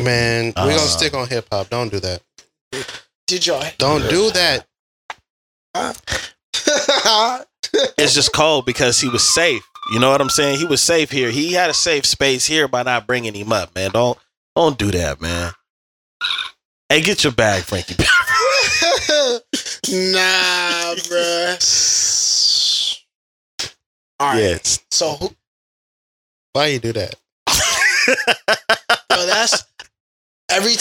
Man, 0.03 0.53
we're 0.55 0.61
Uh. 0.61 0.67
gonna 0.67 0.79
stick 0.79 1.13
on 1.13 1.27
hip 1.27 1.47
hop. 1.51 1.69
Don't 1.69 1.89
do 1.89 1.99
that. 2.01 2.21
Did 3.27 3.47
y'all? 3.47 3.65
Don't 3.77 4.07
do 4.09 4.29
that. 4.31 4.67
It's 7.97 8.13
just 8.13 8.33
cold 8.33 8.65
because 8.65 8.99
he 8.99 9.09
was 9.09 9.23
safe. 9.33 9.63
You 9.91 9.99
know 9.99 10.09
what 10.11 10.21
I'm 10.21 10.29
saying? 10.29 10.59
He 10.59 10.65
was 10.65 10.81
safe 10.81 11.11
here. 11.11 11.31
He 11.31 11.53
had 11.53 11.69
a 11.69 11.73
safe 11.73 12.05
space 12.05 12.45
here 12.45 12.67
by 12.67 12.83
not 12.83 13.07
bringing 13.07 13.33
him 13.33 13.51
up, 13.51 13.73
man. 13.75 13.91
Don't 13.91 14.17
don't 14.55 14.77
do 14.77 14.91
that, 14.91 15.21
man. 15.21 15.51
Hey, 16.89 17.01
get 17.01 17.23
your 17.23 17.33
bag, 17.33 17.63
Frankie. 17.63 17.95
nah, 20.11 20.93
bruh. 20.95 21.57
All 24.19 24.33
right. 24.33 24.41
Yeah, 24.41 24.57
So, 24.91 25.13
who, 25.13 25.35
Why 26.53 26.67
you 26.67 26.79
do 26.79 26.93
that? 26.93 27.15
yo, 29.09 29.25
that's 29.25 29.63
every. 30.49 30.73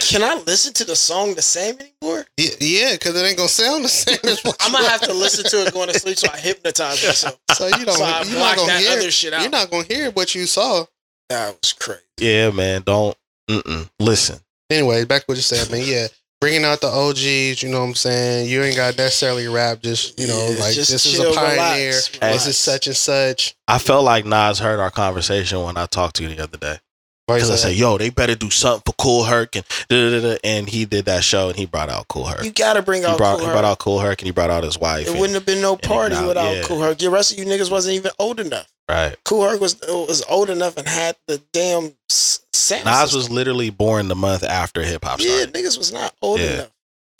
Can 0.00 0.22
I 0.22 0.34
listen 0.46 0.72
to 0.74 0.84
the 0.84 0.94
song 0.94 1.34
the 1.34 1.42
same 1.42 1.76
anymore? 1.80 2.26
Yeah, 2.36 2.92
because 2.92 3.16
it 3.16 3.24
ain't 3.24 3.36
gonna 3.38 3.48
sound 3.48 3.84
the 3.84 3.88
same 3.88 4.18
as 4.24 4.42
what 4.42 4.56
I'm 4.60 4.72
gonna 4.72 4.88
have 4.88 5.00
to 5.02 5.14
listen 5.14 5.44
to 5.44 5.66
it 5.66 5.72
going 5.72 5.88
to 5.88 5.98
sleep, 5.98 6.18
so 6.18 6.28
I 6.32 6.36
hypnotize 6.38 7.04
myself. 7.04 7.38
So 7.54 7.66
you 7.68 7.84
don't. 7.84 7.96
So 7.96 8.04
I 8.04 8.22
you're 8.24 8.34
block 8.34 8.36
not 8.36 8.56
gonna 8.56 8.72
that 8.72 8.80
hear. 8.82 8.98
other 8.98 9.10
shit 9.10 9.32
out. 9.32 9.40
You're 9.42 9.50
not 9.50 9.70
gonna 9.70 9.84
hear 9.84 10.10
what 10.10 10.34
you 10.34 10.46
saw. 10.46 10.84
That 11.30 11.56
was 11.62 11.72
crazy. 11.72 12.00
yeah, 12.18 12.50
man. 12.50 12.82
Don't 12.84 13.16
mm-mm. 13.48 13.88
listen. 14.00 14.40
Anyway, 14.70 15.04
back 15.04 15.22
to 15.22 15.26
what 15.26 15.36
you 15.36 15.42
said, 15.42 15.70
man. 15.70 15.82
Yeah, 15.86 16.08
bringing 16.40 16.64
out 16.64 16.80
the 16.80 16.88
OGs. 16.88 17.62
You 17.62 17.70
know 17.70 17.80
what 17.80 17.86
I'm 17.88 17.94
saying? 17.94 18.50
You 18.50 18.62
ain't 18.62 18.76
got 18.76 18.98
necessarily 18.98 19.46
rap. 19.48 19.80
Just 19.82 20.18
you 20.20 20.26
know, 20.26 20.34
Yeah, 20.50 20.60
like 20.60 20.74
this 20.74 20.90
is 20.90 21.18
a 21.18 21.32
pioneer. 21.32 21.86
relax, 21.92 22.08
This 22.18 22.46
is 22.48 22.58
such 22.58 22.86
and 22.88 22.96
such. 22.96 23.54
I 23.68 23.78
felt 23.78 24.04
like 24.04 24.26
Nas 24.26 24.58
heard 24.58 24.80
our 24.80 24.90
conversation 24.90 25.62
when 25.62 25.76
I 25.78 25.86
talked 25.86 26.16
to 26.16 26.22
you 26.24 26.34
the 26.34 26.42
other 26.42 26.58
day. 26.58 26.78
Why 27.26 27.36
you 27.36 27.38
Because 27.42 27.50
I 27.50 27.56
say 27.56 27.68
said, 27.70 27.76
"Yo, 27.78 27.96
they 27.96 28.10
better 28.10 28.34
do 28.34 28.50
something 28.50 28.82
for 28.84 28.92
Kool 29.02 29.24
Herc," 29.24 29.56
and 29.56 29.64
da, 29.88 30.10
da, 30.10 30.20
da, 30.20 30.32
da, 30.34 30.38
and 30.44 30.68
he 30.68 30.84
did 30.84 31.06
that 31.06 31.24
show, 31.24 31.48
and 31.48 31.56
he 31.56 31.64
brought 31.64 31.88
out 31.88 32.06
Kool 32.08 32.24
Herc. 32.26 32.44
You 32.44 32.52
gotta 32.52 32.82
bring 32.82 33.00
He 33.02 33.06
out 33.08 33.16
brought, 33.16 33.38
Cool 33.38 33.46
he 33.46 33.52
brought 33.52 33.64
out 33.64 33.78
Kool 33.78 33.98
Herc, 34.00 34.20
and 34.20 34.26
he 34.26 34.30
brought 34.32 34.50
out 34.50 34.62
his 34.62 34.78
wife. 34.78 35.06
It 35.06 35.10
and- 35.12 35.20
wouldn't 35.20 35.34
have 35.34 35.46
been 35.46 35.62
no 35.62 35.76
party 35.76 36.14
now- 36.16 36.28
without 36.28 36.54
yeah. 36.54 36.62
Kool 36.64 36.80
Herc. 36.82 36.98
The 36.98 37.08
rest 37.08 37.32
of 37.32 37.38
you 37.38 37.46
niggas 37.46 37.70
wasn't 37.70 37.94
even 37.94 38.10
old 38.18 38.40
enough. 38.40 38.66
right. 38.90 39.16
Kool 39.24 39.42
Herc 39.48 39.58
was 39.60 39.76
was 39.88 40.22
old 40.28 40.50
enough 40.50 40.76
and 40.76 40.86
had 40.86 41.16
the 41.26 41.40
damn 41.54 41.94
s- 42.10 42.40
sound. 42.52 42.84
Nas 42.84 42.98
system. 43.04 43.18
was 43.20 43.30
literally 43.30 43.70
born 43.70 44.08
the 44.08 44.14
month 44.16 44.44
after 44.44 44.82
hip 44.82 45.02
hop 45.04 45.18
yeah, 45.20 45.36
started. 45.44 45.54
niggas 45.54 45.78
was 45.78 45.92
not 45.92 46.14
old 46.20 46.40
Yeah. 46.40 46.46
enough. 46.52 46.70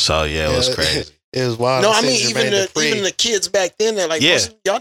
So 0.01 0.24
yeah, 0.24 0.51
it 0.53 0.55
was 0.57 0.69
crazy. 0.74 1.12
It 1.33 1.47
was 1.47 1.57
wild. 1.57 1.83
no, 1.83 1.91
I 1.91 2.03
mean 2.03 2.28
even 2.28 2.51
the 2.51 2.69
Dupri. 2.74 2.85
even 2.91 3.03
the 3.05 3.11
kids 3.11 3.49
back 3.49 3.77
then. 3.78 3.95
They're 3.95 4.07
like, 4.07 4.20
Yeah. 4.20 4.39
y'all, 4.66 4.81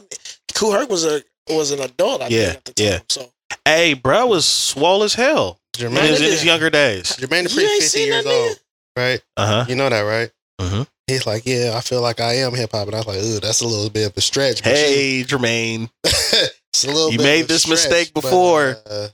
Kool 0.53 0.73
Herc 0.73 0.89
was 0.89 1.05
a 1.05 1.23
was 1.49 1.71
an 1.71 1.79
adult. 1.79 2.21
I 2.21 2.27
Yeah, 2.27 2.45
think 2.47 2.57
at 2.57 2.65
the 2.65 2.73
time. 2.73 2.85
yeah. 2.85 2.99
So 3.09 3.29
hey, 3.65 3.93
bro 3.93 4.27
was 4.27 4.45
swole 4.45 5.03
as 5.03 5.13
hell 5.13 5.59
in 5.79 5.91
Jermaine, 5.91 6.09
his, 6.09 6.21
in 6.21 6.25
his 6.27 6.45
younger 6.45 6.69
days. 6.69 7.15
Jermaine 7.17 7.45
Dupri, 7.45 7.61
You 7.61 7.67
ain't 7.69 7.81
50 7.83 7.87
seen 7.87 8.07
years 8.07 8.23
that 8.23 8.29
nigga? 8.29 8.47
old, 8.49 8.59
right? 8.97 9.21
Uh 9.37 9.47
huh. 9.47 9.65
You 9.69 9.75
know 9.75 9.89
that, 9.89 10.01
right? 10.01 10.31
Mhm. 10.61 10.87
He's 11.07 11.25
like, 11.27 11.45
yeah, 11.45 11.73
I 11.75 11.81
feel 11.81 12.01
like 12.01 12.21
I 12.21 12.33
am 12.35 12.53
hip 12.53 12.71
hop, 12.71 12.87
and 12.87 12.95
I 12.95 12.99
was 12.99 13.07
like, 13.07 13.17
ooh, 13.17 13.39
that's 13.39 13.61
a 13.61 13.67
little 13.67 13.89
bit 13.89 14.07
of 14.09 14.15
a 14.17 14.21
stretch. 14.21 14.63
but 14.63 14.71
Hey, 14.73 15.23
Jermaine. 15.27 15.81
you- 15.81 15.89
it's 16.03 16.83
a 16.85 16.87
little. 16.87 17.11
you 17.11 17.17
bit 17.17 17.23
made 17.23 17.41
of 17.41 17.47
this 17.49 17.63
stretch, 17.63 17.71
mistake 17.89 18.11
but, 18.13 18.21
before. 18.21 18.75
uh, 18.89 19.07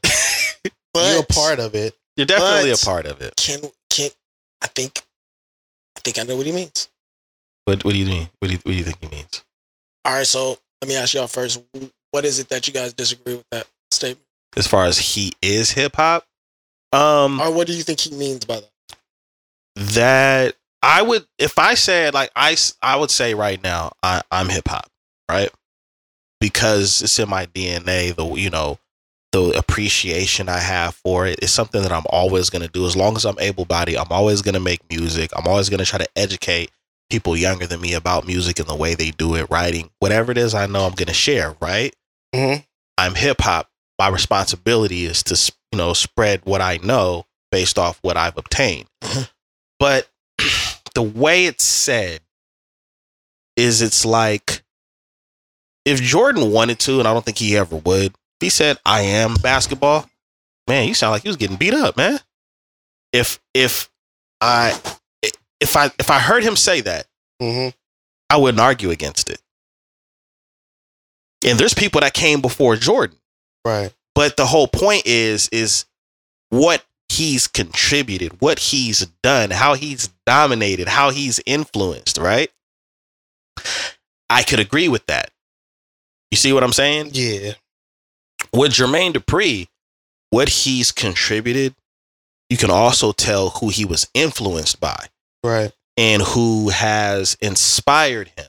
but 0.93 1.11
you're 1.13 1.21
a 1.23 1.25
part 1.25 1.59
of 1.59 1.73
it. 1.75 1.95
You're 2.15 2.25
definitely 2.27 2.71
But- 2.71 2.81
a 2.83 2.85
part 2.85 3.05
of 3.05 3.21
it. 3.21 3.33
Can 3.37 3.61
can 3.89 4.09
I 4.61 4.67
think 4.67 5.01
I 5.97 6.01
think 6.01 6.19
I 6.19 6.23
know 6.23 6.35
what 6.37 6.45
he 6.45 6.51
means. 6.51 6.89
What 7.65 7.83
What 7.85 7.93
do 7.93 7.97
you 7.97 8.05
mean? 8.05 8.29
What 8.39 8.47
do 8.49 8.53
you, 8.53 8.59
what 8.63 8.71
do 8.73 8.77
you 8.77 8.83
think 8.83 8.97
he 9.01 9.07
means? 9.07 9.43
All 10.05 10.13
right, 10.13 10.27
so 10.27 10.57
let 10.81 10.87
me 10.89 10.95
ask 10.95 11.13
y'all 11.13 11.27
first. 11.27 11.61
What 12.11 12.25
is 12.25 12.39
it 12.39 12.49
that 12.49 12.67
you 12.67 12.73
guys 12.73 12.93
disagree 12.93 13.35
with 13.35 13.45
that 13.51 13.67
statement, 13.91 14.25
As 14.57 14.67
far 14.67 14.85
as 14.85 14.97
he 14.97 15.33
is 15.41 15.71
hip 15.71 15.95
hop, 15.95 16.25
um, 16.91 17.39
or 17.39 17.53
what 17.53 17.67
do 17.67 17.73
you 17.73 17.83
think 17.83 17.99
he 17.99 18.11
means 18.15 18.45
by 18.45 18.55
that? 18.61 18.69
that 19.75 20.55
I 20.81 21.01
would 21.01 21.25
if 21.37 21.57
I 21.59 21.73
said 21.75 22.13
like 22.13 22.31
I, 22.35 22.57
I 22.81 22.95
would 22.95 23.11
say 23.11 23.33
right 23.33 23.61
now 23.61 23.93
I 24.03 24.21
I'm 24.31 24.49
hip 24.49 24.67
hop 24.67 24.89
right 25.29 25.49
because 26.41 27.01
it's 27.01 27.19
in 27.19 27.29
my 27.29 27.45
DNA 27.45 28.15
the 28.15 28.25
you 28.39 28.49
know 28.49 28.79
the 29.31 29.51
appreciation 29.57 30.49
I 30.49 30.57
have 30.57 30.95
for 30.95 31.27
it. 31.27 31.39
It's 31.41 31.51
something 31.51 31.83
that 31.83 31.91
I'm 31.91 32.05
always 32.09 32.49
going 32.49 32.63
to 32.63 32.67
do. 32.67 32.87
As 32.87 32.95
long 32.97 33.15
as 33.15 33.25
I'm 33.25 33.37
able 33.39 33.63
bodied, 33.63 33.97
I'm 33.97 34.11
always 34.11 34.41
going 34.41 34.55
to 34.55 34.59
make 34.59 34.81
music. 34.89 35.29
I'm 35.35 35.47
always 35.47 35.69
going 35.69 35.77
to 35.77 35.85
try 35.85 35.99
to 35.99 36.09
educate 36.15 36.71
people 37.11 37.37
younger 37.37 37.67
than 37.67 37.79
me 37.79 37.93
about 37.93 38.25
music 38.25 38.57
and 38.59 38.67
the 38.67 38.75
way 38.75 38.95
they 38.95 39.11
do 39.11 39.35
it, 39.35 39.47
writing, 39.51 39.91
whatever 39.99 40.31
it 40.31 40.39
is 40.39 40.55
I 40.55 40.65
know 40.65 40.85
I'm 40.85 40.95
going 40.95 41.07
to 41.07 41.13
share, 41.13 41.55
right? 41.61 41.93
Mhm. 42.33 42.65
I'm 42.97 43.13
hip 43.13 43.41
hop. 43.41 43.69
My 43.99 44.07
responsibility 44.07 45.05
is 45.05 45.21
to, 45.23 45.53
you 45.73 45.77
know, 45.77 45.93
spread 45.93 46.41
what 46.45 46.61
I 46.61 46.77
know 46.77 47.25
based 47.51 47.77
off 47.77 47.99
what 48.01 48.15
I've 48.17 48.37
obtained. 48.37 48.87
Mhm. 49.03 49.29
But 49.77 50.09
the 50.95 51.01
way 51.03 51.45
it's 51.45 51.65
said 51.65 52.21
is 53.57 53.81
it's 53.81 54.05
like 54.05 54.63
if 55.85 56.01
Jordan 56.01 56.51
wanted 56.51 56.79
to, 56.79 56.99
and 56.99 57.07
I 57.07 57.13
don't 57.13 57.25
think 57.25 57.37
he 57.37 57.57
ever 57.57 57.75
would, 57.75 58.11
if 58.13 58.15
he 58.41 58.49
said, 58.49 58.77
I 58.85 59.01
am 59.01 59.35
basketball, 59.35 60.09
man, 60.67 60.87
you 60.87 60.93
sound 60.93 61.11
like 61.11 61.25
you 61.25 61.29
was 61.29 61.37
getting 61.37 61.57
beat 61.57 61.73
up, 61.73 61.97
man. 61.97 62.19
If 63.11 63.39
if 63.53 63.89
I 64.39 64.79
if 65.59 65.75
I 65.75 65.91
if 65.99 66.09
I 66.09 66.19
heard 66.19 66.43
him 66.43 66.55
say 66.55 66.81
that, 66.81 67.05
Mhm. 67.41 67.73
I 68.29 68.37
wouldn't 68.37 68.61
argue 68.61 68.91
against 68.91 69.29
it. 69.29 69.41
And 71.43 71.59
there's 71.59 71.73
people 71.73 72.01
that 72.01 72.13
came 72.13 72.41
before 72.41 72.75
Jordan. 72.75 73.17
Right. 73.65 73.93
But 74.15 74.37
the 74.37 74.45
whole 74.45 74.67
point 74.67 75.03
is 75.05 75.49
is 75.49 75.85
what 76.49 76.83
he's 77.09 77.47
contributed, 77.47 78.39
what 78.41 78.59
he's 78.59 79.05
done, 79.23 79.51
how 79.51 79.73
he's 79.75 80.09
dominated, 80.25 80.87
how 80.87 81.09
he's 81.11 81.39
influenced, 81.45 82.17
right? 82.17 82.49
I 84.29 84.43
could 84.43 84.59
agree 84.59 84.87
with 84.87 85.05
that. 85.07 85.31
You 86.31 86.37
see 86.37 86.53
what 86.53 86.63
I'm 86.63 86.73
saying? 86.73 87.11
Yeah. 87.13 87.53
With 88.53 88.71
Jermaine 88.73 89.13
Dupri, 89.13 89.67
what 90.29 90.49
he's 90.49 90.91
contributed, 90.91 91.75
you 92.49 92.57
can 92.57 92.69
also 92.69 93.11
tell 93.11 93.49
who 93.49 93.69
he 93.69 93.85
was 93.85 94.07
influenced 94.13 94.79
by 94.79 95.07
Right. 95.43 95.71
and 95.97 96.21
who 96.21 96.69
has 96.69 97.37
inspired 97.41 98.31
him. 98.37 98.45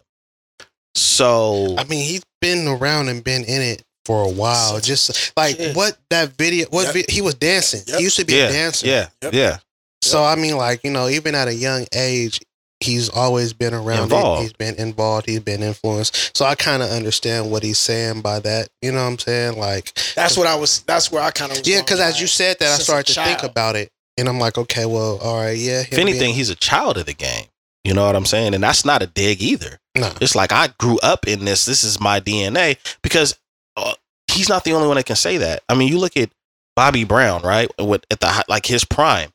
So 0.94 1.76
I 1.78 1.84
mean, 1.84 2.04
he's 2.04 2.22
been 2.40 2.66
around 2.68 3.08
and 3.08 3.22
been 3.24 3.44
in 3.44 3.62
it 3.62 3.82
for 4.04 4.24
a 4.24 4.28
while. 4.28 4.74
So- 4.74 4.80
Just 4.80 5.32
like 5.36 5.58
Yeah. 5.58 5.72
what 5.74 5.96
that 6.10 6.30
video, 6.38 6.66
what 6.70 6.86
Yep. 6.86 6.94
vi- 6.94 7.04
he 7.14 7.20
was 7.20 7.34
dancing. 7.34 7.82
Yep. 7.86 7.98
He 7.98 8.04
used 8.04 8.16
to 8.16 8.24
be 8.24 8.34
yeah, 8.34 8.48
a 8.48 8.52
dancer. 8.52 8.86
yeah, 8.86 9.06
Yep. 9.22 9.32
yeah. 9.34 9.58
So 10.02 10.24
I 10.24 10.34
mean, 10.36 10.56
like 10.56 10.80
you 10.84 10.90
know, 10.90 11.08
even 11.08 11.34
at 11.34 11.48
a 11.48 11.54
young 11.54 11.86
age, 11.94 12.40
he's 12.80 13.10
always 13.10 13.52
been 13.52 13.74
around. 13.74 14.04
Involved. 14.04 14.40
It. 14.40 14.42
He's 14.44 14.52
been 14.54 14.74
involved. 14.76 15.26
He's 15.28 15.40
been 15.40 15.62
influenced. 15.62 16.34
So 16.34 16.46
I 16.46 16.54
kind 16.54 16.82
of 16.82 16.90
understand 16.90 17.50
what 17.50 17.62
he's 17.62 17.78
saying 17.78 18.22
by 18.22 18.40
that. 18.40 18.68
You 18.80 18.92
know 18.92 19.02
what 19.02 19.08
I'm 19.10 19.18
saying? 19.18 19.58
Like, 19.58 19.92
That's 20.14 20.36
what 20.38 20.46
I 20.46 20.54
was. 20.54 20.80
That's 20.86 21.12
where 21.12 21.22
I 21.22 21.30
kind 21.30 21.52
of 21.52 21.66
yeah, 21.66 21.80
because 21.82 22.00
as 22.00 22.18
you 22.20 22.26
said 22.26 22.58
that, 22.60 22.80
I 22.80 22.82
started 22.82 23.12
to 23.14 23.22
think 23.22 23.42
about 23.42 23.76
it, 23.76 23.90
and 24.16 24.26
I'm 24.28 24.38
like, 24.38 24.56
okay, 24.56 24.86
well, 24.86 25.18
all 25.18 25.36
right, 25.36 25.56
yeah. 25.58 25.80
If 25.82 25.98
anything, 25.98 26.32
he's 26.34 26.48
a 26.48 26.54
child 26.56 26.96
of 26.96 27.04
the 27.04 27.12
game. 27.14 27.44
You 27.84 27.94
know 27.94 28.04
what 28.06 28.14
I'm 28.16 28.26
saying? 28.26 28.54
And 28.54 28.62
that's 28.62 28.84
not 28.84 29.02
a 29.02 29.06
dig 29.06 29.40
either. 29.42 29.78
no, 29.96 30.12
It's 30.20 30.34
like 30.34 30.52
I 30.52 30.68
grew 30.78 30.98
up 31.02 31.26
in 31.26 31.44
this. 31.46 31.64
This 31.64 31.82
is 31.84 31.98
my 32.00 32.20
DNA 32.20 32.76
because 33.02 33.34
uh, 33.76 33.94
he's 34.30 34.48
not 34.48 34.64
the 34.64 34.72
only 34.72 34.88
one 34.88 34.96
that 34.96 35.06
can 35.06 35.16
say 35.16 35.38
that. 35.38 35.62
I 35.68 35.74
mean, 35.74 35.88
you 35.88 35.98
look 35.98 36.16
at 36.16 36.30
Bobby 36.76 37.04
Brown, 37.04 37.42
right? 37.42 37.70
With 37.78 38.04
at 38.10 38.20
the 38.20 38.44
like 38.48 38.66
his 38.66 38.84
prime, 38.84 39.30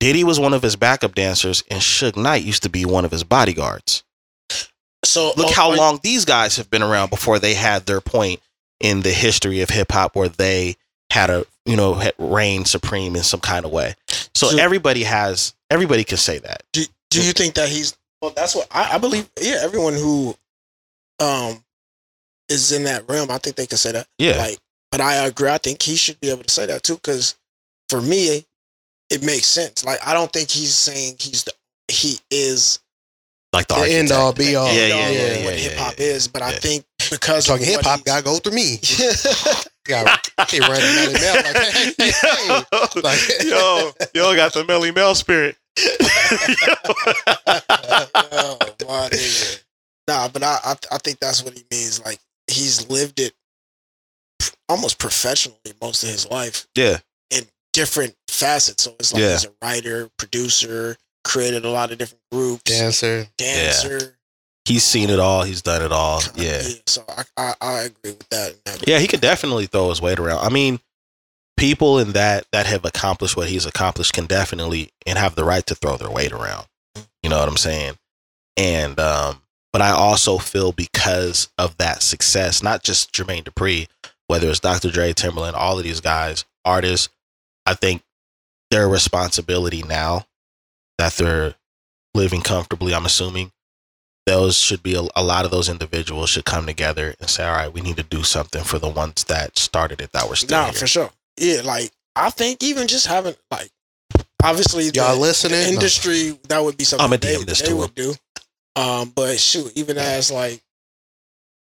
Diddy 0.00 0.24
was 0.24 0.40
one 0.40 0.54
of 0.54 0.62
his 0.62 0.76
backup 0.76 1.14
dancers, 1.14 1.62
and 1.70 1.80
Suge 1.80 2.16
Knight 2.16 2.44
used 2.44 2.62
to 2.64 2.68
be 2.68 2.84
one 2.84 3.04
of 3.04 3.10
his 3.10 3.24
bodyguards. 3.24 4.02
So 5.04 5.32
Look 5.36 5.48
oh, 5.48 5.52
how 5.52 5.74
long 5.74 6.00
these 6.02 6.24
guys 6.24 6.56
have 6.56 6.70
been 6.70 6.82
around 6.82 7.10
before 7.10 7.38
they 7.38 7.54
had 7.54 7.86
their 7.86 8.00
point 8.00 8.40
in 8.80 9.00
the 9.00 9.10
history 9.10 9.60
of 9.60 9.70
hip 9.70 9.90
hop, 9.90 10.14
where 10.16 10.28
they 10.28 10.76
had 11.10 11.30
a 11.30 11.44
you 11.66 11.76
know 11.76 11.94
had 11.94 12.14
reigned 12.18 12.68
supreme 12.68 13.16
in 13.16 13.22
some 13.22 13.40
kind 13.40 13.64
of 13.64 13.72
way. 13.72 13.94
So 14.34 14.48
So- 14.48 14.58
everybody 14.58 15.02
has 15.04 15.54
everybody 15.70 16.04
can 16.04 16.18
say 16.18 16.38
that. 16.38 16.62
Do, 16.72 16.84
do 17.10 17.22
you 17.22 17.32
think 17.32 17.54
that 17.54 17.68
he's? 17.68 17.96
Well, 18.20 18.32
that's 18.34 18.54
what 18.54 18.68
I, 18.70 18.94
I 18.94 18.98
believe. 18.98 19.28
Yeah, 19.40 19.58
everyone 19.62 19.94
who, 19.94 20.36
um, 21.18 21.62
is 22.52 22.72
in 22.72 22.84
that 22.84 23.08
realm, 23.08 23.30
I 23.30 23.38
think 23.38 23.56
they 23.56 23.66
can 23.66 23.78
say 23.78 23.92
that. 23.92 24.06
Yeah, 24.18 24.36
Like, 24.36 24.58
but 24.90 25.00
I 25.00 25.26
agree. 25.26 25.48
I 25.50 25.58
think 25.58 25.82
he 25.82 25.96
should 25.96 26.20
be 26.20 26.30
able 26.30 26.44
to 26.44 26.50
say 26.50 26.66
that 26.66 26.82
too, 26.82 26.94
because 26.96 27.36
for 27.88 28.00
me, 28.00 28.44
it 29.10 29.22
makes 29.22 29.46
sense. 29.46 29.84
Like, 29.84 29.98
I 30.06 30.14
don't 30.14 30.32
think 30.32 30.50
he's 30.50 30.74
saying 30.74 31.16
he's 31.18 31.44
the 31.44 31.52
he 31.88 32.18
is 32.30 32.78
like 33.52 33.66
the, 33.68 33.74
the 33.74 33.92
end 33.92 34.12
all 34.12 34.32
be 34.32 34.56
all. 34.56 34.72
Yeah, 34.72 34.86
yeah, 34.86 35.08
yeah, 35.10 35.34
yeah, 35.38 35.44
what 35.44 35.54
hip 35.58 35.76
hop 35.76 35.94
is. 35.98 36.28
But 36.28 36.42
I 36.42 36.52
think 36.52 36.84
because 37.10 37.46
Talking 37.46 37.66
hip 37.66 37.82
hop, 37.82 38.04
gotta 38.04 38.24
go 38.24 38.36
through 38.38 38.54
me. 38.54 38.78
Got 39.84 40.26
he 40.50 40.60
running 40.60 40.78
Melle 40.80 41.12
Mel 41.20 41.34
like, 41.34 41.56
hey, 41.56 41.92
hey, 41.98 42.12
hey. 42.12 42.62
Like- 43.02 43.20
yo, 43.44 43.90
yo, 44.14 44.36
got 44.36 44.52
the 44.54 44.62
Melle 44.64 44.94
Mel 44.94 45.14
spirit. 45.14 45.56
oh, 48.14 48.58
my 48.86 49.08
nigga. 49.08 49.62
Nah, 50.08 50.28
but 50.28 50.42
I, 50.42 50.58
I 50.64 50.74
I 50.92 50.98
think 50.98 51.18
that's 51.20 51.44
what 51.44 51.54
he 51.54 51.64
means. 51.70 52.02
Like 52.04 52.18
he's 52.52 52.88
lived 52.88 53.20
it 53.20 53.34
almost 54.68 54.98
professionally 54.98 55.58
most 55.80 56.02
of 56.02 56.08
his 56.08 56.28
life 56.30 56.66
yeah, 56.76 56.98
in 57.30 57.44
different 57.72 58.14
facets. 58.28 58.84
So 58.84 58.94
it's 58.98 59.12
like 59.12 59.22
Yeah. 59.22 59.32
he's 59.32 59.44
a 59.44 59.52
writer, 59.62 60.10
producer, 60.18 60.96
created 61.24 61.64
a 61.64 61.70
lot 61.70 61.92
of 61.92 61.98
different 61.98 62.22
groups, 62.30 62.64
dancer. 62.70 63.26
dancer. 63.36 64.16
he's 64.64 64.84
seen 64.84 65.10
it 65.10 65.18
all. 65.20 65.42
He's 65.42 65.62
done 65.62 65.82
it 65.82 65.92
all. 65.92 66.20
kinda- 66.20 66.42
Yeah, 66.44 66.62
So 66.86 67.04
I, 67.08 67.24
I 67.36 67.54
I 67.60 67.72
agree 67.82 68.12
with 68.12 68.28
that. 68.30 68.56
yeah, 68.86 68.98
he 68.98 69.06
could 69.08 69.20
definitely 69.20 69.66
throw 69.66 69.88
his 69.90 70.00
weight 70.00 70.18
around. 70.18 70.38
I 70.44 70.48
mean, 70.48 70.80
people 71.56 71.98
in 71.98 72.12
that 72.12 72.46
that 72.52 72.66
have 72.66 72.84
accomplished 72.84 73.36
what 73.36 73.48
he's 73.48 73.66
accomplished 73.66 74.12
can 74.14 74.26
definitely 74.26 74.90
and 75.06 75.18
have 75.18 75.34
the 75.34 75.44
right 75.44 75.66
to 75.66 75.74
throw 75.74 75.96
their 75.96 76.10
weight 76.10 76.32
around. 76.32 76.66
You 77.22 77.30
know 77.30 77.38
what 77.38 77.48
I'm 77.48 77.56
saying? 77.56 77.98
And 78.56 78.98
um, 78.98 79.42
but 79.72 79.82
I 79.82 79.90
also 79.90 80.38
feel 80.38 80.72
because 80.72 81.48
of 81.58 81.76
that 81.78 82.02
success, 82.02 82.62
not 82.62 82.82
just 82.82 83.12
Jermaine 83.12 83.44
Dupri, 83.44 83.88
whether 84.26 84.48
it's 84.48 84.60
Dr. 84.60 84.90
Dre, 84.90 85.12
Timbaland, 85.12 85.54
all 85.54 85.78
of 85.78 85.84
these 85.84 86.00
guys, 86.00 86.44
artists, 86.64 87.08
I 87.66 87.74
think 87.74 88.02
their 88.70 88.88
responsibility 88.88 89.82
now 89.82 90.26
that 90.98 91.12
they're 91.14 91.54
living 92.14 92.42
comfortably, 92.42 92.94
I'm 92.94 93.06
assuming, 93.06 93.52
those 94.26 94.56
should 94.56 94.82
be 94.82 94.94
a, 94.94 95.02
a 95.16 95.22
lot 95.24 95.44
of 95.44 95.50
those 95.50 95.68
individuals 95.68 96.30
should 96.30 96.44
come 96.44 96.64
together 96.66 97.14
and 97.18 97.28
say, 97.28 97.44
all 97.44 97.54
right, 97.56 97.72
we 97.72 97.80
need 97.80 97.96
to 97.96 98.02
do 98.04 98.22
something 98.22 98.62
for 98.62 98.78
the 98.78 98.88
ones 98.88 99.24
that 99.24 99.58
started 99.58 100.00
it 100.00 100.12
that 100.12 100.28
were 100.28 100.36
still 100.36 100.58
Nah, 100.58 100.64
here. 100.66 100.74
for 100.74 100.86
sure. 100.86 101.10
Yeah, 101.38 101.62
like 101.64 101.90
I 102.14 102.30
think 102.30 102.62
even 102.62 102.86
just 102.86 103.06
having 103.06 103.34
like 103.50 103.70
obviously 104.44 104.90
Y'all 104.94 105.14
the, 105.14 105.20
listening? 105.20 105.62
the 105.62 105.68
industry 105.72 106.38
that 106.48 106.62
would 106.62 106.76
be 106.76 106.84
something 106.84 107.04
I'ma 107.04 107.16
they, 107.16 107.42
this 107.42 107.62
they 107.62 107.72
would 107.72 107.94
do. 107.94 108.14
Um, 108.76 109.10
but 109.14 109.38
shoot, 109.38 109.72
even 109.74 109.98
as 109.98 110.30
like 110.30 110.62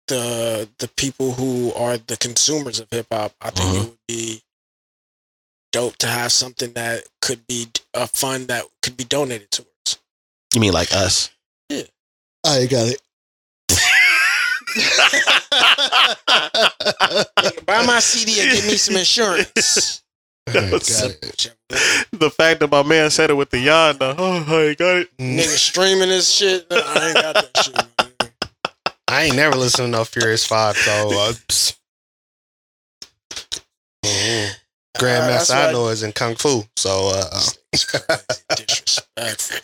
the 0.07 0.67
the 0.79 0.87
people 0.89 1.33
who 1.33 1.73
are 1.73 1.97
the 1.97 2.17
consumers 2.17 2.79
of 2.79 2.87
hip 2.91 3.07
hop, 3.11 3.33
I 3.41 3.49
think 3.51 3.69
Mhm. 3.69 3.75
it 3.75 3.79
would 3.89 3.97
be 4.07 4.41
dope 5.71 5.97
to 5.97 6.07
have 6.07 6.31
something 6.31 6.73
that 6.73 7.03
could 7.21 7.45
be 7.47 7.67
a 7.93 8.07
fund 8.07 8.47
that 8.47 8.65
could 8.81 8.97
be 8.97 9.03
donated 9.03 9.51
towards. 9.51 9.97
You 10.53 10.61
mean 10.61 10.73
like 10.73 10.91
us? 10.93 11.29
Yeah. 11.69 11.83
I 12.43 12.65
got 12.65 12.87
it. 12.87 13.01
Buy 17.65 17.85
my 17.85 17.99
CD 17.99 18.41
and 18.41 18.51
give 18.51 18.65
me 18.65 18.77
some 18.77 18.95
insurance. 18.97 20.01
Got 20.53 20.71
was- 20.71 21.01
it. 21.01 21.53
the 22.11 22.29
fact 22.29 22.59
that 22.61 22.71
my 22.71 22.83
man 22.83 23.09
said 23.09 23.29
it 23.29 23.35
with 23.35 23.49
the 23.51 23.59
yawn, 23.59 23.97
though, 23.99 24.15
oh, 24.17 24.43
I 24.69 24.73
got 24.75 24.97
it. 24.97 25.17
Nigga 25.17 25.41
streaming 25.43 26.09
this 26.09 26.29
shit. 26.29 26.69
No, 26.69 26.77
I 26.85 27.05
ain't 27.07 27.15
got 27.15 27.35
that 27.35 27.57
shit. 27.63 27.75
man. 27.75 28.31
I 29.07 29.23
ain't 29.23 29.35
never 29.35 29.55
listened 29.55 29.87
to 29.93 29.97
no 29.99 30.03
Furious 30.05 30.45
Five, 30.45 30.77
so 30.77 30.91
uh, 31.11 31.31
psst. 31.47 31.75
Mhm. 34.05 34.49
Uh, 34.49 34.53
that's 35.01 35.49
Grandmaster 35.51 35.69
I 35.69 35.71
know 35.71 35.87
is 35.89 36.03
in 36.03 36.11
Kung 36.11 36.35
Fu, 36.35 36.63
so 36.75 37.11
uh, 37.15 37.39
Disrespectful. 38.55 39.57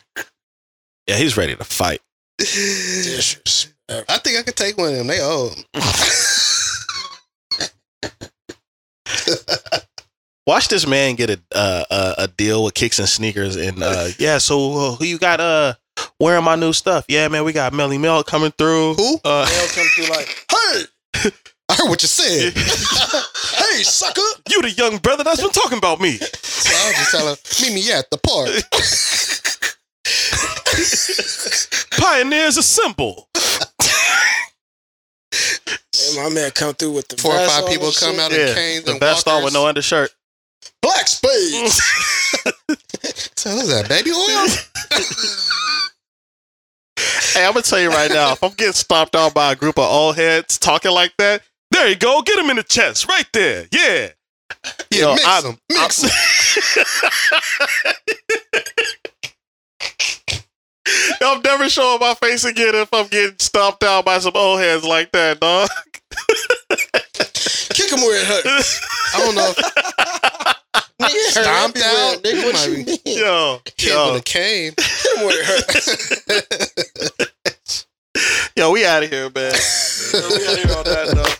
Yeah, 1.07 1.16
he's 1.18 1.36
ready 1.38 1.56
to 1.56 1.64
fight. 1.64 2.02
Disrespectful. 2.38 3.74
I 4.10 4.18
think 4.20 4.40
I 4.40 4.44
could 4.44 4.56
take 4.56 4.78
one 4.78 4.90
of 4.90 4.95
them. 4.95 5.07
They 5.07 5.22
old. 5.22 5.64
Watch 10.47 10.67
this 10.67 10.85
man 10.88 11.15
get 11.15 11.30
a 11.31 11.41
uh, 11.53 11.84
a, 11.89 12.13
a 12.23 12.27
deal 12.27 12.63
with 12.63 12.76
kicks 12.76 12.99
and 12.99 13.09
sneakers, 13.09 13.55
and 13.55 13.81
uh, 13.81 14.09
yeah. 14.19 14.38
So 14.38 14.73
uh, 14.73 14.91
who 14.95 15.05
you 15.05 15.17
got? 15.17 15.39
Uh, 15.39 15.73
wearing 16.19 16.43
my 16.43 16.55
new 16.55 16.73
stuff? 16.73 17.05
Yeah, 17.07 17.27
man, 17.30 17.43
we 17.45 17.53
got 17.53 17.72
Melle 17.73 17.97
Mel 17.99 18.23
coming 18.23 18.51
through. 18.51 18.93
Who? 18.95 19.19
Uh, 19.23 19.45
They'll 19.45 19.67
come 19.69 19.88
through 19.95 20.07
like, 20.07 20.45
Hey, 20.51 20.84
I 21.69 21.73
heard 21.76 21.89
what 21.89 22.01
you 22.03 22.09
said. 22.09 22.53
hey, 22.53 23.84
sucker. 23.84 24.22
you 24.49 24.61
the 24.61 24.72
young 24.72 24.97
brother 24.97 25.23
that's 25.23 25.41
been 25.41 25.51
talking 25.51 25.77
about 25.77 25.99
me. 26.01 26.17
So 26.17 26.76
I 26.76 26.88
was 26.89 26.97
just 26.97 27.11
telling 27.11 27.30
him, 27.30 27.38
meet 27.73 27.85
me 27.85 27.91
at 27.93 28.09
the 28.11 28.17
park. 28.17 28.49
Pioneers 31.97 32.57
assemble. 32.57 33.30
and 33.34 33.43
My 36.17 36.30
man 36.30 36.51
come 36.51 36.73
through 36.73 36.91
with 36.91 37.07
the 37.07 37.17
Four 37.17 37.34
or 37.35 37.47
five 37.47 37.63
on 37.63 37.69
people 37.69 37.91
come 37.91 38.11
shit. 38.15 38.19
out 38.19 38.31
in 38.31 38.47
Yeah, 38.47 38.53
canes 38.53 38.84
the 38.85 38.91
and 38.91 38.99
vest 38.99 39.27
on 39.27 39.43
with 39.43 39.53
no 39.53 39.65
undershirt. 39.65 40.11
Black 40.82 41.08
spades. 41.08 41.82
Mm. 41.82 42.52
So 43.38 43.52
who's 43.52 43.68
that? 43.70 43.88
Baby 43.88 44.12
oil? 44.12 44.48
Hey, 47.34 47.46
I'm 47.46 47.52
gonna 47.52 47.64
tell 47.64 47.82
you 47.82 47.90
right 47.90 48.10
now, 48.10 48.32
if 48.32 48.42
I'm 48.42 48.54
getting 48.54 48.72
stomped 48.74 49.14
out 49.16 49.34
by 49.34 49.52
a 49.52 49.56
group 49.56 49.78
of 49.78 49.84
old 49.84 50.16
heads 50.16 50.58
talking 50.58 50.92
like 50.92 51.12
that, 51.18 51.42
there 51.72 51.90
you 51.90 51.96
go, 51.98 52.22
get 52.22 52.40
him 52.40 52.50
in 52.50 52.56
the 52.56 52.64
chest, 52.64 53.10
right 53.10 53.28
there. 53.34 53.68
Yeah. 53.72 54.10
Yeah, 54.90 55.00
Yo, 55.02 55.16
mix 55.16 55.42
them. 55.44 55.58
Mix. 55.70 56.04
I'm 61.22 61.42
never 61.44 61.68
showing 61.70 62.00
my 62.00 62.14
face 62.16 62.46
again 62.46 62.74
if 62.76 62.94
I'm 62.94 63.08
getting 63.08 63.36
stomped 63.40 63.84
out 63.84 64.06
by 64.06 64.20
some 64.20 64.36
old 64.36 64.60
heads 64.62 64.86
like 64.86 65.12
that, 65.12 65.42
dog. 65.42 65.68
Kick 67.74 67.92
him 67.92 68.00
where 68.00 68.22
it 68.22 68.26
hurts. 68.26 68.80
I 69.14 69.20
don't 69.20 69.36
know 69.36 69.52
if 69.58 70.35
Nigga, 71.10 71.44
Stomped 71.44 71.77
out? 71.82 72.23
Nigga, 72.23 72.36
You 72.36 72.44
what 72.45 72.53
might 72.53 72.69
you 72.69 72.76
be- 72.86 72.99
mean? 73.06 73.18
Yo, 73.19 73.60
kid 73.77 73.90
yo, 73.90 74.14
with 74.14 74.22
a 74.22 74.23
cane. 74.23 74.73
Hit 74.77 75.18
where 75.18 75.40
it 75.40 75.45
hurts. 75.45 75.88
yo, 78.56 78.72
we 78.72 78.86
out 78.86 79.03
of 79.03 79.10
here, 79.10 79.30
man. 79.34 79.53
Yo, 80.14 80.19
we 80.30 80.48
out 80.48 80.57
here 80.57 80.77
on 80.77 80.84
that 80.86 81.14
note. 81.15 81.40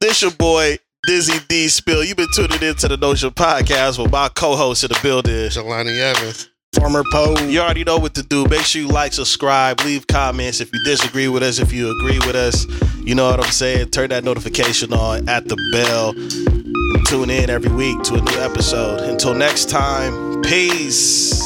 This 0.00 0.22
your 0.22 0.30
boy 0.32 0.78
Dizzy 1.06 1.38
D 1.48 1.68
Spill. 1.68 2.02
You've 2.04 2.16
been 2.16 2.28
tuning 2.34 2.62
into 2.62 2.88
the 2.88 2.96
Notion 2.96 3.30
Podcast 3.30 3.98
with 4.02 4.10
my 4.12 4.28
co-host 4.30 4.82
in 4.84 4.88
the 4.88 4.98
building. 5.02 5.48
Jelani 5.50 5.96
Evans. 5.98 6.48
Former 6.78 7.02
Poe. 7.10 7.34
You 7.46 7.60
already 7.60 7.82
know 7.82 7.96
what 7.98 8.14
to 8.16 8.22
do. 8.22 8.44
Make 8.46 8.60
sure 8.62 8.82
you 8.82 8.88
like, 8.88 9.12
subscribe, 9.14 9.80
leave 9.80 10.06
comments 10.06 10.60
if 10.60 10.70
you 10.72 10.78
disagree 10.84 11.26
with 11.28 11.42
us, 11.42 11.58
if 11.58 11.72
you 11.72 11.90
agree 11.98 12.18
with 12.18 12.36
us. 12.36 12.66
You 12.98 13.14
know 13.14 13.30
what 13.30 13.40
I'm 13.42 13.50
saying? 13.50 13.88
Turn 13.90 14.10
that 14.10 14.22
notification 14.22 14.92
on 14.92 15.26
at 15.30 15.48
the 15.48 15.56
bell. 15.72 16.12
Tune 17.08 17.30
in 17.30 17.48
every 17.48 17.72
week 17.72 18.02
to 18.02 18.16
a 18.16 18.20
new 18.20 18.38
episode. 18.38 19.00
Until 19.00 19.32
next 19.32 19.70
time, 19.70 20.42
peace. 20.42 21.40